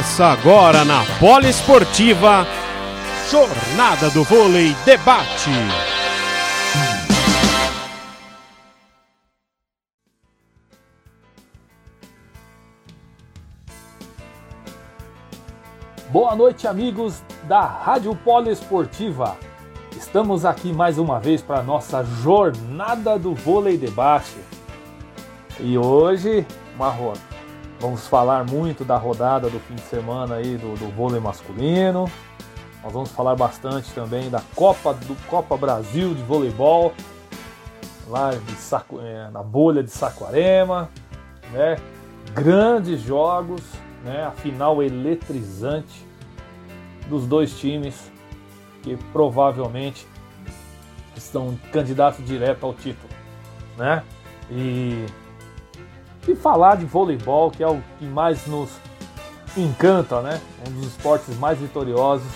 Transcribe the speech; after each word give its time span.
Começa 0.00 0.24
agora 0.28 0.82
na 0.82 1.04
Poliesportiva 1.18 2.46
Jornada 3.30 4.08
do 4.08 4.24
Vôlei 4.24 4.74
Debate. 4.82 5.50
Boa 16.08 16.34
noite, 16.34 16.66
amigos 16.66 17.22
da 17.46 17.60
Rádio 17.60 18.16
Poliesportiva. 18.16 19.36
Estamos 19.94 20.46
aqui 20.46 20.72
mais 20.72 20.96
uma 20.96 21.20
vez 21.20 21.42
para 21.42 21.58
a 21.58 21.62
nossa 21.62 22.02
Jornada 22.22 23.18
do 23.18 23.34
Vôlei 23.34 23.76
Debate. 23.76 24.38
E 25.58 25.76
hoje, 25.76 26.46
uma 26.74 26.88
roda. 26.88 27.29
Vamos 27.80 28.06
falar 28.06 28.44
muito 28.44 28.84
da 28.84 28.98
rodada 28.98 29.48
do 29.48 29.58
fim 29.58 29.74
de 29.74 29.80
semana 29.80 30.34
aí 30.34 30.58
do, 30.58 30.76
do 30.76 30.90
vôlei 30.90 31.18
masculino. 31.18 32.10
Nós 32.82 32.92
vamos 32.92 33.10
falar 33.10 33.34
bastante 33.34 33.90
também 33.94 34.28
da 34.28 34.42
Copa 34.54 34.92
do 34.92 35.16
Copa 35.26 35.56
Brasil 35.56 36.14
de 36.14 36.22
voleibol, 36.22 36.92
lá 38.06 38.32
Saco, 38.58 39.00
é, 39.00 39.30
na 39.30 39.42
bolha 39.42 39.82
de 39.82 39.90
Saquarema, 39.90 40.90
né? 41.52 41.78
Grandes 42.34 43.00
jogos, 43.00 43.62
né? 44.04 44.26
A 44.26 44.30
final 44.30 44.82
eletrizante 44.82 46.06
dos 47.08 47.26
dois 47.26 47.58
times 47.58 48.12
que 48.82 48.94
provavelmente 49.10 50.06
estão 51.16 51.58
candidatos 51.72 52.22
direto 52.26 52.66
ao 52.66 52.74
título, 52.74 53.08
né? 53.78 54.02
E, 54.50 55.06
e 56.28 56.34
falar 56.34 56.76
de 56.76 56.84
voleibol, 56.84 57.50
que 57.50 57.62
é 57.62 57.68
o 57.68 57.82
que 57.98 58.04
mais 58.04 58.46
nos 58.46 58.70
encanta, 59.56 60.20
né? 60.20 60.40
Um 60.66 60.72
dos 60.72 60.86
esportes 60.88 61.36
mais 61.38 61.58
vitoriosos 61.58 62.30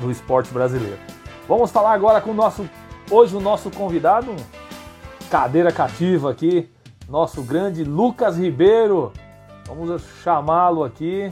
do 0.00 0.10
esporte 0.10 0.52
brasileiro. 0.52 0.98
Vamos 1.48 1.70
falar 1.70 1.92
agora 1.92 2.20
com 2.20 2.30
o 2.30 2.34
nosso 2.34 2.68
hoje 3.10 3.36
o 3.36 3.40
nosso 3.40 3.70
convidado, 3.70 4.34
cadeira 5.30 5.70
cativa 5.70 6.30
aqui, 6.30 6.68
nosso 7.08 7.42
grande 7.42 7.84
Lucas 7.84 8.36
Ribeiro. 8.36 9.12
Vamos 9.66 10.02
chamá-lo 10.22 10.84
aqui 10.84 11.30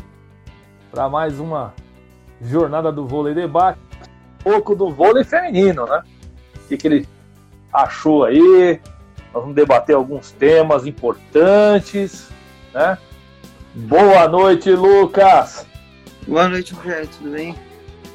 para 0.90 1.08
mais 1.08 1.40
uma 1.40 1.74
jornada 2.40 2.92
do 2.92 3.06
vôlei 3.06 3.34
debate, 3.34 3.78
um 4.40 4.52
pouco 4.52 4.74
do 4.74 4.90
vôlei 4.90 5.24
feminino, 5.24 5.86
né? 5.86 6.02
O 6.56 6.68
que, 6.68 6.76
que 6.76 6.86
ele 6.86 7.08
achou 7.72 8.24
aí? 8.24 8.80
Nós 9.34 9.42
vamos 9.42 9.56
debater 9.56 9.96
alguns 9.96 10.30
temas 10.30 10.86
importantes, 10.86 12.28
né? 12.72 12.96
Boa 13.74 14.28
noite, 14.28 14.70
Lucas. 14.70 15.66
Boa 16.24 16.48
noite, 16.48 16.72
Rogério, 16.72 17.08
tudo 17.18 17.30
bem? 17.32 17.56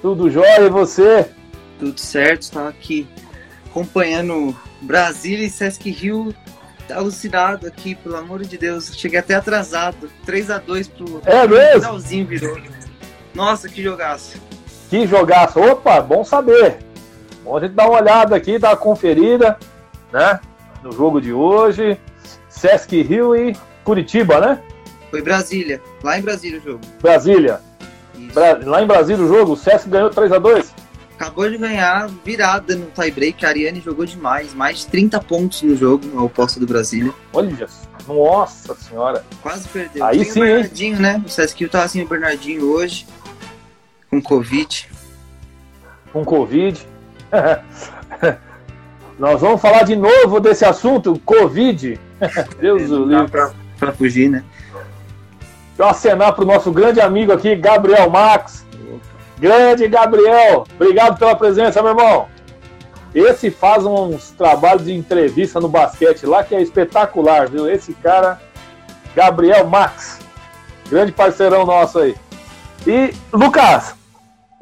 Tudo 0.02 0.30
jóia 0.30 0.62
e 0.62 0.70
você? 0.70 1.30
Tudo 1.78 2.00
certo, 2.00 2.44
estava 2.44 2.70
aqui 2.70 3.06
acompanhando 3.70 4.56
Brasília 4.82 5.46
e 5.46 5.50
Sesc 5.50 5.92
Rio 5.92 6.34
alucinado 6.90 7.68
aqui, 7.68 7.96
pelo 7.96 8.16
amor 8.16 8.42
de 8.46 8.58
Deus. 8.58 8.96
Cheguei 8.96 9.20
até 9.20 9.36
atrasado. 9.36 10.10
3 10.26 10.50
a 10.50 10.58
2 10.58 10.88
pro 10.88 11.22
É 11.26 11.46
mesmo? 11.46 11.82
finalzinho 11.82 12.26
virou. 12.26 12.58
Nossa, 13.36 13.68
que 13.68 13.84
jogaço. 13.84 14.42
Que 14.90 15.06
jogaço. 15.06 15.60
Opa, 15.60 16.02
bom 16.02 16.24
saber. 16.24 16.80
Bom 17.44 17.58
a 17.58 17.60
gente 17.60 17.74
dar 17.74 17.90
uma 17.90 18.00
olhada 18.00 18.36
aqui, 18.38 18.58
dar 18.58 18.70
uma 18.70 18.78
conferida, 18.78 19.60
né? 20.12 20.40
No 20.84 20.92
jogo 20.92 21.20
de 21.22 21.34
hoje. 21.34 21.98
Sesc 22.50 23.02
Rio 23.02 23.36
e 23.36 23.56
Curitiba, 23.84 24.40
né? 24.40 24.62
Foi 25.10 25.22
Brasília, 25.22 25.82
lá 26.04 26.20
em 26.20 26.22
Brasília 26.22 26.60
o 26.60 26.64
jogo. 26.64 26.82
Brasília. 27.02 27.62
Bra- 28.34 28.60
Lá 28.64 28.82
em 28.84 28.88
Brasília 28.88 29.24
o 29.24 29.28
jogo, 29.28 29.54
o 29.54 29.58
Sesc 29.58 29.90
ganhou 29.90 30.10
3 30.10 30.32
a 30.32 30.38
2 30.40 30.76
Acabou 31.16 31.50
de 31.50 31.58
ganhar 31.58 32.08
virada 32.24 32.76
no 32.76 32.86
tie-break. 32.88 33.46
A 33.46 33.50
Ariane 33.50 33.82
jogou 33.82 34.06
demais, 34.06 34.54
mais 34.54 34.80
de 34.80 34.88
30 34.88 35.20
pontos 35.22 35.62
no 35.64 35.76
jogo, 35.76 36.06
ao 36.18 36.26
oposto 36.26 36.60
do 36.60 36.66
Brasília. 36.68 37.14
Olha, 37.34 37.68
nossa 38.08 38.74
senhora. 38.76 39.26
Quase 39.42 39.68
perdeu. 39.68 40.06
Aí 40.06 40.20
Tem 40.20 40.32
sim, 40.32 40.40
o 40.42 40.46
hein? 40.46 40.54
Bernardinho, 40.56 41.00
né? 41.00 41.22
O 41.26 41.30
Sesc 41.30 41.60
Rio 41.60 41.70
tava 41.70 41.88
sem 41.90 42.04
o 42.04 42.08
Bernardinho 42.08 42.66
hoje, 42.72 43.06
com 44.10 44.22
Covid. 44.22 44.90
com 46.14 46.24
Covid. 46.24 46.86
Nós 49.20 49.42
vamos 49.42 49.62
falar 49.62 49.84
de 49.84 49.98
novo 49.98 50.40
desse 50.40 50.64
assunto, 50.64 51.22
Covid. 51.26 52.00
Deus 52.60 52.90
o 52.90 53.00
Não 53.00 53.08
dá 53.08 53.18
livre. 53.18 53.32
pra, 53.32 53.52
pra 53.78 53.92
fugir, 53.92 54.30
né? 54.30 54.44
Deixa 54.72 54.84
eu 55.78 55.88
acenar 55.88 56.34
para 56.34 56.44
o 56.44 56.48
nosso 56.48 56.72
grande 56.72 57.02
amigo 57.02 57.34
aqui, 57.34 57.54
Gabriel 57.56 58.10
Max. 58.10 58.66
Grande 59.38 59.88
Gabriel, 59.88 60.66
obrigado 60.76 61.18
pela 61.18 61.36
presença, 61.36 61.82
meu 61.82 61.92
irmão. 61.92 62.28
Esse 63.14 63.50
faz 63.50 63.86
uns 63.86 64.32
trabalhos 64.32 64.86
de 64.86 64.94
entrevista 64.94 65.60
no 65.60 65.68
basquete 65.68 66.26
lá 66.26 66.44
que 66.44 66.56
é 66.56 66.62
espetacular, 66.62 67.50
viu? 67.50 67.70
Esse 67.70 67.94
cara, 67.94 68.40
Gabriel 69.16 69.66
Max, 69.68 70.20
grande 70.90 71.12
parceirão 71.12 71.66
nosso 71.66 72.00
aí. 72.00 72.16
E, 72.86 73.14
Lucas, 73.34 73.96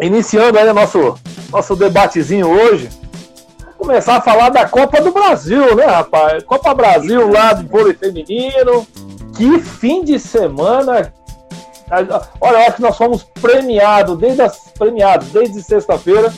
iniciando 0.01 0.57
aí 0.57 0.69
o 0.69 0.74
nosso, 0.74 1.18
nosso 1.51 1.75
debatezinho 1.75 2.47
hoje, 2.47 2.89
começar 3.88 4.18
a 4.18 4.22
falar 4.22 4.50
da 4.50 4.68
Copa 4.68 5.02
do 5.02 5.14
Brasil, 5.14 5.74
né, 5.74 5.86
rapaz? 5.86 6.44
Copa 6.44 6.74
Brasil 6.74 7.31
lá 7.31 7.53
de 7.53 7.66
vôlei 7.66 7.94
feminino. 7.94 8.86
Que 9.34 9.59
fim 9.59 10.03
de 10.03 10.20
semana 10.20 11.14
Olha, 12.42 12.58
eu 12.58 12.59
acho 12.64 12.75
que 12.75 12.81
nós 12.81 12.98
fomos 12.98 13.24
premiados 13.24 14.18
desde 14.18 14.42
as 14.42 14.74
premiados 14.78 15.30
desde 15.30 15.64
sexta-feira, 15.64 16.34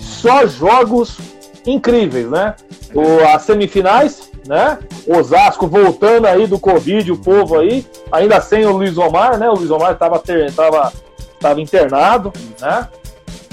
só 0.00 0.46
jogos 0.46 1.18
incríveis, 1.66 2.26
né? 2.30 2.54
O, 2.94 3.22
as 3.26 3.42
semifinais, 3.42 4.30
né? 4.48 4.78
Osasco 5.06 5.66
voltando 5.66 6.26
aí 6.26 6.46
do 6.46 6.58
Covid, 6.58 7.12
o 7.12 7.18
povo 7.18 7.58
aí, 7.58 7.86
ainda 8.10 8.40
sem 8.40 8.64
o 8.64 8.72
Luiz 8.72 8.96
Omar, 8.96 9.36
né? 9.36 9.46
O 9.50 9.56
Luiz 9.56 9.70
Omar 9.70 9.92
estava 9.92 10.22
tava, 10.56 10.90
tava 11.38 11.60
internado, 11.60 12.32
né? 12.58 12.88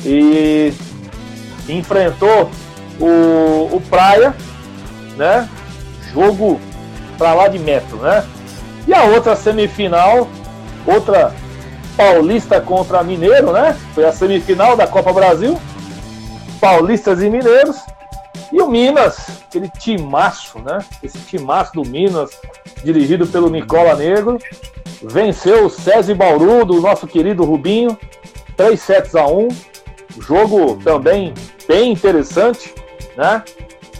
E 0.05 0.71
enfrentou 1.67 2.49
o, 3.01 3.75
o 3.75 3.81
Praia, 3.89 4.35
né? 5.17 5.49
Jogo 6.13 6.59
pra 7.17 7.33
lá 7.33 7.47
de 7.47 7.59
metro, 7.59 7.97
né? 7.97 8.25
E 8.87 8.93
a 8.93 9.03
outra 9.03 9.35
semifinal, 9.35 10.27
outra 10.85 11.33
Paulista 11.97 12.59
contra 12.61 13.03
Mineiro, 13.03 13.51
né? 13.51 13.77
Foi 13.93 14.05
a 14.05 14.11
semifinal 14.11 14.75
da 14.75 14.87
Copa 14.87 15.11
Brasil. 15.11 15.59
Paulistas 16.59 17.21
e 17.21 17.29
Mineiros. 17.29 17.77
E 18.51 18.61
o 18.61 18.67
Minas, 18.67 19.43
aquele 19.47 19.69
timaço, 19.69 20.59
né? 20.59 20.79
Esse 21.01 21.17
timaço 21.19 21.73
do 21.73 21.85
Minas, 21.85 22.31
dirigido 22.83 23.25
pelo 23.25 23.49
Nicola 23.49 23.95
Negro, 23.95 24.37
venceu 25.01 25.65
o 25.65 25.69
César 25.69 26.13
Bauru, 26.15 26.65
do 26.65 26.81
nosso 26.81 27.07
querido 27.07 27.43
Rubinho, 27.43 27.97
3 28.57 28.79
sets 28.79 29.15
a 29.15 29.25
1. 29.25 29.47
Jogo 30.19 30.77
também 30.83 31.33
bem 31.67 31.93
interessante, 31.93 32.73
né? 33.15 33.43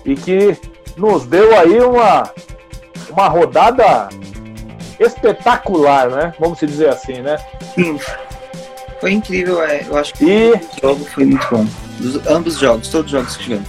E 0.06 0.16
que 0.16 0.58
nos 0.98 1.26
deu 1.26 1.56
aí 1.58 1.80
uma, 1.82 2.30
uma 3.12 3.28
rodada 3.28 4.10
espetacular, 5.00 6.10
né? 6.10 6.34
Vamos 6.40 6.60
dizer 6.60 6.90
assim, 6.90 7.22
né? 7.22 7.38
Sim. 7.76 8.00
Foi 9.00 9.12
incrível, 9.14 9.62
é, 9.64 9.84
eu 9.88 9.98
acho 9.98 10.14
que 10.14 10.26
E, 10.26 10.52
o 10.54 10.60
jogo 10.82 11.06
foi 11.06 11.26
muito 11.26 11.48
bom. 11.50 11.66
Dos, 12.00 12.28
ambos 12.28 12.54
os 12.56 12.60
jogos, 12.60 12.88
todos 12.90 13.06
os 13.08 13.12
jogos 13.12 13.36
que 13.38 13.44
tivemos. 13.44 13.68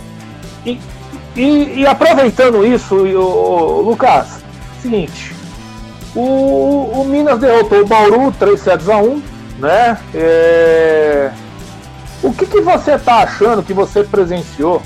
e, 0.67 1.81
e 1.81 1.87
aproveitando 1.87 2.67
isso, 2.67 3.07
e 3.07 3.17
o, 3.17 3.23
o- 3.23 3.81
Lucas, 3.83 4.43
seguinte, 4.83 5.35
o, 6.15 6.21
o 7.01 7.05
Minas 7.05 7.39
derrotou 7.41 7.81
o 7.81 7.87
Bauru 7.87 8.31
3 8.39 8.61
sets 8.61 8.89
a 8.91 8.99
1, 8.99 9.23
né? 9.59 9.99
É, 10.15 11.31
o 12.23 12.31
que, 12.33 12.45
que 12.45 12.61
você 12.61 12.99
tá 12.99 13.19
achando 13.23 13.63
que 13.63 13.73
você 13.73 14.05
presenciou 14.05 14.83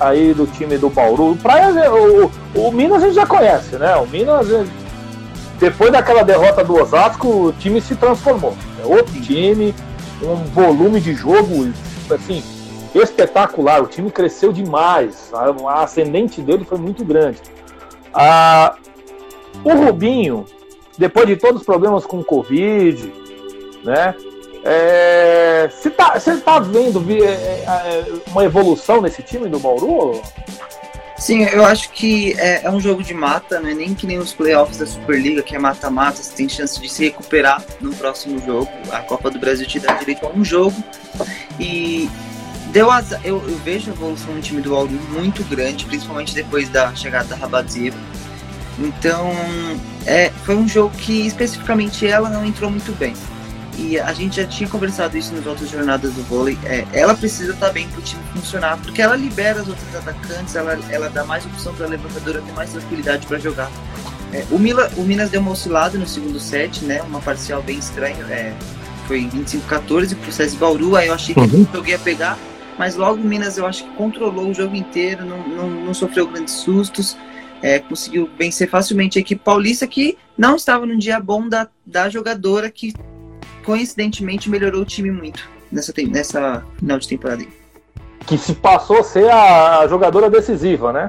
aí 0.00 0.34
do 0.34 0.46
time 0.46 0.78
do 0.78 0.88
Bauru? 0.88 1.36
Praia, 1.36 1.92
o, 1.92 2.30
o 2.54 2.72
Minas 2.72 3.02
a 3.02 3.06
gente 3.06 3.14
já 3.14 3.26
conhece, 3.26 3.76
né? 3.76 3.96
O 3.96 4.06
Minas, 4.06 4.50
eh, 4.50 4.64
depois 5.58 5.90
daquela 5.90 6.22
derrota 6.22 6.64
do 6.64 6.74
Osasco, 6.74 7.28
o 7.28 7.52
time 7.52 7.80
se 7.80 7.96
transformou. 7.96 8.54
É 8.82 8.86
outro 8.86 9.20
time, 9.20 9.74
um 10.22 10.36
volume 10.52 11.00
de 11.00 11.14
jogo, 11.14 11.72
assim, 12.10 12.42
espetacular. 12.94 13.82
O 13.82 13.86
time 13.86 14.10
cresceu 14.10 14.52
demais. 14.52 15.32
A, 15.32 15.70
a 15.70 15.82
ascendente 15.82 16.40
dele 16.40 16.64
foi 16.64 16.78
muito 16.78 17.04
grande. 17.04 17.40
Ah, 18.12 18.76
o 19.64 19.72
Rubinho, 19.72 20.44
depois 20.96 21.26
de 21.26 21.36
todos 21.36 21.60
os 21.60 21.66
problemas 21.66 22.06
com 22.06 22.20
o 22.20 22.24
Covid, 22.24 23.12
né? 23.84 24.14
É, 24.64 25.68
você 25.70 25.90
tá, 25.90 26.18
você 26.18 26.36
tá 26.38 26.58
vendo 26.58 27.00
vi- 27.00 27.22
é, 27.22 27.64
é, 27.66 28.04
uma 28.28 28.44
evolução 28.44 29.00
nesse 29.00 29.22
time 29.22 29.48
do 29.48 29.58
Bauru? 29.58 30.20
Sim, 31.16 31.42
eu 31.44 31.64
acho 31.64 31.90
que 31.90 32.38
é, 32.38 32.64
é, 32.64 32.70
um 32.70 32.80
jogo 32.80 33.02
de 33.02 33.12
mata, 33.12 33.58
não 33.58 33.68
é 33.68 33.74
nem 33.74 33.92
que 33.92 34.06
nem 34.06 34.18
os 34.18 34.32
playoffs 34.32 34.78
da 34.78 34.86
Superliga, 34.86 35.42
que 35.42 35.56
é 35.56 35.58
mata-mata, 35.58 36.22
você 36.22 36.32
tem 36.32 36.48
chance 36.48 36.80
de 36.80 36.88
se 36.88 37.04
recuperar 37.04 37.62
no 37.80 37.92
próximo 37.94 38.40
jogo. 38.44 38.68
A 38.92 39.00
Copa 39.00 39.28
do 39.30 39.38
Brasil 39.38 39.66
te 39.66 39.80
dá 39.80 39.94
direito 39.94 40.24
a 40.24 40.30
um 40.30 40.44
jogo. 40.44 40.76
E 41.58 42.08
deu 42.70 42.88
azar, 42.88 43.20
eu, 43.24 43.42
eu 43.48 43.56
vejo 43.58 43.90
a 43.90 43.94
evolução 43.94 44.34
do 44.34 44.40
time 44.40 44.60
do 44.60 44.70
Bauru 44.70 44.90
muito 45.10 45.42
grande, 45.44 45.84
principalmente 45.86 46.34
depois 46.34 46.68
da 46.68 46.94
chegada 46.94 47.24
da 47.24 47.34
Rabadzieva. 47.36 47.96
Então, 48.78 49.32
é, 50.06 50.30
foi 50.44 50.54
um 50.54 50.68
jogo 50.68 50.96
que 50.96 51.26
especificamente 51.26 52.06
ela 52.06 52.30
não 52.30 52.44
entrou 52.44 52.70
muito 52.70 52.92
bem. 52.96 53.14
E 53.78 53.98
a 53.98 54.12
gente 54.12 54.36
já 54.36 54.46
tinha 54.46 54.68
conversado 54.68 55.16
isso 55.16 55.32
nas 55.32 55.46
outras 55.46 55.70
jornadas 55.70 56.12
do 56.12 56.22
vôlei. 56.24 56.58
É, 56.64 56.84
ela 56.92 57.14
precisa 57.14 57.52
estar 57.52 57.70
bem 57.70 57.88
para 57.88 58.00
o 58.00 58.02
time 58.02 58.22
funcionar, 58.34 58.76
porque 58.78 59.00
ela 59.00 59.14
libera 59.14 59.62
os 59.62 59.68
outros 59.68 59.94
atacantes, 59.94 60.56
ela, 60.56 60.76
ela 60.90 61.08
dá 61.08 61.24
mais 61.24 61.46
opção 61.46 61.72
para 61.74 61.86
a 61.86 61.88
levantadora 61.88 62.42
ter 62.42 62.52
mais 62.52 62.72
tranquilidade 62.72 63.26
para 63.26 63.38
jogar. 63.38 63.70
É, 64.32 64.44
o, 64.50 64.58
Mila, 64.58 64.90
o 64.96 65.02
Minas 65.02 65.30
deu 65.30 65.40
uma 65.40 65.52
oscilada 65.52 65.96
no 65.96 66.06
segundo 66.06 66.40
set, 66.40 66.84
né? 66.84 67.00
Uma 67.02 67.20
parcial 67.20 67.62
bem 67.62 67.78
estranha. 67.78 68.24
É, 68.28 68.52
foi 69.06 69.22
25-14 69.28 70.16
pro 70.16 70.32
César 70.32 70.58
Bauru, 70.58 70.96
aí 70.96 71.06
eu 71.06 71.14
achei 71.14 71.34
que 71.34 71.40
uhum. 71.40 71.66
eu 71.72 71.86
ia 71.86 71.98
pegar, 71.98 72.38
mas 72.76 72.94
logo 72.94 73.22
o 73.22 73.24
Minas 73.24 73.56
eu 73.56 73.64
acho 73.64 73.84
que 73.84 73.90
controlou 73.90 74.50
o 74.50 74.54
jogo 74.54 74.76
inteiro, 74.76 75.24
não, 75.24 75.48
não, 75.48 75.70
não 75.70 75.94
sofreu 75.94 76.26
grandes 76.26 76.54
sustos. 76.54 77.16
É, 77.60 77.78
conseguiu 77.78 78.30
vencer 78.38 78.68
facilmente 78.68 79.18
a 79.18 79.20
equipe 79.20 79.42
paulista 79.42 79.86
que 79.86 80.16
não 80.36 80.54
estava 80.54 80.86
num 80.86 80.96
dia 80.96 81.18
bom 81.18 81.48
da, 81.48 81.66
da 81.84 82.08
jogadora 82.08 82.70
que 82.70 82.92
coincidentemente 83.68 84.48
melhorou 84.48 84.80
o 84.80 84.84
time 84.86 85.10
muito 85.10 85.46
nessa, 85.70 85.92
nessa 86.10 86.64
final 86.78 86.98
de 86.98 87.06
temporada. 87.06 87.44
Que 88.26 88.38
se 88.38 88.54
passou 88.54 89.00
a 89.00 89.02
ser 89.02 89.30
a 89.30 89.86
jogadora 89.86 90.30
decisiva, 90.30 90.90
né? 90.90 91.08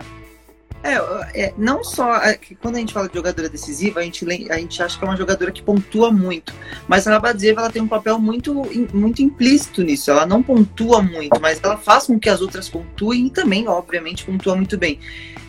É, 0.82 1.46
é, 1.46 1.54
não 1.58 1.84
só. 1.84 2.16
É, 2.18 2.40
quando 2.62 2.76
a 2.76 2.80
gente 2.80 2.94
fala 2.94 3.10
de 3.10 3.16
jogadora 3.16 3.50
decisiva, 3.50 4.00
a 4.00 4.04
gente, 4.04 4.26
a 4.50 4.58
gente 4.58 4.82
acha 4.82 4.98
que 4.98 5.04
é 5.04 5.08
uma 5.08 5.18
jogadora 5.18 5.52
que 5.52 5.62
pontua 5.62 6.12
muito. 6.12 6.54
Mas 6.88 7.06
a 7.06 7.12
Rabadzeva 7.12 7.62
ela 7.62 7.70
tem 7.70 7.82
um 7.82 7.88
papel 7.88 8.18
muito, 8.18 8.66
muito 8.94 9.22
implícito 9.22 9.84
nisso. 9.84 10.10
Ela 10.10 10.26
não 10.26 10.42
pontua 10.42 11.02
muito, 11.02 11.40
mas 11.42 11.60
ela 11.62 11.78
faz 11.78 12.08
com 12.08 12.18
que 12.18 12.30
as 12.30 12.42
outras 12.42 12.70
pontuem 12.70 13.28
e 13.28 13.30
também, 13.30 13.68
obviamente, 13.68 14.26
pontua 14.26 14.56
muito 14.56 14.78
bem. 14.78 15.00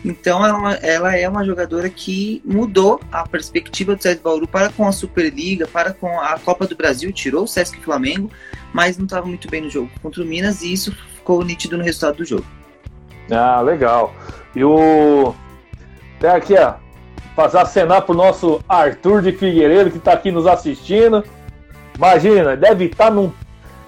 Então 0.03 0.45
ela, 0.45 0.73
ela 0.75 1.15
é 1.15 1.29
uma 1.29 1.45
jogadora 1.45 1.89
que 1.89 2.41
mudou 2.43 2.99
a 3.11 3.27
perspectiva 3.27 3.95
do 3.95 4.01
Sesc 4.01 4.21
Bauru 4.21 4.47
para 4.47 4.69
com 4.69 4.87
a 4.87 4.91
Superliga, 4.91 5.67
para 5.67 5.93
com 5.93 6.19
a 6.19 6.37
Copa 6.39 6.65
do 6.65 6.75
Brasil, 6.75 7.11
tirou 7.11 7.43
o 7.43 7.47
Sesc 7.47 7.79
Flamengo, 7.81 8.29
mas 8.73 8.97
não 8.97 9.05
estava 9.05 9.27
muito 9.27 9.49
bem 9.49 9.61
no 9.61 9.69
jogo 9.69 9.89
contra 10.01 10.23
o 10.23 10.25
Minas 10.25 10.61
e 10.63 10.73
isso 10.73 10.91
ficou 11.15 11.43
nítido 11.45 11.77
no 11.77 11.83
resultado 11.83 12.17
do 12.17 12.25
jogo. 12.25 12.45
Ah, 13.29 13.61
legal. 13.61 14.13
E 14.55 14.63
o. 14.63 15.33
Até 16.17 16.31
aqui, 16.31 16.55
ó. 16.55 16.73
Fazer 17.35 17.59
acenar 17.59 18.01
pro 18.01 18.13
nosso 18.13 18.59
Arthur 18.67 19.21
de 19.21 19.31
Figueiredo 19.31 19.89
que 19.89 19.97
está 19.97 20.13
aqui 20.13 20.31
nos 20.31 20.45
assistindo. 20.45 21.23
Imagina, 21.95 22.57
deve 22.57 22.85
estar 22.85 23.05
tá 23.05 23.11
num 23.11 23.31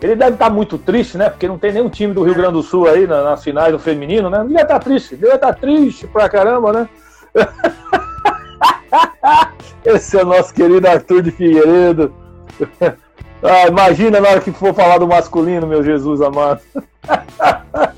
ele 0.03 0.17
deve 0.17 0.33
estar 0.33 0.49
tá 0.49 0.51
muito 0.51 0.77
triste, 0.77 1.17
né? 1.17 1.29
Porque 1.29 1.47
não 1.47 1.57
tem 1.57 1.71
nenhum 1.71 1.89
time 1.89 2.13
do 2.13 2.23
Rio 2.23 2.35
Grande 2.35 2.53
do 2.53 2.61
Sul 2.61 2.89
aí 2.89 3.07
nas 3.07 3.41
finais 3.41 3.71
do 3.71 3.79
feminino, 3.79 4.29
né? 4.29 4.39
Não 4.39 4.47
devia 4.47 4.63
estar 4.63 4.73
tá 4.73 4.79
triste, 4.81 5.15
devia 5.15 5.35
estar 5.35 5.53
tá 5.53 5.55
triste 5.59 6.05
pra 6.07 6.27
caramba, 6.27 6.73
né? 6.73 6.89
Esse 9.85 10.17
é 10.17 10.23
o 10.23 10.25
nosso 10.25 10.53
querido 10.53 10.87
Arthur 10.87 11.21
de 11.21 11.31
Figueiredo. 11.31 12.13
Ah, 13.45 13.67
imagina 13.67 14.21
na 14.21 14.29
hora 14.29 14.39
que 14.39 14.53
for 14.53 14.73
falar 14.73 14.99
do 14.99 15.05
masculino, 15.05 15.67
meu 15.67 15.83
Jesus 15.83 16.21
amado. 16.21 16.61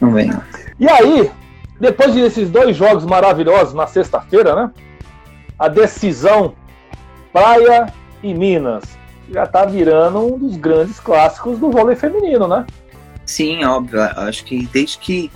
Também. 0.00 0.32
E 0.80 0.88
aí, 0.88 1.30
depois 1.82 2.14
desses 2.14 2.48
dois 2.48 2.76
jogos 2.76 3.04
maravilhosos 3.04 3.74
na 3.74 3.88
sexta-feira, 3.88 4.54
né? 4.54 4.70
A 5.58 5.66
decisão 5.66 6.54
Praia 7.32 7.92
e 8.22 8.32
Minas 8.32 8.84
já 9.28 9.48
tá 9.48 9.64
virando 9.64 10.20
um 10.20 10.38
dos 10.38 10.56
grandes 10.56 11.00
clássicos 11.00 11.58
do 11.58 11.72
vôlei 11.72 11.96
feminino, 11.96 12.46
né? 12.46 12.64
Sim, 13.26 13.64
óbvio. 13.64 14.00
Acho 14.00 14.44
que 14.44 14.64
desde 14.72 14.96
que. 14.98 15.28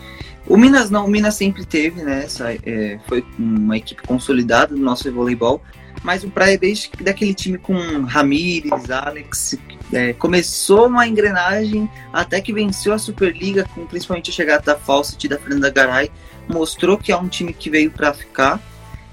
O 0.46 0.56
Minas 0.56 0.88
não, 0.88 1.06
o 1.06 1.08
Minas 1.08 1.34
sempre 1.34 1.64
teve, 1.64 2.00
né? 2.02 2.22
Essa, 2.26 2.52
é, 2.52 3.00
foi 3.08 3.24
uma 3.36 3.76
equipe 3.76 4.02
consolidada 4.06 4.72
do 4.72 4.80
nosso 4.80 5.12
voleibol. 5.12 5.60
Mas 6.04 6.22
o 6.22 6.30
Praia, 6.30 6.56
desde 6.56 6.88
daquele 7.00 7.34
time 7.34 7.58
com 7.58 7.74
Ramires, 8.02 8.88
Alex, 8.88 9.58
é, 9.92 10.12
começou 10.12 10.86
uma 10.86 11.08
engrenagem 11.08 11.90
até 12.12 12.40
que 12.40 12.52
venceu 12.52 12.92
a 12.92 12.98
Superliga, 12.98 13.66
com 13.74 13.84
principalmente 13.86 14.30
a 14.30 14.32
chegada 14.32 14.62
da 14.62 14.76
Fawcett 14.76 15.26
e 15.26 15.28
da 15.28 15.38
Fernanda 15.38 15.70
Garay, 15.70 16.08
mostrou 16.48 16.96
que 16.98 17.12
é 17.12 17.16
um 17.16 17.28
time 17.28 17.52
que 17.52 17.70
veio 17.70 17.90
para 17.90 18.12
ficar 18.12 18.60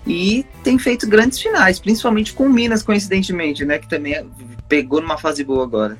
e 0.05 0.45
tem 0.63 0.77
feito 0.77 1.07
grandes 1.07 1.39
finais, 1.39 1.79
principalmente 1.79 2.33
com 2.33 2.45
o 2.45 2.49
Minas, 2.49 2.83
coincidentemente, 2.83 3.63
né? 3.63 3.79
Que 3.79 3.87
também 3.87 4.29
pegou 4.67 5.01
numa 5.01 5.17
fase 5.17 5.43
boa 5.43 5.63
agora. 5.63 5.97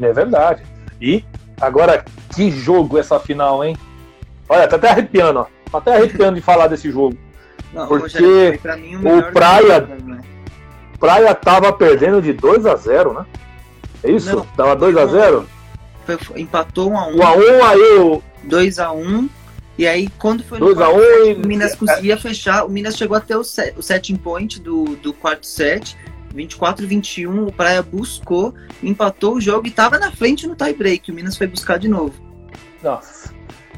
É 0.00 0.12
verdade. 0.12 0.62
E 1.00 1.24
agora, 1.60 2.04
que 2.34 2.50
jogo 2.50 2.98
essa 2.98 3.18
final, 3.18 3.64
hein? 3.64 3.76
Olha, 4.48 4.68
tá 4.68 4.76
até 4.76 4.90
arrepiando, 4.90 5.40
ó. 5.40 5.46
Tá 5.70 5.78
até 5.78 5.96
arrepiando 5.96 6.36
de 6.36 6.40
falar 6.42 6.68
desse 6.68 6.90
jogo. 6.90 7.16
Não, 7.72 7.88
porque 7.88 8.58
Rogério, 8.62 9.00
o, 9.02 9.18
o 9.18 9.32
Praia. 9.32 9.80
Jogo, 9.80 10.10
né? 10.10 10.20
Praia 11.00 11.34
tava 11.34 11.72
perdendo 11.72 12.22
de 12.22 12.32
2 12.32 12.64
a 12.66 12.76
0 12.76 13.12
né? 13.12 13.26
É 14.04 14.10
isso? 14.10 14.36
Não, 14.36 14.46
tava 14.56 14.76
2 14.76 14.96
a 14.96 15.06
0 15.06 15.46
Empatou 16.36 16.90
1 16.90 16.98
a 16.98 17.06
1 17.08 17.16
1 17.16 17.22
a 17.22 17.32
1 17.32 17.64
aí 17.64 17.98
o. 17.98 18.22
2 18.44 18.78
a 18.78 18.92
1 18.92 19.28
e 19.76 19.86
aí, 19.86 20.08
quando 20.18 20.44
foi 20.44 20.58
no 20.58 20.66
2 20.66 20.80
a 20.80 20.88
1 20.88 20.98
set, 20.98 21.34
o 21.34 21.46
Minas 21.46 21.74
conseguia 21.74 22.16
fechar. 22.16 22.64
O 22.64 22.68
Minas 22.68 22.96
chegou 22.96 23.16
até 23.16 23.36
o, 23.36 23.42
set, 23.42 23.74
o 23.76 23.82
setting 23.82 24.16
point 24.16 24.60
do, 24.60 24.96
do 24.96 25.12
quarto 25.12 25.46
set. 25.46 25.96
24 26.32 26.84
21, 26.86 27.46
o 27.46 27.52
Praia 27.52 27.80
buscou, 27.80 28.52
empatou 28.82 29.34
o 29.34 29.40
jogo 29.40 29.68
e 29.68 29.70
estava 29.70 30.00
na 30.00 30.10
frente 30.10 30.48
no 30.48 30.56
tie 30.56 30.72
break. 30.72 31.10
O 31.10 31.14
Minas 31.14 31.36
foi 31.36 31.46
buscar 31.46 31.78
de 31.78 31.86
novo. 31.86 32.12
Nossa, 32.82 33.32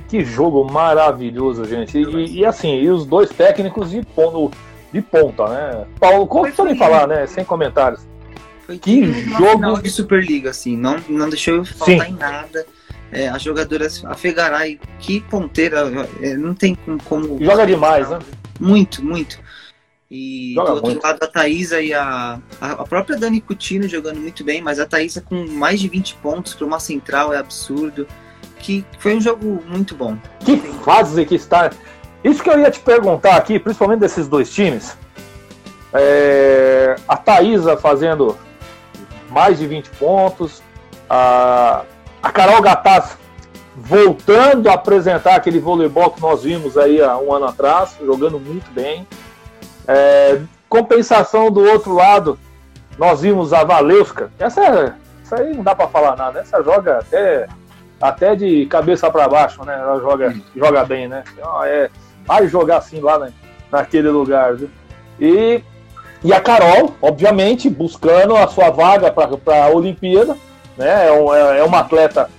que 0.08 0.24
jogo 0.24 0.64
maravilhoso, 0.64 1.64
gente. 1.66 1.98
E, 1.98 2.38
e 2.38 2.46
assim, 2.46 2.80
e 2.80 2.88
os 2.88 3.04
dois 3.04 3.28
técnicos 3.28 3.90
de, 3.90 4.02
ponto, 4.02 4.56
de 4.92 5.02
ponta, 5.02 5.48
né? 5.48 5.86
Paulo, 6.00 6.26
como 6.26 6.50
você 6.50 6.62
nem 6.62 6.76
falar, 6.76 7.06
né? 7.06 7.26
Sem 7.26 7.44
comentários. 7.44 8.06
Foi 8.66 8.78
que 8.78 9.12
jogo 9.38 9.80
de 9.80 9.90
Superliga, 9.90 10.50
assim, 10.50 10.76
não, 10.76 10.96
não 11.08 11.28
deixou 11.28 11.56
eu 11.56 11.64
faltar 11.64 12.06
Sim. 12.06 12.12
em 12.12 12.16
nada. 12.16 12.66
É, 13.16 13.28
as 13.28 13.40
jogadoras, 13.40 14.04
a 14.04 14.14
Fegaray, 14.14 14.78
que 14.98 15.20
ponteira, 15.20 15.90
é, 16.20 16.36
não 16.36 16.52
tem 16.52 16.76
como. 17.08 17.42
Joga 17.42 17.66
demais, 17.66 18.10
né? 18.10 18.18
Muito, 18.60 19.02
muito. 19.02 19.38
E 20.10 20.52
Joga 20.54 20.68
do 20.68 20.74
outro 20.74 20.90
muito. 20.90 21.02
lado 21.02 21.22
a 21.22 21.26
Thaisa 21.26 21.80
e 21.80 21.94
a, 21.94 22.38
a 22.60 22.84
própria 22.84 23.16
Dani 23.16 23.40
Coutinho 23.40 23.88
jogando 23.88 24.20
muito 24.20 24.44
bem, 24.44 24.60
mas 24.60 24.78
a 24.78 24.84
Thaisa 24.84 25.22
com 25.22 25.46
mais 25.46 25.80
de 25.80 25.88
20 25.88 26.14
pontos 26.16 26.52
para 26.52 26.66
uma 26.66 26.78
central 26.78 27.32
é 27.32 27.38
absurdo. 27.38 28.06
Que 28.58 28.84
foi 28.98 29.16
um 29.16 29.20
jogo 29.20 29.62
muito 29.66 29.94
bom. 29.94 30.18
Que 30.40 30.58
fase 30.84 31.24
que 31.24 31.36
está. 31.36 31.70
Isso 32.22 32.42
que 32.42 32.50
eu 32.50 32.58
ia 32.58 32.70
te 32.70 32.80
perguntar 32.80 33.36
aqui, 33.36 33.58
principalmente 33.58 34.00
desses 34.00 34.28
dois 34.28 34.52
times. 34.52 34.94
É, 35.94 36.96
a 37.08 37.16
Thaisa 37.16 37.78
fazendo 37.78 38.36
mais 39.30 39.58
de 39.58 39.66
20 39.66 39.88
pontos, 39.92 40.62
a, 41.08 41.82
a 42.26 42.32
Carol 42.32 42.60
Gataz 42.60 43.16
voltando 43.76 44.68
a 44.68 44.72
apresentar 44.72 45.36
aquele 45.36 45.60
voleibol 45.60 46.10
que 46.10 46.20
nós 46.20 46.42
vimos 46.42 46.76
aí 46.76 47.00
há 47.00 47.16
um 47.18 47.32
ano 47.32 47.46
atrás, 47.46 47.96
jogando 48.04 48.40
muito 48.40 48.68
bem. 48.72 49.06
É, 49.86 50.40
compensação 50.68 51.52
do 51.52 51.62
outro 51.62 51.94
lado, 51.94 52.36
nós 52.98 53.20
vimos 53.20 53.52
a 53.52 53.62
Valeuska. 53.62 54.30
Essa, 54.40 54.96
essa 55.22 55.40
aí 55.40 55.54
não 55.54 55.62
dá 55.62 55.74
para 55.74 55.86
falar 55.86 56.16
nada. 56.16 56.40
Essa 56.40 56.60
joga 56.64 56.98
até, 56.98 57.46
até 58.00 58.34
de 58.34 58.66
cabeça 58.66 59.08
para 59.08 59.28
baixo, 59.28 59.64
né? 59.64 59.78
Ela 59.78 60.00
joga, 60.00 60.34
joga 60.56 60.84
bem, 60.84 61.06
né? 61.06 61.22
Então, 61.32 61.62
é, 61.62 61.88
vai 62.26 62.48
jogar 62.48 62.78
assim 62.78 62.98
lá 62.98 63.28
naquele 63.70 64.08
lugar. 64.08 64.56
Viu? 64.56 64.70
E, 65.20 65.62
e 66.24 66.32
a 66.32 66.40
Carol, 66.40 66.96
obviamente, 67.00 67.70
buscando 67.70 68.34
a 68.34 68.48
sua 68.48 68.70
vaga 68.70 69.12
para 69.12 69.64
a 69.64 69.68
Olimpíada. 69.68 70.36
Né? 70.76 70.88
É, 70.88 71.08
é, 71.08 71.58
é 71.58 71.64
uma 71.64 71.80
atleta, 71.80 72.30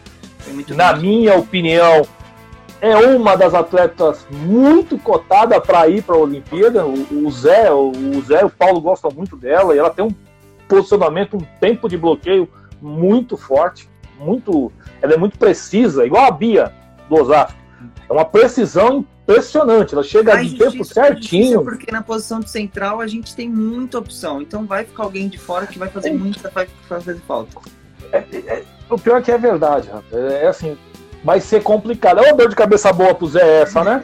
na 0.70 0.96
minha 0.96 1.36
opinião, 1.36 2.08
é 2.80 2.96
uma 2.96 3.36
das 3.36 3.54
atletas 3.54 4.28
muito 4.30 4.98
cotada 4.98 5.60
para 5.60 5.88
ir 5.88 6.04
para 6.04 6.16
a 6.16 6.20
Olimpíada. 6.20 6.86
O, 6.86 7.26
o, 7.26 7.32
Zé, 7.32 7.72
o, 7.72 7.92
o 7.92 8.22
Zé 8.22 8.46
o 8.46 8.50
Paulo 8.50 8.80
gostam 8.80 9.12
muito 9.12 9.36
dela 9.36 9.76
e 9.76 9.80
ela 9.80 9.90
tem 9.90 10.06
um 10.06 10.16
posicionamento, 10.68 11.38
um 11.38 11.46
tempo 11.60 11.90
de 11.90 11.98
bloqueio 11.98 12.48
muito 12.82 13.36
forte, 13.38 13.90
muito, 14.20 14.72
ela 15.02 15.14
é 15.14 15.18
muito 15.18 15.38
precisa, 15.38 16.06
igual 16.06 16.26
a 16.26 16.32
Bia 16.32 16.74
do 17.10 17.16
Osasco. 17.16 17.58
É 18.10 18.14
uma 18.14 18.26
precisão 18.26 19.06
impressionante, 19.24 19.94
ela 19.94 20.04
chega 20.04 20.38
de 20.38 20.58
tempo 20.58 20.84
certinho. 20.86 21.64
Porque 21.64 21.92
na 21.92 22.02
posição 22.02 22.40
de 22.40 22.50
central 22.50 23.02
a 23.02 23.08
gente 23.08 23.36
tem 23.36 23.50
muita 23.50 24.00
opção, 24.00 24.42
então 24.42 24.66
vai 24.66 24.86
ficar 24.86 25.04
alguém 25.04 25.28
de 25.28 25.38
fora 25.38 25.68
que 25.68 25.78
vai 25.78 25.90
fazer 25.90 26.10
é. 26.10 26.14
muita 26.14 26.50
vai 26.50 26.68
fazer 26.88 27.18
falta. 27.28 27.60
É, 28.12 28.24
é, 28.48 28.64
o 28.90 28.98
pior 28.98 29.20
é 29.20 29.22
que 29.22 29.32
é 29.32 29.38
verdade, 29.38 29.90
é, 30.12 30.44
é 30.44 30.48
assim, 30.48 30.78
vai 31.24 31.42
ser 31.42 31.62
complicado. 31.62 32.20
É 32.20 32.30
uma 32.30 32.38
dor 32.38 32.50
de 32.50 32.56
cabeça 32.56 32.92
boa 32.94 33.14
pro 33.14 33.28
Zé 33.28 33.62
essa, 33.62 33.84
né? 33.84 34.04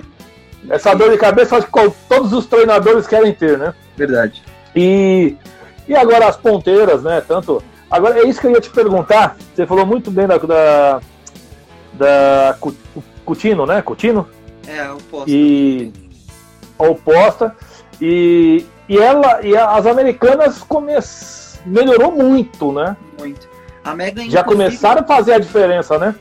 Essa 0.70 0.94
dor 0.94 1.12
de 1.12 1.18
cabeça 1.18 1.58
acho 1.58 1.68
que 1.68 1.92
todos 2.08 2.34
os 2.34 2.46
treinadores 2.46 3.08
querem 3.08 3.34
ter, 3.34 3.58
né? 3.58 3.74
Verdade. 3.98 4.44
E, 4.76 5.36
e 5.88 5.96
agora 5.96 6.28
as 6.28 6.38
ponteiras, 6.38 7.04
né? 7.04 7.22
Tanto. 7.26 7.62
Agora 7.90 8.20
é 8.20 8.28
isso 8.28 8.40
que 8.40 8.48
eu 8.48 8.52
ia 8.52 8.62
te 8.62 8.70
perguntar. 8.70 9.36
Você 9.54 9.66
falou 9.66 9.86
muito 9.86 10.10
bem 10.10 10.26
da. 10.26 10.38
da, 10.38 11.02
da 11.94 12.58
Coutinho, 13.26 13.66
né? 13.66 13.82
Coutinho? 13.82 14.28
É, 14.68 14.90
oposta. 14.92 15.30
E. 15.30 15.94
Oposta. 16.78 17.56
E, 18.02 18.66
e 18.88 18.98
ela. 18.98 19.42
E 19.46 19.56
as 19.56 19.86
americanas 19.86 20.60
come, 20.60 20.94
melhorou 21.66 22.12
muito, 22.12 22.72
né? 22.72 22.96
Muito. 23.20 23.53
A 23.84 23.94
Megan, 23.96 24.30
Já 24.30 24.44
começaram 24.44 25.02
a 25.02 25.06
fazer 25.06 25.34
a 25.34 25.40
diferença, 25.40 25.98
né? 25.98 26.16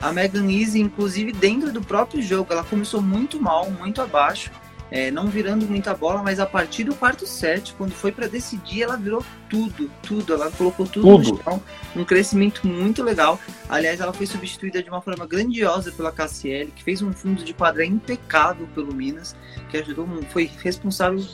A 0.00 0.12
Megan 0.12 0.50
Easy, 0.50 0.80
inclusive, 0.80 1.32
dentro 1.32 1.72
do 1.72 1.80
próprio 1.80 2.22
jogo, 2.22 2.52
ela 2.52 2.64
começou 2.64 3.00
muito 3.00 3.40
mal, 3.40 3.70
muito 3.70 4.02
abaixo, 4.02 4.50
é, 4.90 5.10
não 5.10 5.26
virando 5.26 5.66
muita 5.66 5.94
bola, 5.94 6.22
mas 6.22 6.38
a 6.38 6.46
partir 6.46 6.84
do 6.84 6.94
quarto 6.94 7.26
set, 7.26 7.74
quando 7.74 7.92
foi 7.92 8.12
para 8.12 8.26
decidir, 8.26 8.82
ela 8.82 8.96
virou 8.96 9.24
tudo, 9.48 9.90
tudo. 10.02 10.34
Ela 10.34 10.50
colocou 10.50 10.86
tudo, 10.86 11.06
tudo, 11.06 11.32
no 11.32 11.42
chão, 11.42 11.62
um 11.96 12.04
crescimento 12.04 12.66
muito 12.66 13.02
legal. 13.02 13.40
Aliás, 13.68 14.00
ela 14.00 14.12
foi 14.12 14.26
substituída 14.26 14.82
de 14.82 14.88
uma 14.88 15.00
forma 15.00 15.26
grandiosa 15.26 15.90
pela 15.90 16.12
KCL, 16.12 16.70
que 16.70 16.84
fez 16.84 17.02
um 17.02 17.12
fundo 17.12 17.42
de 17.42 17.52
quadra 17.52 17.84
impecável 17.84 18.68
pelo 18.74 18.94
Minas, 18.94 19.34
que 19.70 19.78
ajudou, 19.78 20.06
foi 20.30 20.50
responsável 20.62 21.24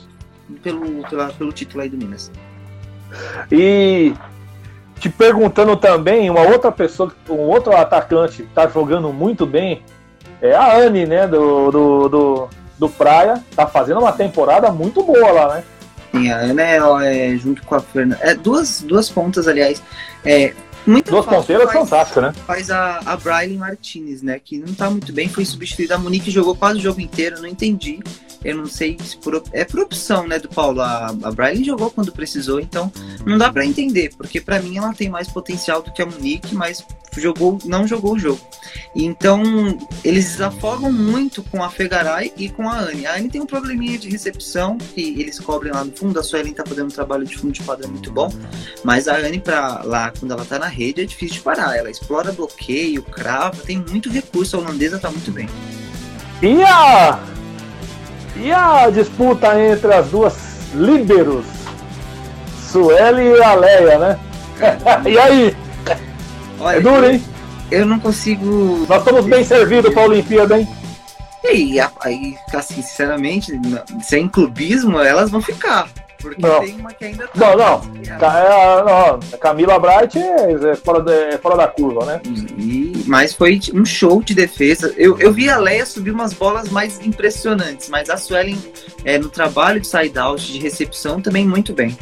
pelo, 0.63 1.07
pela, 1.07 1.31
pelo 1.33 1.51
título 1.51 1.83
aí 1.83 1.89
do 1.89 1.97
Minas. 1.97 2.31
E 3.51 4.13
te 5.01 5.09
perguntando 5.09 5.75
também, 5.75 6.29
uma 6.29 6.41
outra 6.41 6.71
pessoa, 6.71 7.11
um 7.27 7.39
outro 7.39 7.75
atacante 7.75 8.43
que 8.43 8.49
tá 8.49 8.67
jogando 8.67 9.11
muito 9.11 9.47
bem 9.47 9.81
é 10.39 10.53
a 10.53 10.77
Anne, 10.77 11.07
né, 11.07 11.27
do, 11.27 11.71
do, 11.71 12.09
do, 12.09 12.49
do 12.77 12.89
Praia, 12.89 13.43
tá 13.55 13.65
fazendo 13.65 13.99
uma 13.99 14.11
temporada 14.11 14.71
muito 14.71 15.01
boa 15.01 15.31
lá, 15.31 15.55
né? 15.55 15.63
Sim, 16.11 16.29
a 16.29 16.37
Ana 16.37 17.03
é, 17.03 17.33
é 17.33 17.35
junto 17.35 17.63
com 17.63 17.73
a 17.73 17.79
Fernanda. 17.79 18.21
É, 18.21 18.35
duas, 18.35 18.81
duas 18.81 19.09
pontas, 19.09 19.47
aliás. 19.47 19.81
É, 20.23 20.53
Duas 21.05 21.25
ponteiras 21.25 21.71
fantásticas, 21.71 22.23
né? 22.23 22.33
Faz 22.45 22.71
a, 22.71 22.99
a 23.05 23.15
Briley 23.15 23.55
Martinez, 23.55 24.23
né? 24.23 24.39
Que 24.43 24.57
não 24.57 24.73
tá 24.73 24.89
muito 24.89 25.13
bem, 25.13 25.29
foi 25.29 25.45
substituída. 25.45 25.93
A 25.93 25.97
Monique 25.97 26.31
jogou 26.31 26.55
quase 26.55 26.79
o 26.79 26.81
jogo 26.81 26.99
inteiro, 26.99 27.39
não 27.39 27.47
entendi. 27.47 27.99
Eu 28.43 28.57
não 28.57 28.65
sei 28.65 28.97
se 29.03 29.17
por, 29.17 29.43
é 29.51 29.63
por 29.63 29.79
opção, 29.79 30.27
né, 30.27 30.39
do 30.39 30.49
Paulo. 30.49 30.81
A, 30.81 31.07
a 31.07 31.53
jogou 31.55 31.91
quando 31.91 32.11
precisou, 32.11 32.59
então 32.59 32.91
não 33.25 33.37
dá 33.37 33.51
para 33.51 33.65
entender, 33.65 34.11
porque 34.17 34.41
para 34.41 34.61
mim 34.61 34.77
ela 34.77 34.93
tem 34.93 35.09
mais 35.09 35.27
potencial 35.27 35.81
do 35.81 35.91
que 35.91 36.01
a 36.01 36.05
Monique, 36.05 36.55
mas 36.55 36.85
jogou, 37.17 37.59
não 37.65 37.87
jogou 37.87 38.13
o 38.13 38.19
jogo. 38.19 38.39
Então, 38.95 39.41
eles 40.03 40.31
desafogam 40.31 40.91
muito 40.91 41.43
com 41.43 41.63
a 41.63 41.69
Fegaray 41.69 42.31
e 42.37 42.49
com 42.49 42.69
a 42.69 42.79
Anne. 42.79 43.05
A 43.05 43.15
Anne 43.15 43.29
tem 43.29 43.41
um 43.41 43.45
probleminha 43.45 43.97
de 43.97 44.09
recepção 44.09 44.77
que 44.77 45.19
eles 45.19 45.39
cobrem 45.39 45.73
lá 45.73 45.83
no 45.83 45.91
fundo. 45.91 46.19
A 46.19 46.23
Suelen 46.23 46.53
tá 46.53 46.63
fazendo 46.65 46.87
um 46.87 46.93
trabalho 46.93 47.25
de 47.25 47.37
fundo 47.37 47.53
de 47.53 47.61
quadra 47.61 47.87
muito 47.87 48.11
bom, 48.11 48.31
mas 48.83 49.07
a 49.07 49.17
Anne 49.17 49.39
para 49.39 49.83
lá 49.83 50.11
quando 50.17 50.31
ela 50.31 50.45
tá 50.45 50.57
na 50.57 50.67
rede 50.67 51.01
é 51.01 51.05
difícil 51.05 51.35
de 51.37 51.41
parar. 51.41 51.77
Ela 51.77 51.89
explora 51.89 52.31
bloqueio, 52.31 53.03
crava, 53.03 53.57
tem 53.63 53.77
muito 53.77 54.09
recurso. 54.09 54.55
A 54.55 54.59
holandesa 54.59 54.99
tá 54.99 55.09
muito 55.11 55.31
bem. 55.31 55.49
E 56.41 56.63
a 56.63 57.19
e 58.35 58.51
a 58.51 58.89
disputa 58.89 59.59
entre 59.59 59.93
as 59.93 60.07
duas 60.07 60.35
líderos, 60.73 61.45
Sueli 62.71 63.37
e 63.37 63.43
Aleia, 63.43 63.97
né? 63.99 64.19
e 65.09 65.19
aí? 65.19 65.57
Olha, 66.59 66.77
é 66.77 66.79
duro, 66.79 67.05
hein? 67.05 67.23
Eu 67.69 67.85
não 67.85 67.99
consigo. 67.99 68.85
Nós 68.87 68.99
estamos 68.99 69.25
bem 69.25 69.43
servidos 69.43 69.93
para 69.93 70.03
a 70.03 70.05
Olimpíada, 70.05 70.59
hein? 70.59 70.67
E 71.43 71.79
aí, 71.79 72.37
assim, 72.53 72.81
sinceramente, 72.81 73.59
sem 74.01 74.27
clubismo, 74.27 74.99
elas 74.99 75.31
vão 75.31 75.41
ficar. 75.41 75.87
Porque 76.21 76.41
não. 76.41 76.59
tem 76.59 76.75
uma 76.75 76.93
que 76.93 77.05
ainda 77.05 77.27
tá. 77.27 77.39
Não, 77.39 77.57
não. 77.57 77.81
É, 78.05 78.83
não. 78.83 79.19
Camila 79.39 79.79
Bright 79.79 80.17
é, 80.17 80.71
é, 80.71 80.75
fora, 80.75 81.01
de, 81.01 81.11
é 81.11 81.37
fora 81.37 81.57
da 81.57 81.67
curva, 81.67 82.05
né? 82.05 82.21
E, 82.57 83.03
mas 83.07 83.33
foi 83.33 83.59
um 83.73 83.83
show 83.83 84.21
de 84.21 84.33
defesa. 84.33 84.93
Eu, 84.97 85.17
eu 85.19 85.33
vi 85.33 85.49
a 85.49 85.57
Leia 85.57 85.85
subir 85.85 86.11
umas 86.11 86.33
bolas 86.33 86.69
mais 86.69 86.99
impressionantes, 87.05 87.89
mas 87.89 88.09
a 88.09 88.17
Suelen, 88.17 88.57
é, 89.03 89.17
no 89.17 89.29
trabalho 89.29 89.79
de 89.79 89.87
side-out, 89.87 90.51
de 90.51 90.59
recepção, 90.59 91.21
também 91.21 91.45
muito 91.45 91.73
bem. 91.73 91.97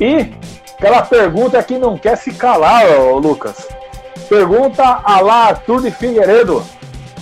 E 0.00 0.30
aquela 0.78 1.02
pergunta 1.02 1.62
que 1.62 1.78
não 1.78 1.96
quer 1.96 2.16
se 2.16 2.32
calar, 2.32 2.86
ô, 3.00 3.18
Lucas. 3.18 3.66
Pergunta 4.28 4.82
a 4.82 5.20
lá 5.20 5.46
Arthur 5.48 5.82
de 5.82 5.90
Figueiredo. 5.90 6.62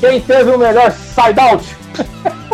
Quem 0.00 0.20
teve 0.20 0.50
o 0.50 0.58
melhor 0.58 0.90
side-out? 0.90 1.64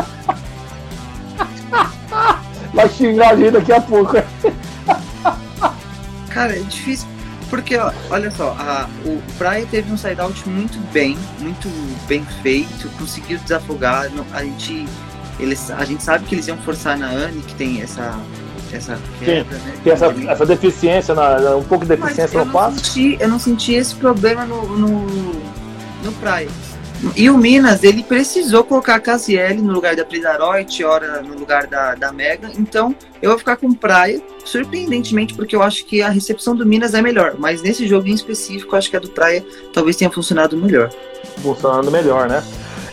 Vai 2.73 2.89
xingar 2.89 3.31
a 3.31 3.37
gente 3.37 3.51
daqui 3.53 3.73
a 3.73 3.81
pouco. 3.81 4.17
Cara, 6.31 6.57
é 6.57 6.61
difícil. 6.61 7.07
Porque, 7.51 7.77
ó, 7.77 7.93
olha 8.09 8.31
só, 8.31 8.57
a, 8.59 8.89
o 9.05 9.21
Praia 9.37 9.67
teve 9.71 9.93
um 9.93 9.97
side-out 9.97 10.49
muito 10.49 10.79
bem, 10.91 11.19
muito 11.39 11.69
bem 12.09 12.25
feito, 12.43 12.89
conseguiu 12.99 13.39
desafogar. 13.39 14.11
A 14.33 14.43
gente, 14.43 14.87
eles, 15.39 15.71
a 15.71 15.85
gente 15.85 16.03
sabe 16.03 16.25
que 16.25 16.35
eles 16.35 16.49
iam 16.49 16.57
forçar 16.59 16.97
na 16.97 17.09
Anne, 17.09 17.43
que 17.43 17.55
tem 17.55 17.83
essa 17.83 18.19
essa 18.73 18.99
quebra, 19.19 19.59
né? 19.59 19.75
Tem 19.85 19.93
essa, 19.93 20.07
essa 20.07 20.47
deficiência, 20.47 21.15
na, 21.15 21.57
um 21.57 21.63
pouco 21.63 21.85
de 21.85 21.95
deficiência 21.95 22.43
no 22.43 22.51
passo. 22.51 22.99
eu 22.99 23.29
não 23.29 23.39
senti 23.39 23.75
esse 23.75 23.95
problema 23.95 24.47
no, 24.47 24.79
no, 24.79 25.07
no 26.03 26.13
Praia. 26.21 26.49
E 27.17 27.29
o 27.29 27.37
Minas, 27.37 27.83
ele 27.83 28.03
precisou 28.03 28.63
colocar 28.63 28.95
a 28.95 29.01
Casiele 29.01 29.61
no 29.61 29.73
lugar 29.73 29.97
da 29.97 30.05
Pridaroit, 30.05 30.85
ora 30.85 31.21
no 31.21 31.35
lugar 31.35 31.67
da, 31.67 31.95
da 31.95 32.13
Mega. 32.13 32.51
Então, 32.57 32.95
eu 33.21 33.31
vou 33.31 33.39
ficar 33.39 33.57
com 33.57 33.73
Praia, 33.73 34.23
surpreendentemente, 34.45 35.35
porque 35.35 35.57
eu 35.57 35.63
acho 35.63 35.85
que 35.85 36.01
a 36.01 36.09
recepção 36.09 36.55
do 36.55 36.65
Minas 36.65 36.95
é 36.95 37.03
melhor. 37.03 37.35
Mas 37.37 37.61
nesse 37.61 37.89
jogo 37.89 38.07
em 38.07 38.15
específico, 38.15 38.75
eu 38.75 38.79
acho 38.79 38.89
que 38.89 38.97
a 38.97 39.01
do 39.01 39.11
Praia 39.11 39.45
talvez 39.73 39.97
tenha 39.97 40.11
funcionado 40.11 40.57
melhor. 40.57 40.91
Funcionando 41.43 41.91
melhor, 41.91 42.29
né? 42.29 42.43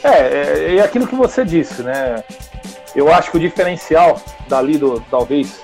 É, 0.03 0.09
é, 0.09 0.75
é 0.77 0.81
aquilo 0.81 1.05
que 1.05 1.15
você 1.15 1.45
disse, 1.45 1.83
né? 1.83 2.23
Eu 2.95 3.13
acho 3.13 3.29
que 3.29 3.37
o 3.37 3.39
diferencial 3.39 4.19
dali 4.47 4.77
do, 4.77 4.99
talvez, 5.11 5.61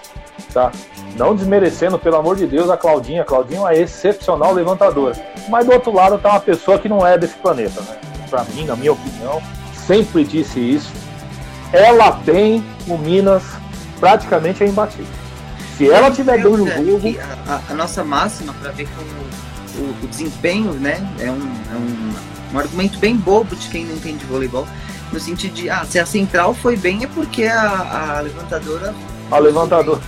tá? 0.53 0.71
Não 1.17 1.35
desmerecendo, 1.35 1.97
pelo 1.97 2.17
amor 2.17 2.35
de 2.35 2.45
Deus, 2.45 2.69
a 2.69 2.77
Claudinha. 2.77 3.23
A 3.23 3.25
Claudinha 3.25 3.57
é 3.57 3.61
uma 3.61 3.75
excepcional 3.75 4.53
levantadora. 4.53 5.15
Mas 5.49 5.65
do 5.65 5.73
outro 5.73 5.91
lado 5.91 6.19
tá 6.19 6.29
uma 6.29 6.39
pessoa 6.39 6.77
que 6.77 6.87
não 6.87 7.05
é 7.05 7.17
desse 7.17 7.35
planeta, 7.35 7.81
né? 7.81 8.14
Para 8.29 8.43
mim, 8.45 8.65
na 8.65 8.75
minha 8.75 8.93
opinião, 8.93 9.41
sempre 9.85 10.23
disse 10.23 10.59
isso. 10.59 10.91
Ela 11.71 12.11
tem 12.25 12.63
o 12.87 12.97
Minas 12.97 13.43
praticamente 13.99 14.63
é 14.63 14.67
imbatível. 14.67 15.25
Se 15.77 15.89
ela 15.89 16.09
tiver 16.09 16.41
bem 16.41 16.51
no 16.51 16.67
jogo. 16.67 17.15
A, 17.47 17.61
a, 17.69 17.73
nossa 17.73 18.03
máxima 18.03 18.53
para 18.53 18.71
ver 18.71 18.87
como 18.95 19.87
o, 19.87 20.03
o, 20.03 20.07
desempenho, 20.07 20.73
né? 20.73 21.05
É, 21.19 21.29
um, 21.29 21.35
é 21.35 21.75
um, 21.75 22.13
um, 22.53 22.59
argumento 22.59 22.97
bem 22.97 23.17
bobo 23.17 23.55
de 23.55 23.67
quem 23.67 23.85
não 23.85 23.95
entende 23.95 24.23
voleibol. 24.25 24.67
No 25.11 25.19
sentido 25.19 25.53
de, 25.53 25.69
ah, 25.69 25.85
se 25.85 25.99
a 25.99 26.05
central 26.05 26.53
foi 26.53 26.77
bem 26.77 27.03
é 27.03 27.07
porque 27.07 27.45
a, 27.45 28.17
a 28.17 28.21
levantadora. 28.21 28.95
A 29.29 29.37
levantadora. 29.39 30.01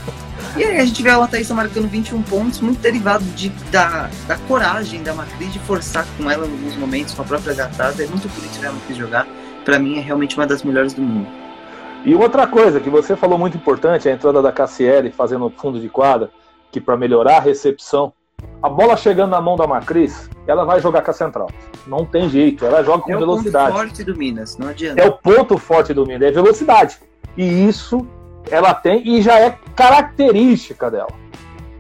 E 0.55 0.63
aí 0.63 0.79
a 0.79 0.85
gente 0.85 1.03
vê 1.03 1.09
a 1.09 1.27
Thaís 1.27 1.49
marcando 1.51 1.87
21 1.87 2.21
pontos, 2.23 2.59
muito 2.61 2.79
derivado 2.79 3.23
de, 3.23 3.49
da, 3.71 4.09
da 4.27 4.37
coragem 4.47 5.03
da 5.03 5.13
Macris 5.13 5.53
de 5.53 5.59
forçar 5.59 6.05
com 6.17 6.29
ela 6.29 6.47
em 6.47 6.51
alguns 6.51 6.75
momentos, 6.75 7.13
com 7.13 7.21
a 7.21 7.25
própria 7.25 7.53
gatada. 7.53 8.03
É 8.03 8.07
muito 8.07 8.27
bonito 8.29 8.59
ver 8.59 8.67
a 8.67 8.71
Macris 8.71 8.97
jogar. 8.97 9.27
Para 9.63 9.79
mim 9.79 9.97
é 9.97 10.01
realmente 10.01 10.35
uma 10.35 10.47
das 10.47 10.63
melhores 10.63 10.93
do 10.93 11.01
mundo. 11.01 11.27
E 12.05 12.15
outra 12.15 12.47
coisa 12.47 12.79
que 12.79 12.89
você 12.89 13.15
falou 13.15 13.37
muito 13.37 13.57
importante, 13.57 14.07
a 14.07 14.13
entrada 14.13 14.41
da 14.41 14.51
Cassiele 14.51 15.11
fazendo 15.11 15.49
fundo 15.49 15.79
de 15.79 15.89
quadra, 15.89 16.29
que 16.71 16.79
para 16.79 16.95
melhorar 16.95 17.37
a 17.37 17.41
recepção, 17.41 18.13
a 18.61 18.69
bola 18.69 18.95
chegando 18.95 19.31
na 19.31 19.41
mão 19.41 19.55
da 19.55 19.67
Macris, 19.67 20.29
ela 20.47 20.63
vai 20.63 20.79
jogar 20.79 21.01
com 21.01 21.11
a 21.11 21.13
central. 21.13 21.49
Não 21.85 22.05
tem 22.05 22.29
jeito, 22.29 22.65
ela 22.65 22.83
joga 22.83 23.03
com 23.03 23.13
é 23.13 23.17
velocidade. 23.17 23.67
É 23.67 23.69
o 23.69 23.73
ponto 23.73 23.79
forte 23.79 24.03
do 24.03 24.15
Minas, 24.15 24.57
não 24.57 24.67
adianta. 24.69 25.01
É 25.01 25.05
o 25.05 25.11
ponto 25.11 25.57
forte 25.57 25.93
do 25.93 26.05
Minas, 26.05 26.29
é 26.29 26.31
velocidade. 26.31 26.97
E 27.35 27.67
isso 27.67 28.07
ela 28.51 28.73
tem 28.73 29.07
e 29.07 29.21
já 29.21 29.39
é 29.39 29.57
característica 29.75 30.89
dela. 30.89 31.11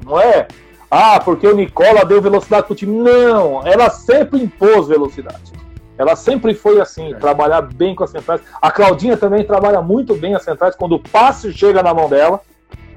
Não 0.05 0.19
é, 0.19 0.47
ah, 0.89 1.19
porque 1.19 1.45
o 1.45 1.55
Nicola 1.55 2.05
deu 2.05 2.21
velocidade 2.21 2.65
para 2.65 2.73
o 2.73 2.75
time. 2.75 2.97
Não, 2.97 3.65
ela 3.67 3.89
sempre 3.89 4.41
impôs 4.41 4.87
velocidade. 4.87 5.51
Ela 5.97 6.15
sempre 6.15 6.53
foi 6.53 6.79
assim, 6.79 7.13
é. 7.13 7.17
trabalhar 7.17 7.61
bem 7.61 7.95
com 7.95 8.03
as 8.03 8.11
centrais. 8.11 8.41
A 8.61 8.71
Claudinha 8.71 9.17
também 9.17 9.43
trabalha 9.43 9.81
muito 9.81 10.15
bem 10.15 10.35
as 10.35 10.43
centrais 10.43 10.75
quando 10.75 10.95
o 10.95 10.99
passe 10.99 11.51
chega 11.51 11.81
na 11.81 11.93
mão 11.93 12.07
dela, 12.07 12.39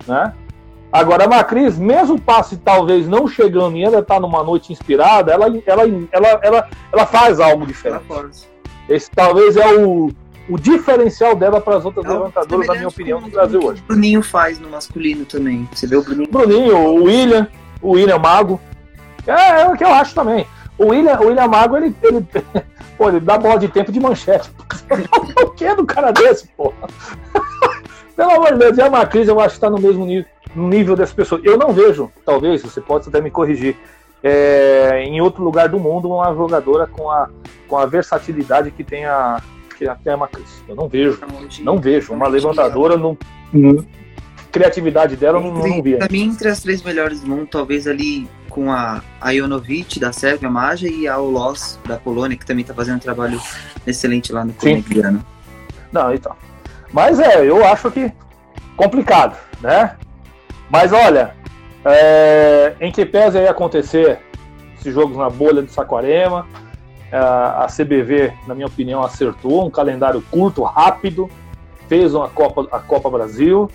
né? 0.07 0.33
Agora, 0.93 1.25
a 1.25 1.29
Macris, 1.29 1.79
mesmo 1.79 2.17
o 2.17 2.21
passe 2.21 2.57
talvez 2.57 3.09
não 3.09 3.27
chegando 3.27 3.77
e 3.77 3.85
ela 3.85 4.01
está 4.01 4.19
numa 4.19 4.43
noite 4.43 4.73
inspirada, 4.73 5.33
ela, 5.33 5.47
ela, 5.65 5.83
ela, 6.11 6.41
ela, 6.43 6.69
ela 6.93 7.07
faz 7.07 7.39
algo 7.39 7.65
diferente. 7.65 8.05
Esse 8.89 9.09
talvez 9.09 9.57
é 9.57 9.67
o, 9.77 10.11
o 10.51 10.59
diferencial 10.59 11.37
dela 11.37 11.61
para 11.61 11.77
as 11.77 11.85
outras 11.85 12.05
é 12.05 12.09
levantadoras, 12.09 12.67
na 12.67 12.75
minha 12.75 12.89
opinião, 12.89 13.21
no 13.21 13.29
Brasil 13.29 13.65
hoje. 13.65 13.81
O 13.83 13.87
Bruninho 13.87 14.23
faz 14.23 14.59
no 14.59 14.69
masculino 14.69 15.25
também. 15.25 15.69
Você 15.73 15.87
vê 15.87 15.97
o 15.97 16.03
Bruninho. 16.03 16.29
Bruninho, 16.31 16.77
o 16.77 17.05
William, 17.05 17.49
o 17.81 17.93
William 17.93 18.19
Mago. 18.19 18.61
É, 19.27 19.63
é 19.63 19.69
o 19.69 19.77
que 19.77 19.85
eu 19.85 19.93
acho 19.93 20.15
também. 20.15 20.47
O 20.77 20.87
William, 20.87 21.21
o 21.21 21.27
William 21.27 21.47
Mago, 21.47 21.77
ele, 21.77 21.95
ele 22.03 22.27
Pô, 22.99 23.09
ele 23.09 23.21
dá 23.21 23.39
bola 23.39 23.59
de 23.59 23.69
tempo 23.69 23.93
de 23.93 24.01
manchete. 24.01 24.51
o 25.43 25.51
que 25.51 25.65
é 25.65 25.75
do 25.75 25.87
cara 25.87 26.11
desse, 26.11 26.49
pô? 26.49 26.73
Pelo 28.15 28.33
amor 28.33 28.53
de 28.53 28.59
Deus, 28.59 28.79
é 28.79 28.85
uma 28.85 29.07
crise, 29.07 29.31
eu 29.31 29.41
acho 29.41 29.51
que 29.51 29.55
está 29.55 29.71
no 29.71 29.79
mesmo 29.79 30.05
nível, 30.05 30.27
no 30.55 30.69
nível 30.69 30.97
dessa 30.97 31.15
pessoa. 31.15 31.41
Eu 31.43 31.57
não 31.57 31.73
vejo, 31.73 32.11
talvez, 32.27 32.61
você 32.61 32.79
pode 32.79 33.09
até 33.09 33.19
me 33.21 33.31
corrigir, 33.31 33.75
é, 34.23 35.03
em 35.07 35.21
outro 35.23 35.43
lugar 35.43 35.69
do 35.71 35.79
mundo 35.79 36.11
uma 36.11 36.35
jogadora 36.35 36.87
com 36.87 37.11
a, 37.11 37.31
com 37.67 37.79
a 37.79 37.87
versatilidade 37.87 38.71
que 38.71 38.85
tem 38.85 39.07
a, 39.07 39.41
que 39.89 40.05
tem 40.05 40.13
a 40.13 40.17
Macris. 40.17 40.63
Eu 40.69 40.75
não 40.75 40.89
vejo. 40.89 41.21
Não 41.61 41.79
vejo. 41.79 42.13
Uma 42.13 42.29
levantadora, 42.29 42.97
não, 42.97 43.17
criatividade 44.51 45.17
dela, 45.17 45.39
eu 45.39 45.43
não, 45.43 45.55
não 45.55 45.83
vi. 45.83 45.97
Pra 45.97 46.09
mim, 46.11 46.23
entre 46.23 46.49
as 46.49 46.61
três 46.61 46.83
melhores 46.83 47.21
do 47.21 47.29
mundo, 47.29 47.47
talvez 47.51 47.87
ali 47.87 48.29
com 48.49 48.71
a, 48.71 49.03
a 49.21 49.31
Ionovic 49.31 50.01
da 50.01 50.13
Sérvia, 50.13 50.51
Maja, 50.51 50.89
e 50.89 51.07
a 51.07 51.19
Olos 51.19 51.79
da 51.87 51.97
Polônia, 51.97 52.37
que 52.37 52.45
também 52.45 52.65
tá 52.65 52.75
fazendo 52.75 52.97
um 52.97 53.01
trabalho 53.01 53.41
excelente 53.87 54.33
lá 54.33 54.45
no 54.45 54.53
colombiano. 54.53 55.25
Não, 55.93 56.13
então. 56.13 56.35
Mas 56.93 57.21
é, 57.21 57.49
eu 57.49 57.65
acho 57.65 57.91
que 57.91 58.13
complicado, 58.77 59.37
né? 59.61 59.97
Mas 60.69 60.93
olha, 60.93 61.35
é, 61.85 62.75
em 62.81 62.91
que 62.91 63.07
pese 63.07 63.39
aí 63.39 63.47
acontecer 63.47 64.19
esses 64.79 64.95
jogos 64.95 65.17
na 65.17 65.31
bolha 65.31 65.63
de 65.63 65.71
Saquarema, 65.71 66.47
a 67.13 67.67
CBV, 67.67 68.33
na 68.47 68.55
minha 68.55 68.67
opinião, 68.67 69.03
acertou 69.03 69.67
um 69.67 69.71
calendário 69.71 70.23
curto, 70.31 70.63
rápido, 70.63 71.29
fez 71.89 72.15
uma 72.15 72.29
Copa, 72.29 72.69
a 72.71 72.79
Copa 72.79 73.11
Brasil, 73.11 73.69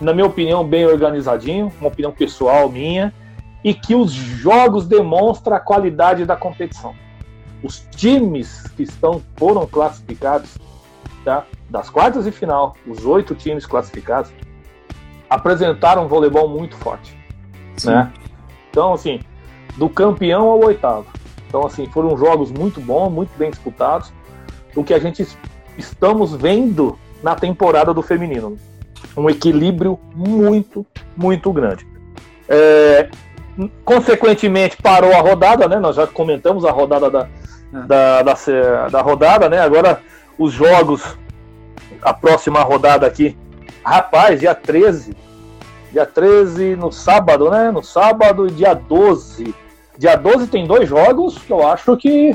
na 0.00 0.14
minha 0.14 0.26
opinião, 0.26 0.64
bem 0.64 0.86
organizadinho, 0.86 1.72
uma 1.80 1.88
opinião 1.88 2.12
pessoal 2.12 2.68
minha, 2.70 3.12
e 3.62 3.74
que 3.74 3.94
os 3.94 4.12
jogos 4.12 4.86
demonstram 4.86 5.56
a 5.56 5.60
qualidade 5.60 6.24
da 6.24 6.36
competição. 6.36 6.94
Os 7.62 7.86
times 7.94 8.62
que 8.76 8.84
estão 8.84 9.20
foram 9.36 9.66
classificados 9.66 10.56
tá, 11.24 11.44
das 11.68 11.90
quartas 11.90 12.24
de 12.24 12.32
final, 12.32 12.74
os 12.86 13.04
oito 13.04 13.34
times 13.34 13.66
classificados, 13.66 14.32
apresentaram 15.28 16.04
um 16.04 16.08
voleibol 16.08 16.48
muito 16.48 16.74
forte. 16.76 17.14
Né? 17.84 18.10
Então, 18.70 18.94
assim, 18.94 19.20
do 19.76 19.88
campeão 19.88 20.48
ao 20.48 20.64
oitavo. 20.64 21.06
Então, 21.50 21.66
assim, 21.66 21.84
foram 21.86 22.16
jogos 22.16 22.52
muito 22.52 22.80
bons, 22.80 23.10
muito 23.10 23.36
bem 23.36 23.50
disputados. 23.50 24.12
O 24.76 24.84
que 24.84 24.94
a 24.94 25.00
gente 25.00 25.26
estamos 25.76 26.32
vendo 26.32 26.96
na 27.20 27.34
temporada 27.34 27.92
do 27.92 28.02
feminino. 28.02 28.56
Um 29.16 29.28
equilíbrio 29.28 29.98
muito, 30.14 30.86
muito 31.16 31.52
grande. 31.52 31.84
É, 32.48 33.08
consequentemente, 33.84 34.76
parou 34.80 35.12
a 35.12 35.20
rodada, 35.20 35.68
né? 35.68 35.80
Nós 35.80 35.96
já 35.96 36.06
comentamos 36.06 36.64
a 36.64 36.70
rodada 36.70 37.10
da, 37.10 37.28
é. 37.74 37.78
da, 37.84 38.22
da, 38.22 38.88
da 38.88 39.02
rodada, 39.02 39.48
né? 39.48 39.58
Agora, 39.58 40.00
os 40.38 40.52
jogos, 40.52 41.18
a 42.00 42.14
próxima 42.14 42.62
rodada 42.62 43.08
aqui. 43.08 43.36
Rapaz, 43.84 44.38
dia 44.38 44.54
13. 44.54 45.16
Dia 45.90 46.06
13 46.06 46.76
no 46.76 46.92
sábado, 46.92 47.50
né? 47.50 47.72
No 47.72 47.82
sábado 47.82 48.46
e 48.46 48.52
dia 48.52 48.72
12. 48.72 49.52
Dia 50.00 50.16
12 50.16 50.46
tem 50.46 50.66
dois 50.66 50.88
jogos 50.88 51.36
que 51.36 51.52
eu 51.52 51.68
acho 51.68 51.94
que 51.98 52.34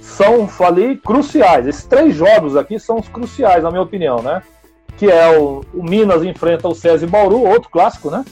são, 0.00 0.48
falei, 0.48 0.96
cruciais. 0.96 1.64
Esses 1.64 1.84
três 1.84 2.16
jogos 2.16 2.56
aqui 2.56 2.80
são 2.80 2.98
os 2.98 3.06
cruciais, 3.06 3.62
na 3.62 3.70
minha 3.70 3.82
opinião, 3.82 4.20
né? 4.20 4.42
Que 4.96 5.08
é 5.08 5.38
o, 5.38 5.64
o 5.72 5.84
Minas 5.84 6.24
enfrenta 6.24 6.66
o 6.66 6.74
César 6.74 7.06
Bauru, 7.06 7.44
outro 7.44 7.70
clássico, 7.70 8.10
né? 8.10 8.24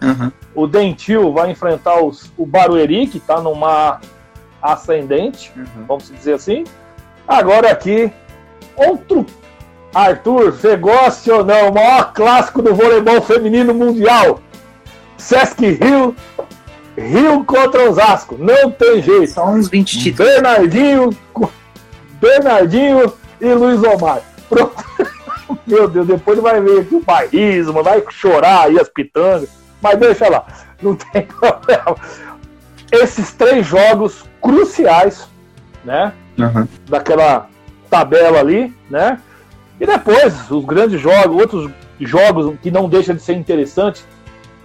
Uhum. 0.00 0.30
O 0.54 0.68
Dentil 0.68 1.32
vai 1.32 1.50
enfrentar 1.50 2.00
os, 2.00 2.32
o 2.38 2.46
Barueri, 2.46 3.08
que 3.08 3.18
está 3.18 3.40
numa 3.40 4.00
ascendente, 4.62 5.50
uhum. 5.56 5.84
vamos 5.88 6.08
dizer 6.08 6.34
assim. 6.34 6.62
Agora 7.26 7.72
aqui, 7.72 8.08
outro 8.76 9.26
Arthur, 9.92 10.52
você 10.52 10.76
gosta 10.76 11.34
ou 11.34 11.44
não? 11.44 11.70
O 11.70 11.74
maior 11.74 12.12
clássico 12.12 12.62
do 12.62 12.72
voleibol 12.72 13.20
feminino 13.20 13.74
mundial. 13.74 14.38
Sesc 15.18 15.60
Rio, 15.60 16.14
Rio 16.96 17.44
contra 17.44 17.88
Osasco. 17.88 18.36
Não 18.38 18.70
tem 18.70 19.02
jeito. 19.02 19.32
Só 19.32 19.48
uns 19.48 19.68
20 19.68 19.98
títulos. 19.98 20.32
Bernardinho, 20.32 21.10
Bernardinho 22.20 23.12
e 23.40 23.54
Luiz 23.54 23.82
Omar. 23.82 24.22
Pronto. 24.48 24.84
Meu 25.66 25.88
Deus, 25.88 26.06
depois 26.06 26.38
vai 26.40 26.60
ver 26.60 26.80
aqui 26.80 26.94
o 26.94 27.02
bairrismo, 27.02 27.82
vai 27.82 28.02
chorar 28.10 28.66
aí 28.66 28.78
as 28.78 28.88
pitangas. 28.88 29.48
Mas 29.80 29.98
deixa 29.98 30.28
lá, 30.28 30.46
não 30.80 30.94
tem 30.94 31.22
problema. 31.26 31.96
Esses 32.90 33.32
três 33.32 33.66
jogos 33.66 34.24
cruciais, 34.40 35.28
né? 35.84 36.12
Uhum. 36.38 36.66
Daquela 36.88 37.48
tabela 37.90 38.40
ali, 38.40 38.74
né? 38.88 39.18
E 39.80 39.86
depois, 39.86 40.50
os 40.50 40.64
grandes 40.64 41.00
jogos, 41.00 41.40
outros 41.40 41.70
jogos 41.98 42.54
que 42.62 42.70
não 42.70 42.88
deixam 42.88 43.14
de 43.14 43.22
ser 43.22 43.34
interessantes, 43.34 44.06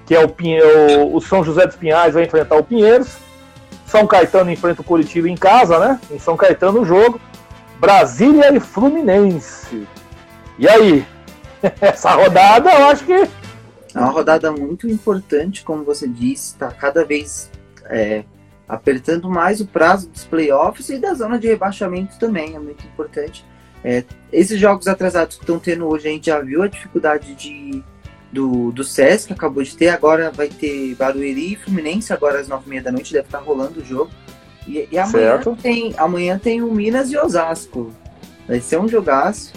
que 0.08 0.16
é 0.16 0.26
o, 0.26 1.16
o, 1.16 1.22
São 1.22 1.44
José 1.44 1.68
dos 1.68 1.76
Pinhais 1.76 2.14
vai 2.14 2.24
enfrentar 2.24 2.56
o 2.56 2.64
Pinheiros, 2.64 3.18
São 3.86 4.08
Caetano 4.08 4.50
enfrenta 4.50 4.82
o 4.82 4.86
Curitiba 4.86 5.30
em 5.30 5.36
casa, 5.36 5.78
né? 5.78 6.00
Em 6.10 6.18
São 6.18 6.38
Caetano 6.38 6.82
o 6.82 6.86
jogo, 6.86 7.20
Brasília 7.80 8.56
e 8.56 8.60
Fluminense. 8.60 9.86
E 10.58 10.68
aí? 10.68 11.06
Essa 11.82 12.12
rodada 12.12 12.72
eu 12.72 12.88
acho 12.88 13.04
que 13.04 13.28
é 13.98 14.00
uma 14.00 14.12
rodada 14.12 14.52
muito 14.52 14.88
importante, 14.88 15.64
como 15.64 15.84
você 15.84 16.08
disse, 16.08 16.54
está 16.54 16.70
cada 16.70 17.04
vez 17.04 17.50
é, 17.86 18.24
apertando 18.68 19.28
mais 19.28 19.60
o 19.60 19.66
prazo 19.66 20.08
dos 20.10 20.24
playoffs 20.24 20.90
e 20.90 21.00
da 21.00 21.16
zona 21.16 21.40
de 21.40 21.48
rebaixamento 21.48 22.20
também, 22.20 22.56
é 22.56 22.60
muito 22.60 22.86
importante. 22.86 23.44
É, 23.84 24.04
esses 24.32 24.60
jogos 24.60 24.88
atrasados 24.88 25.38
que 25.38 25.44
estão 25.44 25.58
tendo 25.58 25.88
hoje, 25.88 26.08
a 26.08 26.12
gente 26.12 26.28
já 26.28 26.40
viu 26.40 26.62
a 26.62 26.68
dificuldade 26.68 27.34
de, 27.34 27.84
do, 28.32 28.72
do 28.72 28.84
SES, 28.84 29.26
que 29.26 29.34
acabou 29.34 29.64
de 29.64 29.76
ter, 29.76 29.90
agora 29.90 30.32
vai 30.32 30.48
ter 30.48 30.96
Barueri 30.96 31.54
e 31.54 31.56
Fluminense, 31.56 32.12
agora 32.12 32.40
às 32.40 32.48
nove 32.48 32.64
e 32.68 32.70
meia 32.70 32.82
da 32.82 32.92
noite, 32.92 33.14
deve 33.14 33.26
estar 33.26 33.40
rolando 33.40 33.80
o 33.80 33.86
jogo. 33.86 34.12
E, 34.68 34.88
e 34.92 35.00
amanhã, 35.00 35.42
tem, 35.62 35.94
amanhã 35.98 36.38
tem 36.38 36.62
o 36.62 36.72
Minas 36.72 37.12
e 37.12 37.18
Osasco. 37.18 37.92
Vai 38.48 38.60
ser 38.60 38.80
um 38.80 38.88
jogaço. 38.88 39.54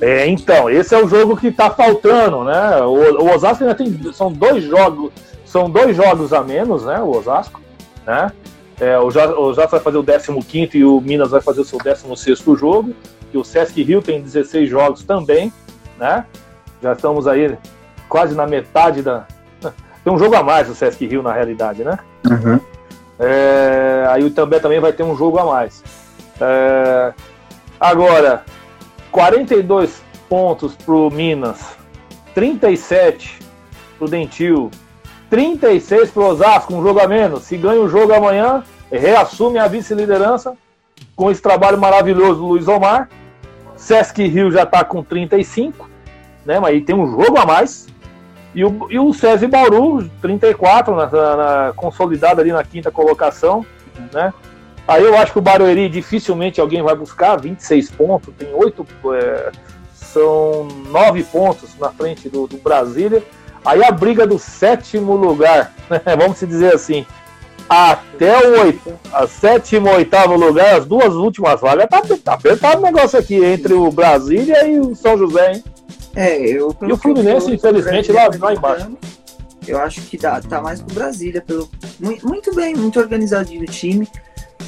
É, 0.00 0.26
então, 0.26 0.70
esse 0.70 0.94
é 0.94 1.02
o 1.02 1.08
jogo 1.08 1.36
que 1.36 1.48
está 1.48 1.70
faltando, 1.70 2.44
né? 2.44 2.80
O, 2.82 3.24
o, 3.24 3.34
Osasco 3.34 3.64
ainda 3.64 3.74
tem. 3.74 4.12
São 4.12 4.30
dois 4.32 4.64
jogos. 4.64 5.12
São 5.44 5.68
dois 5.68 5.96
jogos 5.96 6.32
a 6.32 6.42
menos, 6.42 6.84
né? 6.84 7.00
O 7.00 7.10
Osasco. 7.16 7.60
Né? 8.06 8.30
É, 8.78 8.98
o, 8.98 9.06
Osasco 9.06 9.70
vai 9.70 9.80
fazer 9.80 9.98
o 9.98 10.42
15 10.42 10.78
e 10.78 10.84
o 10.84 11.00
Minas 11.00 11.30
vai 11.30 11.40
fazer 11.40 11.60
o 11.60 11.64
seu 11.64 11.78
16 11.78 12.38
jogo. 12.56 12.94
E 13.32 13.38
o 13.38 13.44
Sesc 13.44 13.82
Rio 13.82 14.00
tem 14.00 14.22
16 14.22 14.70
jogos 14.70 15.02
também, 15.02 15.52
né? 15.98 16.24
Já 16.80 16.92
estamos 16.92 17.26
aí 17.26 17.56
quase 18.08 18.34
na 18.34 18.46
metade 18.46 19.02
da. 19.02 19.26
Tem 20.04 20.12
um 20.12 20.18
jogo 20.18 20.34
a 20.36 20.42
mais 20.42 20.68
o 20.68 20.74
Sesc 20.74 21.06
Rio, 21.06 21.22
na 21.22 21.32
realidade, 21.32 21.84
né? 21.84 21.98
Uhum. 22.26 22.60
É, 23.18 24.06
aí 24.10 24.24
o 24.24 24.30
També 24.30 24.60
também 24.60 24.80
vai 24.80 24.92
ter 24.92 25.02
um 25.02 25.16
jogo 25.16 25.38
a 25.38 25.44
mais. 25.44 25.82
É, 26.40 27.12
agora, 27.80 28.44
42 29.10 30.02
pontos 30.28 30.74
pro 30.76 31.10
Minas, 31.10 31.76
37 32.34 33.38
pro 33.98 34.08
Dentil, 34.08 34.70
36 35.28 36.10
pro 36.10 36.26
Osasco, 36.26 36.74
um 36.74 36.82
jogo 36.82 37.00
a 37.00 37.08
menos. 37.08 37.42
Se 37.44 37.56
ganha 37.56 37.80
o 37.80 37.88
jogo 37.88 38.12
amanhã, 38.12 38.62
reassume 38.90 39.58
a 39.58 39.66
vice-liderança 39.66 40.54
com 41.14 41.30
esse 41.30 41.42
trabalho 41.42 41.78
maravilhoso 41.78 42.40
do 42.40 42.46
Luiz 42.46 42.68
Omar. 42.68 43.08
Sesc 43.76 44.26
Rio 44.26 44.50
já 44.50 44.64
está 44.64 44.84
com 44.84 45.02
35, 45.02 45.88
né? 46.44 46.58
Mas 46.58 46.70
aí 46.70 46.80
tem 46.80 46.94
um 46.94 47.06
jogo 47.10 47.38
a 47.38 47.46
mais. 47.46 47.86
E 48.54 48.64
o, 48.64 48.86
e 48.90 48.98
o 48.98 49.12
César 49.12 49.48
Bauru, 49.48 50.08
34, 50.22 50.94
na, 50.94 51.06
na, 51.06 51.72
consolidado 51.76 52.40
ali 52.40 52.52
na 52.52 52.64
quinta 52.64 52.90
colocação, 52.90 53.64
né? 54.12 54.32
Aí 54.86 55.04
eu 55.04 55.16
acho 55.18 55.32
que 55.32 55.38
o 55.38 55.42
Barueri 55.42 55.86
dificilmente 55.86 56.60
alguém 56.60 56.82
vai 56.82 56.96
buscar 56.96 57.36
26 57.36 57.90
pontos, 57.90 58.32
tem 58.38 58.48
oito, 58.54 58.86
é, 59.14 59.52
são 59.92 60.66
nove 60.88 61.22
pontos 61.22 61.76
na 61.78 61.90
frente 61.90 62.30
do, 62.30 62.46
do 62.46 62.56
Brasília. 62.56 63.22
Aí 63.62 63.84
a 63.84 63.90
briga 63.90 64.26
do 64.26 64.38
sétimo 64.38 65.14
lugar, 65.14 65.74
né, 65.90 66.00
vamos 66.16 66.40
dizer 66.40 66.74
assim, 66.74 67.04
até 67.68 68.48
o 68.48 68.62
oito, 68.62 68.98
a 69.12 69.26
sétimo, 69.26 69.90
oitavo 69.90 70.36
lugar, 70.36 70.76
as 70.76 70.86
duas 70.86 71.12
últimas 71.14 71.60
vagas, 71.60 71.86
tá, 71.86 72.00
tá 72.24 72.32
apertado 72.32 72.80
o 72.80 72.84
negócio 72.84 73.18
aqui 73.18 73.44
entre 73.44 73.74
o 73.74 73.92
Brasília 73.92 74.66
e 74.66 74.80
o 74.80 74.94
São 74.94 75.18
José, 75.18 75.52
hein? 75.52 75.64
É, 76.18 76.36
eu. 76.36 76.76
E 76.82 76.92
o 76.92 76.96
Fluminense, 76.96 77.48
infelizmente, 77.48 78.10
lá, 78.10 78.28
lá 78.40 78.52
embaixo. 78.52 78.90
Eu 79.64 79.78
acho 79.78 80.00
que 80.00 80.18
dá, 80.18 80.40
tá 80.40 80.60
mais 80.60 80.80
pro 80.80 80.92
Brasília, 80.92 81.40
pelo, 81.40 81.70
muito 82.24 82.52
bem, 82.54 82.74
muito 82.74 82.98
organizadinho 82.98 83.62
o 83.62 83.66
time. 83.66 84.08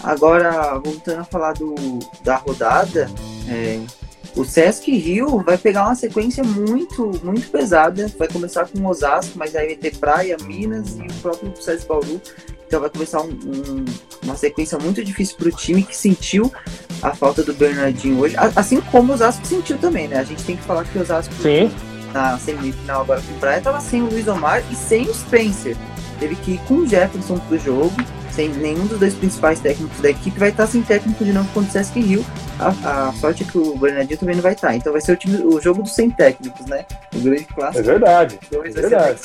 Agora, 0.05 0.79
voltando 0.79 1.21
a 1.21 1.25
falar 1.25 1.55
do, 1.55 1.75
da 2.23 2.37
rodada, 2.37 3.11
é, 3.49 3.81
o 4.37 4.45
Sesc 4.45 4.93
Rio 4.97 5.43
vai 5.43 5.59
pegar 5.59 5.87
uma 5.87 5.97
sequência 5.97 6.45
muito, 6.45 7.11
muito 7.25 7.51
pesada. 7.51 8.07
Vai 8.17 8.29
começar 8.29 8.69
com 8.69 8.79
o 8.79 8.87
Osasco, 8.87 9.37
mas 9.37 9.57
aí 9.57 9.67
vai 9.69 9.77
ter 9.77 9.97
Praia, 9.97 10.37
Minas 10.45 10.99
e 10.99 11.03
o 11.03 11.15
próprio 11.21 11.53
Sesc 11.61 11.89
Bauru. 11.89 12.21
Então 12.71 12.79
vai 12.79 12.89
começar 12.89 13.21
um, 13.21 13.31
um, 13.31 13.85
uma 14.23 14.37
sequência 14.37 14.79
muito 14.79 15.03
difícil 15.03 15.35
para 15.37 15.49
o 15.49 15.51
time 15.51 15.83
que 15.83 15.97
sentiu 15.97 16.53
a 17.03 17.13
falta 17.13 17.43
do 17.43 17.53
Bernardinho 17.53 18.21
hoje, 18.21 18.37
assim 18.55 18.81
como 18.81 19.11
o 19.11 19.15
Osasco 19.17 19.45
sentiu 19.45 19.77
também, 19.77 20.07
né? 20.07 20.21
A 20.21 20.23
gente 20.23 20.45
tem 20.45 20.57
que 20.57 20.63
falar 20.63 20.85
que 20.85 20.97
o 20.97 21.03
Osasco 21.03 21.35
Sim. 21.43 21.69
na 22.15 22.39
semifinal 22.39 23.01
agora 23.01 23.21
com 23.23 23.33
o 23.33 23.39
Praia 23.41 23.61
tava 23.61 23.81
sem 23.81 24.03
o 24.03 24.09
Luiz 24.09 24.29
Omar 24.29 24.63
e 24.71 24.77
sem 24.77 25.03
o 25.09 25.13
Spencer. 25.13 25.77
Teve 26.21 26.37
que 26.37 26.53
ir 26.53 26.59
com 26.69 26.75
o 26.75 26.87
Jefferson 26.87 27.41
pro 27.41 27.59
jogo, 27.59 27.93
sem 28.35 28.49
nenhum 28.49 28.87
dos 28.87 28.99
dois 28.99 29.15
principais 29.15 29.61
técnicos 29.61 30.01
da 30.01 30.11
equipe, 30.11 30.39
vai 30.39 30.51
estar 30.51 30.67
sem 30.67 30.83
técnico 30.83 31.25
de 31.25 31.33
novo 31.33 31.49
contra 31.53 31.69
o 31.69 31.73
Sesc 31.73 32.01
Rio. 32.01 32.25
A, 32.59 33.09
a, 33.09 33.13
sorte 33.15 33.43
é 33.43 33.47
que 33.47 33.59
o 33.59 33.77
Bernardinho 33.77 34.19
também 34.19 34.35
não 34.35 34.43
vai 34.43 34.53
estar. 34.53 34.75
Então 34.75 34.93
vai 34.93 35.01
ser 35.01 35.13
o, 35.13 35.17
time, 35.17 35.39
o 35.39 35.61
jogo 35.61 35.83
dos 35.83 35.95
sem 35.95 36.11
técnicos, 36.11 36.67
né? 36.67 36.85
O 37.15 37.21
grande 37.21 37.45
clássico. 37.45 37.79
É 37.79 37.83
verdade. 37.83 38.39
Dois 38.51 38.77
é 38.77 38.81
verdade. 38.81 39.19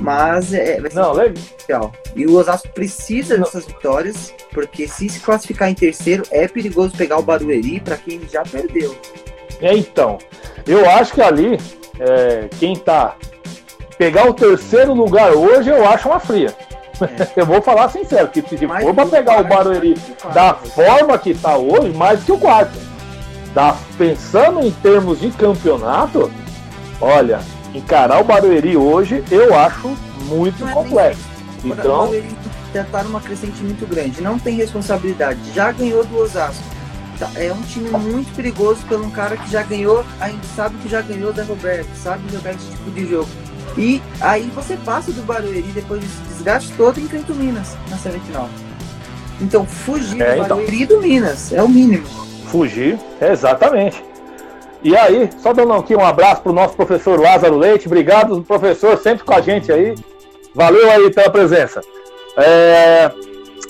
Mas 0.00 0.52
é, 0.52 0.80
vai 0.80 0.90
ser 0.90 0.96
Não, 0.96 1.12
legal. 1.12 1.92
E 2.14 2.26
o 2.26 2.34
Osasco 2.36 2.68
precisa 2.68 3.36
dessas 3.36 3.66
vitórias, 3.66 4.32
porque 4.52 4.86
se 4.86 5.08
se 5.08 5.20
classificar 5.20 5.68
em 5.68 5.74
terceiro, 5.74 6.22
é 6.30 6.46
perigoso 6.46 6.96
pegar 6.96 7.18
o 7.18 7.22
Barueri 7.22 7.80
para 7.80 7.96
quem 7.96 8.20
já 8.28 8.42
perdeu. 8.42 8.96
É, 9.60 9.76
então, 9.76 10.18
eu 10.66 10.88
acho 10.88 11.14
que 11.14 11.20
ali, 11.20 11.58
é, 11.98 12.48
quem 12.58 12.76
tá. 12.76 13.16
Pegar 13.96 14.28
o 14.28 14.34
terceiro 14.34 14.94
lugar 14.94 15.32
hoje, 15.32 15.70
eu 15.70 15.84
acho 15.88 16.08
uma 16.08 16.20
fria. 16.20 16.54
Eu 17.36 17.46
vou 17.46 17.60
falar 17.62 17.88
sincero, 17.90 18.28
que 18.28 18.42
se 18.42 18.66
Mais 18.66 18.84
for 18.84 18.94
pra 18.94 19.06
pegar 19.06 19.40
o 19.40 19.44
Barueri 19.44 19.94
quarto. 20.20 20.34
da 20.34 20.54
forma 20.54 21.18
que 21.18 21.34
tá 21.34 21.56
hoje, 21.56 21.90
mais 21.96 22.22
que 22.24 22.32
o 22.32 22.38
quarto. 22.38 22.78
Da, 23.54 23.76
pensando 23.96 24.60
em 24.60 24.70
termos 24.70 25.20
de 25.20 25.30
campeonato, 25.30 26.30
olha, 27.00 27.40
encarar 27.74 28.20
o 28.20 28.24
Barueri 28.24 28.76
hoje 28.76 29.24
eu 29.30 29.54
acho 29.58 29.96
muito 30.26 30.66
é 30.66 30.72
complexo. 30.72 31.20
O 31.64 31.68
Então, 31.68 31.98
Barueri 32.04 32.28
já 32.74 32.84
tá 32.84 33.02
numa 33.02 33.20
crescente 33.20 33.62
muito 33.62 33.86
grande, 33.88 34.20
não 34.20 34.38
tem 34.38 34.54
responsabilidade, 34.56 35.38
já 35.54 35.72
ganhou 35.72 36.04
do 36.04 36.18
Osasco. 36.18 36.62
Tá- 37.18 37.30
É 37.34 37.52
um 37.52 37.62
time 37.62 37.90
muito 37.90 38.32
perigoso 38.36 38.80
pelo 38.88 39.04
um 39.06 39.10
cara 39.10 39.36
que 39.36 39.50
já 39.50 39.62
ganhou, 39.62 40.04
a 40.20 40.28
gente 40.28 40.46
sabe 40.54 40.76
que 40.78 40.88
já 40.88 41.00
ganhou 41.00 41.32
da 41.32 41.42
Roberto, 41.42 41.88
sabe 41.96 42.22
jogar 42.30 42.50
esse 42.52 42.66
tipo 42.70 42.90
de 42.92 43.08
jogo. 43.10 43.28
E 43.78 44.02
aí 44.20 44.50
você 44.54 44.76
passa 44.84 45.12
do 45.12 45.22
Barueri 45.22 45.62
depois 45.62 46.00
desse 46.00 46.20
desgaste 46.28 46.72
todo 46.76 46.98
enfrenta 47.00 47.32
o 47.32 47.36
Minas 47.36 47.76
na 47.88 47.96
semifinal. 47.96 48.48
Então 49.40 49.64
fugir 49.64 50.20
É, 50.20 50.34
do 50.34 50.42
então. 50.42 50.56
Barueri 50.58 50.84
do 50.86 51.00
Minas 51.00 51.52
é 51.52 51.62
o 51.62 51.68
mínimo. 51.68 52.06
fugir, 52.50 52.98
exatamente. 53.20 54.04
E 54.82 54.96
aí, 54.96 55.30
só 55.42 55.52
dando 55.52 55.72
aqui 55.72 55.94
um 55.96 56.04
abraço 56.04 56.42
pro 56.42 56.52
nosso 56.52 56.74
professor 56.74 57.20
Lázaro 57.20 57.56
Leite. 57.56 57.86
Obrigado, 57.86 58.42
professor, 58.42 58.98
sempre 58.98 59.24
com 59.24 59.34
a 59.34 59.40
gente 59.40 59.72
aí. 59.72 59.94
Valeu 60.54 60.90
aí 60.90 61.10
pela 61.12 61.30
presença. 61.30 61.80
É, 62.36 63.10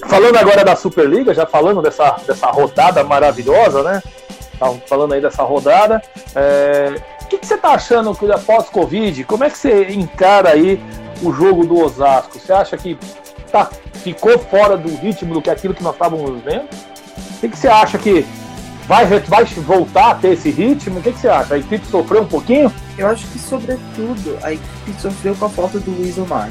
Falando 0.06 0.36
agora 0.36 0.64
da 0.64 0.76
Superliga, 0.76 1.34
já 1.34 1.44
falando 1.44 1.82
dessa, 1.82 2.16
dessa 2.26 2.46
rodada 2.46 3.02
maravilhosa, 3.02 3.82
né? 3.82 4.02
Falando 4.86 5.14
aí 5.14 5.20
dessa 5.20 5.42
rodada. 5.42 6.00
É, 6.36 6.94
que, 7.28 7.38
que 7.38 7.46
você 7.46 7.56
tá 7.56 7.70
achando 7.70 8.14
que 8.14 8.30
após 8.30 8.68
Covid? 8.68 9.24
Como 9.24 9.44
é 9.44 9.50
que 9.50 9.58
você 9.58 9.88
encara 9.90 10.50
aí 10.50 10.80
o 11.22 11.32
jogo 11.32 11.66
do 11.66 11.78
Osasco? 11.78 12.38
Você 12.38 12.52
acha 12.52 12.76
que 12.76 12.98
tá, 13.50 13.70
ficou 13.94 14.38
fora 14.38 14.76
do 14.76 14.88
ritmo 14.96 15.34
do 15.34 15.42
que 15.42 15.50
aquilo 15.50 15.74
que 15.74 15.82
nós 15.82 15.92
estávamos 15.92 16.42
vendo? 16.42 16.64
O 16.64 17.40
que, 17.40 17.48
que 17.48 17.56
você 17.56 17.68
acha 17.68 17.98
que 17.98 18.26
vai, 18.86 19.04
vai 19.06 19.44
voltar 19.44 20.12
a 20.12 20.14
ter 20.14 20.32
esse 20.32 20.50
ritmo? 20.50 20.98
O 20.98 21.02
que, 21.02 21.12
que 21.12 21.20
você 21.20 21.28
acha? 21.28 21.54
A 21.54 21.58
equipe 21.58 21.86
sofreu 21.86 22.22
um 22.22 22.26
pouquinho? 22.26 22.72
Eu 22.96 23.08
acho 23.08 23.26
que, 23.28 23.38
sobretudo, 23.38 24.38
a 24.42 24.52
equipe 24.52 25.00
sofreu 25.00 25.34
com 25.36 25.44
a 25.44 25.50
falta 25.50 25.78
do 25.78 25.90
Luiz 25.90 26.18
Omar 26.18 26.50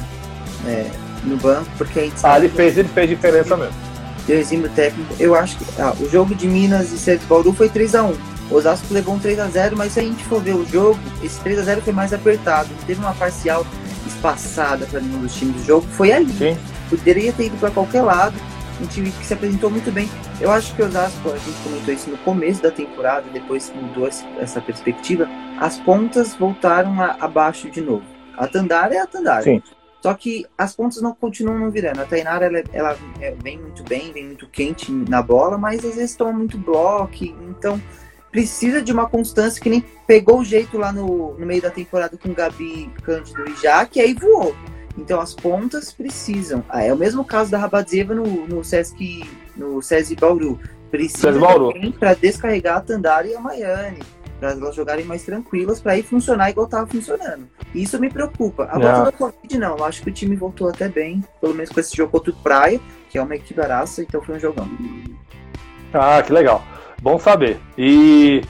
né, 0.64 0.90
no 1.24 1.36
banco, 1.36 1.68
porque 1.76 1.98
a 1.98 2.02
gente 2.04 2.14
Ah, 2.14 2.18
sabe 2.18 2.46
ele 2.46 2.54
fez, 2.54 2.78
ele 2.78 2.88
fez 2.88 3.08
diferença 3.08 3.56
mesmo. 3.56 3.87
De 4.28 4.34
exímio 4.40 4.68
técnico. 4.70 5.14
Eu 5.18 5.34
acho 5.34 5.56
que 5.58 5.64
ah, 5.80 5.94
o 5.98 6.08
jogo 6.08 6.34
de 6.34 6.46
Minas 6.46 6.92
e 6.92 6.98
Sérgio 6.98 7.26
Bauru 7.26 7.52
foi 7.52 7.68
3x1. 7.68 8.14
O 8.50 8.54
Osasco 8.54 8.86
levou 8.92 9.14
um 9.14 9.18
3x0, 9.20 9.72
mas 9.76 9.92
se 9.92 10.00
a 10.00 10.02
gente 10.02 10.22
for 10.24 10.42
ver 10.42 10.54
o 10.54 10.64
jogo, 10.66 10.98
esse 11.22 11.38
3x0 11.40 11.80
foi 11.80 11.92
mais 11.92 12.12
apertado. 12.12 12.68
Não 12.78 12.86
teve 12.86 13.00
uma 13.00 13.14
parcial 13.14 13.66
espaçada 14.06 14.86
para 14.86 15.00
nenhum 15.00 15.20
dos 15.20 15.34
times 15.34 15.56
do 15.56 15.64
jogo. 15.64 15.86
Foi 15.92 16.12
ali. 16.12 16.32
Sim. 16.32 16.56
Poderia 16.90 17.32
ter 17.32 17.46
ido 17.46 17.56
para 17.58 17.70
qualquer 17.70 18.02
lado. 18.02 18.34
Um 18.80 18.86
time 18.86 19.10
que 19.10 19.26
se 19.26 19.34
apresentou 19.34 19.70
muito 19.70 19.90
bem. 19.90 20.08
Eu 20.40 20.52
acho 20.52 20.72
que 20.74 20.82
o 20.82 20.86
Osasco, 20.86 21.28
a 21.30 21.36
gente 21.36 21.58
comentou 21.64 21.92
isso 21.94 22.10
no 22.10 22.16
começo 22.18 22.62
da 22.62 22.70
temporada, 22.70 23.24
depois 23.32 23.72
mudou 23.74 24.06
essa 24.38 24.60
perspectiva, 24.60 25.28
as 25.58 25.78
pontas 25.78 26.34
voltaram 26.36 27.02
a- 27.02 27.16
abaixo 27.20 27.68
de 27.70 27.80
novo. 27.80 28.04
A 28.36 28.46
Tandara 28.46 28.94
é 28.94 28.98
a 29.00 29.06
Tandara. 29.06 29.42
Sim. 29.42 29.60
Só 30.00 30.14
que 30.14 30.46
as 30.56 30.74
pontas 30.74 31.02
não 31.02 31.14
continuam 31.14 31.58
não 31.58 31.70
virando. 31.70 32.00
A 32.00 32.04
Tainara 32.04 32.46
ela, 32.46 32.62
ela 32.72 32.98
é, 33.20 33.32
vem 33.32 33.58
muito 33.58 33.82
bem, 33.82 34.12
vem 34.12 34.26
muito 34.26 34.46
quente 34.48 34.92
na 34.92 35.20
bola, 35.20 35.58
mas 35.58 35.84
às 35.84 35.96
vezes 35.96 36.14
toma 36.14 36.32
muito 36.32 36.56
bloco. 36.56 37.24
Então 37.24 37.80
precisa 38.30 38.80
de 38.80 38.92
uma 38.92 39.08
constância 39.08 39.60
que 39.60 39.70
nem 39.70 39.84
pegou 40.06 40.40
o 40.40 40.44
jeito 40.44 40.78
lá 40.78 40.92
no, 40.92 41.34
no 41.34 41.46
meio 41.46 41.62
da 41.62 41.70
temporada 41.70 42.16
com 42.16 42.32
Gabi, 42.32 42.90
Cândido 43.02 43.48
e 43.48 43.56
Jaque, 43.60 44.00
aí 44.00 44.14
voou. 44.14 44.54
Então 44.96 45.20
as 45.20 45.34
pontas 45.34 45.92
precisam. 45.92 46.64
Ah, 46.68 46.82
é 46.82 46.92
o 46.92 46.96
mesmo 46.96 47.24
caso 47.24 47.50
da 47.50 47.58
Rabadzeva 47.58 48.14
no, 48.14 48.46
no 48.46 48.64
Sesc, 48.64 49.24
no 49.56 49.80
SESI 49.82 50.16
Bauru. 50.16 50.60
Precisa 50.90 51.32
Bauru. 51.32 51.72
para 51.98 52.14
descarregar 52.14 52.78
a 52.78 52.80
Tandara 52.80 53.26
e 53.26 53.34
a 53.34 53.40
Maiane. 53.40 54.00
Para 54.38 54.52
elas 54.52 54.74
jogarem 54.74 55.04
mais 55.04 55.24
tranquilas, 55.24 55.80
para 55.80 55.96
ir 55.98 56.04
funcionar 56.04 56.50
igual 56.50 56.66
estava 56.66 56.86
funcionando. 56.86 57.48
E 57.74 57.82
Isso 57.82 57.98
me 57.98 58.08
preocupa. 58.08 58.68
A 58.70 58.78
Não. 58.78 58.82
volta 58.82 59.04
da 59.10 59.12
Covid, 59.12 59.58
não. 59.58 59.76
Eu 59.76 59.84
acho 59.84 60.02
que 60.02 60.10
o 60.10 60.12
time 60.12 60.36
voltou 60.36 60.68
até 60.68 60.88
bem, 60.88 61.24
pelo 61.40 61.54
menos 61.54 61.70
com 61.70 61.80
esse 61.80 61.96
jogo 61.96 62.12
contra 62.12 62.30
o 62.30 62.34
Praia, 62.36 62.80
que 63.10 63.18
é 63.18 63.22
uma 63.22 63.34
equipe 63.34 63.60
araça, 63.60 64.00
então 64.02 64.22
foi 64.22 64.36
um 64.36 64.38
jogão. 64.40 64.68
Ah, 65.92 66.22
que 66.22 66.32
legal. 66.32 66.62
Bom 67.02 67.18
saber. 67.18 67.58
E, 67.76 68.42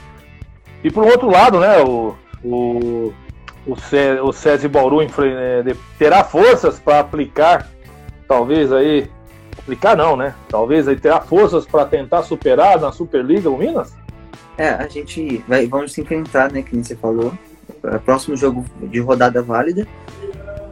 e 0.83 0.91
por 0.91 1.05
outro 1.05 1.29
lado, 1.29 1.59
né, 1.59 1.79
o, 1.81 2.15
o, 2.43 3.13
o, 3.65 3.75
Cé- 3.79 4.21
o 4.21 4.31
SESI 4.31 4.67
Bauru 4.67 4.99
de- 5.05 5.75
terá 5.97 6.23
forças 6.23 6.79
para 6.79 6.99
aplicar, 6.99 7.67
talvez 8.27 8.71
aí. 8.71 9.09
Aplicar 9.57 9.95
não, 9.95 10.15
né? 10.15 10.33
Talvez 10.47 10.87
aí 10.87 10.95
terá 10.95 11.19
forças 11.21 11.65
para 11.65 11.85
tentar 11.85 12.23
superar 12.23 12.79
na 12.79 12.91
Superliga 12.91 13.49
o 13.49 13.57
Minas? 13.57 13.93
É, 14.59 14.69
a 14.71 14.87
gente 14.89 15.41
vai, 15.47 15.65
vamos 15.67 15.93
se 15.93 16.01
enfrentar, 16.01 16.51
né, 16.51 16.61
que 16.61 16.75
nem 16.75 16.83
você 16.83 16.95
falou. 16.95 17.33
É, 17.81 17.97
Próximo 17.97 18.35
jogo 18.35 18.65
de 18.83 18.99
rodada 18.99 19.41
válida. 19.41 19.87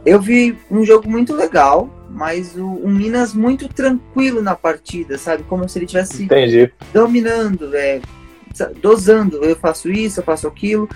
Eu 0.04 0.20
vi 0.20 0.56
um 0.70 0.84
jogo 0.84 1.08
muito 1.10 1.34
legal, 1.34 1.88
mas 2.10 2.54
o, 2.54 2.66
o 2.66 2.88
Minas 2.88 3.32
muito 3.32 3.66
tranquilo 3.68 4.42
na 4.42 4.54
partida, 4.54 5.16
sabe? 5.16 5.42
Como 5.44 5.66
se 5.68 5.78
ele 5.78 5.86
tivesse 5.86 6.24
Entendi. 6.24 6.70
dominando, 6.92 7.74
é, 7.74 8.00
sa- 8.54 8.70
dosando. 8.80 9.42
Eu 9.42 9.56
faço 9.56 9.90
isso, 9.90 10.20
eu 10.20 10.24
faço 10.24 10.46
aquilo. 10.46 10.86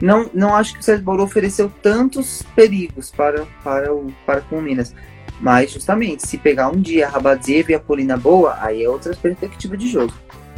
Não, 0.00 0.28
não 0.34 0.54
acho 0.56 0.74
que 0.74 0.80
o 0.80 0.82
Sérgio 0.82 1.04
Bauru 1.04 1.22
ofereceu 1.22 1.70
tantos 1.82 2.42
perigos 2.56 3.10
para, 3.10 3.44
para, 3.62 3.94
o, 3.94 4.12
para 4.26 4.40
com 4.40 4.58
o 4.58 4.62
Minas. 4.62 4.92
Mas, 5.40 5.70
justamente, 5.72 6.26
se 6.26 6.36
pegar 6.36 6.68
um 6.68 6.80
dia 6.80 7.06
a 7.06 7.10
Rabadzeva 7.10 7.72
e 7.72 7.74
a 7.74 7.80
Polina 7.80 8.16
boa, 8.16 8.56
aí 8.60 8.82
é 8.82 8.88
outra 8.90 9.14
perspectiva 9.14 9.76
de 9.76 9.88
jogo. 9.88 10.12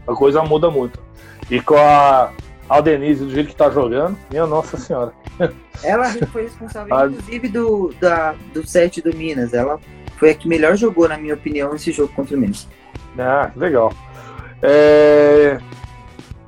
A 0.07 0.15
coisa 0.15 0.43
muda 0.43 0.71
muito. 0.71 0.99
E 1.51 1.61
com 1.61 1.77
a 1.77 2.31
Aldenise 2.69 3.25
do 3.25 3.31
jeito 3.31 3.49
que 3.49 3.57
tá 3.57 3.71
jogando, 3.71 4.17
minha 4.31 4.47
nossa 4.47 4.77
senhora. 4.77 5.13
Ela 5.83 6.09
foi 6.33 6.43
responsável, 6.43 7.11
inclusive, 7.11 7.49
do, 7.49 7.95
da, 8.01 8.35
do 8.53 8.67
set 8.67 9.01
do 9.03 9.15
Minas. 9.15 9.53
Ela 9.53 9.79
foi 10.17 10.31
a 10.31 10.35
que 10.35 10.49
melhor 10.49 10.77
jogou, 10.77 11.09
na 11.09 11.19
minha 11.19 11.35
opinião, 11.35 11.75
esse 11.75 11.93
jogo 11.93 12.13
contra 12.15 12.37
o 12.37 12.41
Minas. 12.41 12.69
Ah, 13.19 13.51
legal. 13.57 13.93
É, 14.63 15.59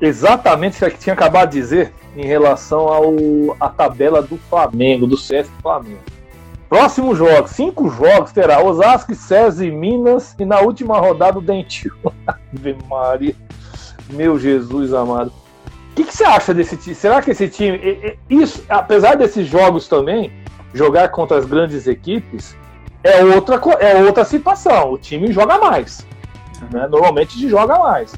Exatamente 0.01 0.85
o 0.85 0.91
que 0.91 0.99
tinha 0.99 1.15
acabado 1.15 1.51
de 1.51 1.61
dizer 1.61 1.93
em 2.17 2.27
relação 2.27 2.89
ao 2.89 3.15
à 3.59 3.69
tabela 3.69 4.21
do 4.21 4.37
Flamengo, 4.37 5.07
do 5.07 5.17
CS 5.17 5.49
Flamengo. 5.63 6.01
Próximo 6.69 7.15
jogo, 7.15 7.49
cinco 7.49 7.89
jogos 7.89 8.33
terá 8.33 8.63
Osasco, 8.63 9.15
César 9.15 9.65
e 9.65 9.71
Minas 9.71 10.35
e 10.39 10.45
na 10.45 10.61
última 10.61 10.99
rodada 10.99 11.39
o 11.39 11.43
Dentil. 11.43 11.93
Ave 12.27 12.77
Maria, 12.89 13.35
meu 14.11 14.39
Jesus 14.39 14.93
amado. 14.93 15.33
O 15.93 15.95
que, 15.95 16.05
que 16.05 16.17
você 16.17 16.25
acha 16.25 16.53
desse 16.53 16.77
time? 16.77 16.95
Será 16.95 17.23
que 17.23 17.31
esse 17.31 17.49
time, 17.49 17.81
isso, 18.29 18.65
apesar 18.69 19.17
desses 19.17 19.47
jogos 19.47 19.87
também, 19.87 20.33
jogar 20.73 21.09
contra 21.11 21.39
as 21.39 21.45
grandes 21.45 21.87
equipes 21.87 22.57
é 23.03 23.23
outra, 23.23 23.61
é 23.81 24.03
outra 24.03 24.25
situação. 24.25 24.93
O 24.93 24.99
time 24.99 25.33
joga 25.33 25.59
mais 25.59 26.05
né? 26.71 26.87
Normalmente 26.89 27.35
se 27.35 27.49
joga 27.49 27.79
mais. 27.79 28.15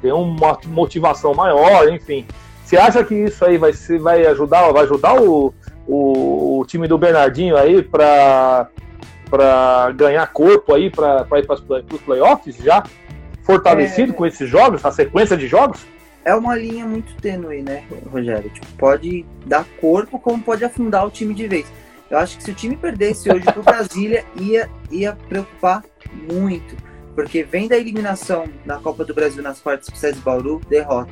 Tem 0.00 0.12
uma 0.12 0.58
motivação 0.66 1.34
maior, 1.34 1.88
enfim. 1.88 2.26
Você 2.64 2.76
acha 2.76 3.04
que 3.04 3.14
isso 3.14 3.44
aí 3.44 3.58
vai, 3.58 3.72
ser, 3.72 3.98
vai 4.00 4.26
ajudar, 4.26 4.70
vai 4.72 4.84
ajudar 4.84 5.20
o, 5.20 5.52
o, 5.86 6.60
o 6.60 6.64
time 6.66 6.88
do 6.88 6.98
Bernardinho 6.98 7.56
aí 7.56 7.82
para 7.82 8.68
para 9.30 9.90
ganhar 9.92 10.30
corpo 10.30 10.74
aí 10.74 10.90
para 10.90 11.26
ir 11.38 11.46
para 11.46 11.54
os 11.54 12.00
playoffs 12.04 12.54
já? 12.56 12.82
Fortalecido 13.42 14.12
É. 14.12 14.14
com 14.14 14.26
esses 14.26 14.48
jogos, 14.48 14.84
a 14.84 14.90
sequência 14.92 15.36
de 15.36 15.46
jogos? 15.48 15.84
É 16.24 16.34
uma 16.34 16.54
linha 16.56 16.86
muito 16.86 17.14
tênue, 17.20 17.62
né, 17.62 17.84
Rogério? 18.10 18.48
Tipo, 18.50 18.66
pode 18.78 19.26
dar 19.44 19.64
corpo, 19.80 20.18
como 20.20 20.40
pode 20.42 20.64
afundar 20.64 21.04
o 21.06 21.10
time 21.10 21.34
de 21.34 21.48
vez. 21.48 21.66
Eu 22.08 22.18
acho 22.18 22.36
que 22.36 22.44
se 22.44 22.50
o 22.50 22.54
time 22.54 22.76
perdesse 22.76 23.30
hoje 23.32 23.44
pro 23.44 23.62
Brasília, 23.62 24.24
ia, 24.38 24.70
ia 24.90 25.16
preocupar 25.28 25.82
muito. 26.30 26.76
Porque 27.14 27.42
vem 27.42 27.66
da 27.68 27.76
eliminação 27.76 28.44
na 28.64 28.76
Copa 28.76 29.04
do 29.04 29.12
Brasil 29.12 29.42
nas 29.42 29.60
quartas 29.60 29.88
especiais 29.88 30.14
de 30.14 30.20
Bauru, 30.22 30.60
derrota. 30.68 31.10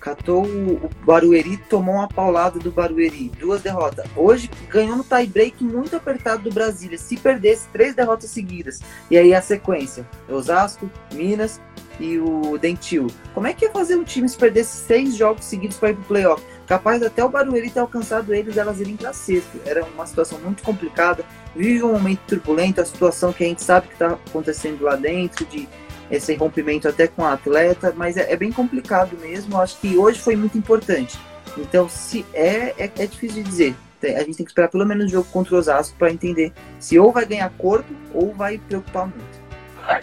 Catou 0.00 0.46
o 0.46 0.90
Barueri, 1.04 1.58
tomou 1.58 1.96
uma 1.96 2.08
paulada 2.08 2.58
do 2.58 2.70
Barueri, 2.70 3.30
duas 3.38 3.60
derrotas. 3.60 4.06
Hoje 4.16 4.50
ganhou 4.70 4.96
no 4.96 5.04
tie-break 5.04 5.62
muito 5.62 5.94
apertado 5.94 6.42
do 6.42 6.50
Brasília. 6.50 6.96
Se 6.96 7.18
perdesse, 7.18 7.68
três 7.68 7.94
derrotas 7.94 8.30
seguidas. 8.30 8.80
E 9.10 9.18
aí 9.18 9.34
a 9.34 9.42
sequência: 9.42 10.08
Osasco, 10.26 10.90
Minas 11.12 11.60
e 12.00 12.18
o 12.18 12.56
Dentil. 12.56 13.08
Como 13.34 13.46
é 13.46 13.52
que 13.52 13.66
ia 13.66 13.70
fazer 13.70 13.96
um 13.96 14.02
time 14.04 14.26
se 14.26 14.38
perdesse 14.38 14.86
seis 14.86 15.14
jogos 15.14 15.44
seguidos 15.44 15.76
para 15.76 15.90
ir 15.90 15.96
pro 15.96 16.04
playoff? 16.04 16.42
Capaz 16.66 17.02
até 17.02 17.22
o 17.22 17.28
Barueri 17.28 17.68
ter 17.68 17.80
alcançado 17.80 18.32
eles, 18.32 18.56
elas 18.56 18.80
irem 18.80 18.96
para 18.96 19.12
sexto. 19.12 19.60
Era 19.66 19.84
uma 19.84 20.06
situação 20.06 20.38
muito 20.38 20.62
complicada. 20.62 21.24
Vive 21.54 21.82
um 21.82 21.92
momento 21.92 22.20
turbulento, 22.26 22.80
a 22.80 22.84
situação 22.86 23.32
que 23.32 23.44
a 23.44 23.48
gente 23.48 23.62
sabe 23.62 23.88
que 23.88 23.94
está 23.94 24.12
acontecendo 24.12 24.84
lá 24.84 24.96
dentro, 24.96 25.44
de 25.44 25.68
esse 26.10 26.34
rompimento 26.34 26.88
até 26.88 27.06
com 27.06 27.24
a 27.24 27.34
atleta, 27.34 27.92
mas 27.96 28.16
é, 28.16 28.32
é, 28.32 28.36
bem 28.36 28.50
complicado 28.50 29.16
mesmo. 29.20 29.60
Acho 29.60 29.78
que 29.78 29.96
hoje 29.96 30.18
foi 30.18 30.36
muito 30.36 30.58
importante. 30.58 31.18
Então, 31.56 31.88
se 31.88 32.24
é, 32.32 32.74
é, 32.78 32.90
é 32.98 33.06
difícil 33.06 33.42
de 33.42 33.48
dizer. 33.48 33.76
A 34.02 34.20
gente 34.20 34.38
tem 34.38 34.46
que 34.46 34.50
esperar 34.50 34.68
pelo 34.68 34.86
menos 34.86 35.04
o 35.06 35.08
jogo 35.08 35.28
contra 35.30 35.54
o 35.54 35.58
Osasco 35.58 35.94
para 35.98 36.10
entender 36.10 36.54
se 36.78 36.98
ou 36.98 37.12
vai 37.12 37.26
ganhar 37.26 37.50
corpo 37.58 37.92
ou 38.14 38.32
vai 38.32 38.56
preocupar 38.56 39.02
muito. 39.02 39.40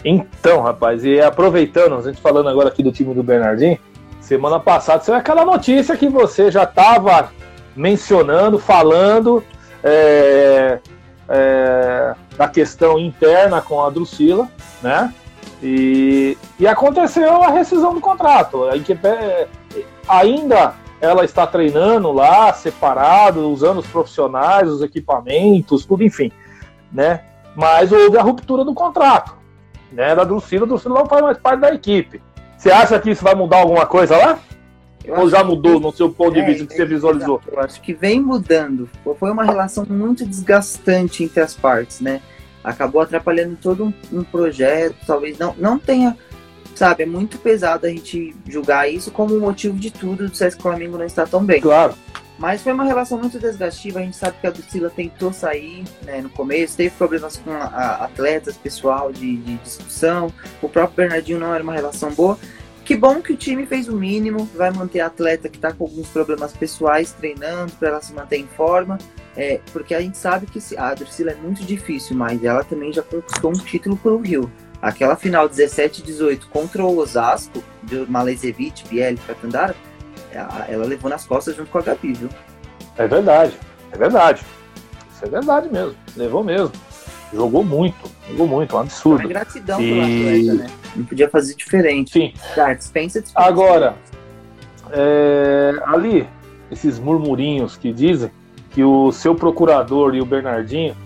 Então, 0.04 0.62
rapaz, 0.62 1.04
e 1.04 1.20
aproveitando, 1.20 1.96
a 1.96 2.02
gente 2.02 2.20
falando 2.20 2.48
agora 2.48 2.68
aqui 2.68 2.80
do 2.82 2.92
time 2.92 3.12
do 3.12 3.24
Bernardinho, 3.24 3.76
semana 4.20 4.60
passada 4.60 5.02
saiu 5.02 5.16
aquela 5.16 5.44
notícia 5.44 5.96
que 5.96 6.08
você 6.08 6.48
já 6.48 6.62
estava 6.62 7.32
mencionando, 7.74 8.58
falando 8.58 9.42
é, 9.82 10.78
é, 11.28 12.14
da 12.36 12.48
questão 12.48 12.98
interna 12.98 13.60
com 13.60 13.82
a 13.82 13.90
Drusila, 13.90 14.48
né? 14.82 15.12
E, 15.62 16.38
e 16.58 16.66
aconteceu 16.66 17.42
a 17.42 17.50
rescisão 17.50 17.94
do 17.94 18.00
contrato. 18.00 18.64
A 18.64 18.76
equipe 18.76 19.06
é, 19.06 19.48
ainda 20.08 20.74
ela 21.00 21.24
está 21.24 21.46
treinando 21.46 22.12
lá, 22.12 22.52
separado, 22.52 23.48
usando 23.50 23.78
os 23.78 23.86
profissionais, 23.86 24.68
os 24.68 24.82
equipamentos, 24.82 25.84
tudo, 25.84 26.02
enfim, 26.02 26.32
né? 26.92 27.22
Mas 27.54 27.92
houve 27.92 28.18
a 28.18 28.22
ruptura 28.22 28.64
do 28.64 28.74
contrato, 28.74 29.36
né? 29.92 30.14
Da 30.14 30.24
Drusila, 30.24 30.64
a 30.64 30.68
Drusila 30.68 31.00
não 31.00 31.06
faz 31.06 31.22
mais 31.22 31.38
parte 31.38 31.60
da 31.60 31.74
equipe. 31.74 32.20
Você 32.56 32.70
acha 32.70 32.98
que 32.98 33.10
isso 33.10 33.22
vai 33.22 33.34
mudar 33.34 33.58
alguma 33.58 33.86
coisa 33.86 34.16
lá? 34.16 34.38
Eu 35.04 35.20
Ou 35.20 35.30
já 35.30 35.42
mudou 35.42 35.76
que... 35.76 35.86
no 35.86 35.92
seu 35.92 36.10
ponto 36.10 36.34
de 36.34 36.40
é, 36.40 36.44
vista 36.44 36.66
que 36.66 36.74
você 36.74 36.84
visualizou? 36.84 37.40
Eu 37.46 37.60
acho 37.60 37.80
que 37.80 37.94
vem 37.94 38.20
mudando. 38.20 38.88
Foi 39.18 39.30
uma 39.30 39.44
relação 39.44 39.86
muito 39.88 40.26
desgastante 40.26 41.24
entre 41.24 41.40
as 41.40 41.54
partes, 41.54 42.00
né? 42.00 42.20
Acabou 42.62 43.00
atrapalhando 43.00 43.56
todo 43.60 43.84
um, 43.84 43.92
um, 44.12 44.24
projeto, 44.24 44.96
talvez 45.06 45.38
não, 45.38 45.54
não 45.58 45.78
tenha, 45.78 46.16
sabe, 46.74 47.02
é 47.02 47.06
muito 47.06 47.38
pesado 47.38 47.86
a 47.86 47.90
gente 47.90 48.34
julgar 48.46 48.90
isso 48.90 49.10
como 49.10 49.34
o 49.34 49.40
motivo 49.40 49.76
de 49.78 49.90
tudo 49.90 50.28
do 50.28 50.34
Sesc 50.34 50.60
Flamengo 50.60 50.98
não 50.98 51.04
estar 51.04 51.26
tão 51.28 51.44
bem. 51.44 51.60
Claro. 51.60 51.94
Mas 52.38 52.62
foi 52.62 52.72
uma 52.72 52.84
relação 52.84 53.18
muito 53.18 53.36
desgastiva, 53.38 53.98
a 53.98 54.02
gente 54.02 54.16
sabe 54.16 54.36
que 54.40 54.46
a 54.46 54.50
Lucila 54.50 54.88
tentou 54.88 55.32
sair 55.32 55.82
né, 56.04 56.20
no 56.20 56.30
começo, 56.30 56.76
teve 56.76 56.94
problemas 56.94 57.36
com 57.36 57.50
a, 57.50 57.64
a, 57.64 58.04
atletas, 58.04 58.56
pessoal 58.56 59.12
de, 59.12 59.38
de 59.38 59.56
discussão, 59.56 60.32
o 60.62 60.68
próprio 60.68 60.96
Bernardinho 60.96 61.40
não 61.40 61.52
era 61.52 61.64
uma 61.64 61.74
relação 61.74 62.12
boa. 62.12 62.38
Que 62.88 62.96
bom 62.96 63.20
que 63.20 63.34
o 63.34 63.36
time 63.36 63.66
fez 63.66 63.86
o 63.86 63.94
mínimo, 63.94 64.48
vai 64.54 64.70
manter 64.70 65.00
a 65.00 65.08
atleta 65.08 65.46
que 65.50 65.58
está 65.58 65.74
com 65.74 65.84
alguns 65.84 66.08
problemas 66.08 66.54
pessoais 66.54 67.12
treinando 67.12 67.70
para 67.72 67.88
ela 67.88 68.00
se 68.00 68.14
manter 68.14 68.38
em 68.38 68.46
forma. 68.46 68.96
É, 69.36 69.60
porque 69.74 69.94
a 69.94 70.00
gente 70.00 70.16
sabe 70.16 70.46
que 70.46 70.58
a 70.74 70.94
Drusila 70.94 71.32
é 71.32 71.34
muito 71.34 71.62
difícil, 71.64 72.16
mas 72.16 72.42
ela 72.42 72.64
também 72.64 72.90
já 72.90 73.02
conquistou 73.02 73.50
um 73.50 73.58
título 73.62 73.94
pelo 73.98 74.16
Rio. 74.22 74.50
Aquela 74.80 75.16
final 75.16 75.46
17-18 75.50 76.46
contra 76.50 76.82
o 76.82 76.96
Osasco, 76.96 77.62
de 77.82 78.10
Malezevich, 78.10 78.88
Biel 78.88 79.12
e 79.12 79.18
Katandara, 79.18 79.76
ela 80.66 80.86
levou 80.86 81.10
nas 81.10 81.26
costas 81.26 81.56
junto 81.56 81.70
com 81.70 81.76
a 81.76 81.82
Gabi, 81.82 82.14
viu? 82.14 82.30
É 82.96 83.06
verdade, 83.06 83.52
é 83.92 83.98
verdade. 83.98 84.42
Isso 85.14 85.26
é 85.26 85.28
verdade 85.28 85.70
mesmo, 85.70 85.94
levou 86.16 86.42
mesmo. 86.42 86.72
Jogou 87.34 87.62
muito, 87.62 88.10
jogou 88.30 88.46
muito, 88.46 88.74
um 88.74 88.78
absurdo. 88.78 89.20
Uma 89.20 89.28
gratidão 89.28 89.78
e... 89.78 89.90
pelo 89.90 90.00
atleta, 90.00 90.54
né? 90.54 90.77
Não 90.96 91.04
podia 91.04 91.28
fazer 91.28 91.54
diferente. 91.54 92.12
Sim. 92.12 92.32
Tá, 92.54 92.72
dispensa, 92.74 93.20
dispensa. 93.20 93.48
Agora, 93.48 93.96
é, 94.90 95.72
ali, 95.84 96.26
esses 96.70 96.98
murmurinhos 96.98 97.76
que 97.76 97.92
dizem 97.92 98.30
que 98.70 98.82
o 98.82 99.10
seu 99.12 99.34
procurador 99.34 100.14
e 100.14 100.20
o 100.20 100.26
Bernardinho 100.26 100.96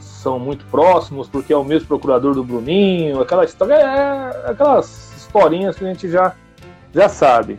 são 0.00 0.38
muito 0.38 0.64
próximos, 0.66 1.28
porque 1.28 1.52
é 1.52 1.56
o 1.56 1.64
mesmo 1.64 1.86
procurador 1.88 2.34
do 2.34 2.42
Bruninho, 2.42 3.20
aquela 3.20 3.44
história, 3.44 3.74
é, 3.74 4.50
aquelas 4.50 5.12
historinhas 5.16 5.76
que 5.76 5.84
a 5.84 5.88
gente 5.88 6.08
já, 6.08 6.34
já 6.92 7.08
sabe. 7.08 7.58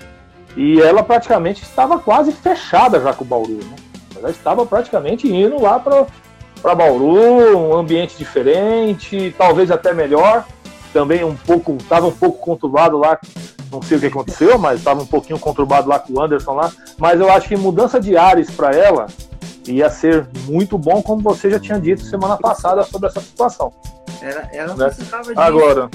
E 0.57 0.81
ela 0.81 1.03
praticamente 1.03 1.63
estava 1.63 1.99
quase 1.99 2.31
fechada 2.31 2.99
já 2.99 3.13
com 3.13 3.23
o 3.23 3.27
Bauru, 3.27 3.59
né? 3.63 3.75
Ela 4.17 4.31
estava 4.31 4.65
praticamente 4.65 5.27
indo 5.31 5.61
lá 5.61 5.79
para 5.79 6.75
Bauru, 6.75 7.57
um 7.57 7.73
ambiente 7.73 8.17
diferente, 8.17 9.33
talvez 9.37 9.71
até 9.71 9.93
melhor. 9.93 10.45
Também 10.91 11.23
um 11.23 11.36
pouco, 11.36 11.78
estava 11.80 12.08
um 12.08 12.12
pouco 12.12 12.39
conturbado 12.39 12.97
lá, 12.97 13.19
não 13.71 13.82
sei 13.82 13.97
o 13.97 13.99
que 13.99 14.08
aconteceu, 14.08 14.58
mas 14.58 14.80
estava 14.80 15.02
um 15.02 15.06
pouquinho 15.06 15.39
conturbado 15.39 15.88
lá 15.88 15.99
com 15.99 16.13
o 16.13 16.21
Anderson 16.21 16.54
lá. 16.54 16.71
Mas 16.97 17.19
eu 17.19 17.32
acho 17.32 17.47
que 17.47 17.56
mudança 17.56 17.99
de 17.99 18.17
ares 18.17 18.49
para 18.49 18.71
ela 18.71 19.08
ia 19.67 19.89
ser 19.89 20.28
muito 20.45 20.78
bom, 20.78 21.02
como 21.02 21.21
você 21.21 21.49
já 21.49 21.60
tinha 21.60 21.80
dito 21.80 22.02
semana 22.04 22.38
passada 22.38 22.84
sobre 22.84 23.08
essa 23.08 23.21
situação. 23.21 23.71
Ela, 24.21 24.49
ela 24.52 24.75
né? 24.75 24.86
precisava 24.86 25.34
de... 25.34 25.39
Agora, 25.39 25.89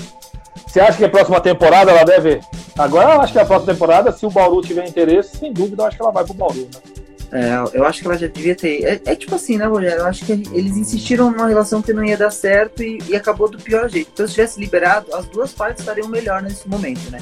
você 0.67 0.81
acha 0.81 0.99
que 0.99 1.05
a 1.05 1.09
próxima 1.09 1.41
temporada 1.41 1.91
ela 1.91 2.05
deve. 2.05 2.41
Agora 2.79 3.15
eu 3.15 3.21
acho 3.21 3.33
que 3.33 3.39
a 3.39 3.45
próxima 3.45 3.73
temporada, 3.73 4.13
se 4.13 4.25
o 4.25 4.31
Bauru 4.31 4.63
tiver 4.63 4.87
interesse, 4.89 5.37
sem 5.37 5.53
dúvida 5.53 5.83
eu 5.83 5.87
acho 5.87 5.97
que 5.97 6.03
ela 6.03 6.13
vai 6.13 6.25
pro 6.25 6.35
Bauru, 6.35 6.69
né? 6.73 7.04
É, 7.35 7.77
eu 7.77 7.85
acho 7.85 8.01
que 8.01 8.07
ela 8.07 8.17
já 8.17 8.29
devia 8.29 8.55
ter. 8.55 8.85
É, 8.85 9.01
é, 9.07 9.17
tipo 9.17 9.35
assim, 9.35 9.59
né, 9.59 9.67
Rogério? 9.67 9.99
Eu 9.99 10.07
acho 10.07 10.25
que 10.25 10.33
eles 10.33 10.77
insistiram 10.77 11.33
numa 11.33 11.49
relação 11.49 11.83
que 11.83 11.93
não 11.93 12.05
ia 12.05 12.17
dar 12.17 12.31
certo 12.31 12.81
e, 12.81 13.03
e 13.09 13.17
acabou 13.17 13.51
do 13.51 13.59
pior 13.59 13.89
jeito. 13.89 14.11
Então, 14.15 14.27
se 14.29 14.35
tivesse 14.35 14.61
liberado, 14.61 15.13
as 15.13 15.27
duas 15.27 15.53
partes 15.53 15.81
estariam 15.81 16.07
melhor 16.07 16.41
nesse 16.41 16.69
momento, 16.69 17.11
né? 17.11 17.19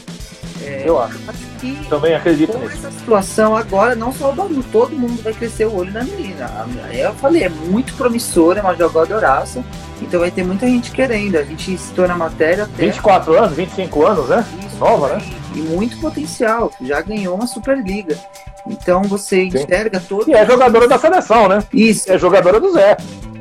É, 0.65 0.83
eu 0.87 1.01
acho. 1.01 1.19
acho 1.29 1.47
que 1.61 1.89
Também 1.89 2.15
acredito 2.15 2.53
com 2.53 2.59
nisso. 2.59 2.87
essa 2.87 2.91
situação 2.91 3.57
agora, 3.57 3.95
não 3.95 4.13
só 4.13 4.31
o 4.31 4.35
Bauru, 4.35 4.63
todo 4.71 4.97
mundo 4.97 5.23
vai 5.23 5.33
crescer 5.33 5.67
o 5.67 5.75
olho 5.75 5.93
na 5.93 6.05
menina. 6.05 6.51
Eu 6.93 7.13
falei, 7.15 7.45
é 7.45 7.49
muito 7.49 7.95
promissora, 7.95 8.61
é 8.61 8.63
uma 8.63 8.75
jogadoraça. 8.75 9.65
Então 10.01 10.21
vai 10.21 10.31
ter 10.31 10.45
muita 10.45 10.67
gente 10.67 10.91
querendo. 10.91 11.37
A 11.37 11.45
gente 11.45 11.77
citou 11.79 12.07
na 12.09 12.17
matéria. 12.17 12.65
Até... 12.65 12.87
24 12.87 13.39
anos, 13.39 13.57
25 13.57 14.07
anos, 14.07 14.29
né? 14.29 14.45
Isso, 14.67 14.77
Nova, 14.79 15.17
né? 15.17 15.23
E 15.55 15.59
muito 15.61 15.99
potencial. 15.99 16.73
Já 16.81 17.01
ganhou 17.01 17.35
uma 17.35 17.47
Superliga. 17.47 18.19
Então 18.67 19.03
você 19.03 19.49
Sim. 19.51 19.59
enxerga 19.59 20.01
todo. 20.01 20.29
E 20.29 20.35
é 20.35 20.47
jogadora 20.47 20.89
da 20.89 20.99
seleção, 20.99 21.49
né? 21.49 21.63
Isso. 21.73 22.11
É 22.11 22.19
jogadora 22.19 22.59
do 22.59 22.73
Zé. 22.73 22.97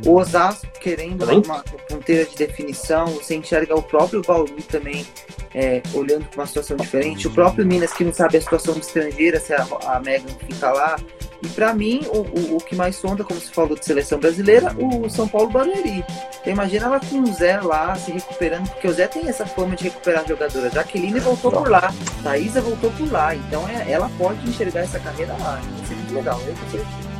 O 0.05 0.15
Osasco 0.15 0.67
querendo 0.79 1.23
uma 1.23 1.63
ponteira 1.87 2.25
de 2.25 2.35
definição, 2.35 3.05
você 3.05 3.35
enxerga 3.35 3.75
o 3.75 3.83
próprio 3.83 4.23
Bauru 4.23 4.51
também 4.63 5.05
é, 5.53 5.81
olhando 5.93 6.25
para 6.25 6.41
uma 6.41 6.47
situação 6.47 6.77
diferente, 6.77 7.27
o 7.27 7.31
próprio 7.31 7.65
Minas 7.65 7.93
que 7.93 8.03
não 8.03 8.13
sabe 8.13 8.37
a 8.37 8.41
situação 8.41 8.77
estrangeira, 8.77 9.39
se 9.39 9.53
a, 9.53 9.65
a 9.85 9.99
Megan 9.99 10.33
fica 10.47 10.71
lá. 10.71 10.97
E 11.43 11.47
para 11.47 11.73
mim, 11.73 12.01
o, 12.13 12.19
o, 12.19 12.57
o, 12.57 12.59
que 12.59 12.75
mais 12.75 12.95
sonda, 12.95 13.23
como 13.23 13.39
se 13.39 13.51
falou 13.51 13.75
de 13.75 13.83
seleção 13.83 14.19
brasileira, 14.19 14.75
o 14.77 15.09
São 15.09 15.27
Paulo 15.27 15.49
Barueri. 15.49 16.05
Então, 16.39 16.53
imagina 16.53 16.85
ela 16.85 16.99
com 16.99 17.19
o 17.19 17.33
Zé 17.33 17.59
lá 17.59 17.95
se 17.95 18.11
recuperando, 18.11 18.69
porque 18.69 18.87
o 18.87 18.93
Zé 18.93 19.07
tem 19.07 19.27
essa 19.27 19.45
forma 19.45 19.75
de 19.75 19.85
recuperar 19.85 20.23
jogadoras. 20.27 20.71
Jaqueline 20.71 21.19
voltou 21.19 21.51
por 21.51 21.67
lá, 21.67 21.91
Thaisa 22.21 22.61
voltou 22.61 22.91
por 22.91 23.11
lá, 23.11 23.33
então 23.33 23.67
é, 23.67 23.91
ela 23.91 24.09
pode 24.19 24.47
enxergar 24.47 24.81
essa 24.81 24.99
carreira 24.99 25.33
lá. 25.39 25.59
Vai 25.77 25.87
ser 25.87 25.95
muito 25.95 26.13
legal, 26.13 26.39
eu 26.45 27.11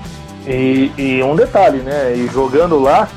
e, 0.48 0.92
e 0.98 1.24
um 1.24 1.36
detalhe, 1.36 1.80
né? 1.80 2.16
E 2.16 2.28
jogando 2.28 2.80
lá, 2.80 3.08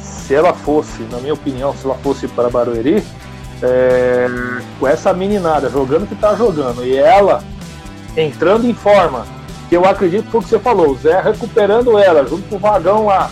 se 0.00 0.34
ela 0.34 0.52
fosse, 0.52 1.02
na 1.04 1.18
minha 1.18 1.34
opinião, 1.34 1.74
se 1.74 1.84
ela 1.84 1.94
fosse 1.96 2.26
para 2.28 2.50
Barueri, 2.50 3.02
é, 3.62 4.26
com 4.78 4.88
essa 4.88 5.12
meninada 5.12 5.70
jogando 5.70 6.06
que 6.06 6.14
tá 6.14 6.34
jogando 6.34 6.84
e 6.84 6.96
ela 6.96 7.42
entrando 8.16 8.66
em 8.66 8.74
forma, 8.74 9.26
que 9.68 9.76
eu 9.76 9.84
acredito 9.84 10.30
que 10.30 10.36
o 10.36 10.42
que 10.42 10.48
você 10.48 10.58
falou, 10.58 10.90
o 10.90 10.96
Zé 10.96 11.20
recuperando 11.20 11.98
ela, 11.98 12.26
junto 12.26 12.48
com 12.48 12.56
o 12.56 12.58
Vagão 12.58 13.06
lá, 13.06 13.30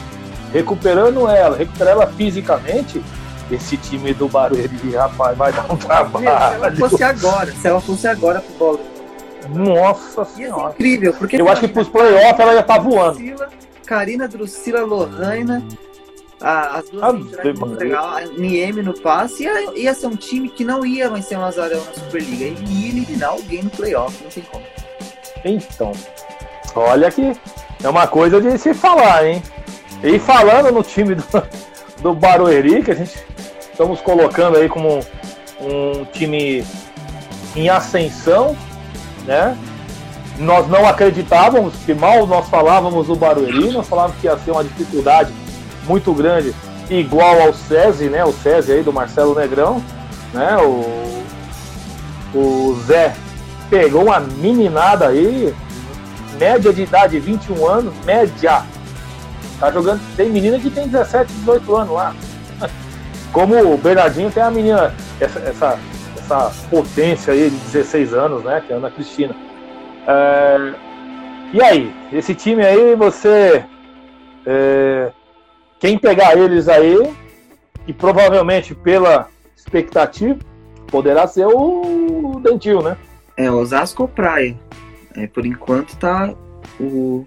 recuperando 0.53 1.29
ela, 1.29 1.57
recuperando 1.57 2.03
ela 2.03 2.07
fisicamente, 2.07 3.03
esse 3.51 3.77
time 3.77 4.15
do 4.15 4.29
Barueri, 4.29 4.95
rapaz, 4.95 5.37
vai 5.37 5.53
dar 5.53 5.71
um 5.71 5.77
trabalho. 5.77 6.25
Se 6.25 6.55
ela 6.55 6.77
fosse 6.77 7.03
agora, 7.03 7.53
se 7.53 7.69
ela 7.69 7.81
fosse 7.81 8.07
agora 8.07 8.41
pro 8.41 8.55
Bola. 8.55 8.81
Nossa 9.49 10.25
senhora. 10.25 10.73
incrível, 10.73 11.13
porque 11.15 11.41
eu 11.41 11.49
acho 11.49 11.63
que 11.63 11.69
pros 11.69 11.89
playoffs 11.89 12.39
ela 12.39 12.55
já 12.55 12.63
tá 12.63 12.79
voando. 12.79 13.19
Drusila, 13.19 13.49
Karina 13.85 14.29
Drusila 14.29 14.87
Lohana, 16.41 16.79
as 16.79 16.89
duas 16.89 17.05
ah, 17.05 17.67
legal, 17.79 18.09
a 18.09 18.25
Nieme 18.25 18.83
no 18.83 18.99
passe, 18.99 19.45
ia, 19.45 19.79
ia 19.79 19.95
ser 19.95 20.07
um 20.07 20.17
time 20.17 20.49
que 20.49 20.65
não 20.65 20.85
ia 20.85 21.11
mais 21.11 21.27
ser 21.27 21.37
um 21.37 21.45
azarão 21.45 21.83
na 21.85 21.93
Superliga, 21.93 22.45
ele 22.45 22.65
ia 22.67 22.89
eliminar 22.89 23.31
alguém 23.31 23.63
no 23.63 23.71
playoff, 23.71 24.23
não 24.23 24.31
tem 24.31 24.43
como. 24.45 24.65
Então, 25.45 25.93
olha 26.75 27.11
que 27.11 27.33
é 27.83 27.89
uma 27.89 28.07
coisa 28.07 28.41
de 28.41 28.57
se 28.59 28.73
falar, 28.73 29.27
hein? 29.27 29.43
E 30.03 30.19
falando 30.19 30.73
no 30.73 30.83
time 30.83 31.15
do, 31.15 31.25
do 32.03 32.15
Barueri, 32.15 32.83
que 32.83 32.91
a 32.91 32.95
gente 32.95 33.19
estamos 33.71 34.01
colocando 34.01 34.57
aí 34.57 34.69
como 34.69 35.01
um 35.61 36.05
time 36.07 36.65
em 37.55 37.69
ascensão, 37.69 38.57
né? 39.27 39.57
Nós 40.39 40.67
não 40.69 40.87
acreditávamos, 40.87 41.75
que 41.85 41.93
mal 41.93 42.27
nós 42.27 42.49
falávamos 42.49 43.09
do 43.09 43.15
Barueri, 43.15 43.71
nós 43.73 43.87
falávamos 43.87 44.19
que 44.19 44.27
ia 44.27 44.39
ser 44.39 44.53
uma 44.53 44.65
dificuldade 44.65 45.31
muito 45.91 46.15
grande, 46.15 46.55
igual 46.89 47.43
ao 47.43 47.53
SESI, 47.53 48.09
né? 48.09 48.25
O 48.25 48.33
SESI 48.33 48.73
aí 48.73 48.83
do 48.83 48.93
Marcelo 48.93 49.35
Negrão, 49.35 49.83
né? 50.33 50.57
O, 50.59 51.25
o 52.33 52.81
Zé 52.87 53.13
pegou 53.69 54.05
uma 54.05 54.21
meninada 54.21 55.09
aí, 55.09 55.53
média 56.39 56.73
de 56.73 56.83
idade 56.83 57.19
21 57.19 57.67
anos, 57.67 57.95
média. 58.05 58.63
Tá 59.59 59.71
jogando, 59.73 60.01
tem 60.17 60.31
menina 60.31 60.59
que 60.61 60.71
tem 60.71 60.87
17, 60.87 61.33
18 61.33 61.77
anos 61.77 61.93
lá. 61.93 62.15
Como 63.33 63.55
o 63.57 63.77
Bernardinho 63.77 64.31
tem 64.31 64.43
a 64.43 64.51
menina, 64.51 64.95
essa, 65.21 65.41
essa, 65.41 65.79
essa 66.17 66.53
potência 66.71 67.33
aí 67.33 67.51
de 67.51 67.57
16 67.57 68.15
anos, 68.15 68.45
né? 68.45 68.63
Que 68.65 68.73
é 68.73 68.77
a 68.77 68.79
Ana 68.79 68.91
Cristina. 68.93 69.35
É, 70.07 70.73
e 71.53 71.61
aí, 71.61 71.93
esse 72.13 72.33
time 72.33 72.65
aí, 72.65 72.95
você. 72.95 73.65
É, 74.47 75.11
quem 75.81 75.99
pegar 75.99 76.37
eles 76.37 76.69
aí, 76.69 77.11
e 77.87 77.93
provavelmente 77.93 78.75
pela 78.75 79.29
expectativa, 79.57 80.39
poderá 80.87 81.27
ser 81.27 81.47
o 81.47 82.39
Dentil, 82.43 82.83
né? 82.83 82.97
É, 83.37 83.51
Osasco 83.51 84.03
ou 84.03 84.09
Praia. 84.09 84.57
É, 85.17 85.27
por 85.27 85.45
enquanto 85.45 85.97
tá 85.97 86.35
o, 86.79 87.27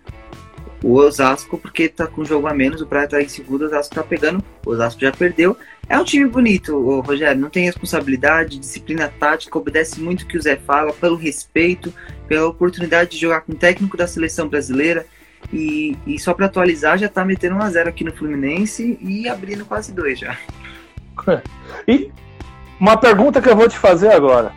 o 0.83 0.93
Osasco, 0.93 1.57
porque 1.57 1.89
tá 1.89 2.05
com 2.05 2.23
jogo 2.23 2.47
a 2.47 2.53
menos, 2.53 2.81
o 2.81 2.85
Praia 2.85 3.07
tá 3.07 3.21
em 3.21 3.27
segundo, 3.27 3.63
o 3.63 3.65
Osasco 3.65 3.95
tá 3.95 4.03
pegando, 4.03 4.43
o 4.65 4.69
Osasco 4.69 5.01
já 5.01 5.11
perdeu. 5.11 5.57
É 5.89 5.97
um 5.97 6.03
time 6.03 6.29
bonito, 6.29 6.75
o 6.75 7.01
Rogério, 7.01 7.41
não 7.41 7.49
tem 7.49 7.65
responsabilidade, 7.65 8.59
disciplina 8.59 9.11
tática, 9.19 9.57
obedece 9.57 9.99
muito 9.99 10.21
o 10.21 10.27
que 10.27 10.37
o 10.37 10.41
Zé 10.41 10.55
fala, 10.55 10.93
pelo 10.93 11.15
respeito, 11.15 11.93
pela 12.27 12.47
oportunidade 12.47 13.11
de 13.11 13.17
jogar 13.17 13.41
com 13.41 13.51
o 13.51 13.55
técnico 13.55 13.97
da 13.97 14.07
seleção 14.07 14.47
brasileira. 14.47 15.05
E, 15.53 15.97
e 16.07 16.19
só 16.19 16.33
para 16.33 16.47
atualizar, 16.47 16.97
já 16.97 17.07
tá 17.07 17.23
metendo 17.23 17.55
1x0 17.55 17.87
aqui 17.87 18.03
no 18.03 18.11
Fluminense 18.11 18.97
e 18.99 19.29
abrindo 19.29 19.65
quase 19.65 19.93
dois 19.93 20.19
já. 20.19 20.37
E 21.87 22.11
uma 22.79 22.97
pergunta 22.97 23.39
que 23.39 23.47
eu 23.47 23.55
vou 23.55 23.69
te 23.69 23.77
fazer 23.77 24.11
agora, 24.11 24.51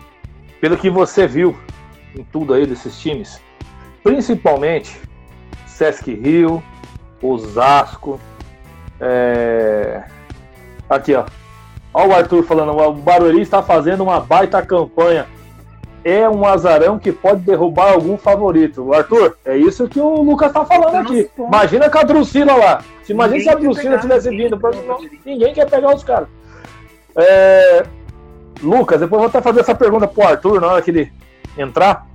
pelo 0.60 0.76
que 0.76 0.88
você 0.88 1.26
viu 1.26 1.56
em 2.16 2.24
tudo 2.24 2.54
aí 2.54 2.66
desses 2.66 2.98
times, 2.98 3.40
principalmente 4.02 4.98
Sesc 5.66 6.12
Rio, 6.14 6.62
Osasco, 7.20 8.18
é... 8.98 10.02
aqui 10.88 11.14
ó, 11.14 11.26
Olha 11.98 12.08
o 12.08 12.14
Arthur 12.14 12.42
falando, 12.42 12.76
o 12.76 12.92
Barueri 12.92 13.40
está 13.40 13.62
fazendo 13.62 14.02
uma 14.02 14.20
baita 14.20 14.60
campanha. 14.60 15.26
É 16.08 16.28
um 16.28 16.46
azarão 16.46 17.00
que 17.00 17.10
pode 17.10 17.40
derrubar 17.40 17.94
algum 17.94 18.16
favorito. 18.16 18.94
Arthur, 18.94 19.36
é 19.44 19.56
isso 19.56 19.88
que 19.88 19.98
o 19.98 20.22
Lucas 20.22 20.50
está 20.50 20.64
falando 20.64 20.94
aqui. 20.94 21.28
Imagina 21.36 21.90
com 21.90 21.98
a 21.98 22.02
Drusila 22.04 22.54
lá. 22.54 22.80
Imagina 23.08 23.40
se 23.40 23.48
a 23.48 23.54
Drusila 23.56 23.98
tivesse 23.98 24.30
vindo. 24.30 24.56
Pra... 24.56 24.70
Ninguém 25.24 25.52
quer 25.52 25.68
pegar 25.68 25.92
os 25.92 26.04
caras. 26.04 26.28
É... 27.16 27.82
Lucas, 28.62 29.00
depois 29.00 29.20
eu 29.20 29.28
vou 29.28 29.28
até 29.28 29.42
fazer 29.42 29.58
essa 29.62 29.74
pergunta 29.74 30.06
pro 30.06 30.22
Arthur 30.22 30.60
na 30.60 30.68
hora 30.68 30.82
que 30.82 30.92
ele 30.92 31.12
entrar. 31.58 32.06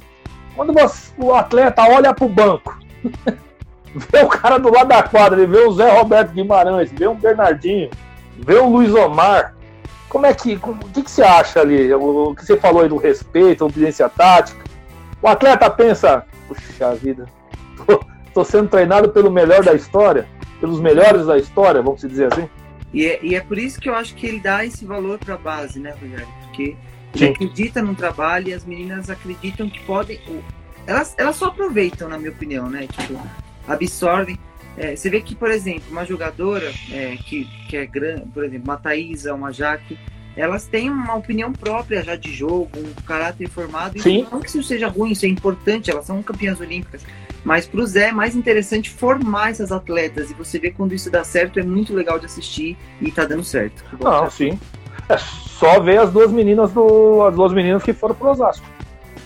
Quando 0.55 0.71
você, 0.71 1.11
o 1.17 1.33
atleta 1.33 1.83
olha 1.83 2.13
pro 2.13 2.29
banco, 2.29 2.73
vê 3.93 4.23
o 4.23 4.29
cara 4.29 4.57
do 4.57 4.71
lado 4.71 4.87
da 4.87 5.03
quadra, 5.03 5.37
ele 5.37 5.51
vê 5.51 5.65
o 5.65 5.73
Zé 5.73 5.91
Roberto 5.91 6.31
Guimarães, 6.31 6.89
vê 6.93 7.07
o 7.07 7.13
Bernardinho, 7.13 7.89
vê 8.37 8.55
o 8.55 8.69
Luiz 8.69 8.93
Omar. 8.93 9.53
Como 10.11 10.25
é 10.25 10.33
que. 10.33 10.55
o 10.55 10.75
que, 10.93 11.03
que 11.03 11.09
você 11.09 11.23
acha 11.23 11.61
ali? 11.61 11.93
O, 11.93 12.31
o 12.31 12.35
que 12.35 12.45
você 12.45 12.57
falou 12.57 12.81
aí 12.83 12.89
do 12.89 12.97
respeito, 12.97 13.63
obediência 13.63 14.09
tática? 14.09 14.61
O 15.21 15.27
atleta 15.27 15.69
pensa, 15.69 16.25
puxa 16.49 16.93
vida, 16.95 17.25
tô, 17.87 18.03
tô 18.33 18.43
sendo 18.43 18.67
treinado 18.67 19.07
pelo 19.09 19.31
melhor 19.31 19.63
da 19.63 19.73
história, 19.73 20.27
pelos 20.59 20.81
melhores 20.81 21.27
da 21.27 21.37
história, 21.37 21.81
vamos 21.81 22.01
dizer 22.01 22.33
assim. 22.33 22.49
E 22.93 23.05
é, 23.05 23.19
e 23.23 23.35
é 23.35 23.39
por 23.39 23.57
isso 23.57 23.79
que 23.79 23.87
eu 23.87 23.95
acho 23.95 24.13
que 24.15 24.27
ele 24.27 24.41
dá 24.41 24.65
esse 24.65 24.83
valor 24.83 25.17
para 25.17 25.35
a 25.35 25.37
base, 25.37 25.79
né, 25.79 25.91
Rogério? 26.01 26.27
Porque 26.43 26.75
ele 27.15 27.27
Sim. 27.27 27.31
acredita 27.31 27.81
no 27.81 27.95
trabalho 27.95 28.49
e 28.49 28.53
as 28.53 28.65
meninas 28.65 29.09
acreditam 29.09 29.69
que 29.69 29.79
podem. 29.83 30.19
Elas, 30.85 31.15
elas 31.17 31.37
só 31.37 31.45
aproveitam, 31.45 32.09
na 32.09 32.17
minha 32.17 32.31
opinião, 32.31 32.69
né? 32.69 32.85
Tipo, 32.85 33.17
absorvem. 33.65 34.37
É, 34.77 34.95
você 34.95 35.09
vê 35.09 35.21
que, 35.21 35.35
por 35.35 35.51
exemplo, 35.51 35.83
uma 35.89 36.05
jogadora 36.05 36.71
é, 36.91 37.17
que, 37.17 37.45
que 37.67 37.77
é 37.77 37.85
grande, 37.85 38.25
por 38.33 38.43
exemplo, 38.43 38.63
uma 38.65 38.77
Thaisa, 38.77 39.33
uma 39.33 39.51
Jaque, 39.51 39.97
elas 40.35 40.65
têm 40.65 40.89
uma 40.89 41.15
opinião 41.15 41.51
própria 41.51 42.03
já 42.03 42.15
de 42.15 42.33
jogo, 42.33 42.69
um 42.77 42.93
caráter 43.05 43.49
formado. 43.49 43.99
Sim. 44.01 44.25
não 44.31 44.39
que 44.39 44.47
isso 44.47 44.63
seja 44.63 44.87
ruim, 44.87 45.11
isso 45.11 45.25
é 45.25 45.29
importante, 45.29 45.91
elas 45.91 46.05
são 46.05 46.23
campeãs 46.23 46.59
olímpicas. 46.59 47.03
Mas 47.43 47.65
para 47.65 47.81
o 47.81 47.85
Zé 47.85 48.09
é 48.09 48.11
mais 48.11 48.35
interessante 48.35 48.89
formar 48.89 49.49
essas 49.49 49.71
atletas. 49.71 50.29
E 50.29 50.33
você 50.33 50.59
vê 50.59 50.71
quando 50.71 50.93
isso 50.93 51.09
dá 51.09 51.23
certo, 51.23 51.59
é 51.59 51.63
muito 51.63 51.93
legal 51.93 52.19
de 52.19 52.27
assistir 52.27 52.77
e 53.01 53.11
tá 53.11 53.25
dando 53.25 53.43
certo. 53.43 53.83
Não, 53.99 54.29
sim. 54.29 54.59
É 55.09 55.17
só 55.17 55.79
ver 55.79 55.99
as 55.99 56.11
duas 56.11 56.31
meninas 56.31 56.71
do. 56.71 57.23
As 57.25 57.35
duas 57.35 57.51
meninas 57.51 57.83
que 57.83 57.93
foram 57.93 58.13
pro 58.13 58.29
Osasco. 58.29 58.65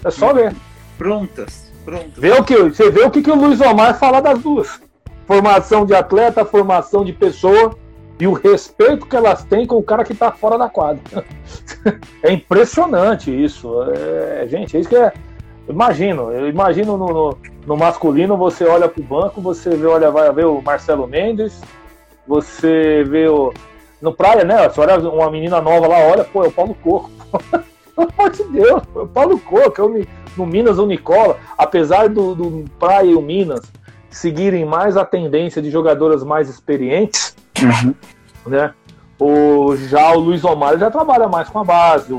É 0.03 0.09
só 0.09 0.33
ver. 0.33 0.55
Prontas. 0.97 1.71
Prontas. 1.83 2.17
Vê 2.17 2.31
o 2.31 2.43
que, 2.43 2.55
você 2.55 2.89
vê 2.89 3.03
o 3.03 3.11
que, 3.11 3.21
que 3.21 3.29
o 3.29 3.35
Luiz 3.35 3.59
Omar 3.59 3.99
fala 3.99 4.21
das 4.21 4.41
duas. 4.41 4.79
Formação 5.25 5.85
de 5.85 5.95
atleta, 5.95 6.45
formação 6.45 7.03
de 7.03 7.13
pessoa 7.13 7.75
e 8.19 8.27
o 8.27 8.33
respeito 8.33 9.05
que 9.05 9.15
elas 9.15 9.43
têm 9.43 9.65
com 9.65 9.75
o 9.77 9.83
cara 9.83 10.03
que 10.03 10.13
tá 10.13 10.31
fora 10.31 10.57
da 10.57 10.69
quadra. 10.69 11.01
é 12.23 12.31
impressionante 12.31 13.31
isso. 13.31 13.69
É, 13.91 14.47
gente, 14.47 14.77
é 14.77 14.79
isso 14.79 14.89
que 14.89 14.95
é 14.95 15.11
Imagino, 15.67 16.31
eu 16.31 16.47
imagino 16.47 16.95
no, 16.95 17.07
no, 17.07 17.37
no, 17.65 17.77
masculino, 17.77 18.37
você 18.37 18.65
olha 18.65 18.87
pro 18.87 19.01
banco, 19.01 19.41
você 19.41 19.71
vê, 19.71 19.87
olha, 19.87 20.11
vai 20.11 20.31
ver 20.31 20.45
o 20.45 20.61
Marcelo 20.61 21.07
Mendes, 21.07 21.59
você 22.27 23.03
vê 23.03 23.27
o. 23.27 23.51
No 23.99 24.13
praia, 24.13 24.43
né? 24.43 24.69
Você 24.69 24.79
olha 24.79 24.97
uma 25.09 25.31
menina 25.31 25.59
nova 25.59 25.87
lá, 25.87 25.97
olha, 25.97 26.23
pô, 26.23 26.43
é 26.43 26.47
o 26.47 26.51
Paulo 26.51 26.75
Coco. 26.83 27.09
Pelo 27.95 28.11
amor 28.11 28.29
de 28.29 28.43
Deus, 28.43 28.83
é 28.95 28.99
o 28.99 29.07
Paulo 29.07 29.39
Coco, 29.39 29.81
é 29.81 29.83
o, 29.83 30.07
no 30.37 30.45
Minas 30.45 30.77
o 30.77 30.85
Nicola, 30.85 31.37
apesar 31.57 32.09
do, 32.09 32.35
do 32.35 32.65
Praia 32.77 33.07
e 33.07 33.15
o 33.15 33.21
Minas 33.21 33.61
seguirem 34.09 34.65
mais 34.65 34.97
a 34.97 35.05
tendência 35.05 35.61
de 35.61 35.69
jogadoras 35.69 36.23
mais 36.23 36.49
experientes, 36.49 37.35
uhum. 37.61 37.93
né? 38.45 38.73
O, 39.17 39.73
já 39.77 40.11
o 40.11 40.19
Luiz 40.19 40.43
Omar 40.43 40.77
já 40.77 40.91
trabalha 40.91 41.29
mais 41.29 41.47
com 41.47 41.59
a 41.59 41.63
base, 41.63 42.11
o, 42.11 42.17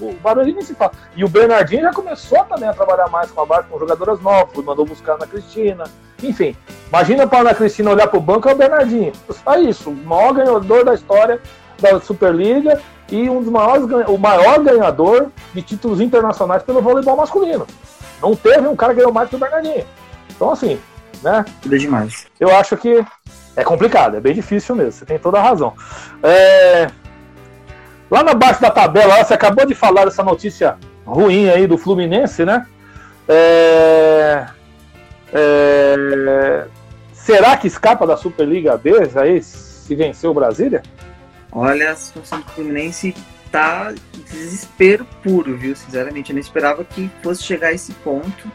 o, 0.00 0.44
nem 0.44 0.62
se 0.62 0.74
fala. 0.74 0.92
E 1.16 1.24
o 1.24 1.28
Bernardinho 1.28 1.82
já 1.82 1.92
começou 1.92 2.44
também 2.44 2.68
a 2.68 2.72
trabalhar 2.72 3.08
mais 3.08 3.32
com 3.32 3.40
a 3.40 3.46
base, 3.46 3.66
com 3.68 3.78
jogadoras 3.80 4.20
novas, 4.20 4.64
mandou 4.64 4.84
buscar 4.84 5.12
a 5.12 5.14
Ana 5.16 5.26
Cristina. 5.26 5.84
Enfim, 6.22 6.56
imagina 6.86 7.26
para 7.26 7.38
a 7.38 7.40
Ana 7.40 7.54
Cristina 7.54 7.90
olhar 7.90 8.06
para 8.06 8.18
o 8.18 8.22
banco 8.22 8.48
é 8.48 8.52
o 8.52 8.56
Bernardinho. 8.56 9.12
Só 9.28 9.58
isso, 9.58 9.90
o 9.90 9.94
maior 9.94 10.34
ganhador 10.34 10.84
da 10.84 10.94
história 10.94 11.40
da 11.80 11.98
Superliga 11.98 12.80
e 13.10 13.28
um 13.28 13.40
dos 13.40 13.50
maiores, 13.50 13.84
o 14.08 14.16
maior 14.16 14.60
ganhador 14.60 15.32
de 15.52 15.62
títulos 15.62 16.00
internacionais 16.00 16.62
pelo 16.62 16.80
voleibol 16.80 17.16
masculino. 17.16 17.66
Não 18.22 18.36
teve 18.36 18.68
um 18.68 18.76
cara 18.76 18.92
que 18.92 19.00
ganhou 19.00 19.12
mais 19.12 19.28
que 19.28 19.34
o 19.34 19.38
Bernardinho. 19.38 19.84
Então, 20.30 20.52
assim, 20.52 20.78
né? 21.22 21.44
Demais. 21.64 22.26
Eu 22.38 22.54
acho 22.54 22.76
que 22.76 23.04
é 23.56 23.64
complicado, 23.64 24.16
é 24.16 24.20
bem 24.20 24.34
difícil 24.34 24.74
mesmo, 24.74 24.92
você 24.92 25.04
tem 25.04 25.18
toda 25.18 25.38
a 25.38 25.42
razão. 25.42 25.74
É... 26.22 26.88
Lá 28.10 28.22
na 28.22 28.34
base 28.34 28.60
da 28.60 28.70
tabela, 28.70 29.24
você 29.24 29.34
acabou 29.34 29.66
de 29.66 29.74
falar 29.74 30.04
dessa 30.04 30.22
notícia 30.22 30.76
ruim 31.04 31.48
aí 31.48 31.66
do 31.66 31.78
Fluminense, 31.78 32.44
né? 32.44 32.66
É... 33.28 34.46
É... 35.32 36.66
Será 37.12 37.56
que 37.56 37.66
escapa 37.66 38.06
da 38.06 38.16
Superliga 38.16 38.76
B 38.76 38.92
aí 39.16 39.42
se 39.42 39.94
vencer 39.94 40.30
o 40.30 40.34
Brasília? 40.34 40.82
Olha, 41.50 41.92
a 41.92 41.96
situação 41.96 42.40
do 42.40 42.50
Fluminense 42.50 43.14
tá 43.50 43.92
desespero 44.30 45.06
puro, 45.22 45.56
viu? 45.56 45.74
Sinceramente, 45.74 46.30
eu 46.30 46.34
não 46.34 46.40
esperava 46.40 46.84
que 46.84 47.10
fosse 47.22 47.42
chegar 47.42 47.68
a 47.68 47.72
esse 47.72 47.92
ponto. 47.94 48.52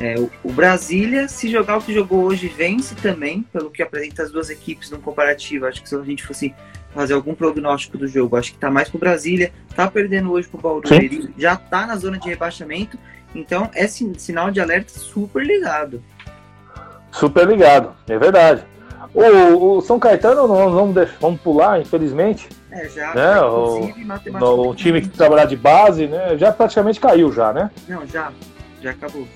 É, 0.00 0.18
o, 0.18 0.30
o, 0.42 0.50
Brasília, 0.50 1.28
se 1.28 1.50
jogar 1.50 1.76
o 1.76 1.82
que 1.82 1.92
jogou 1.92 2.24
hoje, 2.24 2.48
vence 2.48 2.94
também, 2.94 3.42
pelo 3.52 3.70
que 3.70 3.82
apresenta 3.82 4.22
as 4.22 4.32
duas 4.32 4.48
equipes 4.48 4.90
no 4.90 4.98
comparativo. 4.98 5.66
Acho 5.66 5.82
que 5.82 5.88
se 5.88 5.94
a 5.94 6.02
gente 6.02 6.26
fosse 6.26 6.54
fazer 6.94 7.12
algum 7.12 7.34
prognóstico 7.34 7.98
do 7.98 8.08
jogo, 8.08 8.36
acho 8.36 8.52
que 8.52 8.58
tá 8.58 8.70
mais 8.70 8.88
pro 8.88 8.98
Brasília, 8.98 9.52
tá 9.76 9.88
perdendo 9.90 10.32
hoje 10.32 10.48
pro 10.48 10.58
Bauru, 10.58 10.88
já 11.36 11.54
tá 11.54 11.86
na 11.86 11.96
zona 11.96 12.18
de 12.18 12.30
rebaixamento, 12.30 12.98
então 13.34 13.70
é 13.74 13.86
sinal 13.86 14.50
de 14.50 14.58
alerta 14.58 14.90
super 14.98 15.44
ligado. 15.44 16.02
Super 17.12 17.46
ligado, 17.46 17.94
é 18.08 18.18
verdade. 18.18 18.64
O, 19.12 19.76
o 19.76 19.80
São 19.82 19.98
Caetano, 19.98 20.48
vamos, 20.48 21.10
vamos 21.20 21.40
pular, 21.42 21.78
infelizmente. 21.78 22.48
É, 22.70 22.88
já. 22.88 23.14
Né? 23.14 23.40
O, 23.40 24.68
o 24.68 24.74
time 24.74 25.02
que 25.02 25.08
trabalhar 25.08 25.44
de 25.44 25.56
base, 25.56 26.06
né? 26.06 26.38
Já 26.38 26.52
praticamente 26.52 27.00
caiu, 27.00 27.32
já, 27.32 27.52
né? 27.52 27.70
Não, 27.88 28.06
já. 28.06 28.32
Já 28.80 28.92
acabou. 28.92 29.26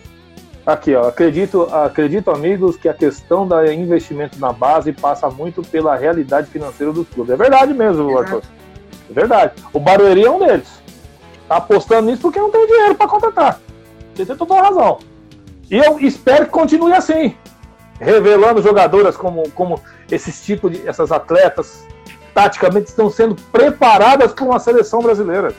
Aqui, 0.67 0.95
ó, 0.95 1.09
acredito, 1.09 1.62
acredito, 1.71 2.31
amigos, 2.31 2.77
que 2.77 2.89
a 2.89 2.95
questão 2.95 3.47
do 3.47 3.65
investimento 3.71 4.39
na 4.41 4.51
base 4.51 4.93
passa 4.93 5.29
muito 5.29 5.62
pela 5.62 5.95
realidade 5.95 6.49
financeira 6.49 6.91
dos 6.91 7.07
clubes. 7.09 7.35
É 7.35 7.37
verdade 7.37 7.75
mesmo, 7.75 8.11
Exato. 8.11 8.37
Arthur. 8.37 8.43
É 9.11 9.12
verdade. 9.12 9.53
O 9.73 9.79
Barueri 9.79 10.25
é 10.25 10.31
um 10.31 10.39
deles. 10.39 10.69
Tá 11.47 11.57
apostando 11.57 12.11
nisso 12.11 12.23
porque 12.23 12.39
não 12.39 12.51
tem 12.51 12.67
dinheiro 12.67 12.95
para 12.95 13.07
contratar. 13.07 13.61
Você 14.15 14.25
tem 14.25 14.37
toda 14.37 14.55
a 14.55 14.62
razão. 14.62 14.99
E 15.71 15.77
eu 15.77 16.01
espero 16.01 16.47
que 16.47 16.51
continue 16.51 16.95
assim, 16.95 17.37
revelando 18.01 18.62
jogadoras 18.62 19.17
como, 19.17 19.49
como 19.51 19.81
esses 20.11 20.43
tipos 20.45 20.73
de 20.73 20.89
essas 20.89 21.12
atletas 21.12 21.87
taticamente 22.33 22.89
estão 22.89 23.11
sendo 23.11 23.35
preparadas 23.53 24.33
para 24.33 24.45
uma 24.45 24.59
seleção 24.59 25.01
brasileira. 25.01 25.55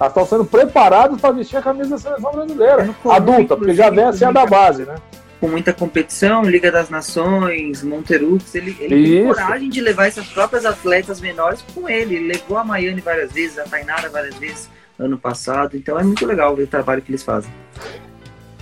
Elas 0.00 0.12
estão 0.12 0.26
sendo 0.26 0.46
preparadas 0.46 1.20
para 1.20 1.30
vestir 1.32 1.58
a 1.58 1.62
camisa 1.62 1.90
da 1.90 1.98
seleção 1.98 2.32
brasileira, 2.32 2.94
adulta, 3.10 3.54
porque 3.54 3.74
já 3.74 3.90
vem 3.90 4.04
a 4.04 4.32
da 4.32 4.46
base, 4.46 4.86
né? 4.86 4.94
Com 5.38 5.48
muita 5.48 5.74
competição, 5.74 6.42
Liga 6.42 6.72
das 6.72 6.88
Nações, 6.88 7.82
Monterux, 7.82 8.54
ele, 8.54 8.74
ele 8.80 9.18
tem 9.18 9.26
coragem 9.26 9.68
de 9.68 9.80
levar 9.80 10.06
essas 10.06 10.26
próprias 10.26 10.64
atletas 10.64 11.20
menores 11.20 11.62
com 11.74 11.86
ele. 11.86 12.16
Ele 12.16 12.28
levou 12.28 12.56
a 12.56 12.64
Maiane 12.64 13.00
várias 13.02 13.32
vezes, 13.32 13.58
a 13.58 13.64
Tainara 13.64 14.08
várias 14.08 14.36
vezes 14.36 14.70
ano 14.98 15.18
passado, 15.18 15.76
então 15.76 15.98
é 15.98 16.02
muito 16.02 16.26
legal 16.26 16.54
ver 16.56 16.64
o 16.64 16.66
trabalho 16.66 17.02
que 17.02 17.10
eles 17.10 17.22
fazem. 17.22 17.50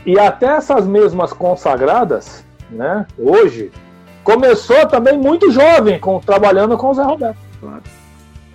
E 0.04 0.18
até 0.18 0.46
essas 0.46 0.86
mesmas 0.86 1.32
consagradas, 1.32 2.44
né, 2.70 3.06
hoje, 3.16 3.70
começou 4.24 4.86
também 4.86 5.16
muito 5.16 5.50
jovem, 5.50 5.98
com, 6.00 6.20
trabalhando 6.20 6.76
com 6.76 6.90
o 6.90 6.94
Zé 6.94 7.02
Roberto. 7.02 7.38
Claro. 7.60 7.82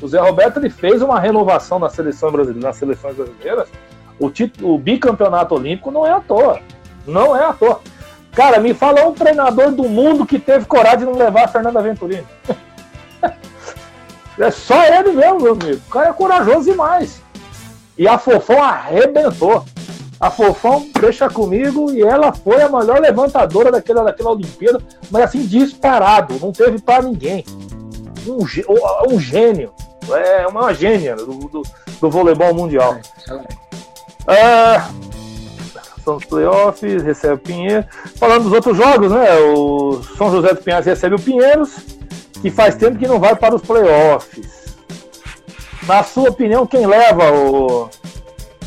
O 0.04 0.08
Zé 0.10 0.20
Roberto 0.20 0.58
ele 0.58 0.70
fez 0.70 1.02
uma 1.02 1.18
renovação 1.18 1.80
na 1.80 1.88
seleção 1.88 2.30
brasileira, 2.30 2.68
nas 2.68 2.76
seleções 2.76 3.16
brasileiras. 3.16 3.70
O, 4.20 4.30
título, 4.30 4.74
o 4.74 4.78
bicampeonato 4.78 5.56
olímpico 5.56 5.92
não 5.92 6.06
é 6.06 6.12
à 6.12 6.20
toa. 6.20 6.60
Não 7.08 7.34
é 7.34 7.46
à 7.46 7.54
toa. 7.54 7.80
Cara, 8.34 8.60
me 8.60 8.74
fala 8.74 9.08
um 9.08 9.14
treinador 9.14 9.72
do 9.72 9.84
mundo 9.84 10.26
que 10.26 10.38
teve 10.38 10.66
coragem 10.66 11.00
de 11.00 11.06
não 11.06 11.14
levar 11.14 11.46
a 11.46 11.48
Fernanda 11.48 11.82
Venturini. 11.82 12.28
é 14.38 14.52
só 14.52 14.84
ele 14.84 15.14
mesmo, 15.14 15.42
meu 15.42 15.54
amigo. 15.54 15.82
O 15.88 15.90
cara 15.90 16.10
é 16.10 16.14
corajoso 16.14 16.70
demais. 16.70 17.22
E 17.98 18.06
a 18.06 18.18
Fofão 18.18 18.62
arrebentou. 18.62 19.64
A 20.20 20.30
Fofão 20.30 20.86
deixa 21.00 21.30
comigo 21.30 21.94
e 21.94 22.02
ela 22.02 22.34
foi 22.34 22.62
a 22.62 22.68
melhor 22.68 23.00
levantadora 23.00 23.72
daquela, 23.72 24.04
daquela 24.04 24.32
Olimpíada, 24.32 24.82
mas 25.10 25.24
assim, 25.24 25.46
disparado, 25.46 26.38
não 26.42 26.52
teve 26.52 26.82
para 26.82 27.04
ninguém 27.04 27.46
um, 28.28 29.14
um 29.14 29.20
gênio. 29.20 29.72
É 30.12 30.48
uma 30.48 30.74
gênia 30.74 31.16
do, 31.16 31.26
do, 31.26 31.62
do 32.02 32.10
voleibol 32.10 32.54
mundial. 32.54 32.98
É, 34.28 34.82
são 36.04 36.18
os 36.18 36.26
playoffs, 36.26 37.02
recebe 37.02 37.36
o 37.36 37.38
Pinheiro. 37.38 37.86
Falando 38.18 38.44
dos 38.44 38.54
outros 38.54 38.78
jogos, 38.78 39.12
né? 39.12 39.36
O 39.40 40.02
São 40.18 40.32
José 40.32 40.54
dos 40.54 40.64
Pinhais 40.64 40.86
recebe 40.86 41.16
o 41.16 41.20
Pinheiros, 41.20 41.78
que 42.42 42.52
faz 42.52 42.76
tempo 42.76 42.98
que 42.98 43.08
não 43.08 43.20
vai 43.20 43.36
para 43.36 43.56
os 43.56 43.62
playoffs. 43.62 44.76
Na 45.88 46.04
sua 46.04 46.30
opinião, 46.30 46.68
quem 46.68 46.86
leva 46.86 47.32
o. 47.32 47.90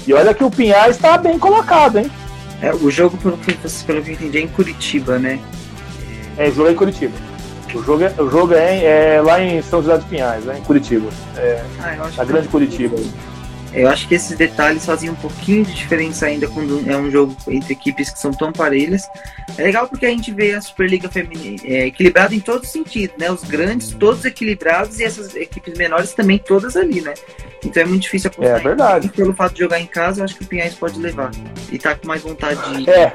E 0.06 0.14
olha 0.14 0.32
que 0.32 0.44
o 0.44 0.50
Pinhais 0.50 0.96
está 0.96 1.18
bem 1.18 1.38
colocado, 1.38 1.98
hein? 1.98 2.10
É, 2.62 2.72
o 2.72 2.90
jogo, 2.90 3.16
pelo 3.18 3.36
que, 3.36 3.52
pelo 3.84 4.02
que 4.02 4.10
eu 4.10 4.14
entendi, 4.14 4.38
é 4.38 4.40
em 4.42 4.48
Curitiba, 4.48 5.18
né? 5.18 5.38
É, 6.38 6.50
jogo 6.50 6.68
é 6.68 6.72
em 6.72 6.76
Curitiba. 6.76 7.25
O 7.76 7.82
jogo 7.82 8.04
é, 8.04 8.14
o 8.18 8.30
jogo 8.30 8.54
é, 8.54 9.16
é 9.16 9.20
lá 9.20 9.40
em 9.40 9.60
São 9.62 9.82
José 9.82 9.98
dos 9.98 10.06
Pinhais, 10.06 10.44
né, 10.44 10.58
em 10.58 10.62
Curitiba. 10.62 11.10
É, 11.36 11.62
ah, 11.80 12.10
na 12.16 12.24
grande 12.24 12.48
Curitiba. 12.48 12.96
Eu 13.72 13.88
acho 13.90 14.08
que 14.08 14.14
esses 14.14 14.34
detalhes 14.34 14.86
fazem 14.86 15.10
um 15.10 15.14
pouquinho 15.14 15.62
de 15.62 15.74
diferença 15.74 16.24
ainda 16.24 16.48
quando 16.48 16.82
é 16.90 16.96
um 16.96 17.10
jogo 17.10 17.36
entre 17.46 17.74
equipes 17.74 18.08
que 18.08 18.18
são 18.18 18.30
tão 18.30 18.50
parelhas. 18.50 19.06
É 19.58 19.62
legal 19.62 19.86
porque 19.86 20.06
a 20.06 20.08
gente 20.08 20.32
vê 20.32 20.54
a 20.54 20.60
Superliga 20.62 21.10
Feminina 21.10 21.58
é, 21.62 21.86
equilibrada 21.86 22.34
em 22.34 22.40
todos 22.40 22.68
os 22.68 22.72
sentidos, 22.72 23.16
né? 23.18 23.30
Os 23.30 23.44
grandes 23.44 23.90
todos 23.90 24.24
equilibrados 24.24 24.98
e 24.98 25.04
essas 25.04 25.34
equipes 25.36 25.76
menores 25.76 26.14
também 26.14 26.38
todas 26.38 26.74
ali, 26.74 27.02
né? 27.02 27.12
Então 27.62 27.82
é 27.82 27.86
muito 27.86 28.02
difícil 28.02 28.30
apostar. 28.30 28.60
É 28.60 28.62
verdade. 28.62 29.06
E 29.08 29.10
pelo 29.10 29.34
fato 29.34 29.52
de 29.52 29.60
jogar 29.60 29.78
em 29.78 29.86
casa, 29.86 30.20
eu 30.20 30.24
acho 30.24 30.36
que 30.36 30.44
o 30.44 30.46
Pinhais 30.46 30.74
pode 30.74 30.98
levar. 30.98 31.30
E 31.70 31.78
tá 31.78 31.94
com 31.94 32.06
mais 32.06 32.22
vontade 32.22 32.60
de. 32.78 32.88
É. 32.88 33.14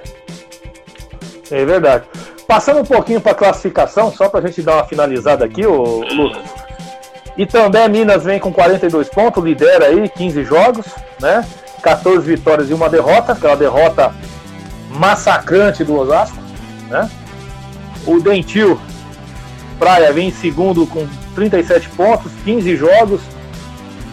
É 1.50 1.66
verdade. 1.66 2.06
Passando 2.52 2.82
um 2.82 2.84
pouquinho 2.86 3.22
para 3.22 3.32
a 3.32 3.36
classificação, 3.36 4.12
só 4.12 4.28
para 4.28 4.42
a 4.42 4.46
gente 4.46 4.62
dar 4.62 4.74
uma 4.74 4.84
finalizada 4.84 5.46
aqui, 5.46 5.66
o 5.66 6.02
Lucas. 6.02 6.44
E 7.38 7.46
também 7.46 7.88
Minas 7.88 8.26
vem 8.26 8.42
com 8.42 8.52
42 8.52 9.08
pontos, 9.08 9.42
lidera 9.42 9.86
aí 9.86 10.10
15 10.10 10.44
jogos, 10.44 10.86
né? 11.22 11.48
14 11.82 12.28
vitórias 12.28 12.70
e 12.70 12.74
uma 12.74 12.90
derrota, 12.90 13.32
aquela 13.32 13.56
derrota 13.56 14.14
massacrante 14.90 15.86
do 15.86 15.98
Osasco, 15.98 16.36
né? 16.90 17.10
O 18.06 18.20
Dentil 18.20 18.78
Praia 19.80 20.12
vem 20.12 20.28
em 20.28 20.34
segundo 20.34 20.86
com 20.86 21.08
37 21.34 21.88
pontos, 21.92 22.34
15 22.44 22.76
jogos, 22.76 23.22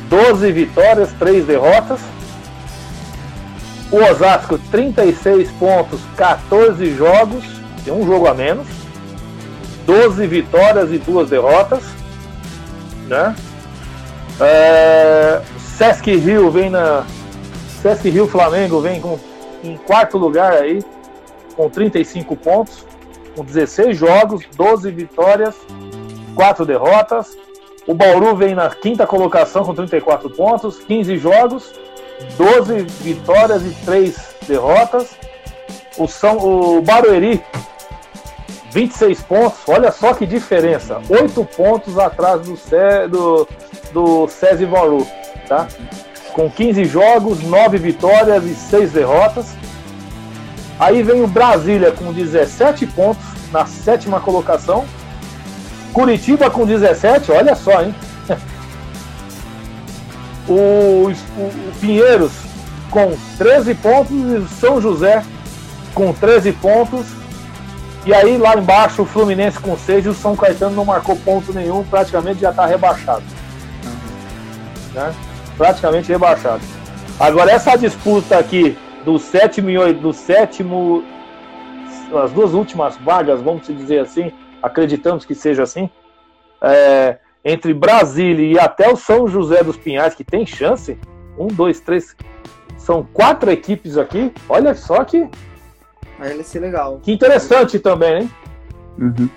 12 0.09 0.53
vitórias, 0.53 1.11
3 1.19 1.45
derrotas. 1.45 1.99
O 3.91 3.97
Osasco 3.97 4.61
36 4.71 5.51
pontos, 5.59 5.99
14 6.17 6.95
jogos, 6.95 7.58
tem 7.89 7.97
um 7.97 8.07
jogo 8.07 8.27
a 8.27 8.35
menos, 8.35 8.67
12 9.87 10.27
vitórias 10.27 10.93
e 10.93 10.99
duas 10.99 11.31
derrotas, 11.31 11.83
né? 13.07 13.35
É, 14.39 15.41
Sesc 15.59 16.15
Rio 16.15 16.51
vem 16.51 16.69
na 16.69 17.07
Sesc 17.81 18.11
Rio 18.11 18.29
Flamengo 18.29 18.83
vem 18.83 19.01
com, 19.01 19.19
em 19.65 19.79
quarto 19.79 20.19
lugar 20.19 20.53
aí 20.53 20.85
com 21.57 21.71
35 21.71 22.37
pontos, 22.37 22.85
com 23.35 23.43
16 23.43 23.97
jogos, 23.97 24.45
12 24.55 24.91
vitórias, 24.91 25.55
4 26.35 26.67
derrotas. 26.67 27.39
O 27.87 27.95
Bauru 27.95 28.37
vem 28.37 28.55
na 28.55 28.69
quinta 28.69 29.07
colocação 29.07 29.65
com 29.65 29.75
34 29.75 30.29
pontos, 30.29 30.79
15 30.81 31.17
jogos, 31.17 31.73
12 32.37 32.83
vitórias 33.01 33.63
e 33.65 33.71
3 33.87 34.37
derrotas. 34.47 35.17
O, 35.97 36.07
São, 36.07 36.37
o 36.37 36.83
Barueri 36.83 37.43
26 38.71 39.23
pontos, 39.23 39.59
olha 39.67 39.91
só 39.91 40.13
que 40.15 40.27
diferença. 40.27 41.01
8 41.09 41.45
pontos 41.45 41.99
atrás 41.99 42.43
do, 42.43 42.57
C, 42.57 43.09
do, 43.09 43.49
do 43.93 44.29
César 44.29 44.67
Bauru, 44.67 45.07
tá? 45.49 45.67
Com 46.33 46.51
15 46.51 46.85
jogos, 46.85 47.43
9 47.43 47.79
vitórias 47.79 48.45
e 48.45 48.55
6 48.55 48.93
derrotas. 48.93 49.57
Aí 50.79 51.03
vem 51.03 51.23
o 51.23 51.27
Brasília 51.27 51.91
com 51.91 52.13
17 52.13 52.87
pontos 52.89 53.25
na 53.51 53.67
sétima 53.67 54.21
colocação. 54.21 54.85
Curitiba 55.93 56.51
com 56.51 56.67
17, 56.67 57.33
olha 57.33 57.57
só, 57.57 57.83
hein? 57.83 57.95
o, 60.47 61.09
o, 61.09 61.11
o 61.11 61.73
Pinheiros 61.81 62.33
com 62.91 63.17
13 63.39 63.75
pontos 63.75 64.11
e 64.11 64.37
o 64.37 64.49
São 64.49 64.81
José 64.81 65.25
com 65.95 66.13
13 66.13 66.53
pontos 66.53 67.18
e 68.09 68.15
aí 68.15 68.39
lá 68.39 68.57
embaixo 68.57 69.03
o 69.03 69.05
Fluminense 69.05 69.61
com 69.61 69.77
6 69.77 70.07
e 70.07 70.09
o 70.09 70.15
São 70.15 70.35
Caetano 70.35 70.75
não 70.75 70.83
marcou 70.87 71.15
ponto 71.15 71.53
nenhum, 71.53 71.85
praticamente 71.85 72.41
já 72.41 72.49
está 72.49 72.65
rebaixado. 72.65 73.23
Né? 74.95 75.15
Praticamente 75.59 76.11
rebaixado. 76.11 76.63
Agora 77.21 77.51
essa 77.51 77.77
disputa 77.77 78.39
aqui 78.39 78.79
do 79.05 79.19
sétimo, 79.19 79.93
do 79.93 80.15
sétimo, 80.15 81.05
as 82.25 82.33
duas 82.33 82.55
últimas 82.55 82.97
vagas, 82.97 83.43
vamos 83.43 83.67
dizer 83.67 83.99
assim, 83.99 84.33
acreditamos 84.63 85.27
que 85.27 85.35
seja 85.35 85.65
assim, 85.65 85.91
é, 86.63 87.19
entre 87.45 87.75
Brasília 87.75 88.55
e 88.55 88.59
até 88.59 88.91
o 88.91 88.97
São 88.97 89.29
José 89.29 89.63
dos 89.63 89.77
Pinhais, 89.77 90.15
que 90.15 90.25
tem 90.25 90.47
chance, 90.47 90.99
um, 91.39 91.49
dois, 91.49 91.79
três, 91.79 92.17
são 92.79 93.07
quatro 93.13 93.51
equipes 93.51 93.99
aqui, 93.99 94.33
olha 94.49 94.75
só 94.75 95.05
que 95.05 95.29
Aí 96.19 96.35
vai 96.35 96.45
ser 96.45 96.61
legal. 96.61 97.01
Que 97.03 97.13
interessante 97.13 97.79
também, 97.79 98.23
hein? 98.23 98.31
Uhum. 98.99 99.29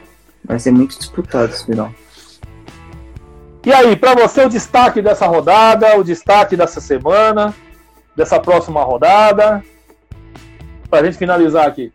Vai 0.44 0.60
ser 0.60 0.72
muito 0.72 0.98
disputado 0.98 1.52
esse 1.52 1.66
final. 1.66 1.94
E 3.64 3.72
aí, 3.72 3.96
para 3.96 4.16
você 4.16 4.44
o 4.44 4.50
destaque 4.50 5.02
dessa 5.02 5.28
rodada, 5.28 5.96
o 5.98 6.04
destaque 6.04 6.58
dessa 6.58 6.82
semana, 6.82 7.54
dessa 8.16 8.40
próxima 8.40 8.84
rodada, 8.84 9.64
pra 10.90 11.04
gente 11.04 11.18
finalizar 11.18 11.68
aqui. 11.68 11.94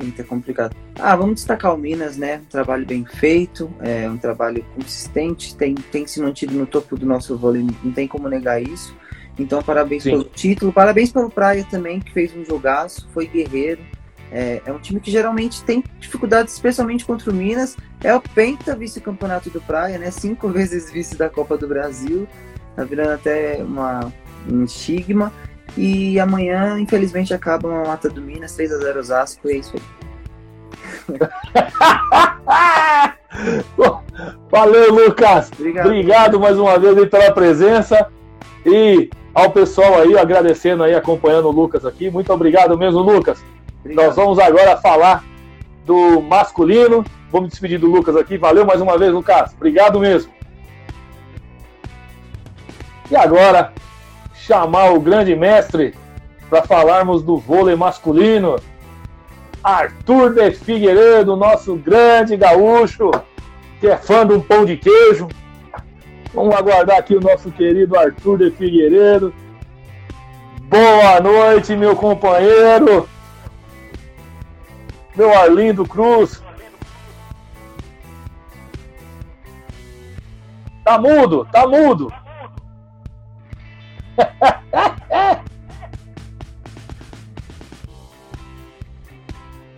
Eita, 0.00 0.22
complicado. 0.22 0.76
Ah, 0.96 1.16
vamos 1.16 1.36
destacar 1.36 1.74
o 1.74 1.78
Minas, 1.78 2.16
né? 2.16 2.40
Um 2.44 2.44
trabalho 2.44 2.86
bem 2.86 3.04
feito, 3.04 3.68
é 3.80 4.08
um 4.08 4.16
trabalho 4.16 4.64
consistente, 4.76 5.56
tem, 5.56 5.74
tem 5.74 6.06
se 6.06 6.20
mantido 6.20 6.54
no 6.54 6.66
topo 6.66 6.96
do 6.96 7.04
nosso 7.04 7.36
vôlei, 7.36 7.66
não 7.82 7.92
tem 7.92 8.06
como 8.06 8.28
negar 8.28 8.62
isso. 8.62 8.94
Então, 9.38 9.62
parabéns 9.62 10.02
Sim. 10.02 10.10
pelo 10.10 10.24
título. 10.24 10.72
Parabéns 10.72 11.12
pelo 11.12 11.30
Praia 11.30 11.64
também, 11.70 12.00
que 12.00 12.12
fez 12.12 12.36
um 12.36 12.44
jogaço, 12.44 13.08
foi 13.12 13.26
guerreiro. 13.26 13.80
É, 14.30 14.60
é, 14.66 14.72
um 14.72 14.78
time 14.78 15.00
que 15.00 15.10
geralmente 15.10 15.64
tem 15.64 15.82
dificuldades, 15.98 16.52
especialmente 16.52 17.04
contra 17.04 17.30
o 17.30 17.34
Minas. 17.34 17.76
É 18.02 18.14
o 18.14 18.20
penta 18.20 18.76
vice-campeonato 18.76 19.50
do 19.50 19.60
Praia, 19.60 19.98
né? 19.98 20.10
Cinco 20.10 20.48
vezes 20.50 20.90
vice 20.90 21.16
da 21.16 21.30
Copa 21.30 21.56
do 21.56 21.68
Brasil. 21.68 22.28
Tá 22.76 22.84
virando 22.84 23.12
até 23.12 23.62
uma, 23.62 24.12
um 24.50 24.64
estigma. 24.64 25.32
E 25.76 26.18
amanhã, 26.18 26.78
infelizmente, 26.78 27.32
acaba 27.32 27.68
uma 27.68 27.84
mata 27.84 28.08
do 28.08 28.20
Minas, 28.20 28.54
3 28.54 28.72
a 28.72 28.78
0 28.78 29.00
Osasco, 29.00 29.48
e 29.48 29.52
é 29.52 29.56
isso 29.56 29.76
aí. 29.76 29.82
Valeu, 34.50 34.92
Lucas. 34.92 35.50
Obrigado. 35.52 35.86
Obrigado 35.86 36.40
mais 36.40 36.58
uma 36.58 36.78
vez 36.78 37.08
pela 37.08 37.32
presença. 37.32 38.10
E 38.64 39.10
ao 39.38 39.50
pessoal 39.50 40.00
aí, 40.00 40.18
agradecendo 40.18 40.82
aí, 40.82 40.94
acompanhando 40.96 41.46
o 41.46 41.52
Lucas 41.52 41.86
aqui. 41.86 42.10
Muito 42.10 42.32
obrigado 42.32 42.76
mesmo, 42.76 43.00
Lucas. 43.00 43.40
Obrigado. 43.80 44.06
Nós 44.06 44.16
vamos 44.16 44.38
agora 44.40 44.76
falar 44.78 45.24
do 45.86 46.20
masculino. 46.20 47.04
Vou 47.30 47.42
me 47.42 47.46
despedir 47.46 47.78
do 47.78 47.86
Lucas 47.86 48.16
aqui. 48.16 48.36
Valeu 48.36 48.66
mais 48.66 48.80
uma 48.80 48.98
vez, 48.98 49.12
Lucas. 49.12 49.54
Obrigado 49.54 50.00
mesmo. 50.00 50.32
E 53.08 53.14
agora, 53.14 53.72
chamar 54.34 54.92
o 54.92 55.00
grande 55.00 55.36
mestre 55.36 55.94
para 56.50 56.64
falarmos 56.64 57.22
do 57.22 57.38
vôlei 57.38 57.76
masculino. 57.76 58.56
Arthur 59.62 60.34
de 60.34 60.50
Figueiredo, 60.50 61.36
nosso 61.36 61.76
grande 61.76 62.36
gaúcho, 62.36 63.12
que 63.78 63.86
é 63.86 63.96
fã 63.96 64.26
de 64.26 64.32
um 64.32 64.40
pão 64.40 64.64
de 64.64 64.76
queijo. 64.76 65.28
Vamos 66.38 66.54
aguardar 66.54 66.98
aqui 66.98 67.16
o 67.16 67.20
nosso 67.20 67.50
querido 67.50 67.98
Arthur 67.98 68.38
de 68.38 68.52
Figueiredo. 68.52 69.34
Boa 70.68 71.20
noite, 71.20 71.74
meu 71.74 71.96
companheiro. 71.96 73.08
Meu 75.16 75.36
Arlindo 75.36 75.84
Cruz. 75.84 76.40
Tá 80.84 80.96
mudo, 80.96 81.44
tá 81.50 81.66
mudo. 81.66 82.14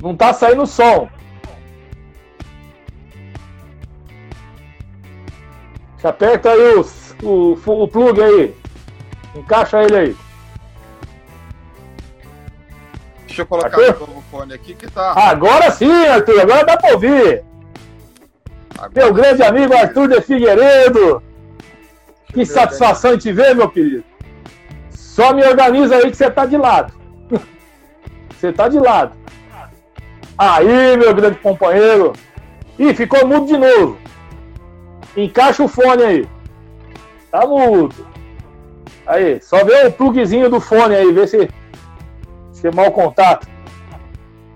Não 0.02 0.14
tá 0.14 0.34
saindo 0.34 0.66
som. 0.66 1.08
Aperta 6.06 6.50
aí 6.50 6.74
o, 6.74 6.86
o, 7.22 7.82
o 7.82 7.88
plug 7.88 8.22
aí. 8.22 8.54
Encaixa 9.34 9.82
ele 9.82 9.96
aí. 9.96 10.16
Deixa 13.26 13.42
eu 13.42 13.46
colocar 13.46 13.80
Arthur? 13.80 14.08
o 14.10 14.22
fone 14.30 14.54
aqui 14.54 14.74
que 14.74 14.90
tá. 14.90 15.12
Agora 15.16 15.70
sim, 15.70 16.06
Arthur. 16.06 16.40
Agora 16.40 16.64
dá 16.64 16.76
pra 16.76 16.92
ouvir. 16.92 17.44
Agora 18.76 18.90
Meu 18.94 19.14
grande 19.14 19.42
amigo 19.42 19.74
Arthur 19.74 20.08
de 20.08 20.20
Figueiredo. 20.20 21.22
Que 22.32 22.44
satisfação 22.44 23.14
em 23.14 23.18
te 23.18 23.32
ver, 23.32 23.54
meu 23.54 23.68
querido. 23.68 24.04
Só 24.90 25.32
me 25.32 25.44
organiza 25.44 25.96
aí 25.96 26.10
que 26.10 26.16
você 26.16 26.30
tá 26.30 26.46
de 26.46 26.56
lado. 26.56 26.92
Você 28.30 28.52
tá 28.52 28.68
de 28.68 28.78
lado. 28.78 29.12
Aí, 30.38 30.96
meu 30.96 31.14
grande 31.14 31.38
companheiro. 31.40 32.14
Ih, 32.78 32.94
ficou 32.94 33.26
mudo 33.26 33.46
de 33.46 33.58
novo. 33.58 33.98
Encaixa 35.24 35.62
o 35.62 35.68
fone 35.68 36.02
aí. 36.02 36.28
Tá 37.30 37.46
mudo. 37.46 38.06
Aí, 39.06 39.40
só 39.40 39.64
vê 39.64 39.86
o 39.86 39.92
plugzinho 39.92 40.48
do 40.48 40.60
fone 40.60 40.94
aí, 40.94 41.12
vê 41.12 41.26
se, 41.26 41.48
se 42.52 42.68
é 42.68 42.70
mau 42.70 42.90
contato. 42.92 43.46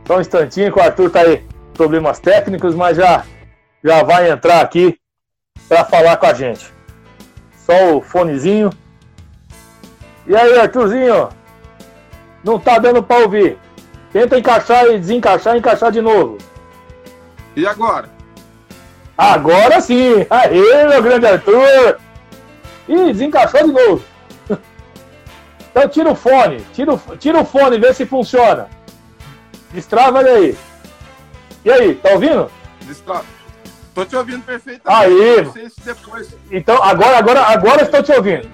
Só 0.06 0.18
um 0.18 0.20
instantinho 0.20 0.72
que 0.72 0.78
o 0.78 0.82
Arthur 0.82 1.10
tá 1.10 1.20
aí. 1.20 1.44
Problemas 1.74 2.20
técnicos, 2.20 2.74
mas 2.74 2.96
já, 2.96 3.24
já 3.82 4.02
vai 4.02 4.30
entrar 4.30 4.60
aqui 4.60 4.98
para 5.68 5.84
falar 5.84 6.16
com 6.16 6.26
a 6.26 6.34
gente. 6.34 6.72
Só 7.56 7.96
o 7.96 8.00
fonezinho. 8.00 8.70
E 10.26 10.36
aí, 10.36 10.58
Arthurzinho? 10.58 11.30
Não 12.44 12.58
tá 12.58 12.78
dando 12.78 13.02
para 13.02 13.22
ouvir. 13.22 13.58
Tenta 14.12 14.38
encaixar 14.38 14.86
e 14.86 14.98
desencaixar 14.98 15.56
encaixar 15.56 15.90
de 15.90 16.00
novo. 16.00 16.38
E 17.56 17.66
agora? 17.66 18.13
Agora 19.16 19.80
sim! 19.80 20.26
Aê, 20.28 20.86
meu 20.88 21.02
grande 21.02 21.26
Arthur! 21.26 21.98
Ih, 22.88 23.12
desencaixou 23.12 23.64
de 23.64 23.72
novo. 23.72 24.04
Então 25.70 25.88
tira 25.88 26.12
o 26.12 26.14
fone, 26.14 26.64
tira 26.72 26.94
o, 26.94 27.16
tira 27.16 27.40
o 27.40 27.44
fone, 27.44 27.80
vê 27.80 27.92
se 27.92 28.06
funciona. 28.06 28.68
Destrava 29.72 30.20
ele 30.20 30.28
aí. 30.28 30.58
E 31.64 31.72
aí, 31.72 31.94
tá 31.96 32.10
ouvindo? 32.10 32.48
Distra... 32.82 33.22
Tô 33.92 34.04
te 34.04 34.14
ouvindo 34.14 34.44
perfeitamente. 34.44 35.52
Aí. 35.56 35.70
Se 35.70 35.80
depois. 35.84 36.36
Então, 36.50 36.80
agora, 36.80 37.18
agora, 37.18 37.40
agora 37.42 37.82
estou 37.82 38.02
te 38.02 38.12
ouvindo. 38.12 38.48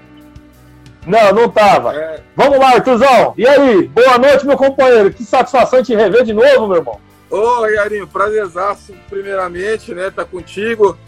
Não, 1.06 1.32
não 1.32 1.48
tava. 1.48 1.94
É, 1.94 2.22
Vamos 2.36 2.58
lá, 2.58 2.74
Arthurzão. 2.74 3.34
E 3.36 3.46
aí? 3.46 3.88
Boa 3.88 4.18
noite, 4.18 4.46
meu 4.46 4.56
companheiro. 4.56 5.12
Que 5.12 5.24
satisfação 5.24 5.82
te 5.82 5.94
rever 5.94 6.24
de 6.24 6.32
novo, 6.32 6.68
meu 6.68 6.76
irmão. 6.76 7.00
Ô, 7.30 7.64
Iarinho, 7.66 8.08
prazerzaço, 8.08 8.92
primeiramente, 9.08 9.94
né? 9.94 10.10
Tá 10.10 10.24
contigo, 10.24 10.98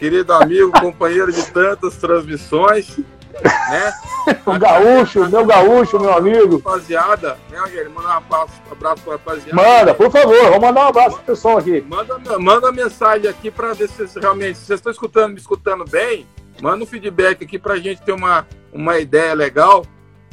querido 0.00 0.32
amigo, 0.32 0.72
companheiro 0.80 1.32
de 1.32 1.46
tantas 1.52 1.96
transmissões, 1.96 2.98
né? 2.98 3.92
O 4.44 4.58
gaúcho, 4.58 5.28
meu 5.30 5.46
gaúcho, 5.46 5.98
meu 5.98 6.12
amigo. 6.12 6.56
Rapaziada, 6.56 7.38
né, 7.48 7.58
Iarinho? 7.72 7.94
Mandar 7.94 8.08
um 8.08 8.18
abraço, 8.18 8.52
abraço 8.70 9.02
pra 9.02 9.12
rapaziada. 9.12 9.54
Manda, 9.54 9.94
por 9.94 10.10
favor, 10.10 10.42
vamos 10.42 10.60
mandar 10.60 10.84
um 10.84 10.88
abraço 10.88 11.16
pro 11.16 11.24
pessoal 11.24 11.58
aqui. 11.58 11.80
Manda, 11.80 12.38
manda 12.38 12.72
mensagem 12.72 13.30
aqui 13.30 13.50
para 13.50 13.72
ver 13.72 13.88
se 13.88 14.20
realmente, 14.20 14.58
se 14.58 14.66
vocês 14.66 14.78
estão 14.78 14.92
escutando, 14.92 15.32
me 15.32 15.40
escutando 15.40 15.84
bem, 15.84 16.26
manda 16.60 16.84
um 16.84 16.86
feedback 16.86 17.42
aqui 17.44 17.58
para 17.58 17.74
a 17.74 17.78
gente 17.78 18.02
ter 18.02 18.12
uma, 18.12 18.46
uma 18.72 18.98
ideia 18.98 19.32
legal 19.32 19.86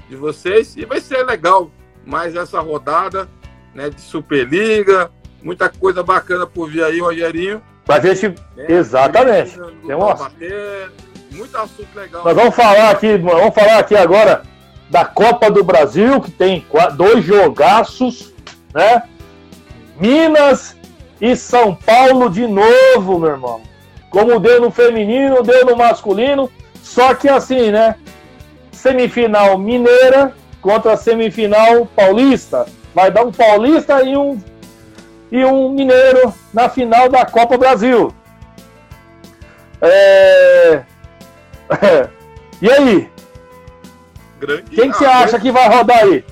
de 0.10 0.16
vocês. 0.16 0.76
E 0.76 0.86
vai 0.86 1.00
ser 1.00 1.24
legal 1.24 1.72
mais 2.06 2.36
essa 2.36 2.60
rodada 2.60 3.30
né, 3.74 3.90
de 3.90 4.02
Superliga, 4.02 5.12
muita 5.42 5.70
coisa 5.70 6.04
bacana 6.04 6.46
por 6.46 6.70
vir 6.70 6.84
aí, 6.84 7.00
Rogerinho. 7.00 7.62
Pra 7.86 8.00
gente. 8.00 8.28
né? 8.56 8.66
Exatamente. 8.70 9.58
Tem 9.86 9.96
uma- 9.96 10.14
bater, 10.14 10.92
muito 11.32 11.56
assunto 11.58 11.88
legal. 11.96 12.24
Nós 12.24 12.36
vamos 12.36 12.56
falar 12.56 12.90
aqui, 12.92 13.18
vamos 13.18 13.56
falar 13.56 13.80
aqui 13.80 13.96
agora 13.96 14.44
da 14.90 15.06
Copa 15.06 15.50
do 15.50 15.64
Brasil, 15.64 16.20
que 16.22 16.32
tem 16.32 16.66
dois 16.96 17.24
jogaços, 17.24 18.34
né? 18.74 19.04
Minas 20.00 20.76
e 21.20 21.36
São 21.36 21.74
Paulo 21.74 22.30
de 22.30 22.46
novo, 22.48 23.20
meu 23.20 23.30
irmão. 23.32 23.62
Como 24.10 24.40
deu 24.40 24.62
no 24.62 24.72
feminino, 24.72 25.42
deu 25.44 25.66
no 25.66 25.76
masculino, 25.76 26.50
só 26.82 27.14
que 27.14 27.28
assim, 27.28 27.72
né? 27.72 27.96
Semifinal 28.72 29.58
mineira 29.58 30.34
contra 30.62 30.94
a 30.94 30.98
semifinal 30.98 31.86
paulista. 31.96 32.66
Vai 32.94 33.12
dar 33.12 33.26
um 33.26 33.32
paulista 33.32 34.02
e 34.04 34.16
um 34.16 34.40
e 35.32 35.44
um 35.46 35.70
mineiro 35.70 36.34
na 36.54 36.70
final 36.70 37.10
da 37.10 37.26
Copa 37.26 37.58
Brasil. 37.58 38.14
É... 39.82 40.84
e 42.62 42.72
aí? 42.72 43.10
Grande, 44.40 44.64
Quem 44.72 44.92
que 44.92 44.98
você 44.98 45.06
ah, 45.06 45.20
acha 45.20 45.40
que 45.40 45.52
vai 45.52 45.68
rodar 45.68 46.04
aí? 46.04 46.24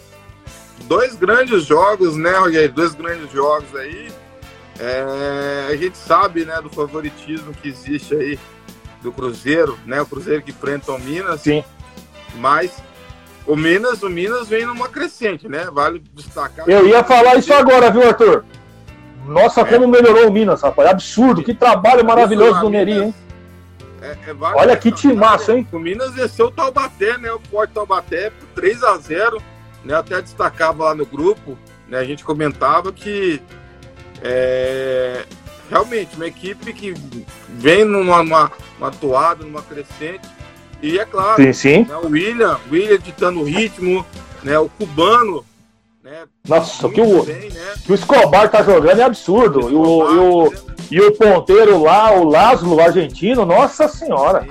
dois 0.88 1.16
grandes 1.16 1.66
jogos, 1.66 2.16
né, 2.16 2.32
Rogério? 2.38 2.72
Dois 2.72 2.94
grandes 2.94 3.32
jogos 3.32 3.76
aí. 3.76 4.12
É, 4.80 5.68
a 5.70 5.76
gente 5.76 5.98
sabe, 5.98 6.46
né, 6.46 6.62
do 6.62 6.70
favoritismo 6.70 7.54
que 7.54 7.70
existe 7.70 8.14
aí 8.14 8.40
do 9.02 9.12
Cruzeiro, 9.12 9.78
né? 9.86 10.02
O 10.02 10.06
Cruzeiro 10.06 10.42
que 10.42 10.52
enfrenta 10.52 10.92
o 10.92 11.00
Minas. 11.00 11.42
Sim. 11.42 11.64
Mas 12.36 12.84
o 13.46 13.56
Minas, 13.56 14.04
o 14.04 14.10
Minas 14.10 14.50
vem 14.50 14.66
numa 14.66 14.90
crescente, 14.90 15.48
né? 15.48 15.70
Vale 15.72 16.04
destacar. 16.14 16.68
Eu 16.68 16.88
ia 16.88 17.04
falar 17.04 17.36
isso 17.36 17.54
agora, 17.54 17.90
viu, 17.90 18.08
Arthur? 18.08 18.44
Nossa, 19.28 19.62
É. 19.62 19.66
como 19.66 19.88
melhorou 19.88 20.28
o 20.28 20.32
Minas, 20.32 20.62
rapaz. 20.62 20.90
Absurdo. 20.90 21.44
Que 21.44 21.54
trabalho 21.54 22.06
maravilhoso 22.06 22.60
do 22.62 22.70
Neri, 22.70 22.92
hein? 22.94 23.16
É, 24.02 24.12
é 24.12 24.36
Olha 24.56 24.76
que 24.78 24.92
destacar, 24.92 25.12
timaço, 25.14 25.52
né? 25.52 25.58
hein? 25.60 25.68
O 25.72 25.80
Minas 25.80 26.14
venceu 26.14 26.48
o 26.48 26.52
Taubaté, 26.52 27.18
né? 27.18 27.32
O 27.32 27.40
Forte 27.50 27.74
Taubaté 27.74 28.30
por 28.30 28.48
3 28.62 28.84
a 28.84 28.98
0 28.98 29.42
né? 29.84 29.96
Até 29.96 30.22
destacava 30.22 30.86
lá 30.86 30.96
no 30.96 31.06
grupo, 31.06 31.58
né? 31.88 31.98
A 32.00 32.04
gente 32.04 32.24
comentava 32.24 32.92
que 32.92 33.42
é, 34.22 35.26
realmente 35.70 36.16
uma 36.16 36.28
equipe 36.28 36.74
que 36.74 36.94
vem 37.50 37.84
numa, 37.86 38.24
numa, 38.24 38.52
numa 38.80 38.92
toada, 38.92 39.44
numa 39.44 39.62
crescente. 39.62 40.28
E 40.82 41.00
é 41.00 41.06
claro, 41.06 41.42
Sim, 41.42 41.54
sim. 41.54 41.84
né, 41.86 41.96
o 41.98 42.08
William, 42.08 42.60
o 42.70 42.74
William 42.74 43.00
ditando 43.00 43.40
o 43.40 43.44
ritmo, 43.44 44.06
né? 44.44 44.58
O 44.60 44.70
cubano, 44.70 45.44
né? 46.06 46.26
Nossa, 46.48 46.88
que 46.88 47.02
o, 47.02 47.24
bem, 47.24 47.50
né? 47.50 47.74
que 47.84 47.92
o 47.92 47.96
Escobar 47.96 48.50
tá 48.52 48.62
jogando 48.62 49.00
é 49.00 49.04
absurdo. 49.04 49.62
E 49.72 49.76
o, 49.76 50.14
e 50.14 50.18
o, 50.20 50.54
e 50.92 51.02
o 51.02 51.12
ponteiro 51.14 51.82
lá, 51.82 52.14
o 52.14 52.24
Lázaro, 52.30 52.76
o 52.76 52.80
argentino, 52.80 53.44
nossa 53.44 53.88
senhora. 53.88 54.48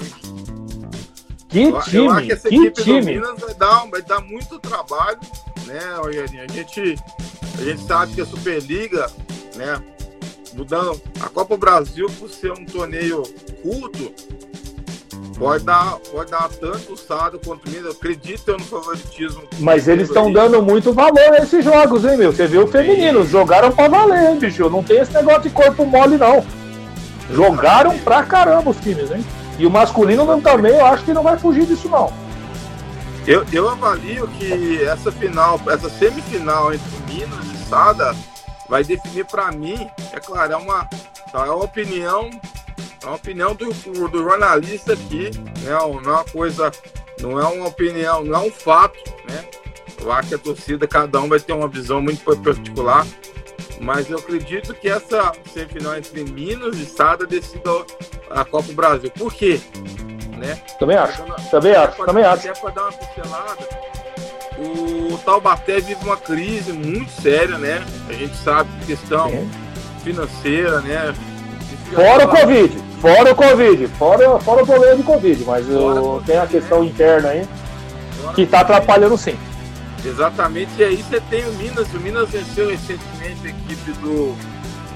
Que 1.48 1.62
Eu- 1.62 1.70
eu 1.70 1.76
acho 1.76 1.90
time, 1.90 2.26
que 2.26 2.32
essa 2.32 2.48
que 2.48 2.56
equipe 2.56 2.70
do 2.72 2.82
time. 2.82 3.14
Minas 3.14 3.38
vai 3.38 3.54
dar, 3.54 3.86
vai 3.88 4.02
dar 4.02 4.20
muito 4.20 4.58
trabalho, 4.58 5.20
né, 5.66 5.78
Rogerinho? 5.98 6.42
A 6.42 6.52
gente, 6.52 6.96
a 7.56 7.62
gente 7.62 7.86
sabe 7.86 8.14
que 8.14 8.20
a 8.20 8.26
Superliga, 8.26 9.08
né, 9.54 9.80
mudando 10.54 11.00
a 11.20 11.28
Copa 11.28 11.56
Brasil 11.56 12.08
por 12.18 12.28
ser 12.28 12.50
um 12.50 12.64
torneio 12.64 13.22
curto, 13.62 14.12
pode 15.38 15.64
dar, 15.64 15.96
pode 16.10 16.30
dar 16.30 16.48
tanto 16.48 16.92
o 16.92 16.96
Sado 16.96 17.40
quanto 17.44 17.68
o 17.68 17.70
Minas. 17.70 17.96
Eu 18.46 18.58
no 18.58 18.64
favoritismo. 18.64 19.42
Mas 19.58 19.88
eles 19.88 20.08
estão 20.08 20.32
dando 20.32 20.62
muito 20.62 20.92
valor 20.92 21.32
a 21.32 21.38
esses 21.38 21.64
jogos, 21.64 22.04
hein, 22.04 22.16
meu? 22.16 22.32
Você 22.32 22.46
viu 22.46 22.64
o 22.64 22.66
feminino, 22.66 23.24
jogaram 23.24 23.72
pra 23.72 23.88
valer, 23.88 24.30
hein, 24.30 24.38
bicho? 24.38 24.68
Não 24.70 24.82
tem 24.82 24.98
esse 24.98 25.12
negócio 25.12 25.42
de 25.42 25.50
corpo 25.50 25.84
mole, 25.84 26.16
não. 26.16 26.44
Jogaram 27.30 27.98
pra 27.98 28.22
caramba 28.22 28.70
os 28.70 28.76
times, 28.78 29.10
hein? 29.10 29.24
E 29.58 29.66
o 29.66 29.70
masculino 29.70 30.24
não, 30.24 30.40
também, 30.40 30.72
eu 30.72 30.84
acho 30.84 31.04
que 31.04 31.12
não 31.12 31.22
vai 31.22 31.38
fugir 31.38 31.64
disso, 31.66 31.88
não. 31.88 32.12
Eu, 33.26 33.44
eu 33.52 33.68
avalio 33.68 34.28
que 34.28 34.82
essa 34.84 35.10
final, 35.10 35.58
essa 35.68 35.88
semifinal 35.88 36.74
entre 36.74 36.90
Minas 37.08 37.46
e 37.46 37.68
Sada 37.68 38.14
vai 38.68 38.84
definir 38.84 39.24
para 39.24 39.50
mim, 39.50 39.88
é 40.12 40.20
claro, 40.20 40.52
é 40.52 40.56
uma, 40.56 40.88
é 41.32 41.38
uma 41.38 41.64
opinião, 41.64 42.28
é 43.04 43.06
uma 43.06 43.16
opinião 43.16 43.54
do, 43.54 43.70
do 44.08 44.18
jornalista 44.22 44.94
aqui, 44.94 45.30
né? 45.62 45.72
não 45.72 46.10
é 46.10 46.14
uma 46.14 46.24
coisa, 46.24 46.72
não 47.20 47.38
é 47.38 47.44
uma 47.46 47.68
opinião, 47.68 48.24
não 48.24 48.34
é 48.34 48.46
um 48.46 48.50
fato, 48.50 48.98
né? 49.28 49.44
Eu 50.00 50.12
acho 50.12 50.28
que 50.28 50.34
a 50.34 50.38
torcida, 50.38 50.86
cada 50.86 51.20
um 51.20 51.28
vai 51.28 51.40
ter 51.40 51.52
uma 51.52 51.68
visão 51.68 52.00
muito 52.00 52.22
particular, 52.42 53.06
mas 53.80 54.10
eu 54.10 54.18
acredito 54.18 54.74
que 54.74 54.88
essa 54.88 55.32
semifinal 55.52 55.96
entre 55.96 56.24
Minas 56.24 56.76
e 56.78 56.84
Sada 56.84 57.26
decida 57.26 57.70
a 58.30 58.44
Copa 58.44 58.68
do 58.68 58.74
Brasil. 58.74 59.10
Por 59.10 59.32
quê? 59.32 59.60
Né? 60.36 60.56
Também 60.78 60.96
acho, 60.96 61.22
também 61.50 61.74
acho, 61.74 62.04
também 62.04 62.24
acho. 62.24 62.48
Até 62.48 62.60
para 62.60 62.70
dar 62.70 62.82
uma 62.82 62.92
pincelada, 62.92 63.68
o 64.58 65.18
Taubaté 65.18 65.80
vive 65.80 66.04
uma 66.04 66.16
crise 66.16 66.72
muito 66.72 67.10
séria, 67.22 67.56
né? 67.56 67.84
A 68.08 68.12
gente 68.12 68.36
sabe 68.36 68.68
questão 68.84 69.30
Sim. 69.30 69.50
financeira, 70.02 70.80
né? 70.80 71.14
Fora 71.94 72.24
o 72.24 72.28
Covid, 72.28 72.78
fora 73.00 73.32
o 73.32 73.34
Covid, 73.36 73.86
fora, 73.98 74.40
fora 74.40 74.62
o 74.62 74.66
problema 74.66 74.96
de 74.96 75.02
Covid, 75.02 75.44
mas 75.44 75.64
tem 76.26 76.36
a 76.36 76.46
questão 76.46 76.80
né? 76.80 76.86
interna 76.86 77.28
aí 77.28 77.48
que 78.34 78.42
está 78.42 78.60
atrapalhando 78.60 79.16
sim. 79.16 79.36
Exatamente, 80.04 80.70
e 80.78 80.84
aí 80.84 81.02
você 81.02 81.20
tem 81.30 81.46
o 81.46 81.52
Minas, 81.54 81.86
o 81.94 82.00
Minas 82.00 82.28
venceu 82.28 82.68
recentemente 82.68 83.46
a 83.46 83.48
equipe 83.50 83.92
do, 83.92 84.36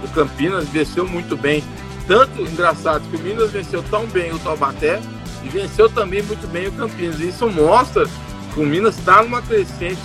do 0.03 0.15
Campinas, 0.15 0.69
venceu 0.69 1.07
muito 1.07 1.37
bem. 1.37 1.65
Tanto 2.07 2.43
engraçado 2.43 3.09
que 3.11 3.17
o 3.17 3.21
Minas 3.21 3.51
venceu 3.51 3.83
tão 3.91 4.07
bem 4.07 4.33
o 4.33 4.39
Taubaté 4.39 5.01
e 5.43 5.49
venceu 5.49 5.89
também 5.89 6.23
muito 6.23 6.47
bem 6.49 6.67
o 6.67 6.73
Campinas. 6.73 7.21
Isso 7.21 7.49
mostra 7.49 8.07
que 8.53 8.61
o 8.61 8.67
Minas 8.67 8.99
está 8.99 9.23
numa 9.23 9.41
crescente 9.41 10.01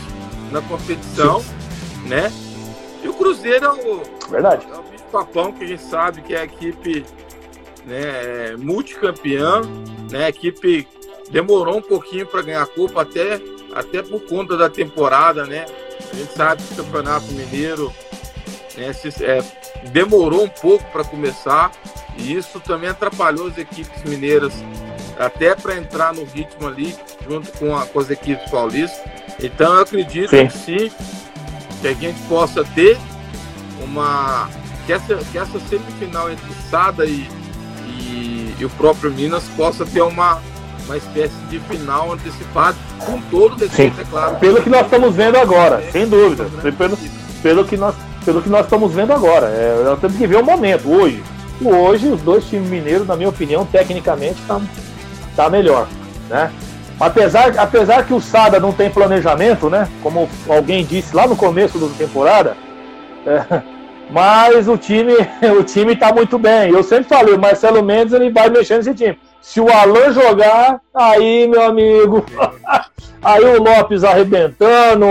na 0.52 0.62
competição, 0.62 1.44
né? 2.06 2.32
E 3.04 3.08
o 3.08 3.14
Cruzeiro 3.14 3.66
é 3.66 3.72
o, 3.72 4.04
Verdade. 4.30 4.68
É 4.72 4.78
o 4.78 4.93
papão 5.14 5.52
que 5.52 5.64
a 5.64 5.68
gente 5.68 5.84
sabe 5.84 6.24
que 6.24 6.34
é 6.34 6.40
a 6.40 6.44
equipe 6.46 7.06
né, 7.86 8.02
é 8.02 8.58
multicampeã, 8.58 9.62
né? 10.10 10.26
A 10.26 10.30
equipe 10.30 10.88
demorou 11.30 11.78
um 11.78 11.82
pouquinho 11.82 12.26
para 12.26 12.42
ganhar 12.42 12.64
a 12.64 12.68
Copa 12.68 13.04
até 13.04 13.40
até 13.76 14.02
por 14.02 14.22
conta 14.22 14.58
da 14.58 14.70
temporada, 14.70 15.46
né? 15.46 15.66
A 16.12 16.16
gente 16.16 16.34
sabe 16.34 16.62
que 16.64 16.74
o 16.74 16.84
Campeonato 16.84 17.26
Mineiro 17.32 17.94
né, 18.78 18.94
se, 18.94 19.10
é, 19.24 19.44
demorou 19.90 20.44
um 20.44 20.50
pouco 20.50 20.84
para 20.92 21.04
começar 21.04 21.72
e 22.18 22.34
isso 22.34 22.60
também 22.60 22.90
atrapalhou 22.90 23.48
as 23.48 23.58
equipes 23.58 24.04
mineiras 24.04 24.54
até 25.18 25.56
para 25.56 25.76
entrar 25.76 26.14
no 26.14 26.24
ritmo 26.24 26.68
ali 26.68 26.96
junto 27.28 27.52
com, 27.58 27.76
a, 27.76 27.86
com 27.86 28.00
as 28.00 28.10
equipes 28.10 28.50
paulistas. 28.50 29.00
Então 29.42 29.74
eu 29.76 29.82
acredito 29.82 30.30
sim. 30.30 30.48
que 30.48 30.58
sim, 30.58 30.92
que 31.82 31.88
a 31.88 31.94
gente 31.94 32.22
possa 32.28 32.64
ter 32.64 32.98
uma 33.82 34.50
que 34.86 34.94
essa, 34.94 35.16
que 35.16 35.38
essa 35.38 35.60
semifinal 35.60 36.32
entre 36.32 36.54
Sada 36.70 37.06
e, 37.06 37.28
e, 37.88 38.56
e 38.60 38.66
o 38.66 38.70
próprio 38.72 39.12
Minas 39.12 39.44
possa 39.56 39.86
ter 39.86 40.02
uma 40.02 40.42
uma 40.86 40.98
espécie 40.98 41.36
de 41.50 41.60
final 41.60 42.12
antecipado, 42.14 42.78
com 43.00 43.20
todo 43.32 43.56
respeito, 43.56 44.02
é 44.02 44.04
claro. 44.04 44.36
Pelo 44.38 44.62
que 44.62 44.70
nós 44.70 44.82
estamos 44.82 45.16
vendo 45.16 45.38
agora, 45.38 45.82
é, 45.82 45.92
sem 45.92 46.08
dúvida. 46.08 46.46
Pelo, 46.78 46.98
pelo, 47.42 47.66
que 47.66 47.78
nós, 47.78 47.96
pelo 48.26 48.42
que 48.42 48.50
nós 48.50 48.66
estamos 48.66 48.94
vendo 48.94 49.14
agora. 49.14 49.48
É, 49.48 49.82
nós 49.84 50.00
temos 50.00 50.18
que 50.18 50.28
ver 50.28 50.38
o 50.38 50.44
momento, 50.44 50.90
hoje. 50.90 51.24
Hoje, 51.64 52.08
os 52.08 52.22
dois 52.22 52.44
times 52.46 52.70
mineiros, 52.70 53.08
na 53.08 53.16
minha 53.16 53.30
opinião, 53.30 53.66
tecnicamente, 53.66 54.42
estão 54.42 54.60
tá, 54.60 55.44
tá 55.44 55.50
melhor. 55.50 55.88
Né? 56.30 56.52
Apesar, 57.00 57.58
apesar 57.58 58.06
que 58.06 58.14
o 58.14 58.22
Sada 58.22 58.60
não 58.60 58.72
tem 58.72 58.90
planejamento, 58.90 59.70
né? 59.70 59.88
Como 60.02 60.30
alguém 60.48 60.86
disse 60.86 61.16
lá 61.16 61.28
no 61.28 61.36
começo 61.36 61.78
da 61.78 61.88
temporada, 61.98 62.56
é, 63.26 63.62
mas 64.14 64.68
o 64.68 64.78
time 64.78 65.14
o 65.60 65.64
time 65.64 65.94
está 65.94 66.14
muito 66.14 66.38
bem. 66.38 66.72
Eu 66.72 66.84
sempre 66.84 67.06
falei, 67.06 67.34
o 67.34 67.40
Marcelo 67.40 67.84
Mendes 67.84 68.14
ele 68.14 68.32
vai 68.32 68.50
mexer 68.50 68.78
nesse 68.78 68.94
time. 68.94 69.18
Se 69.42 69.60
o 69.60 69.70
Alan 69.70 70.14
jogar, 70.14 70.80
aí, 70.94 71.48
meu 71.48 71.64
amigo, 71.64 72.24
aí 73.22 73.44
o 73.44 73.62
Lopes 73.62 74.04
arrebentando, 74.04 75.06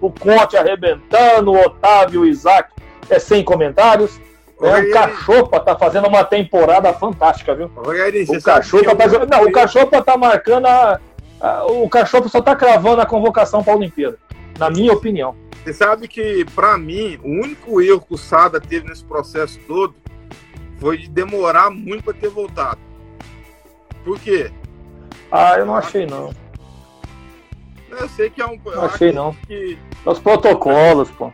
o 0.00 0.10
Conte 0.10 0.56
arrebentando, 0.56 1.52
o 1.52 1.58
Otávio, 1.58 2.22
o 2.22 2.26
Isaac, 2.26 2.70
é 3.08 3.18
sem 3.18 3.42
comentários. 3.42 4.20
É, 4.60 4.80
o 4.80 4.92
Cachopa 4.92 5.60
tá 5.60 5.76
fazendo 5.76 6.08
uma 6.08 6.24
temporada 6.24 6.92
fantástica, 6.92 7.54
viu? 7.54 7.70
o 8.28 8.42
Cachopa 8.42 8.96
tá... 8.96 9.06
Não, 9.26 9.44
o 9.44 9.52
Cachopa 9.52 10.02
tá 10.02 10.16
marcando 10.16 10.66
a... 10.66 10.98
O 11.68 11.88
Cachopa 11.88 12.28
só 12.28 12.42
tá 12.42 12.56
cravando 12.56 13.00
a 13.00 13.06
convocação 13.06 13.62
para 13.62 13.72
a 13.72 13.76
Olimpíada, 13.76 14.18
na 14.58 14.68
minha 14.68 14.92
opinião. 14.92 15.36
Você 15.62 15.72
sabe 15.72 16.08
que, 16.08 16.44
para 16.54 16.78
mim, 16.78 17.18
o 17.22 17.28
único 17.28 17.80
erro 17.80 18.00
que 18.00 18.14
o 18.14 18.18
Sada 18.18 18.60
teve 18.60 18.88
nesse 18.88 19.04
processo 19.04 19.58
todo 19.66 19.94
foi 20.78 20.98
de 20.98 21.08
demorar 21.08 21.70
muito 21.70 22.04
para 22.04 22.14
ter 22.14 22.28
voltado. 22.28 22.78
Por 24.04 24.18
quê? 24.20 24.50
Ah, 25.30 25.58
eu 25.58 25.66
não 25.66 25.76
achei 25.76 26.06
não. 26.06 26.32
Eu 27.90 28.08
sei 28.10 28.30
que 28.30 28.40
é 28.40 28.46
um. 28.46 28.58
Não 28.64 28.84
achei 28.84 29.12
não. 29.12 29.34
Que... 29.46 29.78
Os 30.04 30.18
protocolos, 30.18 31.10
pô. 31.10 31.32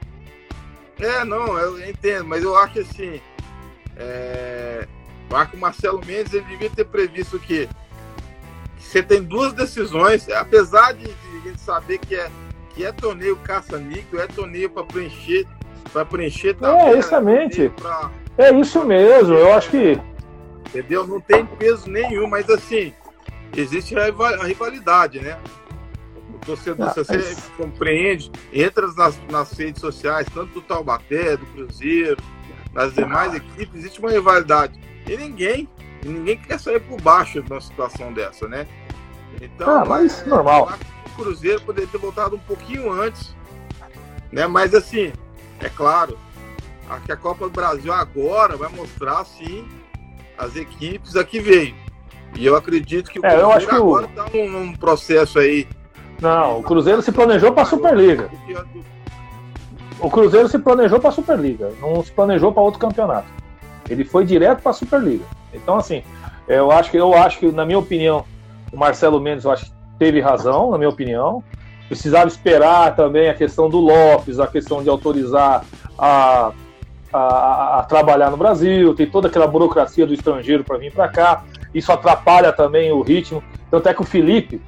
É, 0.98 1.24
não, 1.24 1.58
eu 1.58 1.88
entendo, 1.88 2.24
mas 2.24 2.42
eu 2.42 2.56
acho 2.56 2.80
assim. 2.80 3.20
É... 3.96 4.88
Eu 5.30 5.36
acho 5.36 5.50
que 5.50 5.56
o 5.56 5.60
Marcelo 5.60 6.00
Mendes 6.04 6.32
ele 6.32 6.44
devia 6.44 6.70
ter 6.70 6.84
previsto 6.84 7.38
que 7.38 7.68
você 8.78 9.02
tem 9.02 9.22
duas 9.22 9.52
decisões, 9.52 10.28
apesar 10.28 10.92
de, 10.92 11.04
de 11.04 11.38
a 11.38 11.48
gente 11.48 11.60
saber 11.60 11.98
que 11.98 12.14
é, 12.14 12.30
que 12.74 12.84
é 12.84 12.92
torneio 12.92 13.36
caça-níquel, 13.36 14.20
é 14.20 14.26
torneio 14.26 14.70
para 14.70 14.84
preencher, 14.84 15.46
para 15.92 16.04
preencher 16.04 16.56
É, 16.62 16.92
exatamente. 16.92 17.68
Pra... 17.70 18.10
É 18.36 18.52
isso 18.52 18.84
mesmo, 18.84 19.34
eu 19.34 19.52
acho 19.52 19.70
que 19.70 20.00
entendeu? 20.74 21.06
Não 21.06 21.20
tem 21.20 21.46
peso 21.46 21.88
nenhum, 21.88 22.26
mas 22.26 22.50
assim, 22.50 22.92
existe 23.56 23.94
a 23.96 24.44
rivalidade, 24.44 25.20
né? 25.20 25.38
O 26.34 26.38
torcedor, 26.44 26.90
se 26.90 27.04
você 27.04 27.16
mas... 27.16 27.50
compreende, 27.56 28.30
entra 28.52 28.86
nas, 28.92 29.20
nas 29.30 29.52
redes 29.52 29.80
sociais, 29.80 30.26
tanto 30.34 30.54
do 30.54 30.62
Taubaté, 30.62 31.36
do 31.36 31.46
Cruzeiro, 31.46 32.20
nas 32.72 32.92
demais 32.92 33.32
ah. 33.32 33.36
equipes, 33.36 33.76
existe 33.76 34.00
uma 34.00 34.10
rivalidade. 34.10 34.78
E 35.06 35.16
ninguém, 35.16 35.68
ninguém 36.04 36.36
quer 36.36 36.58
sair 36.58 36.80
por 36.80 37.00
baixo 37.00 37.40
de 37.40 37.50
uma 37.52 37.60
situação 37.60 38.12
dessa, 38.12 38.48
né? 38.48 38.66
Então, 39.40 39.82
ah, 39.82 39.84
mas 39.84 40.22
é, 40.22 40.26
normal. 40.26 40.72
O 41.14 41.22
Cruzeiro 41.22 41.60
poderia 41.60 41.88
ter 41.88 41.98
voltado 41.98 42.36
um 42.36 42.40
pouquinho 42.40 42.90
antes, 42.90 43.34
né? 44.32 44.46
Mas 44.46 44.74
assim, 44.74 45.12
é 45.60 45.68
claro, 45.68 46.18
que 47.04 47.12
a 47.12 47.16
Copa 47.16 47.46
do 47.46 47.50
Brasil 47.50 47.92
agora 47.92 48.56
vai 48.56 48.68
mostrar 48.70 49.24
sim 49.24 49.66
as 50.36 50.56
equipes 50.56 51.16
aqui 51.16 51.40
veio. 51.40 51.74
E 52.36 52.44
eu 52.44 52.56
acredito 52.56 53.10
que 53.10 53.20
o 53.20 53.24
é, 53.24 53.40
eu 53.40 53.50
acho 53.52 53.66
que 53.66 53.74
agora 53.74 54.06
está 54.06 54.26
num, 54.32 54.50
num, 54.50 54.72
processo 54.74 55.38
aí. 55.38 55.68
Não, 56.20 56.58
o 56.58 56.62
Cruzeiro 56.62 57.00
se 57.00 57.12
planejou 57.12 57.52
para 57.52 57.62
a 57.62 57.66
Superliga. 57.66 58.28
O 60.00 60.10
Cruzeiro 60.10 60.48
se 60.48 60.58
planejou 60.58 60.98
para 60.98 61.10
a 61.10 61.12
Superliga, 61.12 61.72
não 61.80 62.02
se 62.02 62.10
planejou 62.10 62.52
para 62.52 62.62
outro 62.62 62.80
campeonato. 62.80 63.28
Ele 63.88 64.04
foi 64.04 64.24
direto 64.24 64.62
para 64.62 64.70
a 64.70 64.74
Superliga. 64.74 65.24
Então, 65.52 65.76
assim, 65.76 66.02
eu 66.48 66.72
acho 66.72 66.90
que 66.90 66.96
eu 66.96 67.14
acho 67.14 67.38
que, 67.38 67.52
na 67.52 67.64
minha 67.64 67.78
opinião, 67.78 68.24
o 68.72 68.76
Marcelo 68.76 69.20
Mendes 69.20 69.44
eu 69.44 69.52
acho 69.52 69.66
que 69.66 69.73
teve 69.98 70.20
razão, 70.20 70.70
na 70.70 70.78
minha 70.78 70.90
opinião. 70.90 71.42
Precisava 71.88 72.26
esperar 72.26 72.96
também 72.96 73.28
a 73.28 73.34
questão 73.34 73.68
do 73.68 73.78
Lopes, 73.78 74.40
a 74.40 74.46
questão 74.46 74.82
de 74.82 74.88
autorizar 74.88 75.64
a 75.98 76.52
a, 77.14 77.78
a, 77.78 77.82
trabalhar 77.84 78.28
no 78.28 78.36
Brasil, 78.36 78.92
tem 78.92 79.06
toda 79.06 79.28
aquela 79.28 79.46
burocracia 79.46 80.04
do 80.04 80.12
estrangeiro 80.12 80.64
para 80.64 80.78
vir 80.78 80.92
para 80.92 81.08
cá. 81.08 81.44
Isso 81.72 81.92
atrapalha 81.92 82.52
também 82.52 82.90
o 82.90 83.02
ritmo. 83.02 83.42
Tanto 83.70 83.88
é 83.88 83.94
que 83.94 84.02
o 84.02 84.04
Felipe, 84.04 84.60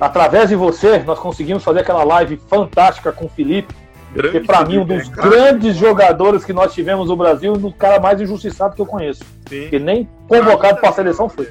através 0.00 0.48
de 0.48 0.56
você, 0.56 0.98
nós 0.98 1.20
conseguimos 1.20 1.62
fazer 1.62 1.80
aquela 1.80 2.02
live 2.02 2.40
fantástica 2.48 3.12
com 3.12 3.26
o 3.26 3.28
Felipe. 3.28 3.72
Grande 4.12 4.40
que 4.40 4.46
para 4.46 4.64
mim 4.64 4.78
um 4.78 4.84
dos 4.84 5.08
cara. 5.08 5.28
grandes 5.28 5.76
jogadores 5.76 6.44
que 6.44 6.52
nós 6.52 6.74
tivemos 6.74 7.08
no 7.08 7.16
Brasil, 7.16 7.52
o 7.52 7.72
cara 7.72 8.00
mais 8.00 8.20
injustiçado 8.20 8.74
que 8.74 8.82
eu 8.82 8.86
conheço. 8.86 9.24
Sim. 9.48 9.68
Que 9.70 9.78
nem 9.78 10.08
convocado 10.28 10.80
para 10.80 10.90
a 10.90 10.92
seleção 10.92 11.28
foi. 11.28 11.48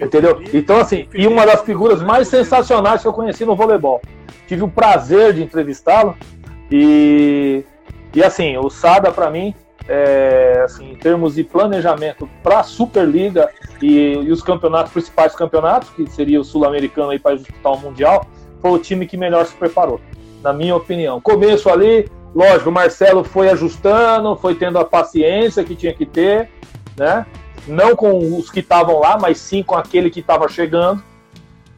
Entendeu? 0.00 0.42
Então, 0.52 0.78
assim, 0.78 1.08
e 1.14 1.26
uma 1.26 1.46
das 1.46 1.62
figuras 1.62 2.02
mais 2.02 2.28
sensacionais 2.28 3.02
que 3.02 3.08
eu 3.08 3.12
conheci 3.12 3.44
no 3.44 3.54
voleibol. 3.54 4.00
Tive 4.46 4.62
o 4.64 4.68
prazer 4.68 5.34
de 5.34 5.42
entrevistá-lo 5.42 6.16
e 6.70 7.64
e 8.14 8.22
assim, 8.22 8.56
o 8.56 8.70
Sada 8.70 9.12
para 9.12 9.30
mim, 9.30 9.54
é, 9.88 10.62
assim, 10.64 10.92
em 10.92 10.96
termos 10.96 11.34
de 11.34 11.44
planejamento 11.44 12.28
para 12.42 12.60
a 12.60 12.62
Superliga 12.62 13.50
e, 13.82 14.14
e, 14.14 14.32
os 14.32 14.42
campeonatos, 14.42 14.92
principais 14.92 15.34
campeonatos, 15.34 15.90
que 15.90 16.06
seria 16.10 16.40
o 16.40 16.44
Sul-Americano 16.44 17.12
e 17.12 17.18
para 17.18 17.36
disputar 17.36 17.72
o 17.72 17.78
Mundial, 17.78 18.26
foi 18.60 18.70
o 18.72 18.78
time 18.78 19.06
que 19.06 19.16
melhor 19.16 19.46
se 19.46 19.54
preparou, 19.54 20.00
na 20.42 20.52
minha 20.52 20.74
opinião. 20.74 21.20
Começo 21.20 21.68
ali, 21.68 22.08
lógico, 22.34 22.70
o 22.70 22.72
Marcelo 22.72 23.22
foi 23.22 23.50
ajustando, 23.50 24.34
foi 24.36 24.54
tendo 24.54 24.78
a 24.78 24.84
paciência 24.84 25.62
que 25.62 25.76
tinha 25.76 25.94
que 25.94 26.06
ter, 26.06 26.50
né? 26.96 27.24
Não 27.68 27.94
com 27.94 28.38
os 28.38 28.50
que 28.50 28.60
estavam 28.60 28.98
lá, 29.00 29.18
mas 29.20 29.38
sim 29.38 29.62
com 29.62 29.76
aquele 29.76 30.10
que 30.10 30.20
estava 30.20 30.48
chegando. 30.48 31.02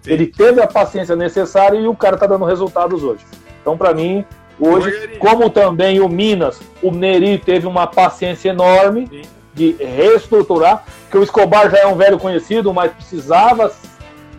Sim. 0.02 0.12
Ele 0.12 0.26
teve 0.26 0.62
a 0.62 0.66
paciência 0.66 1.14
necessária 1.14 1.78
e 1.78 1.86
o 1.86 1.94
cara 1.94 2.16
tá 2.16 2.26
dando 2.26 2.44
resultados 2.44 3.02
hoje. 3.02 3.24
Então, 3.60 3.76
para 3.76 3.92
mim, 3.92 4.24
hoje, 4.58 5.18
como 5.18 5.50
também 5.50 6.00
o 6.00 6.08
Minas, 6.08 6.60
o 6.82 6.90
Neri 6.90 7.38
teve 7.38 7.66
uma 7.66 7.86
paciência 7.86 8.48
enorme 8.50 9.06
Sim. 9.08 9.22
de 9.54 9.72
reestruturar, 9.78 10.84
que 11.10 11.18
o 11.18 11.22
Escobar 11.22 11.70
já 11.70 11.78
é 11.78 11.86
um 11.86 11.96
velho 11.96 12.18
conhecido, 12.18 12.72
mas 12.72 12.92
precisava 12.92 13.70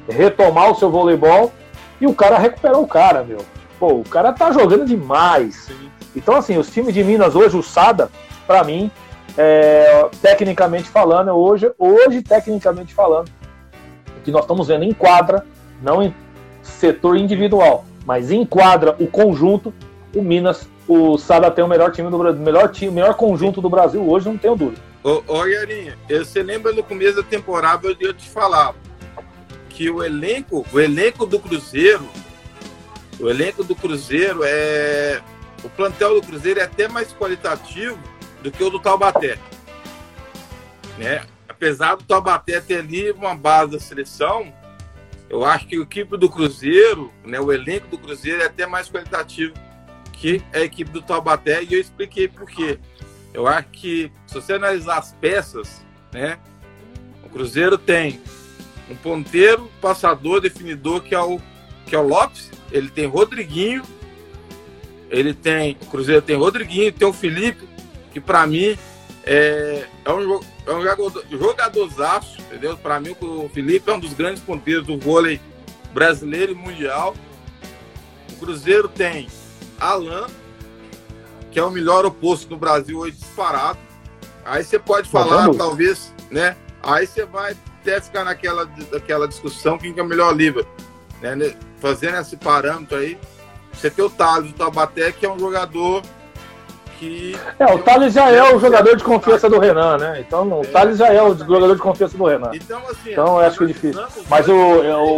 retomar 0.10 0.72
o 0.72 0.76
seu 0.76 0.90
voleibol 0.90 1.52
e 2.00 2.08
o 2.08 2.14
cara 2.14 2.38
recuperou 2.38 2.82
o 2.82 2.88
cara, 2.88 3.24
meu. 3.24 3.40
Pô, 3.80 3.94
o 3.94 4.04
cara 4.04 4.34
tá 4.34 4.52
jogando 4.52 4.86
demais. 4.86 5.68
Sim. 5.68 5.92
Então, 6.16 6.36
assim, 6.36 6.58
os 6.58 6.70
times 6.70 6.94
de 6.94 7.04
Minas 7.04 7.36
hoje, 7.36 7.56
o 7.56 7.64
Sada, 7.64 8.10
para 8.46 8.64
mim, 8.64 8.92
é, 9.38 10.10
tecnicamente 10.22 10.90
falando, 10.90 11.32
hoje, 11.32 11.72
hoje, 11.78 12.22
tecnicamente 12.22 12.94
falando, 12.94 13.30
o 14.18 14.22
que 14.24 14.32
nós 14.32 14.42
estamos 14.42 14.68
vendo 14.68 14.84
em 14.84 14.94
quadra, 14.94 15.46
não 15.82 16.02
em 16.02 16.14
setor 16.62 17.18
individual, 17.18 17.86
mas 18.06 18.32
em 18.32 18.46
quadra 18.46 18.96
o 19.00 19.08
conjunto, 19.08 19.74
o 20.16 20.22
Minas, 20.22 20.68
o 20.88 21.18
Sada 21.18 21.50
tem 21.50 21.64
o 21.64 21.68
melhor 21.68 21.92
time 21.92 22.10
do 22.10 22.18
Brasil, 22.18 22.42
melhor 22.42 22.70
time, 22.70 22.92
melhor 22.92 23.14
conjunto 23.16 23.62
do 23.62 23.70
Brasil 23.70 24.08
hoje, 24.08 24.28
não 24.28 24.38
tenho 24.38 24.56
dúvida. 24.56 24.82
Ô, 25.04 25.24
ô 25.28 25.46
Yarinha, 25.46 25.98
você 26.08 26.44
lembra 26.44 26.72
no 26.72 26.84
começo 26.84 27.16
da 27.16 27.24
temporada 27.24 27.88
eu 28.00 28.14
te 28.14 28.30
falava 28.30 28.76
que 29.70 29.90
o 29.90 30.04
elenco, 30.04 30.66
o 30.72 30.80
elenco 30.80 31.26
do 31.26 31.40
Cruzeiro, 31.40 32.08
o 33.20 33.30
elenco 33.30 33.64
do 33.64 33.76
Cruzeiro 33.76 34.42
é 34.44 35.22
o 35.64 35.70
plantel 35.70 36.20
do 36.20 36.26
Cruzeiro 36.26 36.60
é 36.60 36.64
até 36.64 36.88
mais 36.88 37.14
qualitativo 37.14 37.98
do 38.42 38.52
que 38.52 38.64
o 38.64 38.70
do 38.70 38.80
Taubaté. 38.80 39.38
Né? 40.98 41.24
Apesar 41.48 41.96
do 41.96 42.04
Taubaté 42.04 42.60
ter 42.60 42.80
ali 42.80 43.12
uma 43.12 43.36
base 43.36 43.74
da 43.74 43.80
seleção, 43.80 44.54
eu 45.30 45.46
acho 45.46 45.66
que 45.66 45.80
o 45.80 45.84
equipe 45.84 46.18
do 46.18 46.30
Cruzeiro, 46.30 47.10
né, 47.24 47.40
o 47.40 47.54
elenco 47.54 47.88
do 47.88 47.98
Cruzeiro 47.98 48.42
é 48.42 48.48
até 48.48 48.66
mais 48.68 48.90
qualitativo 48.90 49.54
que 50.12 50.44
a 50.54 50.60
equipe 50.60 50.92
do 50.92 51.02
Taubaté 51.02 51.64
e 51.64 51.74
eu 51.74 51.80
expliquei 51.80 52.28
por 52.28 52.46
quê. 52.46 52.78
Eu 53.34 53.48
acho 53.48 53.70
que 53.70 54.12
se 54.28 54.36
você 54.36 54.54
analisar 54.54 54.98
as 54.98 55.14
peças, 55.14 55.82
né, 56.12 56.38
o 57.24 57.30
Cruzeiro 57.30 57.78
tem 57.78 58.22
um 58.90 58.96
ponteiro, 58.96 59.72
passador, 59.80 60.42
definidor 60.42 61.02
que 61.02 61.16
é 61.16 61.22
o 61.22 61.40
que 61.86 61.96
é 61.96 62.00
o 62.00 62.08
Lopes, 62.08 62.52
ele 62.72 62.90
tem 62.90 63.08
Rodriguinho, 63.08 63.84
ele 65.10 65.34
tem 65.34 65.78
o 65.82 65.86
Cruzeiro 65.86 66.22
tem 66.22 66.36
Rodriguinho, 66.36 66.92
tem 66.92 67.08
o 67.08 67.14
Felipe, 67.14 67.66
que 68.12 68.20
para 68.20 68.46
mim 68.46 68.78
é, 69.24 69.86
é 70.04 70.12
um, 70.12 70.40
é 70.66 70.72
um 70.74 70.82
jogador, 70.82 71.26
jogadorzaço, 71.30 72.42
entendeu? 72.42 72.78
Para 72.78 73.00
mim, 73.00 73.16
o 73.22 73.50
Felipe 73.50 73.90
é 73.90 73.94
um 73.94 74.00
dos 74.00 74.14
grandes 74.14 74.42
ponteiros 74.42 74.86
do 74.86 74.98
vôlei 74.98 75.40
brasileiro 75.94 76.52
e 76.52 76.56
mundial. 76.56 77.16
O 78.32 78.36
Cruzeiro 78.38 78.88
tem 78.88 79.28
Alan, 79.80 80.28
que 81.52 81.60
é 81.60 81.64
o 81.64 81.70
melhor 81.70 82.06
oposto 82.06 82.50
no 82.50 82.58
Brasil 82.58 82.98
hoje 83.00 83.18
disparado. 83.18 83.80
Aí 84.44 84.64
você 84.64 84.80
pode 84.80 85.10
falar, 85.10 85.48
Bom, 85.48 85.54
talvez, 85.54 86.14
né? 86.30 86.56
Aí 86.82 87.06
você 87.06 87.26
vai 87.26 87.56
até 87.82 88.02
ficar 88.02 88.24
naquela, 88.24 88.68
naquela 88.92 89.28
discussão 89.28 89.78
quem 89.78 89.94
que 89.94 90.00
é 90.00 90.04
o 90.04 90.08
melhor 90.08 90.36
livro. 90.36 90.66
Né? 91.22 91.56
Fazendo 91.78 92.18
esse 92.18 92.36
parâmetro 92.38 92.98
aí, 92.98 93.20
você 93.72 93.90
tem 93.90 94.04
o 94.04 94.10
Thales 94.10 94.52
do 94.52 94.58
Tabaté, 94.58 95.12
que 95.12 95.26
é 95.26 95.32
um 95.32 95.38
jogador 95.38 96.02
que. 97.02 97.36
É, 97.58 97.66
o 97.66 97.80
Thales 97.80 98.14
já 98.14 98.30
é 98.30 98.54
o 98.54 98.60
jogador 98.60 98.96
de 98.96 99.04
confiança 99.04 99.50
do 99.50 99.60
Renan, 99.60 99.98
né? 99.98 100.20
Então 100.26 100.48
o 100.48 100.64
é. 100.64 100.68
Thales 100.68 100.98
já 101.00 101.08
é 101.12 101.22
o 101.22 101.36
jogador 101.36 101.76
de 101.76 101.82
confiança 101.82 102.16
do 102.16 102.26
Renan. 102.26 102.52
Então, 102.54 102.80
assim, 102.88 103.12
então 103.12 103.40
acho 103.40 103.58
que 103.58 103.64
é 103.64 103.68
difícil. 103.68 104.04
Mas 104.30 104.48
o, 104.48 104.54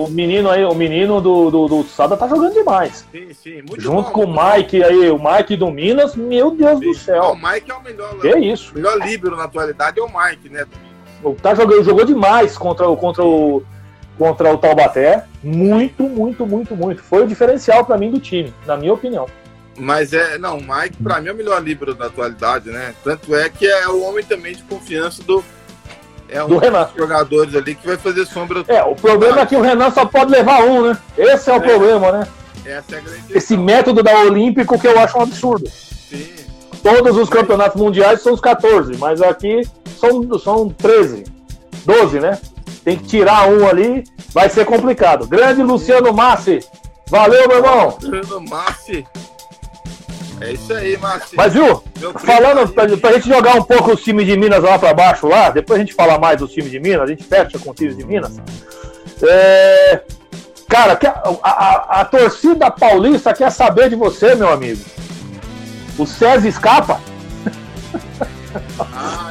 o 0.06 0.10
menino 0.10 0.50
aí, 0.50 0.64
o 0.64 0.74
menino 0.74 1.20
do, 1.20 1.52
do, 1.52 1.68
do 1.68 1.84
Sada 1.84 2.16
tá 2.16 2.28
jogando 2.28 2.54
demais. 2.54 3.06
Sim, 3.12 3.34
sim. 3.34 3.56
Muito 3.58 3.82
Junto 3.82 4.06
bom, 4.08 4.12
com 4.12 4.24
o 4.24 4.28
Mike 4.28 4.80
bom. 4.80 4.86
aí, 4.86 5.12
o 5.12 5.20
Mike 5.20 5.58
do 5.58 5.70
Minas, 5.70 6.16
meu 6.16 6.52
Deus 6.52 6.80
sim. 6.80 6.86
do 6.86 6.94
céu. 6.96 7.32
o 7.32 7.36
Mike 7.36 7.70
é 7.70 7.74
o 7.74 7.84
melhor. 7.84 8.20
Que 8.20 8.28
é 8.30 8.40
isso? 8.40 8.72
O 8.72 8.76
melhor 8.76 8.98
líbero 9.00 9.36
na 9.36 9.44
atualidade 9.44 10.00
é 10.00 10.04
o 10.04 10.08
Mike, 10.08 10.50
né? 10.50 10.66
Tá 11.42 11.54
jogando, 11.54 11.84
jogou 11.84 12.06
demais 12.06 12.58
contra, 12.58 12.86
contra 12.96 13.24
o 13.24 13.64
contra 14.18 14.54
o 14.54 14.58
Taubaté. 14.58 15.26
Muito, 15.44 16.04
muito, 16.04 16.46
muito, 16.46 16.76
muito. 16.76 17.02
Foi 17.02 17.24
o 17.24 17.28
diferencial 17.28 17.84
para 17.84 17.98
mim 17.98 18.12
do 18.12 18.20
time, 18.20 18.54
na 18.66 18.78
minha 18.78 18.94
opinião. 18.94 19.26
Mas 19.78 20.14
é, 20.14 20.38
não, 20.38 20.58
o 20.58 20.62
Mike 20.62 21.02
para 21.02 21.20
mim 21.20 21.30
é 21.30 21.32
o 21.32 21.36
melhor 21.36 21.62
líbero 21.64 21.96
da 21.96 22.06
atualidade, 22.06 22.70
né? 22.70 22.94
Tanto 23.04 23.36
é 23.36 23.50
que 23.50 23.66
é 23.66 23.88
o 23.88 24.04
homem 24.04 24.24
também 24.24 24.56
de 24.56 24.64
confiança 24.64 25.24
do 25.24 25.44
é 26.30 26.44
um 26.44 26.48
do 26.48 26.58
Renan. 26.58 26.86
dos 26.86 26.96
jogadores 26.96 27.56
ali 27.56 27.76
que 27.76 27.86
vai 27.86 27.98
fazer 27.98 28.26
sombra. 28.26 28.64
É, 28.68 28.84
o 28.84 28.96
problema 28.96 29.42
é 29.42 29.46
que 29.46 29.56
o 29.56 29.62
Renan 29.62 29.92
só 29.92 30.06
pode 30.06 30.32
levar 30.32 30.64
um, 30.64 30.90
né? 30.90 30.98
Esse 31.18 31.50
é 31.50 31.54
o 31.54 31.58
é, 31.58 31.60
problema, 31.60 32.12
né? 32.12 32.28
Essa 32.66 32.96
é 32.96 32.98
a 32.98 33.02
grande 33.02 33.24
Esse 33.30 33.58
método 33.58 34.02
da 34.02 34.20
Olímpico 34.22 34.80
que 34.80 34.88
eu 34.88 35.00
acho 35.00 35.18
um 35.18 35.22
absurdo. 35.22 35.70
Sim. 35.70 36.28
Todos 36.82 37.18
os 37.18 37.30
campeonatos 37.30 37.80
mundiais 37.80 38.22
são 38.22 38.34
os 38.34 38.42
14, 38.42 38.98
mas 38.98 39.22
aqui 39.22 39.62
são, 40.00 40.40
são 40.40 40.70
13. 40.70 41.24
12, 41.86 42.20
né? 42.20 42.40
Tem 42.84 42.98
que 42.98 43.06
tirar 43.06 43.48
um 43.48 43.68
ali, 43.68 44.04
vai 44.34 44.50
ser 44.50 44.66
complicado. 44.66 45.28
Grande 45.28 45.62
Luciano 45.62 46.12
Massi. 46.14 46.60
Valeu, 47.08 47.48
meu 47.48 47.58
irmão. 47.58 47.98
Luciano 48.02 48.42
Massi. 48.50 49.06
É 50.42 50.52
isso 50.52 50.74
aí, 50.74 50.98
Márcio. 50.98 51.38
Mas 51.38 51.54
viu, 51.54 51.84
falando 52.18 52.68
pra, 52.74 52.98
pra, 52.98 53.14
gente 53.14 53.28
jogar 53.28 53.56
um 53.56 53.64
pouco 53.64 53.94
os 53.94 54.04
times 54.04 54.26
de 54.26 54.38
Minas 54.38 54.64
lá 54.64 54.78
pra 54.78 54.94
baixo 54.94 55.28
lá, 55.28 55.50
depois 55.50 55.80
a 55.80 55.84
gente 55.84 55.94
fala 55.94 56.18
mais 56.18 56.40
dos 56.40 56.52
times 56.52 56.72
de 56.72 56.80
Minas, 56.80 57.02
a 57.02 57.08
gente 57.08 57.24
fecha 57.24 57.58
com 57.60 57.72
os 57.72 57.76
times 57.76 57.96
de 57.96 58.06
Minas. 58.06 58.40
É, 59.22 60.02
cara, 60.68 61.00
a, 61.44 61.50
a, 61.50 62.02
a, 62.02 62.06
torcida 62.06 62.70
paulista 62.72 63.34
quer 63.34 63.52
saber 63.52 63.90
de 63.90 63.96
você, 63.96 64.36
meu 64.36 64.50
amigo. 64.50 64.84
O 65.98 66.06
César 66.06 66.48
escapa? 66.48 67.00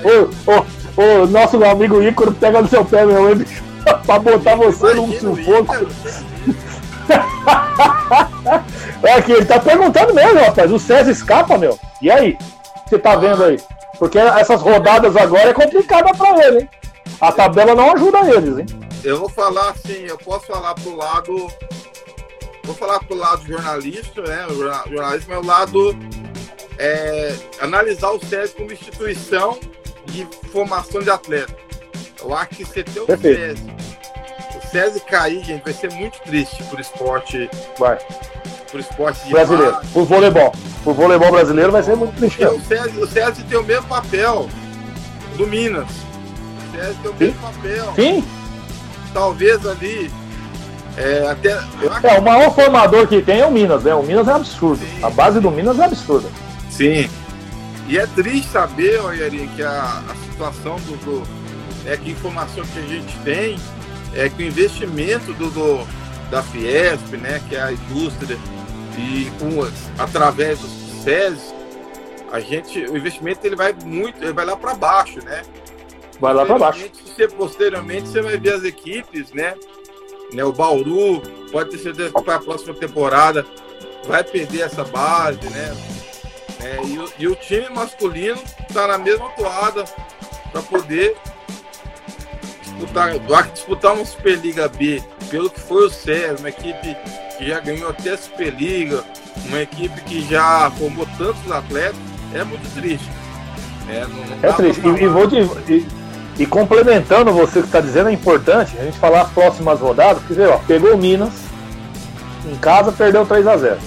o, 0.04 0.50
o, 0.50 1.22
o, 1.22 1.26
nosso 1.26 1.62
amigo 1.64 2.02
Ícaro 2.02 2.32
pega 2.32 2.62
no 2.62 2.68
seu 2.68 2.84
pé, 2.84 3.04
meu 3.04 3.34
bicho, 3.34 3.62
pra 4.06 4.18
botar 4.18 4.54
você 4.54 4.94
num 4.94 5.12
sufoco. 5.12 5.74
é 9.04 9.22
que 9.22 9.32
ele 9.32 9.44
tá 9.44 9.60
perguntando 9.60 10.14
mesmo, 10.14 10.40
rapaz. 10.40 10.70
O 10.70 10.78
César 10.78 11.10
escapa, 11.10 11.58
meu. 11.58 11.78
E 12.00 12.10
aí? 12.10 12.38
Você 12.86 12.98
tá 12.98 13.16
vendo 13.16 13.44
aí? 13.44 13.58
Porque 13.98 14.18
essas 14.18 14.60
rodadas 14.60 15.16
agora 15.16 15.50
é 15.50 15.54
complicada 15.54 16.12
pra 16.14 16.46
ele, 16.46 16.60
hein? 16.60 16.70
A 17.20 17.30
tabela 17.30 17.74
não 17.74 17.92
ajuda 17.92 18.30
eles, 18.30 18.58
hein? 18.58 18.66
Eu 19.04 19.18
vou 19.18 19.28
falar 19.28 19.70
assim, 19.70 20.04
eu 20.06 20.18
posso 20.18 20.46
falar 20.46 20.74
pro 20.74 20.96
lado. 20.96 21.48
Vou 22.64 22.74
falar 22.74 23.00
pro 23.00 23.16
lado 23.16 23.46
jornalista, 23.46 24.22
né? 24.22 24.46
O 24.48 24.54
jornalismo 24.54 25.34
é 25.34 25.38
o 25.38 25.44
lado. 25.44 25.96
É, 26.78 27.34
analisar 27.60 28.10
o 28.10 28.24
SESI 28.24 28.54
como 28.54 28.72
instituição 28.72 29.58
de 30.06 30.26
formação 30.50 31.00
de 31.00 31.10
atleta. 31.10 31.54
Eu 32.20 32.34
acho 32.34 32.50
que 32.50 32.64
você 32.64 32.82
tem 32.82 33.02
o 33.02 33.06
SESI 33.06 33.91
SESI 34.72 35.00
cair, 35.00 35.44
gente, 35.44 35.62
vai 35.62 35.72
ser 35.74 35.92
muito 35.92 36.18
triste 36.22 36.62
pro 36.64 36.80
esporte. 36.80 37.50
Vai. 37.78 37.98
Pro 38.70 38.80
esporte 38.80 39.28
brasileiro. 39.28 39.72
Mar... 39.72 39.84
Pro 39.92 40.04
voleibol. 40.06 40.52
Pro 40.82 40.94
voleibol 40.94 41.30
brasileiro 41.30 41.70
vai 41.70 41.82
ser 41.82 41.94
muito 41.94 42.16
triste. 42.16 42.42
O 42.42 42.58
SESI, 42.62 42.98
o 42.98 43.06
SESI 43.06 43.42
tem 43.44 43.58
o 43.58 43.62
mesmo 43.62 43.86
papel 43.86 44.48
do 45.36 45.46
Minas. 45.46 45.88
O 45.90 46.76
SESI 46.76 46.98
tem 47.02 47.10
o 47.10 47.12
Sim. 47.12 47.24
mesmo 47.24 47.40
papel. 47.40 47.92
Sim. 47.94 48.24
Talvez 49.12 49.66
ali. 49.66 50.10
É, 50.96 51.26
até, 51.30 51.50
é, 51.50 52.18
o 52.18 52.22
maior 52.22 52.54
formador 52.54 53.06
que 53.06 53.22
tem 53.22 53.40
é 53.40 53.46
o 53.46 53.50
Minas, 53.50 53.82
né? 53.82 53.94
O 53.94 54.02
Minas 54.02 54.28
é 54.28 54.32
absurdo. 54.32 54.82
Sim. 54.82 55.04
A 55.04 55.10
base 55.10 55.38
do 55.38 55.50
Minas 55.50 55.78
é 55.78 55.84
absurda. 55.84 56.28
Sim. 56.70 57.10
E 57.88 57.98
é 57.98 58.06
triste 58.06 58.48
saber, 58.48 59.02
Yari, 59.14 59.50
que 59.54 59.62
a, 59.62 60.02
a 60.08 60.14
situação 60.30 60.76
do, 60.76 60.96
do. 61.04 61.42
É 61.84 61.96
que 61.96 62.10
informação 62.10 62.64
que 62.64 62.78
a 62.78 62.82
gente 62.82 63.18
tem 63.18 63.58
é 64.14 64.28
que 64.28 64.42
o 64.42 64.46
investimento 64.46 65.32
do, 65.34 65.50
do 65.50 66.02
da 66.30 66.42
Fiesp, 66.42 67.16
né, 67.18 67.42
que 67.48 67.54
é 67.54 67.62
a 67.62 67.72
indústria, 67.72 68.38
e 68.96 69.30
com, 69.38 70.02
através 70.02 70.58
do 70.60 70.68
SES, 70.68 71.54
a 72.30 72.40
gente, 72.40 72.78
o 72.86 72.96
investimento 72.96 73.46
ele 73.46 73.56
vai 73.56 73.74
muito, 73.84 74.22
ele 74.22 74.32
vai 74.32 74.46
lá 74.46 74.56
para 74.56 74.74
baixo, 74.74 75.22
né? 75.22 75.42
Vai 76.18 76.32
lá 76.32 76.46
para 76.46 76.58
baixo. 76.58 76.90
Você, 77.04 77.28
posteriormente 77.28 78.08
você 78.08 78.22
vai 78.22 78.38
ver 78.38 78.54
as 78.54 78.64
equipes, 78.64 79.32
né? 79.32 79.54
né? 80.32 80.42
O 80.42 80.52
Bauru 80.52 81.20
pode 81.50 81.70
ter 81.70 81.78
certeza 81.78 82.10
que 82.10 82.22
para 82.22 82.36
a 82.36 82.40
próxima 82.40 82.72
temporada 82.74 83.44
vai 84.06 84.24
perder 84.24 84.62
essa 84.62 84.84
base, 84.84 85.46
né? 85.50 85.76
É, 86.60 86.80
e, 86.86 86.98
o, 86.98 87.12
e 87.18 87.28
o 87.28 87.34
time 87.34 87.68
masculino 87.68 88.40
está 88.68 88.86
na 88.86 88.96
mesma 88.96 89.28
toada 89.30 89.84
para 90.50 90.62
poder 90.62 91.16
disputar, 92.82 93.44
disputar 93.52 93.94
uma 93.94 94.04
Superliga 94.04 94.68
B, 94.68 95.02
pelo 95.30 95.48
que 95.48 95.60
foi 95.60 95.86
o 95.86 95.90
César, 95.90 96.36
uma 96.38 96.48
equipe 96.48 96.96
que 97.38 97.46
já 97.46 97.60
ganhou 97.60 97.90
até 97.90 98.10
a 98.10 98.18
Superliga, 98.18 99.04
uma 99.46 99.60
equipe 99.60 100.00
que 100.02 100.22
já 100.28 100.70
formou 100.78 101.06
tantos 101.16 101.50
atletas, 101.50 101.96
é 102.34 102.44
muito 102.44 102.74
triste. 102.74 103.08
É, 103.88 104.06
é 104.46 104.52
triste. 104.52 104.80
E, 104.80 105.02
e, 105.02 105.06
vou 105.06 105.28
te, 105.28 105.36
e, 105.68 105.86
E 106.38 106.46
complementando 106.46 107.32
você 107.32 107.60
que 107.60 107.66
está 107.66 107.80
dizendo, 107.80 108.08
é 108.08 108.12
importante 108.12 108.76
a 108.78 108.84
gente 108.84 108.98
falar 108.98 109.22
as 109.22 109.30
próximas 109.30 109.80
rodadas, 109.80 110.22
porque 110.22 110.40
ó, 110.42 110.58
pegou 110.58 110.94
o 110.94 110.98
Minas, 110.98 111.32
em 112.44 112.56
casa 112.56 112.90
perdeu 112.92 113.24
3 113.24 113.46
a 113.46 113.56
0 113.56 113.78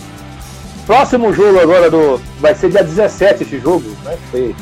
Próximo 0.86 1.34
jogo 1.34 1.60
agora 1.60 1.90
do. 1.90 2.22
Vai 2.40 2.54
ser 2.54 2.70
dia 2.70 2.84
17 2.84 3.42
esse 3.42 3.60
jogo, 3.60 3.90
né? 4.04 4.16
Foi 4.30 4.56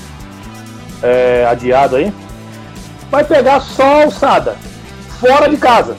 é, 1.04 1.46
adiado 1.46 1.98
aí. 1.98 2.14
Vai 3.14 3.24
pegar 3.24 3.60
só 3.60 4.02
alçada. 4.02 4.56
Fora 5.20 5.48
de 5.48 5.56
casa. 5.58 5.96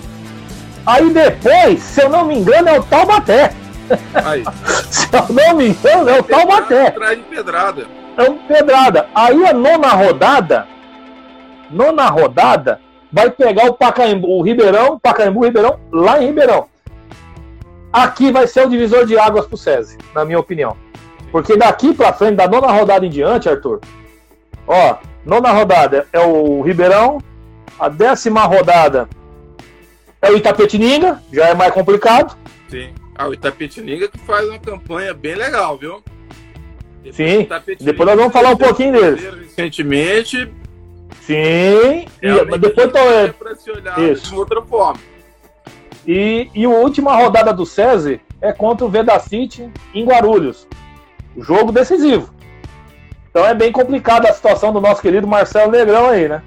Aí 0.85 1.11
depois, 1.11 1.81
se 1.81 2.03
eu 2.03 2.09
não 2.09 2.25
me 2.25 2.37
engano, 2.37 2.69
é 2.69 2.81
o 2.81 2.83
Taubaté. 2.83 3.55
Se 4.91 5.09
eu 5.15 5.33
não 5.33 5.57
me 5.57 5.69
engano, 5.69 6.11
é 6.11 6.19
o 6.19 6.25
Taubaté. 6.25 6.89
Atrás 6.89 7.17
de 7.17 7.23
pedrada. 7.23 7.87
É 8.17 8.23
um 8.29 8.39
pedrada. 8.39 9.07
Aí 9.15 9.47
a 9.47 9.53
nona 9.53 9.91
rodada. 9.91 10.67
Nona 11.71 12.09
rodada 12.09 12.81
vai 13.13 13.31
pegar 13.31 13.67
o 13.67 13.75
Pacaembu, 13.75 14.29
o 14.37 14.43
Ribeirão, 14.43 14.99
Pacaembu, 14.99 15.45
Ribeirão, 15.45 15.79
lá 15.93 16.21
em 16.21 16.27
Ribeirão. 16.27 16.67
Aqui 17.93 18.33
vai 18.33 18.49
ser 18.49 18.67
o 18.67 18.69
divisor 18.69 19.07
de 19.07 19.17
águas 19.17 19.47
pro 19.47 19.57
SESI, 19.57 19.99
na 20.13 20.25
minha 20.25 20.41
opinião. 20.41 20.77
Porque 21.31 21.57
daqui 21.57 21.95
para 21.95 22.13
frente, 22.13 22.35
da 22.35 22.49
nona 22.49 22.73
rodada 22.73 23.07
em 23.07 23.11
diante, 23.11 23.49
Arthur, 23.49 23.81
ó, 24.67 24.97
nona 25.25 25.51
rodada 25.51 26.07
é 26.13 26.21
o 26.21 26.63
Ribeirão, 26.63 27.19
a 27.79 27.89
décima 27.89 28.45
rodada 28.45 29.09
é 30.21 30.31
o 30.31 30.37
Itapetininga, 30.37 31.23
já 31.33 31.49
é 31.49 31.55
mais 31.55 31.73
complicado. 31.73 32.37
Sim. 32.69 32.93
Ah, 33.15 33.29
o 33.29 33.35
Itapetininga 33.35 34.09
que 34.09 34.19
faz 34.19 34.49
uma 34.49 34.59
campanha 34.59 35.15
bem 35.15 35.35
legal, 35.35 35.79
viu? 35.79 36.03
Depois 37.03 37.17
Sim. 37.17 37.49
Depois 37.81 38.09
nós 38.09 38.19
vamos 38.19 38.33
falar 38.33 38.51
um 38.51 38.57
pouquinho 38.57 38.93
deles. 38.93 39.23
Recentemente. 39.23 40.51
Sim. 41.21 42.07
E 42.23 42.59
depois 42.59 42.93
tô, 42.93 42.99
é... 42.99 43.33
para 43.33 43.55
se 43.55 43.71
olhar 43.71 43.99
Isso. 43.99 44.31
de 44.31 44.37
outra 44.37 44.63
forma. 44.63 45.01
E, 46.07 46.51
e 46.55 46.65
a 46.65 46.69
última 46.69 47.15
rodada 47.15 47.53
do 47.53 47.65
SESI 47.65 48.21
é 48.41 48.53
contra 48.53 48.85
o 48.85 48.91
Veda 48.91 49.19
City 49.21 49.71
em 49.95 50.05
Guarulhos. 50.05 50.67
Jogo 51.37 51.73
decisivo. 51.73 52.34
Então 53.35 53.45
é 53.45 53.53
bem 53.53 53.73
complicada 53.73 54.31
a 54.31 54.33
situação 54.33 54.73
do 54.73 54.81
nosso 54.81 55.03
querido 55.03 55.27
Marcelo 55.27 55.73
Negrão 55.73 56.09
aí, 56.09 56.29
né? 56.29 56.41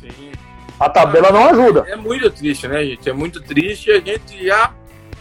Sim. 0.00 0.32
A 0.80 0.88
tabela 0.88 1.30
não 1.30 1.50
ajuda. 1.50 1.84
É 1.86 1.96
muito 1.96 2.30
triste, 2.30 2.66
né, 2.66 2.82
gente? 2.82 3.10
É 3.10 3.12
muito 3.12 3.42
triste. 3.42 3.90
A 3.90 4.00
gente 4.00 4.42
já, 4.42 4.72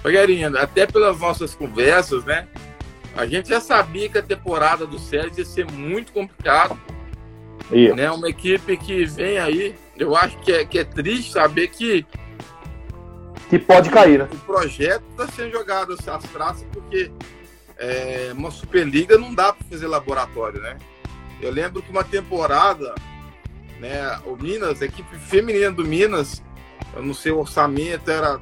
Rogerinho, 0.01 0.58
até 0.58 0.88
pelas 0.88 1.20
nossas 1.20 1.54
conversas, 1.54 2.24
né? 2.24 2.47
A 3.18 3.26
gente 3.26 3.49
já 3.49 3.60
sabia 3.60 4.08
que 4.08 4.18
a 4.18 4.24
temporada 4.24 4.88
do 4.88 4.97
SESI 4.97 5.39
ia 5.39 5.45
ser 5.45 5.70
muito 5.70 6.14
complicada. 6.14 6.78
Né? 7.70 8.10
Uma 8.10 8.30
equipe 8.30 8.78
que 8.78 9.04
vem 9.04 9.38
aí, 9.38 9.76
eu 9.97 10.16
acho 10.16 10.38
que 10.38 10.54
é, 10.54 10.64
que 10.64 10.80
é 10.80 10.86
triste 10.86 11.34
saber 11.34 11.68
que 11.68 12.06
que 13.49 13.60
pode 13.60 13.89
cair, 13.89 14.20
né? 14.20 14.28
O 14.32 14.38
projeto 14.38 15.04
está 15.12 15.28
sendo 15.28 15.51
jogado 15.51 15.91
às 15.91 16.24
traças 16.32 16.66
porque 16.72 17.12
é, 17.78 18.32
uma 18.34 18.49
Superliga 18.49 19.18
não 19.18 19.36
dá 19.36 19.51
para 19.51 19.68
fazer 19.68 19.88
laboratório, 19.88 20.62
né? 20.62 20.78
Eu 21.42 21.52
lembro 21.52 21.82
que 21.82 21.92
uma 21.92 22.04
temporada, 22.04 22.96
né, 23.80 24.20
o 24.26 24.36
Minas, 24.36 24.82
a 24.82 24.86
equipe 24.86 25.18
feminina 25.18 25.72
do 25.72 25.86
Minas, 25.86 26.44
eu 26.96 27.04
não 27.04 27.14
sei 27.14 27.32
o 27.32 27.40
orçamento, 27.40 28.10
era. 28.10 28.40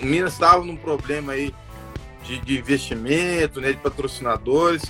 O 0.00 0.04
Minas 0.04 0.34
estava 0.34 0.64
num 0.64 0.76
problema 0.76 1.32
aí 1.32 1.54
de, 2.22 2.38
de 2.40 2.58
investimento, 2.58 3.60
né, 3.60 3.72
de 3.72 3.78
patrocinadores. 3.78 4.82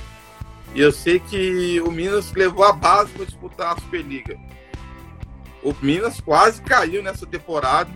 E 0.75 0.81
eu 0.81 0.93
sei 0.93 1.19
que 1.19 1.81
o 1.81 1.91
Minas 1.91 2.33
levou 2.33 2.65
a 2.65 2.73
base 2.73 3.11
para 3.13 3.25
disputar 3.25 3.73
a 3.73 3.81
Superliga. 3.81 4.39
O 5.63 5.75
Minas 5.81 6.21
quase 6.21 6.61
caiu 6.63 7.03
nessa 7.03 7.27
temporada 7.27 7.91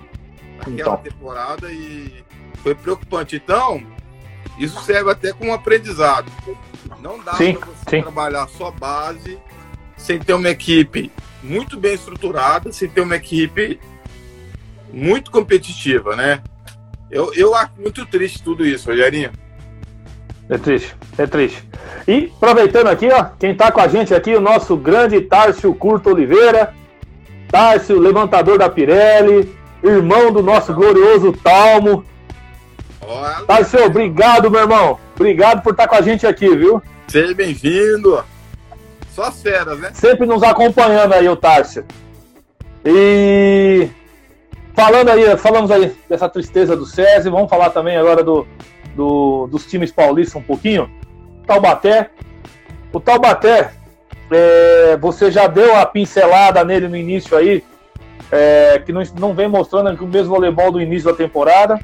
aquela 0.63 0.95
então. 0.95 0.97
temporada 0.99 1.73
e 1.73 2.25
foi 2.63 2.75
preocupante. 2.75 3.37
Então, 3.37 3.85
isso 4.59 4.81
serve 4.83 5.11
até 5.11 5.33
como 5.33 5.53
aprendizado. 5.53 6.31
Não 7.03 7.19
dá 7.19 7.33
para 7.33 7.47
você 7.47 7.91
sim. 7.91 8.03
trabalhar 8.03 8.49
só 8.49 8.71
base 8.71 9.37
sem 9.97 10.21
ter 10.21 10.35
uma 10.35 10.49
equipe 10.49 11.11
muito 11.43 11.77
bem 11.77 11.95
estruturada, 11.95 12.73
sem 12.73 12.89
ter 12.89 13.01
uma 13.01 13.17
equipe 13.17 13.81
muito 14.93 15.31
competitiva, 15.31 16.15
né? 16.15 16.41
Eu, 17.11 17.35
eu 17.35 17.55
acho 17.55 17.73
muito 17.77 18.07
triste 18.07 18.43
tudo 18.43 18.65
isso, 18.65 18.89
Rogerinho. 18.89 19.33
É 20.49 20.57
triste, 20.57 20.95
é 21.19 21.27
triste. 21.27 21.67
E 22.07 22.33
aproveitando 22.37 22.87
aqui, 22.87 23.09
ó, 23.09 23.25
quem 23.39 23.55
tá 23.55 23.73
com 23.73 23.81
a 23.81 23.89
gente 23.89 24.15
aqui, 24.15 24.35
o 24.35 24.41
nosso 24.41 24.77
grande 24.77 25.21
Tárcio 25.21 25.75
Curto 25.75 26.11
Oliveira. 26.11 26.73
Tárcio, 27.49 27.99
levantador 27.99 28.59
da 28.59 28.71
Pirelli, 28.71 29.53
irmão 29.83 30.33
do 30.33 30.43
nosso 30.43 30.73
glorioso 30.73 31.33
Talmo. 31.33 32.05
Tarceu, 33.47 33.87
obrigado, 33.87 34.51
meu 34.51 34.61
irmão. 34.61 34.99
Obrigado 35.15 35.63
por 35.63 35.73
estar 35.73 35.89
com 35.89 35.97
a 35.97 36.03
gente 36.03 36.27
aqui, 36.27 36.49
viu? 36.57 36.83
Seja 37.09 37.35
bem-vindo. 37.35 38.25
Só 39.11 39.31
feras, 39.31 39.79
né? 39.79 39.91
Sempre 39.93 40.27
nos 40.27 40.43
acompanhando 40.43 41.13
aí, 41.13 41.29
o 41.29 41.37
Tárcio. 41.37 41.85
E 42.85 43.89
falando 44.75 45.11
aí, 45.11 45.37
falamos 45.37 45.71
aí 45.71 45.95
dessa 46.09 46.29
tristeza 46.29 46.77
do 46.77 46.87
SESI, 46.87 47.29
vamos 47.29 47.51
falar 47.51 47.71
também 47.71 47.97
agora 47.97 48.25
do, 48.25 48.47
do 48.97 49.47
dos 49.49 49.67
times 49.67 49.93
paulistas 49.93 50.41
um 50.41 50.45
pouquinho. 50.45 50.91
Taubaté. 51.47 52.11
O 52.93 53.01
Taubaté, 53.01 53.73
é, 54.31 54.97
você 54.97 55.31
já 55.31 55.47
deu 55.47 55.77
a 55.77 55.85
pincelada 55.85 56.65
nele 56.65 56.89
no 56.89 56.97
início 56.97 57.37
aí, 57.37 57.63
é, 58.31 58.83
que 58.85 58.93
não, 58.93 59.03
não 59.19 59.35
vem 59.35 59.49
mostrando 59.49 60.03
o 60.03 60.09
mesmo 60.09 60.35
voleibol 60.35 60.73
do 60.73 60.81
início 60.81 61.11
da 61.11 61.17
temporada. 61.17 61.79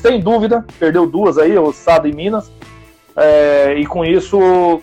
Sem 0.00 0.20
dúvida, 0.20 0.64
perdeu 0.78 1.06
duas 1.06 1.36
aí, 1.36 1.58
o 1.58 1.72
Sada 1.72 2.08
e 2.08 2.12
Minas. 2.12 2.50
É, 3.16 3.74
e 3.74 3.86
com 3.86 4.04
isso, 4.04 4.80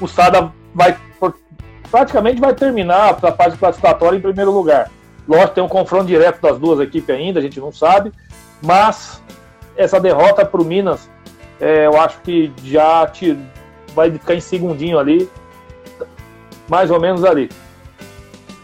o 0.00 0.08
Sada 0.08 0.52
vai 0.74 0.96
praticamente 1.90 2.40
vai 2.40 2.52
terminar 2.52 3.16
a 3.22 3.32
fase 3.32 3.56
classificatória 3.56 4.16
em 4.16 4.20
primeiro 4.20 4.50
lugar. 4.50 4.90
Lógico, 5.28 5.54
tem 5.54 5.62
um 5.62 5.68
confronto 5.68 6.06
direto 6.06 6.40
das 6.42 6.58
duas 6.58 6.80
equipes 6.80 7.14
ainda, 7.14 7.38
a 7.38 7.42
gente 7.42 7.60
não 7.60 7.72
sabe, 7.72 8.12
mas 8.60 9.22
essa 9.76 10.00
derrota 10.00 10.44
para 10.44 10.60
o 10.60 10.64
Minas, 10.64 11.08
é, 11.60 11.86
eu 11.86 11.98
acho 12.00 12.20
que 12.22 12.52
já 12.64 13.06
te, 13.06 13.38
vai 13.94 14.10
ficar 14.10 14.34
em 14.34 14.40
segundinho 14.40 14.98
ali, 14.98 15.30
mais 16.68 16.90
ou 16.90 17.00
menos 17.00 17.24
ali. 17.24 17.48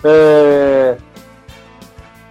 É, 0.03 0.97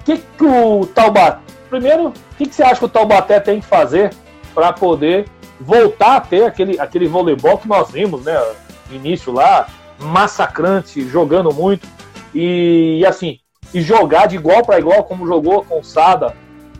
que, 0.04 0.18
que 0.18 0.44
o 0.44 0.86
Taubaté. 0.86 1.49
Primeiro, 1.70 2.08
o 2.08 2.14
que, 2.38 2.46
que 2.48 2.56
você 2.56 2.64
acha 2.64 2.80
que 2.80 2.86
o 2.86 2.90
Taubaté 2.90 3.40
tem 3.40 3.60
que 3.60 3.66
fazer 3.66 4.14
para 4.54 4.74
poder 4.74 5.26
voltar 5.60 6.16
a 6.16 6.22
ter 6.22 6.46
aquele, 6.46 6.80
aquele 6.80 7.08
voleibol 7.08 7.58
que 7.58 7.68
nós 7.68 7.92
vimos, 7.92 8.26
né? 8.26 8.42
Início 8.90 9.32
lá, 9.32 9.68
massacrante, 10.00 11.08
jogando 11.08 11.54
muito. 11.54 11.88
E, 12.34 13.00
e 13.00 13.06
assim, 13.06 13.40
e 13.74 13.82
jogar 13.82 14.28
de 14.28 14.36
igual 14.36 14.66
para 14.66 14.80
igual, 14.80 15.04
como 15.04 15.28
jogou 15.28 15.64
com 15.64 15.80
o 15.80 15.84
Sada 15.84 16.36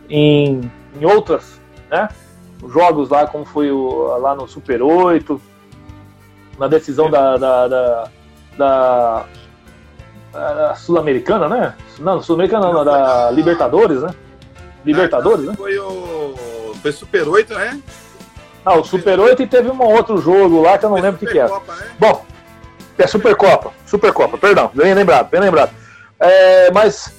em, 0.08 0.60
em 1.00 1.04
outras, 1.04 1.60
né? 1.90 2.08
Jogos 2.68 3.08
lá, 3.08 3.26
como 3.26 3.44
foi 3.44 3.70
o, 3.70 4.18
lá 4.18 4.34
no 4.34 4.48
Super 4.48 4.82
8, 4.82 5.40
na 6.58 6.68
decisão 6.68 7.10
da, 7.10 7.36
da, 7.36 7.68
da, 8.56 9.24
da 10.32 10.74
Sul-Americana, 10.74 11.48
né? 11.48 11.74
Não, 11.98 12.20
Sul-Americana 12.20 12.72
não, 12.72 12.84
da 12.84 13.30
Libertadores, 13.30 14.02
né? 14.02 14.14
Libertadores, 14.84 15.46
ah, 15.46 15.50
né? 15.50 15.56
Foi 15.56 15.78
o. 15.78 16.74
Foi 16.80 16.92
Super 16.92 17.28
8, 17.28 17.54
né? 17.54 17.80
Ah, 18.64 18.76
o 18.76 18.84
Super 18.84 19.18
8 19.18 19.42
e 19.42 19.46
teve 19.46 19.70
um 19.70 19.82
outro 19.82 20.18
jogo 20.18 20.60
lá 20.62 20.78
que 20.78 20.84
eu 20.84 20.90
não 20.90 20.96
foi 20.96 21.02
lembro 21.02 21.16
o 21.16 21.26
que, 21.26 21.32
que 21.32 21.38
era. 21.38 21.48
Né? 21.48 21.60
Bom, 21.98 22.24
é 22.98 23.06
Supercopa, 23.06 23.72
Supercopa, 23.86 24.36
perdão, 24.36 24.70
bem 24.74 24.92
lembrado, 24.94 25.30
bem 25.30 25.40
lembrado. 25.40 25.72
É, 26.18 26.70
mas 26.70 27.14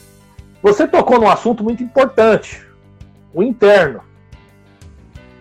você 0.62 0.88
tocou 0.88 1.20
num 1.20 1.30
assunto 1.30 1.64
muito 1.64 1.82
importante, 1.82 2.66
o 3.34 3.42
interno, 3.42 4.02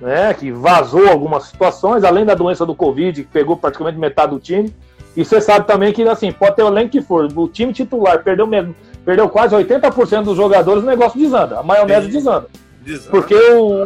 né? 0.01 0.33
Que 0.33 0.51
vazou 0.51 1.09
algumas 1.09 1.45
situações, 1.45 2.05
além 2.05 2.25
da 2.25 2.35
doença 2.35 2.65
do 2.65 2.75
Covid, 2.75 3.23
que 3.23 3.29
pegou 3.29 3.57
praticamente 3.57 3.99
metade 3.99 4.33
do 4.33 4.41
time. 4.41 4.75
E 5.17 5.25
você 5.25 5.41
sabe 5.41 5.67
também 5.67 5.93
que, 5.93 6.03
assim, 6.09 6.33
pode 6.33 6.57
ter 6.57 6.63
o 6.63 6.69
elenco 6.69 6.91
que 6.91 7.03
for, 7.03 7.29
o 7.37 7.49
time 7.49 7.73
titular 7.73 8.23
perdeu 8.23 8.47
mesmo, 8.47 8.75
perdeu 9.05 9.29
quase 9.29 9.55
80% 9.55 10.25
dos 10.25 10.37
jogadores, 10.37 10.83
o 10.83 10.87
negócio 10.87 11.19
desanda, 11.19 11.59
a 11.59 11.63
maionese 11.63 12.07
Sim. 12.07 12.13
desanda. 12.13 12.47
desanda. 12.83 13.11
Porque 13.11 13.35
o, 13.35 13.85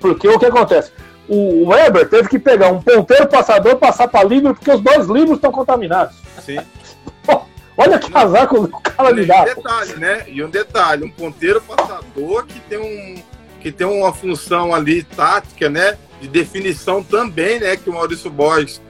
porque 0.00 0.28
o 0.28 0.38
que 0.38 0.46
acontece? 0.46 0.92
O 1.28 1.68
Weber 1.68 2.08
teve 2.08 2.28
que 2.28 2.38
pegar 2.38 2.70
um 2.70 2.82
ponteiro 2.82 3.28
passador, 3.28 3.76
passar 3.76 4.08
para 4.08 4.24
livre, 4.24 4.52
porque 4.52 4.70
os 4.70 4.80
dois 4.80 5.06
livros 5.06 5.36
estão 5.36 5.52
contaminados. 5.52 6.16
Sim. 6.44 6.58
Olha 7.76 7.98
que 7.98 8.10
casaco 8.10 8.64
o 8.64 8.68
cara 8.68 9.12
me 9.12 9.24
dá. 9.24 9.38
E 9.38 9.40
um 9.40 9.54
detalhe, 9.54 9.94
né? 9.96 10.24
E 10.26 10.44
um 10.44 10.50
detalhe, 10.50 11.04
um 11.04 11.10
ponteiro 11.10 11.60
passador 11.62 12.44
que 12.46 12.58
tem 12.60 12.78
um 12.78 13.30
que 13.60 13.70
tem 13.70 13.86
uma 13.86 14.12
função 14.12 14.74
ali 14.74 15.02
tática, 15.02 15.68
né? 15.68 15.96
De 16.20 16.26
definição 16.26 17.02
também, 17.02 17.60
né? 17.60 17.76
Que 17.76 17.90
o 17.90 17.92
Maurício 17.92 18.30
Borges 18.30 18.80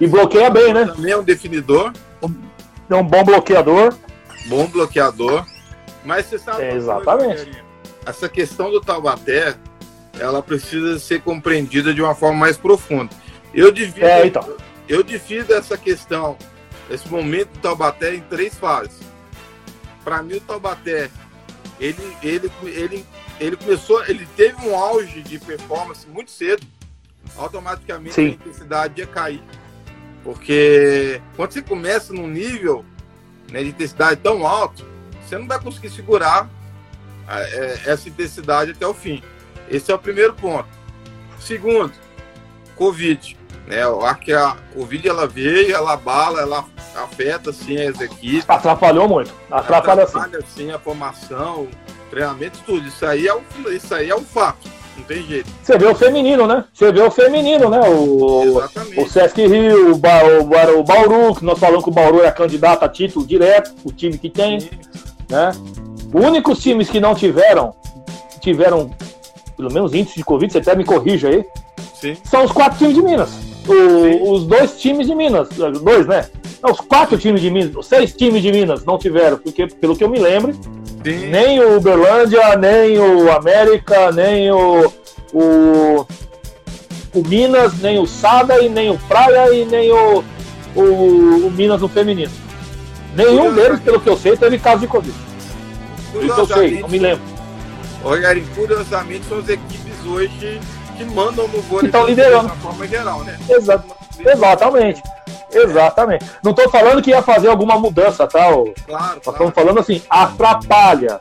e 0.00 0.06
bloqueia 0.06 0.48
bem, 0.48 0.72
né? 0.72 0.86
Também 0.86 1.12
é 1.12 1.16
um 1.16 1.24
definidor. 1.24 1.92
É 2.88 2.94
um 2.94 3.02
bom 3.02 3.24
bloqueador. 3.24 3.94
Bom 4.46 4.66
bloqueador. 4.66 5.46
Mas 6.04 6.26
você 6.26 6.38
sabe. 6.38 6.62
É, 6.62 6.74
exatamente. 6.74 7.44
Coisa, 7.44 7.64
essa 8.06 8.28
questão 8.28 8.70
do 8.70 8.80
Taubaté, 8.80 9.56
ela 10.18 10.42
precisa 10.42 10.98
ser 10.98 11.22
compreendida 11.22 11.92
de 11.92 12.02
uma 12.02 12.14
forma 12.14 12.38
mais 12.38 12.56
profunda. 12.56 13.14
Eu 13.52 13.70
divido, 13.70 14.04
é, 14.04 14.26
então. 14.26 14.56
eu 14.88 15.02
divido 15.02 15.54
essa 15.54 15.78
questão, 15.78 16.36
esse 16.90 17.08
momento 17.08 17.50
do 17.50 17.58
Taubaté 17.60 18.14
em 18.14 18.20
três 18.20 18.54
fases. 18.54 19.00
Para 20.02 20.22
mim, 20.22 20.34
o 20.34 20.40
Taubaté, 20.40 21.10
ele, 21.80 22.16
ele, 22.22 22.52
ele, 22.62 23.06
ele 23.40 23.56
começou, 23.56 24.04
ele 24.06 24.26
teve 24.36 24.56
um 24.66 24.76
auge 24.76 25.22
de 25.22 25.38
performance 25.38 26.06
muito 26.06 26.30
cedo, 26.30 26.66
automaticamente 27.36 28.14
Sim. 28.14 28.26
a 28.26 28.28
intensidade 28.30 29.00
ia 29.00 29.06
cair. 29.06 29.42
Porque 30.22 31.20
quando 31.36 31.52
você 31.52 31.62
começa 31.62 32.12
num 32.12 32.28
nível 32.28 32.84
né, 33.54 33.62
de 33.62 33.68
intensidade 33.68 34.20
tão 34.20 34.44
alto, 34.44 34.84
você 35.22 35.38
não 35.38 35.46
vai 35.46 35.60
conseguir 35.60 35.88
segurar 35.90 36.50
é, 37.28 37.78
essa 37.86 38.08
intensidade 38.08 38.72
até 38.72 38.84
o 38.84 38.92
fim. 38.92 39.22
Esse 39.70 39.92
é 39.92 39.94
o 39.94 39.98
primeiro 39.98 40.34
ponto. 40.34 40.68
Segundo, 41.38 41.92
Covid. 42.74 43.38
Né? 43.68 43.84
Eu 43.84 44.04
acho 44.04 44.20
que 44.20 44.32
a 44.32 44.56
Covid 44.74 45.08
ela 45.08 45.28
veio, 45.28 45.74
ela 45.74 45.92
abala, 45.92 46.40
ela 46.40 46.64
afeta 46.96 47.52
sim 47.52 47.80
as 47.80 48.00
equipes. 48.00 48.44
Atrapalhou 48.48 49.08
muito. 49.08 49.32
Atrapalha, 49.48 50.02
Atrapalha 50.02 50.44
sim. 50.48 50.72
a 50.72 50.78
formação, 50.80 51.68
treinamento, 52.10 52.58
tudo. 52.66 52.88
Isso 52.88 53.06
aí 53.06 53.28
é 53.28 53.34
o, 53.34 53.42
isso 53.70 53.94
aí 53.94 54.10
é 54.10 54.16
um 54.16 54.24
fato. 54.24 54.68
Não 54.96 55.04
tem 55.04 55.22
jeito. 55.22 55.50
Você 55.62 55.76
vê 55.76 55.86
o 55.86 55.94
feminino, 55.94 56.46
né? 56.46 56.64
Você 56.72 56.92
vê 56.92 57.02
o 57.02 57.10
feminino, 57.10 57.68
né? 57.68 57.80
O, 57.88 58.42
Exatamente. 58.44 59.00
o 59.00 59.08
Sesc 59.08 59.46
Rio, 59.46 59.92
o, 59.92 59.96
ba, 59.96 60.22
o, 60.24 60.78
o 60.78 60.84
Bauru, 60.84 61.34
que 61.34 61.44
nós 61.44 61.58
falamos 61.58 61.82
que 61.82 61.90
o 61.90 61.92
Bauru 61.92 62.22
é 62.22 62.30
candidato 62.30 62.84
a 62.84 62.88
título 62.88 63.26
direto, 63.26 63.74
o 63.84 63.92
time 63.92 64.16
que 64.16 64.30
tem. 64.30 64.60
Sim. 64.60 64.70
Né? 65.28 65.50
Os 66.12 66.24
únicos 66.24 66.60
times 66.60 66.88
que 66.88 67.00
não 67.00 67.14
tiveram, 67.14 67.74
tiveram 68.40 68.90
pelo 69.56 69.72
menos 69.72 69.94
índice 69.94 70.16
de 70.16 70.24
Covid, 70.24 70.52
você 70.52 70.58
até 70.58 70.76
me 70.76 70.84
corrija 70.84 71.28
aí, 71.28 71.44
Sim. 72.00 72.16
são 72.24 72.44
os 72.44 72.52
quatro 72.52 72.78
times 72.78 72.94
de 72.94 73.02
Minas. 73.02 73.30
O, 73.66 74.32
os 74.32 74.46
dois 74.46 74.78
times 74.78 75.06
de 75.06 75.14
Minas, 75.14 75.48
dois, 75.82 76.06
né? 76.06 76.28
Não, 76.62 76.72
os 76.72 76.80
quatro 76.80 77.18
times 77.18 77.40
de 77.40 77.50
Minas, 77.50 77.74
os 77.74 77.86
seis 77.86 78.14
times 78.14 78.42
de 78.42 78.52
Minas 78.52 78.84
não 78.84 78.98
tiveram, 78.98 79.38
porque 79.38 79.66
pelo 79.66 79.96
que 79.96 80.04
eu 80.04 80.08
me 80.08 80.18
lembro, 80.18 80.54
Sim. 81.04 81.26
nem 81.26 81.60
o 81.60 81.76
Uberlândia, 81.76 82.56
nem 82.56 82.98
o 82.98 83.30
América, 83.30 84.10
nem 84.10 84.50
o, 84.50 84.90
o, 85.34 86.06
o 87.14 87.28
Minas, 87.28 87.78
nem 87.80 87.98
o 87.98 88.06
Sada, 88.06 88.58
e 88.62 88.70
nem 88.70 88.90
o 88.90 88.98
Praia, 89.00 89.52
e 89.54 89.66
nem 89.66 89.92
o, 89.92 90.24
o, 90.74 90.82
o 91.46 91.50
Minas 91.50 91.82
no 91.82 91.88
feminino. 91.88 92.32
Nenhum 93.14 93.54
deles, 93.54 93.80
pelo 93.80 94.00
que 94.00 94.08
eu 94.08 94.16
sei, 94.16 94.36
teve 94.36 94.58
caso 94.58 94.80
de 94.80 94.86
Covid. 94.86 95.14
Isso 96.22 96.40
eu 96.40 96.46
sei, 96.46 96.80
não 96.80 96.88
me 96.88 96.98
lembro. 96.98 97.22
Rogério, 98.02 98.44
curiosamente, 98.54 99.26
são 99.26 99.38
as 99.38 99.48
equipes 99.48 100.06
hoje 100.06 100.60
que 100.96 101.04
mandam 101.04 101.48
no 101.48 101.60
vôlei 101.62 101.80
que 101.80 101.86
estão 101.86 102.06
liderando. 102.06 102.48
de 102.48 102.60
forma 102.60 102.86
geral, 102.86 103.24
né? 103.24 103.38
Exato. 103.48 103.94
Exatamente. 104.18 105.02
Exatamente. 105.54 106.24
Não 106.42 106.50
estou 106.50 106.68
falando 106.68 107.02
que 107.02 107.10
ia 107.10 107.22
fazer 107.22 107.48
alguma 107.48 107.78
mudança, 107.78 108.26
tá? 108.26 108.44
Claro, 108.44 108.64
Nós 108.66 108.84
claro. 108.86 109.20
estamos 109.30 109.54
falando 109.54 109.80
assim, 109.80 110.02
atrapalha. 110.08 111.18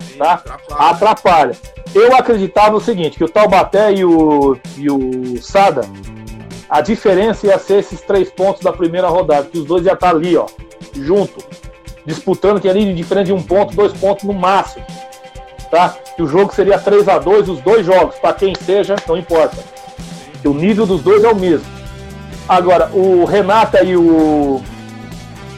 Sim, 0.00 0.18
tá? 0.18 0.32
Atrapalha. 0.32 0.90
atrapalha. 0.90 1.56
Eu 1.94 2.14
acreditava 2.14 2.70
no 2.70 2.80
seguinte, 2.80 3.16
que 3.16 3.24
o 3.24 3.28
Taubaté 3.28 3.92
e 3.92 4.04
o, 4.04 4.58
e 4.76 4.90
o 4.90 5.40
Sada, 5.40 5.82
a 6.68 6.80
diferença 6.80 7.46
ia 7.46 7.58
ser 7.58 7.78
esses 7.78 8.00
três 8.00 8.30
pontos 8.30 8.62
da 8.62 8.72
primeira 8.72 9.08
rodada, 9.08 9.46
que 9.46 9.58
os 9.58 9.64
dois 9.64 9.84
iam 9.86 9.94
estar 9.94 10.10
ali, 10.10 10.36
ó, 10.36 10.46
junto, 10.94 11.42
disputando, 12.04 12.60
que 12.60 12.68
ali 12.68 12.92
diferente 12.92 13.26
de 13.26 13.32
um 13.32 13.42
ponto, 13.42 13.74
dois 13.74 13.92
pontos 13.92 14.24
no 14.24 14.32
máximo. 14.32 14.84
Tá? 15.70 15.96
Que 16.14 16.22
o 16.22 16.28
jogo 16.28 16.54
seria 16.54 16.78
3 16.78 17.08
a 17.08 17.18
2 17.18 17.48
os 17.48 17.60
dois 17.60 17.84
jogos, 17.84 18.16
para 18.16 18.32
quem 18.34 18.54
seja, 18.54 18.96
não 19.06 19.16
importa. 19.16 19.56
Que 20.40 20.48
o 20.48 20.54
nível 20.54 20.86
dos 20.86 21.02
dois 21.02 21.24
é 21.24 21.28
o 21.28 21.34
mesmo. 21.34 21.75
Agora, 22.48 22.90
o 22.92 23.24
Renata 23.24 23.82
e 23.82 23.96
o, 23.96 24.62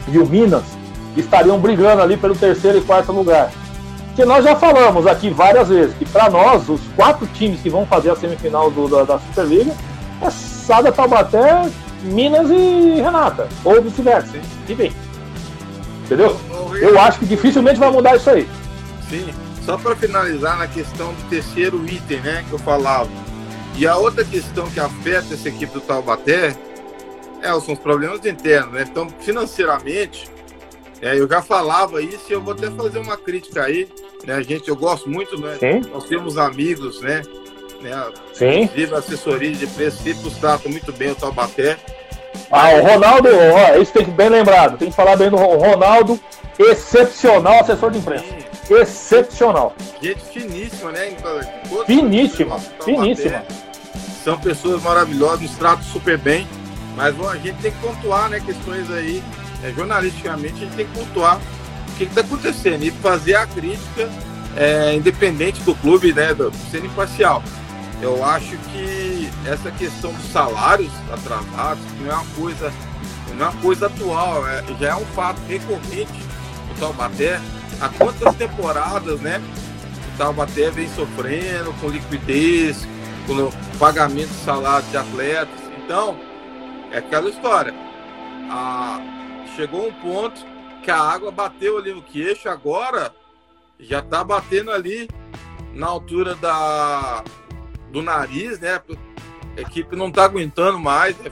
e 0.07 0.17
o 0.17 0.25
Minas 0.25 0.63
estariam 1.15 1.59
brigando 1.59 2.01
ali 2.01 2.17
pelo 2.17 2.35
terceiro 2.35 2.79
e 2.79 2.81
quarto 2.81 3.11
lugar. 3.11 3.51
Que 4.15 4.25
nós 4.25 4.43
já 4.43 4.55
falamos 4.55 5.05
aqui 5.05 5.29
várias 5.29 5.69
vezes 5.69 5.95
que 5.95 6.05
para 6.05 6.29
nós, 6.29 6.67
os 6.67 6.81
quatro 6.95 7.27
times 7.27 7.61
que 7.61 7.69
vão 7.69 7.85
fazer 7.85 8.11
a 8.11 8.15
semifinal 8.15 8.71
do, 8.71 8.87
da, 8.87 9.03
da 9.03 9.19
Superliga 9.19 9.71
é 10.21 10.29
Sada, 10.29 10.91
Taubaté, 10.91 11.69
Minas 12.03 12.49
e 12.49 13.01
Renata. 13.01 13.47
Ou 13.63 13.81
vice-versa. 13.81 14.37
Enfim. 14.67 14.91
Entendeu? 16.05 16.35
Eu 16.81 16.99
acho 16.99 17.19
que 17.19 17.25
dificilmente 17.25 17.79
vai 17.79 17.91
mudar 17.91 18.15
isso 18.15 18.29
aí. 18.29 18.49
Sim. 19.09 19.29
Só 19.63 19.77
para 19.77 19.95
finalizar 19.95 20.57
na 20.57 20.67
questão 20.67 21.13
do 21.13 21.29
terceiro 21.29 21.85
item, 21.85 22.19
né, 22.21 22.43
que 22.47 22.53
eu 22.53 22.59
falava. 22.59 23.09
E 23.77 23.85
a 23.85 23.95
outra 23.95 24.25
questão 24.25 24.67
que 24.69 24.79
afeta 24.79 25.33
essa 25.33 25.47
equipe 25.47 25.71
do 25.71 25.81
Taubaté 25.81 26.55
é, 27.41 27.47
são 27.59 27.73
os 27.73 27.79
problemas 27.79 28.25
internos, 28.25 28.73
né? 28.73 28.85
Então, 28.89 29.07
financeiramente, 29.19 30.29
é, 31.01 31.17
eu 31.17 31.27
já 31.27 31.41
falava 31.41 32.01
isso 32.01 32.25
e 32.29 32.33
eu 32.33 32.41
vou 32.41 32.53
até 32.53 32.69
fazer 32.71 32.99
uma 32.99 33.17
crítica 33.17 33.63
aí, 33.63 33.87
né? 34.25 34.41
Gente, 34.43 34.67
eu 34.67 34.75
gosto 34.75 35.09
muito, 35.09 35.39
né? 35.39 35.57
Sim. 35.59 35.81
Nós 35.91 36.05
temos 36.05 36.37
amigos, 36.37 37.01
né? 37.01 37.21
né? 37.81 38.11
Sim. 38.33 38.61
Inclusive, 38.61 38.95
assessoria 38.95 39.51
de 39.51 39.67
preço 39.67 40.03
sempre 40.03 40.29
trata 40.31 40.67
muito 40.67 40.91
bem 40.91 41.11
o 41.11 41.15
Taubaté. 41.15 41.77
Ah, 42.51 42.71
o 42.73 42.81
Ronaldo, 42.81 43.29
ó, 43.29 43.77
isso 43.77 43.93
tem 43.93 44.05
que 44.05 44.11
bem 44.11 44.29
lembrado. 44.29 44.77
Tem 44.77 44.89
que 44.89 44.95
falar 44.95 45.15
bem 45.15 45.29
do 45.29 45.37
Ronaldo, 45.37 46.19
excepcional 46.57 47.61
assessor 47.61 47.91
de 47.91 47.99
imprensa. 47.99 48.25
Sim. 48.25 48.75
Excepcional. 48.75 49.73
Gente 50.01 50.21
finíssima, 50.25 50.91
né? 50.91 51.15
Finíssima, 51.85 52.59
finíssima. 52.83 53.43
São 54.23 54.37
pessoas 54.39 54.83
maravilhosas, 54.83 55.41
nos 55.41 55.57
tratam 55.57 55.83
super 55.83 56.17
bem. 56.17 56.47
Mas 56.95 57.15
bom, 57.15 57.29
a 57.29 57.37
gente 57.37 57.61
tem 57.61 57.71
que 57.71 57.79
pontuar, 57.79 58.29
né? 58.29 58.39
Questões 58.39 58.89
aí, 58.91 59.23
é, 59.63 59.71
jornalisticamente, 59.71 60.55
a 60.55 60.65
gente 60.65 60.75
tem 60.75 60.85
que 60.85 60.99
pontuar 60.99 61.37
o 61.37 61.97
que 61.97 62.03
está 62.03 62.21
acontecendo 62.21 62.83
e 62.83 62.91
fazer 62.91 63.35
a 63.35 63.47
crítica 63.47 64.09
é, 64.55 64.95
independente 64.95 65.61
do 65.61 65.75
clube, 65.75 66.13
né? 66.13 66.33
Do, 66.33 66.51
sendo 66.71 66.85
imparcial. 66.85 67.43
Eu 68.01 68.23
acho 68.23 68.57
que 68.71 69.29
essa 69.45 69.71
questão 69.71 70.13
dos 70.13 70.31
salários 70.31 70.91
atrasados 71.11 71.83
não 71.99 72.11
é 72.11 72.13
uma 72.13 72.25
coisa, 72.35 72.73
não 73.35 73.45
é 73.45 73.49
uma 73.49 73.61
coisa 73.61 73.87
atual, 73.87 74.47
é, 74.47 74.63
já 74.79 74.89
é 74.89 74.95
um 74.95 75.05
fato 75.07 75.39
recorrente 75.47 76.13
do 76.13 76.79
Taubaté. 76.79 77.41
Há 77.81 77.89
quantas 77.89 78.35
temporadas, 78.35 79.19
né? 79.19 79.41
O 80.13 80.17
Taubaté 80.17 80.69
vem 80.69 80.87
sofrendo 80.95 81.73
com 81.79 81.89
liquidez, 81.89 82.87
com 83.27 83.51
pagamento 83.77 84.29
de 84.29 84.45
salário 84.45 84.85
de 84.89 84.97
atletas. 84.97 85.59
Então, 85.83 86.17
é 86.91 86.97
aquela 86.97 87.29
história. 87.29 87.73
Ah, 88.49 88.99
chegou 89.55 89.87
um 89.87 89.93
ponto 89.93 90.45
que 90.83 90.91
a 90.91 90.99
água 90.99 91.31
bateu 91.31 91.77
ali 91.77 91.93
no 91.93 92.01
queixo, 92.01 92.49
agora 92.49 93.13
já 93.79 93.99
está 93.99 94.23
batendo 94.23 94.71
ali 94.71 95.07
na 95.73 95.87
altura 95.87 96.35
da, 96.35 97.23
do 97.91 98.01
nariz, 98.01 98.59
né? 98.59 98.81
A 99.57 99.61
equipe 99.61 99.95
não 99.95 100.07
está 100.07 100.25
aguentando 100.25 100.79
mais, 100.79 101.15
é 101.25 101.31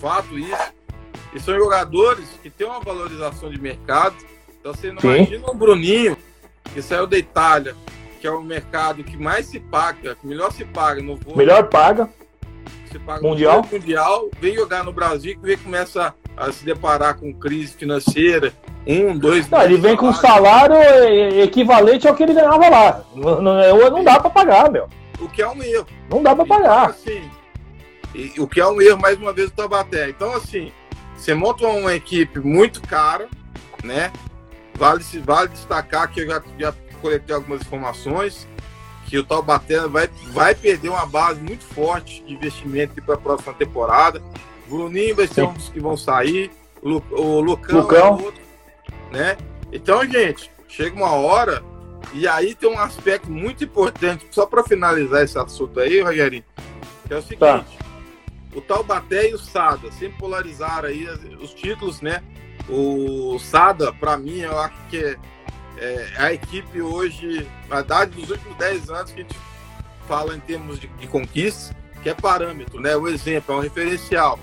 fato 0.00 0.38
isso. 0.38 0.72
E 1.34 1.40
são 1.40 1.56
jogadores 1.56 2.28
que 2.42 2.50
têm 2.50 2.66
uma 2.66 2.80
valorização 2.80 3.50
de 3.50 3.60
mercado. 3.60 4.16
Então 4.60 4.74
você 4.74 4.92
não 4.92 5.00
Sim. 5.00 5.14
imagina 5.16 5.50
o 5.50 5.54
Bruninho, 5.54 6.16
que 6.72 6.82
saiu 6.82 7.06
da 7.06 7.18
Itália, 7.18 7.74
que 8.20 8.26
é 8.26 8.30
o 8.30 8.42
mercado 8.42 9.02
que 9.02 9.16
mais 9.16 9.46
se 9.46 9.58
paga, 9.58 10.14
que 10.14 10.26
melhor 10.26 10.52
se 10.52 10.64
paga 10.64 11.02
no 11.02 11.16
voo. 11.16 11.36
Melhor 11.36 11.68
paga. 11.68 12.08
Se 12.92 12.98
paga 12.98 13.26
mundial. 13.26 13.62
No 13.62 13.78
mundial, 13.78 14.30
vem 14.40 14.54
jogar 14.54 14.84
no 14.84 14.92
Brasil 14.92 15.36
e 15.44 15.56
começa 15.56 16.14
a 16.36 16.52
se 16.52 16.64
deparar 16.64 17.18
com 17.18 17.32
crise 17.34 17.74
financeira, 17.74 18.52
um, 18.86 19.16
dois. 19.16 19.48
Não, 19.48 19.62
ele 19.62 19.76
vem 19.76 19.96
com 19.96 20.08
um 20.08 20.14
salário 20.14 20.76
equivalente 21.42 22.06
ao 22.06 22.14
que 22.14 22.22
ele 22.22 22.34
ganhava 22.34 22.68
lá. 22.68 23.04
Não, 23.14 23.42
não, 23.42 23.90
não 23.90 24.04
dá 24.04 24.20
para 24.20 24.30
pagar, 24.30 24.70
meu 24.70 24.88
o 25.22 25.28
que 25.28 25.42
é 25.42 25.48
um 25.48 25.62
erro. 25.62 25.86
Não 26.10 26.22
dá 26.22 26.34
para 26.34 26.44
pagar. 26.44 26.90
Então, 26.90 26.90
assim, 26.90 27.30
e, 28.14 28.40
o 28.40 28.46
que 28.46 28.60
é 28.60 28.66
um 28.66 28.80
erro, 28.80 29.00
mais 29.00 29.18
uma 29.18 29.32
vez, 29.32 29.50
do 29.50 29.56
Tabaté. 29.56 30.10
Então, 30.10 30.34
assim, 30.34 30.72
você 31.16 31.34
monta 31.34 31.66
uma 31.66 31.94
equipe 31.94 32.40
muito 32.40 32.82
cara, 32.82 33.28
né? 33.82 34.12
Vale, 34.74 35.02
vale 35.24 35.48
destacar 35.48 36.10
que 36.10 36.20
eu 36.20 36.26
já, 36.26 36.42
já 36.58 36.74
coletei 37.00 37.34
algumas 37.34 37.60
informações 37.60 38.48
que 39.12 39.18
o 39.18 39.24
Taubaté 39.24 39.78
vai, 39.88 40.08
vai 40.28 40.54
perder 40.54 40.88
uma 40.88 41.04
base 41.04 41.38
muito 41.38 41.62
forte 41.64 42.24
de 42.24 42.32
investimento 42.32 42.94
para 43.02 43.14
a 43.14 43.18
próxima 43.18 43.52
temporada. 43.52 44.22
O 44.66 44.70
Bruninho 44.70 45.14
vai 45.14 45.26
ser 45.26 45.42
um 45.42 45.52
dos 45.52 45.68
que 45.68 45.78
vão 45.78 45.98
sair, 45.98 46.50
o, 46.80 46.88
Lu, 46.88 47.04
o 47.10 47.40
Lucão, 47.40 47.80
Lucão. 47.80 47.98
É 47.98 48.10
outro, 48.10 48.42
né? 49.10 49.36
Então, 49.70 50.02
gente, 50.06 50.50
chega 50.66 50.96
uma 50.96 51.10
hora 51.10 51.62
e 52.14 52.26
aí 52.26 52.54
tem 52.54 52.70
um 52.70 52.78
aspecto 52.78 53.30
muito 53.30 53.62
importante, 53.62 54.26
só 54.30 54.46
para 54.46 54.64
finalizar 54.64 55.22
esse 55.22 55.38
assunto 55.38 55.78
aí, 55.78 56.00
Rogerinho, 56.00 56.44
que 57.06 57.12
é 57.12 57.18
o 57.18 57.20
seguinte: 57.20 57.38
tá. 57.38 57.64
o 58.54 58.62
Taubaté 58.62 59.28
e 59.28 59.34
o 59.34 59.38
Sada 59.38 59.92
sempre 59.92 60.16
polarizaram 60.16 60.88
aí 60.88 61.06
os 61.38 61.52
títulos, 61.52 62.00
né? 62.00 62.22
O 62.66 63.38
Sada, 63.38 63.92
para 63.92 64.16
mim, 64.16 64.38
eu 64.38 64.58
acho 64.58 64.88
que 64.88 64.96
é, 64.96 65.18
é, 65.82 66.12
a 66.16 66.32
equipe 66.32 66.80
hoje, 66.80 67.44
na 67.68 67.76
verdade, 67.76 68.12
dos 68.12 68.30
últimos 68.30 68.56
10 68.56 68.88
anos 68.88 69.10
que 69.10 69.20
a 69.20 69.22
gente 69.24 69.36
fala 70.06 70.36
em 70.36 70.40
termos 70.40 70.78
de, 70.78 70.86
de 70.86 71.08
conquistas, 71.08 71.74
que 72.02 72.08
é 72.08 72.14
parâmetro, 72.14 72.80
né? 72.80 72.96
O 72.96 73.08
exemplo, 73.08 73.52
é 73.54 73.58
um 73.58 73.60
referencial. 73.60 74.38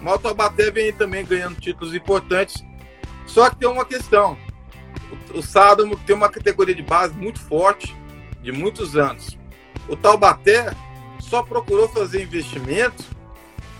O 0.00 0.04
Maltabaté 0.04 0.68
vem 0.70 0.92
também 0.92 1.24
ganhando 1.24 1.60
títulos 1.60 1.94
importantes, 1.94 2.64
só 3.24 3.48
que 3.48 3.56
tem 3.56 3.68
uma 3.68 3.84
questão. 3.84 4.36
O, 5.32 5.38
o 5.38 5.42
Sádamo 5.42 5.96
tem 5.98 6.16
uma 6.16 6.28
categoria 6.28 6.74
de 6.74 6.82
base 6.82 7.14
muito 7.14 7.38
forte, 7.38 7.94
de 8.42 8.50
muitos 8.50 8.96
anos. 8.96 9.38
O 9.88 9.96
Taubaté 9.96 10.74
só 11.20 11.42
procurou 11.42 11.88
fazer 11.88 12.22
investimento 12.22 13.04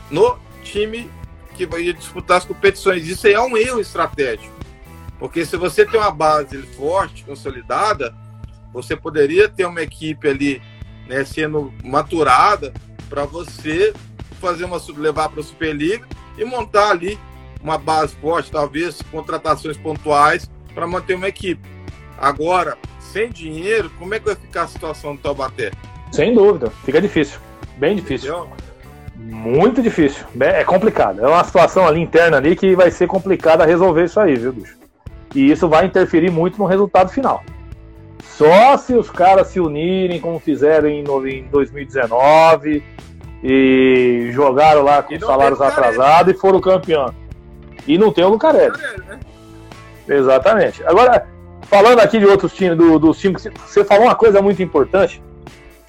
no 0.08 0.38
time 0.62 1.10
que 1.54 1.66
vai 1.66 1.92
disputar 1.92 2.38
as 2.38 2.44
competições. 2.44 3.08
Isso 3.08 3.26
aí 3.26 3.32
é 3.32 3.40
um 3.40 3.56
erro 3.56 3.80
estratégico. 3.80 4.59
Porque 5.20 5.44
se 5.44 5.56
você 5.58 5.84
tem 5.84 6.00
uma 6.00 6.10
base 6.10 6.56
forte, 6.62 7.24
consolidada, 7.24 8.12
você 8.72 8.96
poderia 8.96 9.50
ter 9.50 9.66
uma 9.66 9.82
equipe 9.82 10.26
ali 10.26 10.62
né, 11.06 11.24
sendo 11.24 11.72
maturada 11.84 12.72
para 13.08 13.26
você 13.26 13.92
fazer 14.40 14.64
uma 14.64 14.80
levar 14.96 15.28
para 15.28 15.40
a 15.40 15.44
Superliga 15.44 16.06
e 16.38 16.44
montar 16.44 16.90
ali 16.90 17.18
uma 17.62 17.76
base 17.76 18.16
forte, 18.16 18.50
talvez 18.50 19.02
contratações 19.12 19.76
pontuais 19.76 20.50
para 20.74 20.86
manter 20.86 21.14
uma 21.14 21.28
equipe. 21.28 21.68
Agora, 22.16 22.78
sem 22.98 23.28
dinheiro, 23.28 23.90
como 23.98 24.14
é 24.14 24.18
que 24.18 24.24
vai 24.24 24.34
ficar 24.34 24.62
a 24.62 24.68
situação 24.68 25.14
do 25.14 25.20
Taubaté? 25.20 25.70
Sem 26.10 26.34
dúvida, 26.34 26.70
fica 26.86 26.98
difícil, 26.98 27.38
bem 27.76 27.96
difícil. 27.96 28.34
Entendeu? 28.34 28.56
Muito 29.16 29.82
difícil, 29.82 30.24
é 30.40 30.64
complicado. 30.64 31.22
É 31.22 31.28
uma 31.28 31.44
situação 31.44 31.86
ali 31.86 32.00
interna 32.00 32.38
ali 32.38 32.56
que 32.56 32.74
vai 32.74 32.90
ser 32.90 33.06
complicada 33.06 33.66
resolver 33.66 34.04
isso 34.04 34.18
aí, 34.18 34.34
viu, 34.34 34.52
bicho? 34.52 34.79
E 35.34 35.50
isso 35.50 35.68
vai 35.68 35.86
interferir 35.86 36.30
muito 36.30 36.58
no 36.58 36.66
resultado 36.66 37.10
final. 37.10 37.42
Só 38.22 38.76
se 38.76 38.94
os 38.94 39.10
caras 39.10 39.48
se 39.48 39.60
unirem 39.60 40.20
como 40.20 40.40
fizeram 40.40 40.88
em 40.88 41.04
2019 41.50 42.82
e 43.42 44.30
jogaram 44.32 44.82
lá 44.82 45.02
com 45.02 45.18
salários 45.18 45.60
atrasados 45.60 46.34
e 46.34 46.38
foram 46.38 46.60
campeão. 46.60 47.14
E 47.86 47.96
não 47.96 48.12
tem 48.12 48.24
o 48.24 48.28
Lucarelli. 48.28 48.76
Né? 49.06 49.20
Exatamente. 50.08 50.82
Agora, 50.84 51.26
falando 51.62 52.00
aqui 52.00 52.18
de 52.18 52.26
outros 52.26 52.52
times, 52.52 52.76
do, 52.76 52.98
dos 52.98 53.18
times, 53.18 53.46
você 53.66 53.84
falou 53.84 54.04
uma 54.04 54.14
coisa 54.14 54.42
muito 54.42 54.62
importante, 54.62 55.22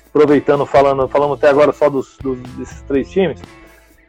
aproveitando, 0.09 0.65
falando, 0.65 1.07
falando 1.07 1.33
até 1.33 1.49
agora 1.49 1.71
só 1.71 1.89
dos, 1.89 2.17
dos 2.17 2.37
desses 2.57 2.81
três 2.83 3.09
times. 3.09 3.41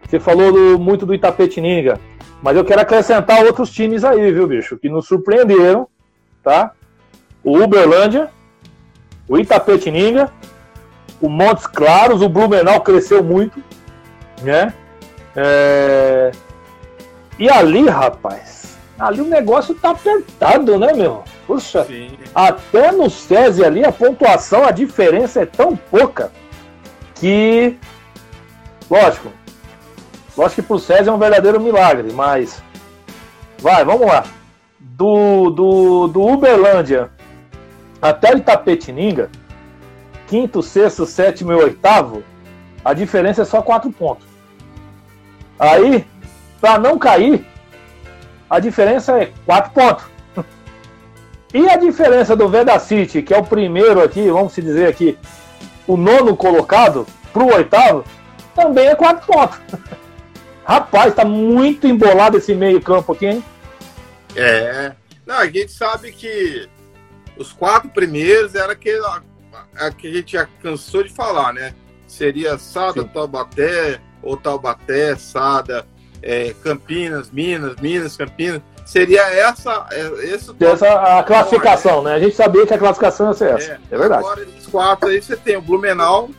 Você 0.07 0.20
falou 0.20 0.53
do, 0.53 0.78
muito 0.78 1.07
do 1.07 1.14
Itapetininga, 1.14 1.99
mas 2.43 2.57
eu 2.57 2.64
quero 2.64 2.80
acrescentar 2.80 3.45
outros 3.45 3.70
times 3.70 4.05
aí, 4.05 4.32
viu, 4.32 4.49
bicho, 4.49 4.76
que 4.76 4.88
nos 4.88 5.07
surpreenderam, 5.07 5.86
tá? 6.43 6.72
O 7.45 7.57
Uberlândia, 7.57 8.30
o 9.28 9.38
Itapetininga, 9.38 10.30
o 11.20 11.28
Montes 11.28 11.68
Claros, 11.68 12.20
o 12.20 12.28
Blumenau 12.28 12.80
cresceu 12.80 13.22
muito, 13.22 13.62
né? 14.43 14.74
É... 15.36 16.32
E 17.38 17.49
ali, 17.49 17.88
rapaz, 17.88 18.76
ali 18.99 19.20
o 19.20 19.26
negócio 19.26 19.74
tá 19.76 19.90
apertado, 19.90 20.78
né, 20.78 20.93
meu? 20.93 21.22
Puxa, 21.47 21.84
Sim. 21.84 22.11
até 22.34 22.90
no 22.90 23.09
SESI 23.09 23.64
ali 23.64 23.84
a 23.84 23.93
pontuação, 23.93 24.64
a 24.64 24.72
diferença 24.72 25.43
é 25.43 25.47
tão 25.47 25.76
pouca 25.76 26.32
que, 27.14 27.78
lógico, 28.90 29.28
lógico 30.37 30.62
que 30.62 30.68
pro 30.68 30.78
SESI 30.78 31.09
é 31.09 31.12
um 31.12 31.18
verdadeiro 31.18 31.61
milagre, 31.61 32.12
mas 32.12 32.62
vai, 33.59 33.85
vamos 33.85 34.07
lá. 34.07 34.24
Do, 34.78 35.51
do, 35.51 36.09
do 36.09 36.22
Uberlândia 36.22 37.11
até 38.01 38.35
Itapetininga, 38.35 39.30
quinto, 40.26 40.62
sexto, 40.62 41.07
sétimo 41.07 41.53
e 41.53 41.55
oitavo, 41.55 42.24
a 42.85 42.93
diferença 42.93 43.43
é 43.43 43.45
só 43.45 43.62
quatro 43.62 43.93
pontos. 43.93 44.26
Aí, 45.59 46.05
para 46.61 46.78
não 46.78 46.99
cair, 46.99 47.47
a 48.51 48.59
diferença 48.59 49.16
é 49.22 49.33
quatro 49.47 49.70
pontos. 49.72 50.05
E 51.55 51.68
a 51.68 51.76
diferença 51.76 52.35
do 52.35 52.49
Veda 52.49 52.78
City, 52.78 53.20
que 53.20 53.35
é 53.35 53.37
o 53.37 53.45
primeiro 53.45 54.03
aqui, 54.03 54.30
vamos 54.30 54.55
dizer 54.55 54.89
aqui, 54.89 55.18
o 55.87 55.99
nono 55.99 56.35
colocado, 56.35 57.07
para 57.30 57.43
o 57.43 57.55
oitavo, 57.55 58.05
também 58.55 58.89
é 58.89 58.95
quatro 58.95 59.26
pontos. 59.26 59.61
Rapaz, 60.64 61.14
tá 61.14 61.24
muito 61.24 61.86
embolado 61.86 62.38
esse 62.38 62.54
meio-campo 62.54 63.12
aqui, 63.12 63.26
hein? 63.26 63.44
É. 64.36 64.92
Não, 65.26 65.36
a 65.36 65.46
gente 65.46 65.72
sabe 65.72 66.12
que 66.12 66.68
os 67.36 67.52
quatro 67.52 67.88
primeiros 67.90 68.54
era 68.54 68.72
aquele 68.72 69.04
a 69.76 69.90
que 69.90 70.08
a 70.08 70.12
gente 70.12 70.32
já 70.32 70.46
cansou 70.62 71.02
de 71.02 71.10
falar, 71.10 71.52
né? 71.52 71.74
Seria 72.06 72.58
Sada, 72.58 73.02
Sim. 73.02 73.08
Taubaté, 73.08 74.00
ou 74.22 74.36
Taubaté, 74.36 75.16
Sada, 75.16 75.86
é, 76.22 76.54
Campinas, 76.62 77.30
Minas, 77.30 77.76
Minas, 77.80 78.16
Campinas. 78.16 78.60
Seria 78.84 79.22
essa, 79.22 79.86
é, 79.90 80.34
esse 80.34 80.52
essa 80.60 81.18
a 81.18 81.22
classificação, 81.22 82.02
né? 82.02 82.14
A 82.14 82.20
gente 82.20 82.36
sabia 82.36 82.66
que 82.66 82.74
a 82.74 82.78
classificação 82.78 83.28
ia 83.28 83.34
ser 83.34 83.54
essa. 83.54 83.72
É, 83.72 83.78
é 83.90 83.98
verdade. 83.98 84.24
Agora, 84.24 84.42
esses 84.42 84.66
quatro 84.66 85.08
aí, 85.08 85.22
você 85.22 85.36
tem 85.36 85.56
o 85.56 85.62
Blumenau, 85.62 86.30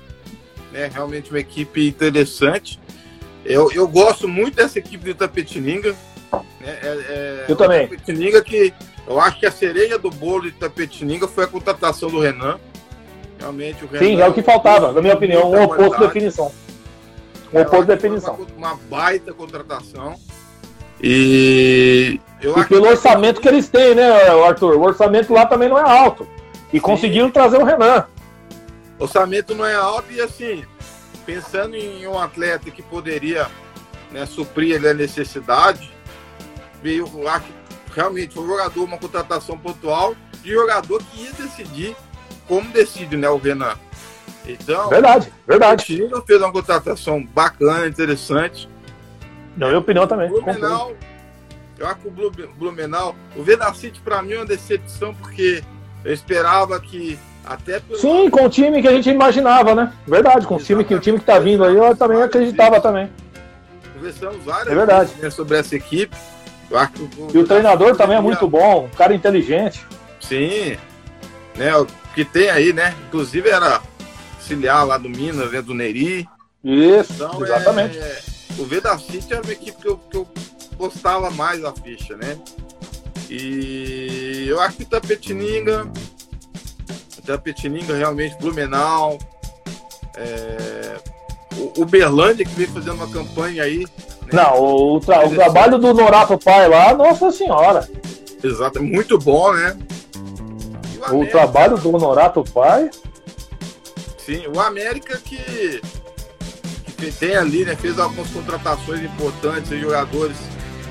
né? 0.72 0.90
Realmente 0.94 1.32
uma 1.32 1.40
equipe 1.40 1.88
interessante. 1.88 2.80
Eu, 3.46 3.72
eu 3.72 3.88
gosto 3.88 4.28
muito 4.28 4.56
dessa 4.56 4.80
equipe 4.80 5.04
do 5.04 5.10
Itapetininga. 5.12 5.96
Né? 6.32 6.78
É, 6.82 6.88
é, 6.88 7.46
eu 7.48 7.56
também. 7.56 7.86
Itapetininga 7.86 8.42
que 8.42 8.74
eu 9.08 9.20
acho 9.20 9.40
que 9.40 9.46
a 9.46 9.52
cereja 9.52 9.98
do 10.00 10.10
bolo 10.10 10.44
do 10.44 10.48
Itapetininga 10.48 11.28
foi 11.28 11.44
a 11.44 11.48
contratação 11.48 12.10
do 12.10 12.20
Renan. 12.20 12.60
Realmente 13.40 13.84
o 13.84 13.88
Renan. 13.88 14.06
Sim, 14.06 14.22
é 14.22 14.28
o 14.28 14.34
que 14.34 14.42
faltava, 14.42 14.92
na 14.92 15.02
minha 15.02 15.14
opinião, 15.14 15.52
um 15.52 15.64
oposto 15.64 16.00
de 16.00 16.08
definição. 16.08 16.52
Um 17.54 17.62
oposto 17.62 17.86
de 17.86 17.96
definição. 17.96 18.36
Uma, 18.58 18.70
uma 18.70 18.80
baita 18.90 19.34
contratação. 19.34 20.16
E 21.02 22.20
eu 22.42 22.58
e 22.58 22.66
pelo 22.66 22.88
orçamento 22.88 23.42
que 23.42 23.48
eles 23.48 23.68
têm, 23.68 23.94
né, 23.94 24.10
Arthur? 24.46 24.78
O 24.78 24.84
orçamento 24.84 25.34
lá 25.34 25.46
também 25.46 25.68
não 25.68 25.78
é 25.78 25.82
alto. 25.82 26.26
E 26.72 26.78
Sim. 26.78 26.80
conseguiram 26.80 27.30
trazer 27.30 27.58
o 27.58 27.66
Renan. 27.66 28.06
Orçamento 28.98 29.54
não 29.54 29.66
é 29.66 29.76
alto 29.76 30.12
e 30.12 30.22
assim, 30.22 30.64
pensando 31.26 31.76
em 31.76 32.06
um 32.08 32.20
atleta 32.20 32.70
que 32.72 32.82
poderia 32.82 33.50
né, 34.12 34.26
suprir 34.26 34.86
a 34.86 34.94
necessidade, 34.94 35.92
veio, 36.82 37.08
acho 37.28 37.46
realmente 37.94 38.34
foi 38.34 38.44
um 38.44 38.48
jogador, 38.48 38.84
uma 38.84 38.98
contratação 38.98 39.58
pontual 39.58 40.16
de 40.42 40.52
jogador 40.52 41.02
que 41.04 41.24
ia 41.24 41.34
decidir 41.34 41.96
como 42.48 42.70
decide 42.72 43.16
né, 43.16 43.30
o 43.30 43.38
Renan. 43.38 43.76
Então, 44.46 44.90
verdade, 44.90 45.32
verdade. 45.48 46.04
O 46.04 46.22
fez 46.24 46.42
uma 46.42 46.52
contratação 46.52 47.26
bacana, 47.26 47.88
interessante. 47.88 48.70
Na 49.56 49.68
minha 49.68 49.80
opinião 49.80 50.06
também. 50.06 50.30
Blumenau, 50.30 50.94
eu 51.78 51.88
acho 51.88 52.00
que 52.00 52.08
o 52.08 52.48
Blumenau, 52.56 53.16
o 53.36 53.44
Vedacity 53.44 54.02
para 54.02 54.22
mim 54.22 54.34
é 54.34 54.38
uma 54.38 54.46
decepção 54.46 55.14
porque 55.14 55.64
eu 56.04 56.14
esperava 56.14 56.80
que 56.82 57.18
até 57.46 57.80
pelo... 57.80 58.00
Sim, 58.00 58.30
com 58.30 58.46
o 58.46 58.50
time 58.50 58.82
que 58.82 58.88
a 58.88 58.92
gente 58.92 59.10
imaginava, 59.10 59.76
né? 59.76 59.94
Verdade, 60.08 60.48
com 60.48 60.56
o 60.56 60.60
time 60.60 60.84
que 60.84 60.96
o 60.96 61.00
time 61.00 61.20
que 61.20 61.26
tá 61.26 61.40
vindo 61.40 61.64
aí, 61.64 61.76
eu 61.76 61.96
também 61.96 62.22
acreditava 62.22 62.80
também. 62.80 63.10
Conversamos 63.94 64.44
várias 64.44 64.68
é 64.68 64.76
verdade. 64.76 65.10
Vezes, 65.10 65.24
né, 65.24 65.30
sobre 65.30 65.58
essa 65.58 65.76
equipe. 65.76 66.16
E 67.34 67.38
o 67.38 67.46
treinador 67.46 67.96
também 67.96 68.18
é 68.18 68.22
muito 68.22 68.48
bom, 68.48 68.86
um 68.86 68.96
cara 68.96 69.14
inteligente. 69.14 69.86
Sim. 70.20 70.78
Né, 71.56 71.76
o 71.78 71.86
que 72.16 72.26
tem 72.26 72.50
aí, 72.50 72.74
né? 72.74 72.96
Inclusive 73.08 73.50
era 73.50 73.82
auxiliar 74.36 74.86
lá 74.86 74.98
do 74.98 75.10
Minas, 75.10 75.52
né, 75.52 75.62
do 75.62 75.74
Neri. 75.74 76.28
Isso, 76.64 77.14
então, 77.14 77.44
exatamente. 77.44 77.98
É, 77.98 78.20
o 78.58 78.66
Vedacity 78.66 79.34
era 79.34 79.42
uma 79.42 79.52
equipe 79.52 79.82
que 79.82 79.88
eu, 79.88 79.98
que 79.98 80.18
eu 80.18 80.28
gostava 80.78 81.30
mais 81.30 81.62
da 81.62 81.74
ficha, 81.74 82.16
né? 82.16 82.38
E 83.30 84.46
eu 84.48 84.60
acho 84.60 84.78
que 84.78 84.84
o 84.84 84.88
Tapetininga, 84.88 85.90
Tapetininga 87.26 87.96
realmente, 87.96 88.38
Blumenau, 88.38 89.18
é, 90.16 90.98
o, 91.78 91.86
Berlândia 91.86 92.46
que 92.46 92.54
vem 92.54 92.68
fazendo 92.68 92.96
uma 92.96 93.08
campanha 93.08 93.64
aí. 93.64 93.80
Né? 93.80 93.88
Não, 94.32 94.62
o, 94.62 95.00
tra 95.00 95.26
o 95.26 95.34
trabalho 95.34 95.78
do 95.78 95.94
Norato 95.94 96.38
Pai 96.38 96.68
lá, 96.68 96.94
nossa 96.94 97.32
senhora. 97.32 97.88
Exato, 98.44 98.84
muito 98.84 99.18
bom, 99.18 99.54
né? 99.54 99.78
O, 101.00 101.06
América, 101.06 101.16
o 101.16 101.28
trabalho 101.28 101.78
do 101.78 101.92
Norato 101.94 102.44
Pai. 102.44 102.90
Sim, 104.18 104.48
o 104.54 104.60
América 104.60 105.18
que, 105.18 105.82
que 106.98 107.12
tem 107.12 107.36
ali, 107.36 107.66
né? 107.66 107.76
Fez 107.76 108.00
algumas 108.00 108.30
contratações 108.30 109.02
importantes, 109.04 109.70
jogadores 109.80 110.38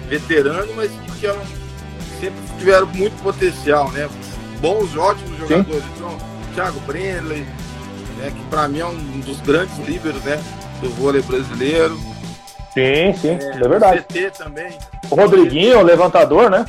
veteranos, 0.09 0.75
mas 0.75 0.91
que, 0.91 1.21
que 1.21 2.21
sempre 2.21 2.41
tiveram 2.59 2.87
muito 2.89 3.21
potencial, 3.23 3.91
né? 3.91 4.09
Bons, 4.62 4.97
ótimos 4.97 5.36
jogadores. 5.39 5.82
Sim. 5.82 5.90
Então, 5.97 6.18
Thiago 6.55 6.78
Brenley, 6.86 7.44
né? 8.16 8.30
Que 8.30 8.44
para 8.48 8.68
mim 8.68 8.78
é 8.78 8.86
um 8.86 9.20
dos 9.20 9.40
grandes 9.40 9.76
líderes, 9.78 10.22
né? 10.22 10.40
Do 10.80 10.89
vôlei 10.90 11.20
brasileiro. 11.20 11.98
Sim, 12.72 13.12
sim, 13.20 13.30
é, 13.40 13.56
é 13.56 13.68
verdade. 13.68 13.98
O 13.98 14.02
CT 14.05 14.30
também. 14.30 14.78
O 15.10 15.16
Rodriguinho, 15.16 15.80
o 15.80 15.82
levantador, 15.82 16.48
né? 16.48 16.64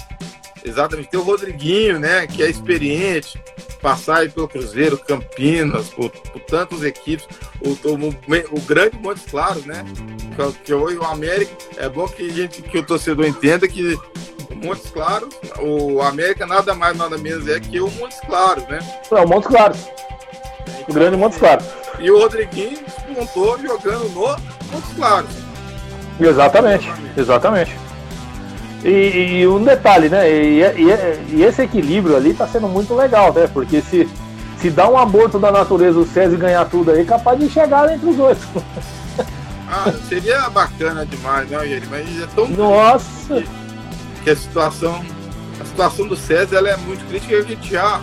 Exatamente. 0.63 1.09
Tem 1.09 1.19
o 1.19 1.23
Rodriguinho, 1.23 1.99
né? 1.99 2.25
Que 2.25 2.43
é 2.43 2.49
experiente, 2.49 3.41
passar 3.81 4.19
aí 4.19 4.29
pelo 4.29 4.47
Cruzeiro, 4.47 4.97
Campinas, 4.97 5.89
por, 5.89 6.09
por 6.09 6.41
tantas 6.41 6.83
equipes. 6.83 7.27
O, 7.61 7.69
o, 7.69 8.57
o, 8.57 8.61
grande 8.61 8.97
Montes 8.97 9.25
Claros, 9.29 9.65
né? 9.65 9.83
Que 10.63 10.73
hoje 10.73 10.97
o 10.97 11.03
América. 11.03 11.51
É 11.77 11.89
bom 11.89 12.07
que, 12.07 12.29
gente, 12.29 12.61
que 12.61 12.77
o 12.77 12.85
torcedor 12.85 13.25
entenda 13.25 13.67
que 13.67 13.99
o 14.49 14.55
Montes 14.55 14.89
Claros, 14.89 15.33
o 15.59 16.01
América 16.01 16.45
nada 16.45 16.73
mais, 16.73 16.95
nada 16.97 17.17
menos 17.17 17.47
é 17.47 17.59
que 17.59 17.79
o 17.79 17.89
Montes 17.91 18.19
Claros, 18.21 18.65
né? 18.67 18.79
É 19.11 19.15
o 19.15 19.27
Montes 19.27 19.49
Claros. 19.49 19.77
Então, 20.65 20.85
o 20.87 20.93
grande 20.93 21.17
Montes 21.17 21.37
Claros. 21.37 21.65
E 21.99 22.09
o 22.09 22.19
Rodriguinho 22.19 22.79
despontou 22.85 23.59
jogando 23.59 24.09
no 24.09 24.21
Montes 24.71 24.93
Claros. 24.95 25.29
Exatamente, 26.19 26.87
exatamente. 27.17 27.75
E, 28.83 29.39
e, 29.39 29.47
um 29.47 29.63
detalhe, 29.63 30.09
né? 30.09 30.29
E, 30.29 30.61
e, 30.61 31.35
e, 31.35 31.43
esse 31.43 31.61
equilíbrio 31.61 32.17
ali 32.17 32.33
tá 32.33 32.45
sendo 32.45 32.67
muito 32.67 32.93
legal, 32.93 33.33
né? 33.33 33.47
Porque 33.47 33.81
se, 33.81 34.09
se 34.57 34.69
dá 34.69 34.89
um 34.89 34.97
aborto 34.97 35.39
da 35.39 35.51
natureza 35.51 35.99
o 35.99 36.05
César 36.05 36.35
ganhar 36.35 36.65
tudo 36.65 36.91
aí, 36.91 37.05
capaz 37.05 37.39
de 37.39 37.49
chegar 37.49 37.91
entre 37.93 38.09
os 38.09 38.15
dois. 38.15 38.37
Ah, 39.75 39.91
seria 40.07 40.49
bacana 40.49 41.03
demais, 41.03 41.49
né, 41.49 41.57
Yuri? 41.65 41.87
Mas 41.89 42.21
é 42.21 42.27
tão 42.35 42.47
Nossa! 42.47 43.41
Que, 43.41 43.47
que, 44.23 44.29
a 44.29 44.35
situação. 44.35 45.03
A 45.59 45.65
situação 45.65 46.07
do 46.07 46.15
César 46.15 46.57
ela 46.57 46.69
é 46.69 46.77
muito 46.77 47.03
crítica 47.07 47.33
e 47.33 47.37
a 47.37 47.41
gente 47.41 47.71
já 47.71 48.01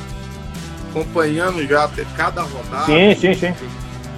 acompanhando 0.88 1.64
já 1.68 1.88
cada 2.16 2.42
rodada. 2.42 2.86
Sim, 2.86 3.14
sim, 3.14 3.34
sim. 3.34 3.54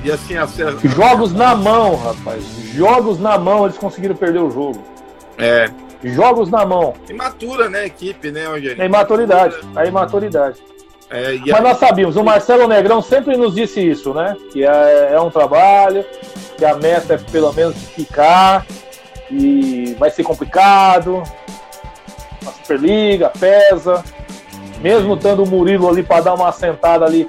E 0.05 0.11
assim, 0.11 0.37
a 0.37 0.47
César... 0.47 0.79
Jogos 0.83 1.33
na 1.33 1.55
mão, 1.55 1.97
rapaz. 1.97 2.43
Jogos 2.75 3.19
na 3.19 3.37
mão, 3.37 3.65
eles 3.67 3.77
conseguiram 3.77 4.15
perder 4.17 4.41
o 4.41 4.51
jogo. 4.51 4.83
É. 5.37 5.69
Jogos 6.05 6.51
na 6.51 6.65
mão. 6.67 6.95
Imatura, 7.09 7.69
né, 7.69 7.87
equipe, 7.87 8.31
né, 8.31 8.47
Rogério? 8.47 8.83
É 8.83 8.87
imaturidade. 8.87 9.57
A 9.77 9.87
imaturidade. 9.87 10.61
É, 11.11 11.37
Mas 11.39 11.55
a... 11.55 11.61
nós 11.61 11.79
sabíamos, 11.79 12.17
o 12.17 12.25
Marcelo 12.25 12.67
Negrão 12.67 13.03
sempre 13.03 13.37
nos 13.37 13.55
disse 13.55 13.81
isso, 13.81 14.15
né? 14.15 14.35
Que 14.51 14.65
é, 14.65 15.11
é 15.13 15.21
um 15.21 15.31
trabalho, 15.31 16.05
que 16.57 16.65
a 16.65 16.75
meta 16.75 17.15
é 17.15 17.19
pelo 17.19 17.53
menos 17.53 17.77
ficar, 17.89 18.67
e 19.31 19.95
vai 19.99 20.11
ser 20.11 20.25
complicado. 20.25 21.23
A 22.47 22.51
Superliga 22.51 23.31
pesa. 23.39 24.03
Mesmo 24.81 25.17
tendo 25.17 25.45
o 25.45 25.47
Murilo 25.47 25.89
ali 25.89 26.03
para 26.03 26.23
dar 26.23 26.35
uma 26.35 26.49
assentada 26.49 27.05
ali, 27.05 27.29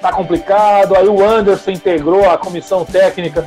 tá 0.00 0.12
complicado. 0.12 0.96
Aí 0.96 1.06
o 1.06 1.22
Anderson 1.22 1.72
integrou 1.72 2.30
a 2.30 2.38
comissão 2.38 2.84
técnica, 2.84 3.46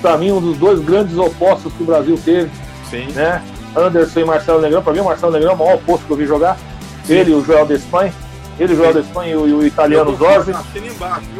para 0.00 0.16
mim, 0.16 0.32
um 0.32 0.40
dos 0.40 0.56
dois 0.56 0.80
grandes 0.80 1.18
opostos 1.18 1.72
que 1.74 1.82
o 1.82 1.86
Brasil 1.86 2.18
teve. 2.24 2.50
Sim. 2.88 3.06
Né? 3.12 3.42
Anderson 3.78 4.20
e 4.20 4.24
Marcelo 4.24 4.60
Negrão, 4.60 4.82
para 4.82 4.92
mim 4.92 5.00
o 5.00 5.04
Marcelo 5.04 5.32
Negrão 5.32 5.52
é 5.52 5.54
o 5.54 5.58
maior 5.58 5.74
oposto 5.74 6.06
que 6.06 6.12
eu 6.12 6.16
vi 6.16 6.26
jogar. 6.26 6.56
Sim. 7.04 7.14
Ele 7.14 7.30
e 7.30 7.34
o 7.34 7.44
Joel 7.44 7.66
Despanha. 7.66 8.12
Ele, 8.58 8.72
o 8.72 8.76
Joel 8.76 8.92
Despanha 8.92 9.32
e 9.32 9.36
o, 9.36 9.48
e 9.48 9.52
o 9.52 9.66
italiano 9.66 10.16
Zorzi. 10.16 10.52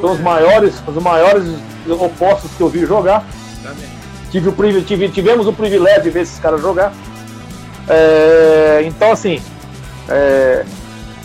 São 0.01 0.13
os 0.13 0.21
maiores, 0.21 0.75
os 0.87 1.03
maiores 1.03 1.45
opostos 1.89 2.51
que 2.57 2.61
eu 2.61 2.69
vi 2.69 2.87
jogar. 2.87 3.25
Tive 4.31 4.49
o, 4.49 4.83
tive, 4.83 5.09
tivemos 5.09 5.47
o 5.47 5.53
privilégio 5.53 6.05
de 6.05 6.11
ver 6.11 6.21
esses 6.23 6.39
caras 6.39 6.61
jogar. 6.61 6.93
É, 7.89 8.83
então, 8.85 9.11
assim, 9.11 9.41
é, 10.09 10.65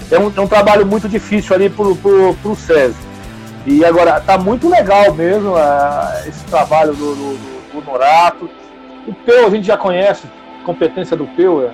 é, 0.09 0.19
um, 0.19 0.31
é, 0.35 0.41
um, 0.41 0.47
trabalho 0.47 0.85
muito 0.85 1.09
difícil 1.09 1.55
ali 1.55 1.69
pro, 1.69 1.95
pro, 1.95 2.33
pro 2.35 2.55
César. 2.55 2.95
E 3.65 3.83
agora, 3.85 4.19
tá 4.19 4.37
muito 4.37 4.69
legal 4.69 5.13
mesmo 5.13 5.57
é, 5.57 6.27
esse 6.27 6.43
trabalho 6.45 6.93
do, 6.93 7.15
do, 7.15 7.37
do, 7.37 7.81
do 7.81 7.85
Norato. 7.85 8.49
O 9.05 9.13
Peu 9.13 9.45
a 9.45 9.49
gente 9.49 9.67
já 9.67 9.77
conhece, 9.77 10.23
competência 10.63 11.15
do 11.15 11.27
Peu 11.27 11.67
é 11.67 11.73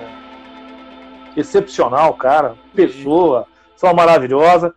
excepcional, 1.36 2.14
cara. 2.14 2.54
Pessoa, 2.74 3.46
só 3.76 3.94
maravilhosa. 3.94 4.74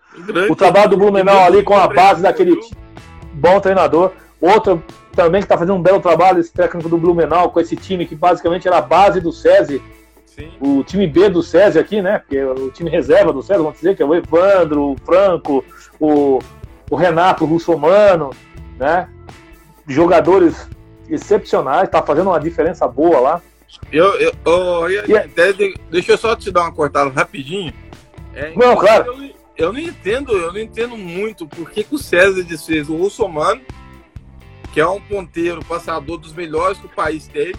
O 0.49 0.55
trabalho 0.55 0.91
do 0.91 0.97
Blumenau 0.97 1.43
ali 1.43 1.63
com 1.63 1.75
a 1.75 1.87
base 1.87 2.21
daquele 2.21 2.57
bom 3.33 3.59
treinador. 3.59 4.11
Outro 4.39 4.83
também 5.15 5.41
que 5.41 5.45
está 5.45 5.57
fazendo 5.57 5.75
um 5.75 5.81
belo 5.81 5.99
trabalho, 5.99 6.39
esse 6.39 6.51
técnico 6.51 6.89
do 6.89 6.97
Blumenau, 6.97 7.51
com 7.51 7.59
esse 7.59 7.75
time 7.75 8.05
que 8.05 8.15
basicamente 8.15 8.67
era 8.67 8.77
a 8.77 8.81
base 8.81 9.19
do 9.19 9.31
SESI. 9.31 9.81
Sim. 10.25 10.51
O 10.59 10.83
time 10.83 11.05
B 11.05 11.29
do 11.29 11.43
SESI 11.43 11.77
aqui, 11.77 12.01
né? 12.01 12.19
Porque 12.19 12.37
é 12.37 12.45
o 12.45 12.71
time 12.71 12.89
reserva 12.89 13.31
do 13.31 13.43
SESI, 13.43 13.59
vamos 13.59 13.75
dizer, 13.75 13.95
que 13.95 14.01
é 14.01 14.05
o 14.05 14.15
Evandro, 14.15 14.91
o 14.91 14.95
Franco, 15.05 15.63
o, 15.99 16.39
o 16.89 16.95
Renato 16.95 17.45
Russomano, 17.45 18.31
né? 18.79 19.07
Jogadores 19.87 20.67
excepcionais, 21.09 21.89
tá 21.89 22.01
fazendo 22.01 22.29
uma 22.29 22.39
diferença 22.39 22.87
boa 22.87 23.19
lá. 23.19 23.41
Eu, 23.91 24.05
eu, 24.19 24.33
oh, 24.45 24.87
eu, 24.87 25.05
yeah. 25.05 25.29
deixa 25.89 26.13
eu 26.13 26.17
só 26.17 26.35
te 26.35 26.51
dar 26.51 26.61
uma 26.61 26.71
cortada 26.71 27.09
rapidinho. 27.09 27.73
É, 28.33 28.53
não, 28.55 28.75
claro. 28.75 29.05
Eu, 29.13 29.35
eu, 29.55 29.73
não 29.73 29.79
entendo, 29.79 30.31
eu 30.31 30.51
não 30.51 30.59
entendo 30.59 30.97
muito 30.97 31.47
por 31.47 31.69
que, 31.69 31.83
que 31.83 31.95
o 31.95 31.99
César 31.99 32.43
desfez 32.43 32.89
o 32.89 32.95
Russomano, 32.95 33.61
que 34.73 34.79
é 34.79 34.87
um 34.87 34.99
ponteiro 35.01 35.63
passador 35.63 36.17
dos 36.17 36.33
melhores 36.33 36.79
do 36.79 36.89
país 36.89 37.27
dele, 37.27 37.55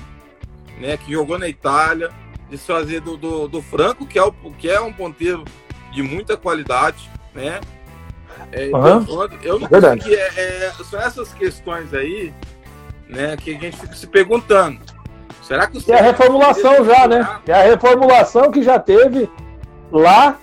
né? 0.81 0.97
Que 0.97 1.13
jogou 1.13 1.39
na 1.39 1.49
Itália, 1.49 2.11
desfazer 2.51 3.01
do, 3.01 3.17
do, 3.17 3.49
do 3.49 3.63
Franco, 3.63 4.07
que 4.07 4.19
é, 4.19 4.23
o, 4.23 4.33
que 4.33 4.69
é 4.69 4.81
um 4.81 4.93
ponteiro 4.93 5.45
de 5.93 6.03
muita 6.03 6.37
qualidade, 6.37 7.09
né? 7.33 7.61
É, 8.51 8.67
uhum. 8.67 9.29
eu, 9.43 9.59
não 9.59 9.69
Verdade. 9.69 10.03
Que 10.03 10.15
é, 10.15 10.67
é, 10.67 10.73
são 10.85 11.01
essas 11.01 11.33
questões 11.33 11.95
aí 11.95 12.33
né, 13.09 13.37
que 13.37 13.55
a 13.55 13.59
gente 13.59 13.77
fica 13.77 13.95
se 13.95 14.07
perguntando. 14.07 14.81
Será 15.45 15.67
que 15.67 15.93
É 15.93 15.99
a 15.99 16.03
reformulação 16.03 16.85
já, 16.85 17.07
né? 17.07 17.29
É 17.47 17.53
a 17.53 17.63
reformulação 17.63 18.51
que 18.51 18.63
já 18.63 18.79
teve 18.79 19.31
lá 19.93 20.39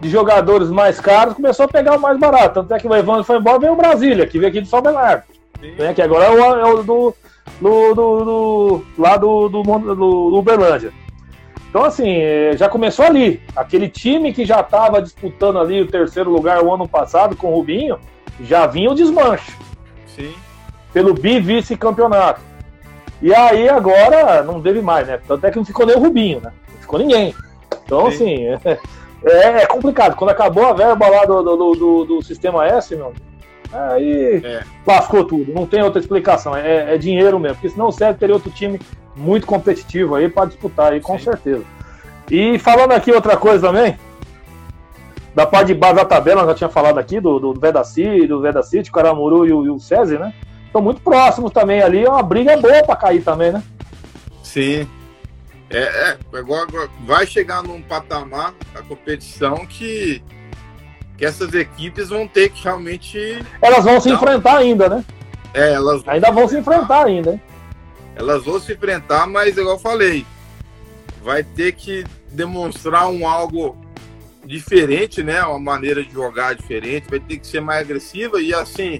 de 0.00 0.10
jogadores 0.10 0.68
mais 0.68 0.98
caros, 0.98 1.34
começou 1.34 1.64
a 1.64 1.68
pegar 1.68 1.96
o 1.96 2.00
mais 2.00 2.18
barato. 2.18 2.54
Tanto 2.54 2.74
é 2.74 2.78
que 2.78 2.88
o 2.88 2.94
Evandro 2.94 3.22
foi 3.22 3.38
embora, 3.38 3.60
veio 3.60 3.72
o 3.72 3.76
Brasília, 3.76 4.26
que 4.26 4.38
veio 4.38 4.50
aqui 4.50 4.60
de 4.60 4.68
São 4.68 4.82
Bernardo. 4.82 5.22
Né, 5.78 5.94
que 5.94 6.02
agora 6.02 6.24
é 6.24 6.30
o, 6.30 6.40
é 6.40 6.72
o 6.72 6.82
do, 6.82 7.14
do, 7.60 7.94
do, 7.94 8.24
do, 8.24 8.84
lá 8.98 9.16
do, 9.16 9.48
do, 9.48 9.62
do, 9.62 10.36
Uberlândia. 10.36 10.92
Então, 11.70 11.84
assim, 11.84 12.16
é, 12.16 12.56
já 12.56 12.68
começou 12.68 13.04
ali. 13.04 13.40
Aquele 13.54 13.88
time 13.88 14.32
que 14.32 14.44
já 14.44 14.60
estava 14.60 15.00
disputando 15.00 15.60
ali 15.60 15.80
o 15.80 15.86
terceiro 15.86 16.30
lugar 16.30 16.60
o 16.62 16.74
ano 16.74 16.88
passado 16.88 17.36
com 17.36 17.52
o 17.52 17.54
Rubinho, 17.54 17.96
já 18.40 18.66
vinha 18.66 18.90
o 18.90 18.94
desmanche. 18.94 19.52
Sim 20.08 20.34
pelo 20.92 21.14
bi-vice-campeonato. 21.14 22.40
E 23.22 23.32
aí 23.32 23.68
agora 23.68 24.42
não 24.42 24.60
teve 24.60 24.82
mais, 24.82 25.06
né? 25.06 25.20
Tanto 25.26 25.46
é 25.46 25.50
que 25.50 25.56
não 25.56 25.64
ficou 25.64 25.86
nem 25.86 25.94
o 25.94 26.00
Rubinho, 26.00 26.40
né? 26.40 26.52
Não 26.72 26.80
ficou 26.80 26.98
ninguém. 26.98 27.32
Então, 27.84 28.10
Sim. 28.10 28.48
assim, 28.48 28.78
é, 29.24 29.62
é, 29.62 29.66
complicado. 29.66 30.16
Quando 30.16 30.30
acabou 30.30 30.66
a 30.66 30.72
verba 30.72 31.08
lá 31.08 31.24
do, 31.24 31.42
do, 31.42 31.74
do, 31.74 32.04
do 32.04 32.22
sistema 32.22 32.66
S, 32.66 32.96
meu, 32.96 33.12
aí 33.72 34.42
é. 34.44 34.64
lascou 34.84 35.24
tudo. 35.24 35.54
Não 35.54 35.66
tem 35.66 35.82
outra 35.82 36.00
explicação. 36.00 36.56
É, 36.56 36.94
é, 36.94 36.98
dinheiro 36.98 37.38
mesmo. 37.38 37.56
Porque 37.56 37.70
senão 37.70 37.86
o 37.86 37.92
Sérgio 37.92 38.18
teria 38.18 38.34
outro 38.34 38.50
time 38.50 38.80
muito 39.14 39.46
competitivo 39.46 40.16
aí 40.16 40.28
para 40.28 40.46
disputar 40.46 40.92
aí, 40.92 41.00
com 41.00 41.16
Sim. 41.16 41.24
certeza. 41.24 41.64
E 42.28 42.58
falando 42.58 42.92
aqui 42.92 43.12
outra 43.12 43.36
coisa 43.36 43.68
também, 43.68 43.96
da 45.32 45.46
parte 45.46 45.68
de 45.68 45.74
base 45.74 45.94
da 45.94 46.04
tabela, 46.04 46.46
já 46.46 46.54
tinha 46.54 46.70
falado 46.70 46.98
aqui, 46.98 47.20
do, 47.20 47.38
do 47.38 47.54
Vedaci, 47.54 48.26
do 48.26 48.40
Vedacity, 48.40 48.90
o 48.90 48.92
Caramuru 48.92 49.46
e 49.46 49.52
o, 49.52 49.64
e 49.66 49.70
o 49.70 49.78
César, 49.78 50.18
né? 50.18 50.34
Estão 50.72 50.82
muito 50.82 51.02
próximos 51.02 51.52
também 51.52 51.82
ali. 51.82 52.04
É 52.04 52.08
uma 52.08 52.22
briga 52.22 52.56
boa 52.56 52.82
para 52.82 52.96
cair 52.96 53.22
também, 53.22 53.52
né? 53.52 53.62
Sim. 54.42 54.88
É, 55.70 55.80
é, 55.80 56.18
agora 56.36 56.88
vai 57.04 57.26
chegar 57.26 57.62
num 57.62 57.80
patamar 57.80 58.54
a 58.74 58.82
competição 58.82 59.64
que, 59.66 60.22
que 61.16 61.24
essas 61.24 61.54
equipes 61.54 62.08
vão 62.08 62.26
ter 62.26 62.50
que 62.50 62.64
realmente. 62.64 63.42
Elas 63.60 63.84
vão 63.84 64.00
se 64.00 64.10
enfrentar 64.10 64.58
ainda, 64.58 64.88
né? 64.88 65.04
É, 65.54 65.72
elas 65.72 66.02
vão 66.02 66.14
ainda 66.14 66.30
vão 66.30 66.48
se 66.48 66.58
enfrentar 66.58 67.06
ainda. 67.06 67.32
Hein? 67.32 67.42
Elas 68.16 68.44
vão 68.44 68.60
se 68.60 68.72
enfrentar, 68.72 69.26
mas 69.26 69.56
igual 69.56 69.76
eu 69.76 69.80
falei, 69.80 70.26
vai 71.22 71.42
ter 71.42 71.72
que 71.72 72.04
demonstrar 72.30 73.08
um 73.08 73.26
algo 73.26 73.76
diferente, 74.44 75.22
né? 75.22 75.42
Uma 75.42 75.58
maneira 75.58 76.04
de 76.04 76.12
jogar 76.12 76.54
diferente, 76.54 77.08
vai 77.08 77.20
ter 77.20 77.38
que 77.38 77.46
ser 77.46 77.60
mais 77.60 77.80
agressiva 77.80 78.40
e 78.42 78.52
assim 78.52 78.98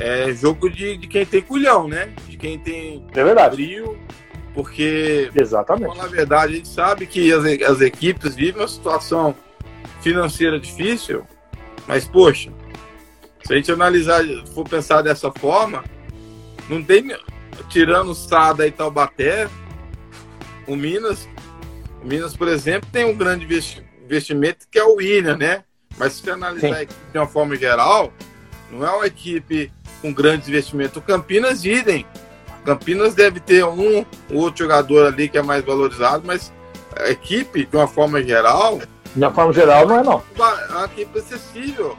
é 0.00 0.32
jogo 0.32 0.70
de, 0.70 0.96
de 0.96 1.06
quem 1.06 1.26
tem 1.26 1.42
culhão, 1.42 1.86
né? 1.86 2.12
De 2.26 2.36
quem 2.38 2.58
tem 2.58 3.04
é 3.12 3.24
verdade. 3.24 3.54
frio, 3.54 3.98
porque 4.54 5.30
Exatamente. 5.34 5.96
na 5.96 6.06
verdade 6.06 6.54
a 6.54 6.56
gente 6.56 6.68
sabe 6.68 7.06
que 7.06 7.30
as, 7.30 7.44
as 7.44 7.80
equipes 7.82 8.34
vivem 8.34 8.62
uma 8.62 8.68
situação 8.68 9.34
financeira 10.00 10.58
difícil, 10.58 11.26
mas 11.86 12.08
poxa, 12.08 12.50
se 13.44 13.52
a 13.52 13.56
gente 13.56 13.70
analisar, 13.70 14.24
for 14.54 14.66
pensar 14.66 15.02
dessa 15.02 15.30
forma, 15.30 15.84
não 16.66 16.82
tem 16.82 17.14
tirando 17.68 18.14
Sada 18.14 18.66
e 18.66 18.70
Taubaté, 18.70 19.48
o 20.66 20.74
Minas, 20.74 21.28
o 22.02 22.06
Minas, 22.06 22.34
por 22.34 22.48
exemplo, 22.48 22.88
tem 22.90 23.04
um 23.04 23.14
grande 23.14 23.44
investimento 24.02 24.66
que 24.70 24.78
é 24.78 24.84
o 24.84 24.94
William, 24.94 25.36
né? 25.36 25.62
Mas 25.98 26.14
se 26.14 26.22
você 26.22 26.30
analisar 26.30 26.76
a 26.76 26.82
equipe 26.82 27.00
de 27.12 27.18
uma 27.18 27.26
forma 27.26 27.54
geral, 27.54 28.10
não 28.70 28.86
é 28.86 28.90
uma 28.90 29.06
equipe 29.06 29.70
com 30.00 30.12
grandes 30.12 30.48
investimentos. 30.48 30.96
O 30.96 31.02
Campinas, 31.02 31.64
idem. 31.64 32.06
Campinas 32.64 33.14
deve 33.14 33.40
ter 33.40 33.64
um 33.64 34.04
outro 34.30 34.64
jogador 34.64 35.06
ali 35.06 35.28
que 35.28 35.38
é 35.38 35.42
mais 35.42 35.64
valorizado, 35.64 36.22
mas 36.26 36.52
a 36.96 37.10
equipe, 37.10 37.64
de 37.64 37.76
uma 37.76 37.88
forma 37.88 38.22
geral. 38.22 38.78
De 39.14 39.22
uma 39.22 39.32
forma 39.32 39.52
geral, 39.52 39.86
não 39.86 39.98
é 39.98 40.02
não. 40.02 40.22
É 40.36 40.72
uma 40.72 40.84
equipe 40.84 41.18
acessível. 41.18 41.96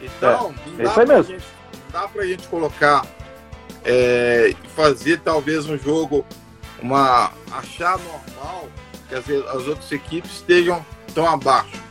Então, 0.00 0.54
é, 0.78 0.82
não, 0.82 0.84
dá 0.84 0.90
pra 0.92 1.22
gente, 1.22 1.44
dá 1.92 2.08
pra 2.08 2.26
gente 2.26 2.48
colocar 2.48 3.04
é, 3.84 4.54
fazer 4.74 5.20
talvez 5.20 5.68
um 5.68 5.78
jogo, 5.78 6.24
uma 6.80 7.32
achar 7.50 7.98
normal 7.98 8.68
que 9.08 9.14
as, 9.14 9.28
as 9.28 9.66
outras 9.66 9.90
equipes 9.90 10.32
estejam 10.32 10.84
tão 11.14 11.28
abaixo. 11.28 11.82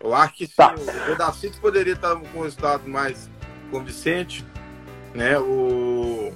Eu 0.00 0.14
acho 0.14 0.34
que 0.34 0.46
sim, 0.46 0.52
tá. 0.56 0.74
o 0.76 1.06
Vedacity 1.06 1.58
poderia 1.60 1.94
estar 1.94 2.14
com 2.16 2.38
um 2.38 2.42
resultado 2.42 2.88
mais 2.88 3.30
convincente, 3.70 4.44
né? 5.14 5.38
O, 5.38 6.32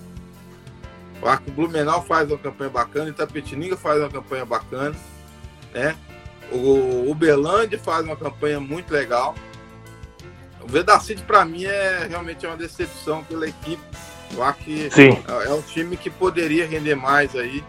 o 1.20 1.50
Blumenau 1.50 2.02
faz 2.02 2.30
uma 2.30 2.38
campanha 2.38 2.70
bacana, 2.70 3.10
Itapetininga 3.10 3.76
faz 3.76 3.98
uma 4.00 4.08
campanha 4.08 4.44
bacana, 4.44 4.94
né? 5.74 5.96
O 6.50 7.10
Uberlândia 7.10 7.78
faz 7.78 8.04
uma 8.04 8.16
campanha 8.16 8.58
muito 8.58 8.90
legal. 8.90 9.34
O 10.62 10.66
Vedacity 10.66 11.22
para 11.22 11.44
mim 11.44 11.64
é 11.64 12.06
realmente 12.08 12.46
uma 12.46 12.56
decepção 12.56 13.22
pela 13.24 13.46
equipe. 13.46 13.82
Eu 14.32 14.42
acho 14.42 14.58
que 14.60 14.90
Sim. 14.90 15.22
é 15.46 15.50
um 15.50 15.62
time 15.62 15.96
que 15.96 16.08
poderia 16.08 16.66
render 16.66 16.94
mais 16.94 17.34
aí, 17.34 17.64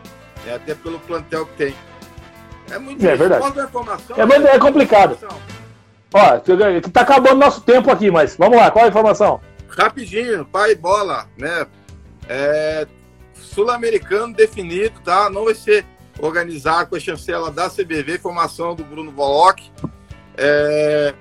né? 0.45 0.55
até 0.55 0.75
pelo 0.75 0.99
plantel 0.99 1.45
que 1.45 1.53
tem. 1.53 1.75
É 2.71 2.77
muito 2.77 3.05
é, 3.05 3.15
verdade. 3.15 3.43
É, 4.15 4.51
é, 4.51 4.55
é 4.55 4.59
complicado. 4.59 5.17
Ó, 6.13 6.39
tá 6.91 7.01
acabando 7.01 7.39
nosso 7.39 7.61
tempo 7.61 7.91
aqui, 7.91 8.09
mas 8.11 8.35
vamos 8.35 8.57
lá, 8.57 8.71
qual 8.71 8.85
a 8.85 8.87
informação? 8.87 9.41
Rapidinho, 9.69 10.45
pai 10.45 10.75
bola, 10.75 11.27
né? 11.37 11.65
É, 12.27 12.87
Sul-americano 13.33 14.33
definido, 14.33 14.99
tá? 15.03 15.29
Não 15.29 15.45
vai 15.45 15.55
ser 15.55 15.85
organizado 16.19 16.89
com 16.89 16.95
a 16.95 16.99
chancela 16.99 17.49
da 17.51 17.69
CBV, 17.69 18.19
formação 18.19 18.75
do 18.75 18.83
Bruno 18.83 19.11
Voloc. 19.11 19.59
É, 20.37 21.13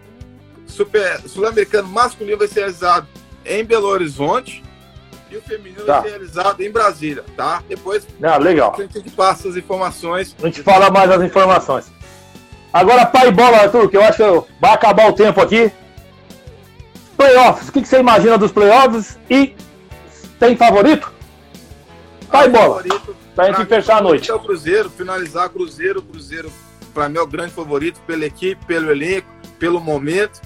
Sul-americano 1.26 1.88
masculino 1.88 2.38
vai 2.38 2.48
ser 2.48 2.60
realizado 2.60 3.06
em 3.44 3.64
Belo 3.64 3.86
Horizonte 3.86 4.62
e 5.30 5.36
o 5.36 5.42
feminino 5.42 5.84
tá. 5.84 5.94
vai 5.94 6.02
ser 6.02 6.08
realizado 6.10 6.60
em 6.62 6.70
Brasília, 6.70 7.24
tá? 7.36 7.62
Depois 7.68 8.06
ah, 8.22 8.36
legal. 8.36 8.74
a 8.78 8.82
gente 8.82 9.10
passa 9.10 9.48
as 9.48 9.56
informações. 9.56 10.34
A 10.42 10.46
gente 10.46 10.62
fala 10.62 10.90
mais 10.90 11.10
as 11.10 11.22
informações. 11.22 11.90
Agora, 12.72 13.06
pai 13.06 13.30
bola, 13.30 13.58
Arthur, 13.58 13.88
que 13.88 13.96
eu 13.96 14.02
acho 14.02 14.18
que 14.18 14.52
vai 14.60 14.72
acabar 14.72 15.08
o 15.08 15.12
tempo 15.12 15.40
aqui. 15.40 15.72
Playoffs, 17.18 17.68
o 17.68 17.72
que, 17.72 17.82
que 17.82 17.88
você 17.88 17.98
imagina 17.98 18.38
dos 18.38 18.52
playoffs? 18.52 19.18
E 19.28 19.56
tem 20.38 20.56
favorito? 20.56 21.12
Pai 22.30 22.48
bola. 22.48 22.76
Favorito, 22.76 23.16
pra 23.34 23.46
gente 23.46 23.56
pra 23.56 23.66
fechar 23.66 23.98
a 23.98 24.00
noite. 24.00 24.30
É 24.30 24.34
o 24.34 24.38
Cruzeiro, 24.38 24.88
finalizar 24.88 25.48
Cruzeiro. 25.48 26.00
Cruzeiro, 26.00 26.52
para 26.94 27.08
mim, 27.08 27.18
é 27.18 27.20
o 27.20 27.26
grande 27.26 27.52
favorito 27.52 28.00
pela 28.06 28.24
equipe, 28.24 28.64
pelo 28.66 28.92
elenco, 28.92 29.26
pelo 29.58 29.80
momento. 29.80 30.40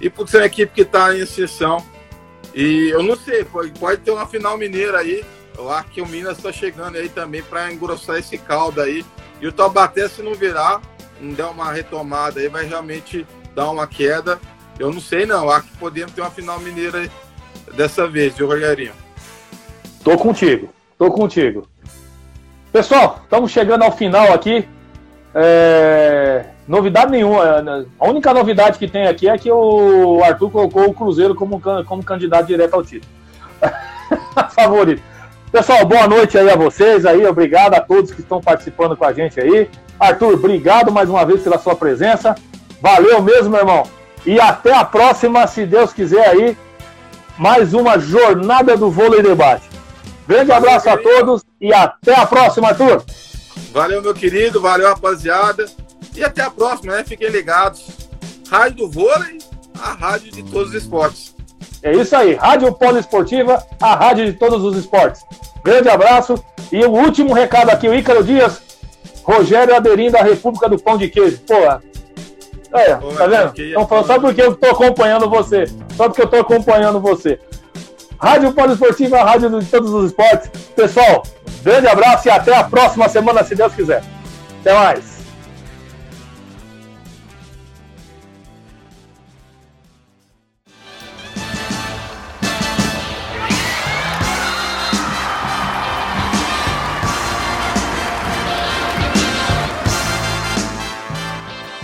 E 0.00 0.08
por 0.08 0.26
ser 0.26 0.38
uma 0.38 0.46
equipe 0.46 0.72
que 0.72 0.80
está 0.80 1.14
em 1.14 1.20
exceção. 1.20 1.84
E 2.54 2.88
eu 2.88 3.02
não 3.02 3.16
sei, 3.16 3.44
pode, 3.44 3.78
pode 3.78 4.00
ter 4.00 4.10
uma 4.10 4.26
final 4.26 4.56
mineira 4.56 5.00
aí. 5.00 5.22
Eu 5.58 5.70
acho 5.70 5.90
que 5.90 6.00
o 6.00 6.06
Minas 6.06 6.38
está 6.38 6.50
chegando 6.50 6.96
aí 6.96 7.10
também 7.10 7.42
para 7.42 7.70
engrossar 7.70 8.16
esse 8.16 8.38
caldo 8.38 8.80
aí. 8.80 9.04
E 9.42 9.46
o 9.46 9.52
Taubaté, 9.52 10.08
se 10.08 10.22
não 10.22 10.34
virar, 10.34 10.80
não 11.20 11.34
der 11.34 11.44
uma 11.44 11.70
retomada 11.70 12.40
aí, 12.40 12.48
vai 12.48 12.64
realmente 12.64 13.26
dar 13.54 13.70
uma 13.70 13.86
queda. 13.86 14.40
Eu 14.78 14.92
não 14.92 15.00
sei 15.00 15.24
não, 15.26 15.48
acho 15.50 15.68
que 15.68 15.76
podemos 15.76 16.12
ter 16.12 16.20
uma 16.20 16.30
final 16.30 16.58
mineira 16.58 17.08
dessa 17.74 18.06
vez, 18.06 18.36
viu, 18.36 18.46
Rogerinho? 18.46 18.92
Tô 20.02 20.16
contigo, 20.18 20.68
tô 20.98 21.10
contigo. 21.10 21.66
Pessoal, 22.72 23.20
estamos 23.22 23.50
chegando 23.52 23.82
ao 23.82 23.92
final 23.92 24.32
aqui. 24.32 24.68
É... 25.34 26.46
Novidade 26.66 27.10
nenhuma. 27.10 27.62
Né? 27.62 27.86
A 28.00 28.08
única 28.08 28.34
novidade 28.34 28.78
que 28.78 28.88
tem 28.88 29.06
aqui 29.06 29.28
é 29.28 29.38
que 29.38 29.50
o 29.50 30.22
Arthur 30.24 30.50
colocou 30.50 30.88
o 30.88 30.94
Cruzeiro 30.94 31.34
como, 31.34 31.60
como 31.86 32.02
candidato 32.02 32.46
direto 32.46 32.74
ao 32.74 32.84
título. 32.84 33.12
Favorito. 34.50 35.02
Pessoal, 35.52 35.84
boa 35.86 36.08
noite 36.08 36.36
aí 36.36 36.50
a 36.50 36.56
vocês 36.56 37.06
aí. 37.06 37.24
Obrigado 37.24 37.74
a 37.74 37.80
todos 37.80 38.12
que 38.12 38.20
estão 38.20 38.40
participando 38.40 38.96
com 38.96 39.04
a 39.04 39.12
gente 39.12 39.40
aí. 39.40 39.70
Arthur, 40.00 40.34
obrigado 40.34 40.90
mais 40.90 41.08
uma 41.08 41.24
vez 41.24 41.42
pela 41.42 41.58
sua 41.58 41.76
presença. 41.76 42.34
Valeu 42.80 43.22
mesmo, 43.22 43.50
meu 43.50 43.60
irmão. 43.60 43.84
E 44.26 44.40
até 44.40 44.72
a 44.72 44.84
próxima, 44.84 45.46
se 45.46 45.66
Deus 45.66 45.92
quiser 45.92 46.28
aí. 46.28 46.56
Mais 47.36 47.74
uma 47.74 47.98
jornada 47.98 48.76
do 48.76 48.90
vôlei 48.90 49.22
debate. 49.22 49.68
Grande 50.26 50.48
valeu, 50.48 50.68
abraço 50.68 50.88
a 50.88 50.96
todos 50.96 51.42
e 51.60 51.74
até 51.74 52.14
a 52.14 52.24
próxima, 52.24 52.68
Arthur. 52.68 53.04
Valeu, 53.72 54.00
meu 54.00 54.14
querido. 54.14 54.60
Valeu, 54.60 54.88
rapaziada. 54.88 55.66
E 56.14 56.22
até 56.22 56.42
a 56.42 56.50
próxima, 56.50 56.96
né? 56.96 57.04
Fiquem 57.04 57.28
ligados. 57.28 57.86
Rádio 58.48 58.76
do 58.76 58.90
Vôlei, 58.90 59.38
a 59.78 59.92
rádio 59.92 60.30
de 60.30 60.42
todos 60.44 60.68
os 60.68 60.74
esportes. 60.74 61.34
É 61.82 61.92
isso 61.92 62.14
aí. 62.14 62.34
Rádio 62.34 62.72
Poliesportiva, 62.72 63.62
a 63.80 63.94
rádio 63.94 64.26
de 64.26 64.32
todos 64.34 64.62
os 64.62 64.76
esportes. 64.76 65.22
Grande 65.64 65.88
abraço. 65.88 66.42
E 66.72 66.84
o 66.84 66.90
último 66.90 67.34
recado 67.34 67.70
aqui, 67.70 67.88
o 67.88 67.94
Ícaro 67.94 68.22
Dias 68.24 68.62
Rogério 69.24 69.74
Aderindo 69.74 70.12
da 70.12 70.22
República 70.22 70.68
do 70.68 70.78
Pão 70.78 70.96
de 70.96 71.08
Queijo. 71.08 71.38
Pô, 71.46 71.54
é, 72.74 72.94
Pô, 72.96 73.12
tá 73.12 73.26
vendo? 73.26 73.52
Então, 73.56 73.86
falando, 73.86 74.06
só 74.06 74.18
porque 74.18 74.42
eu 74.42 74.54
tô 74.56 74.66
acompanhando 74.66 75.30
você. 75.30 75.64
Só 75.96 76.08
porque 76.08 76.22
eu 76.22 76.26
tô 76.26 76.36
acompanhando 76.36 77.00
você. 77.00 77.38
Rádio 78.18 78.52
Poliesportiva, 78.52 79.22
rádio 79.22 79.60
de 79.60 79.66
todos 79.66 79.90
os 79.92 80.06
esportes. 80.06 80.50
Pessoal, 80.74 81.22
grande 81.62 81.86
abraço 81.86 82.26
e 82.28 82.30
até 82.30 82.54
a 82.54 82.64
próxima 82.64 83.08
semana, 83.08 83.44
se 83.44 83.54
Deus 83.54 83.74
quiser. 83.74 84.02
Até 84.60 84.74
mais. 84.74 85.13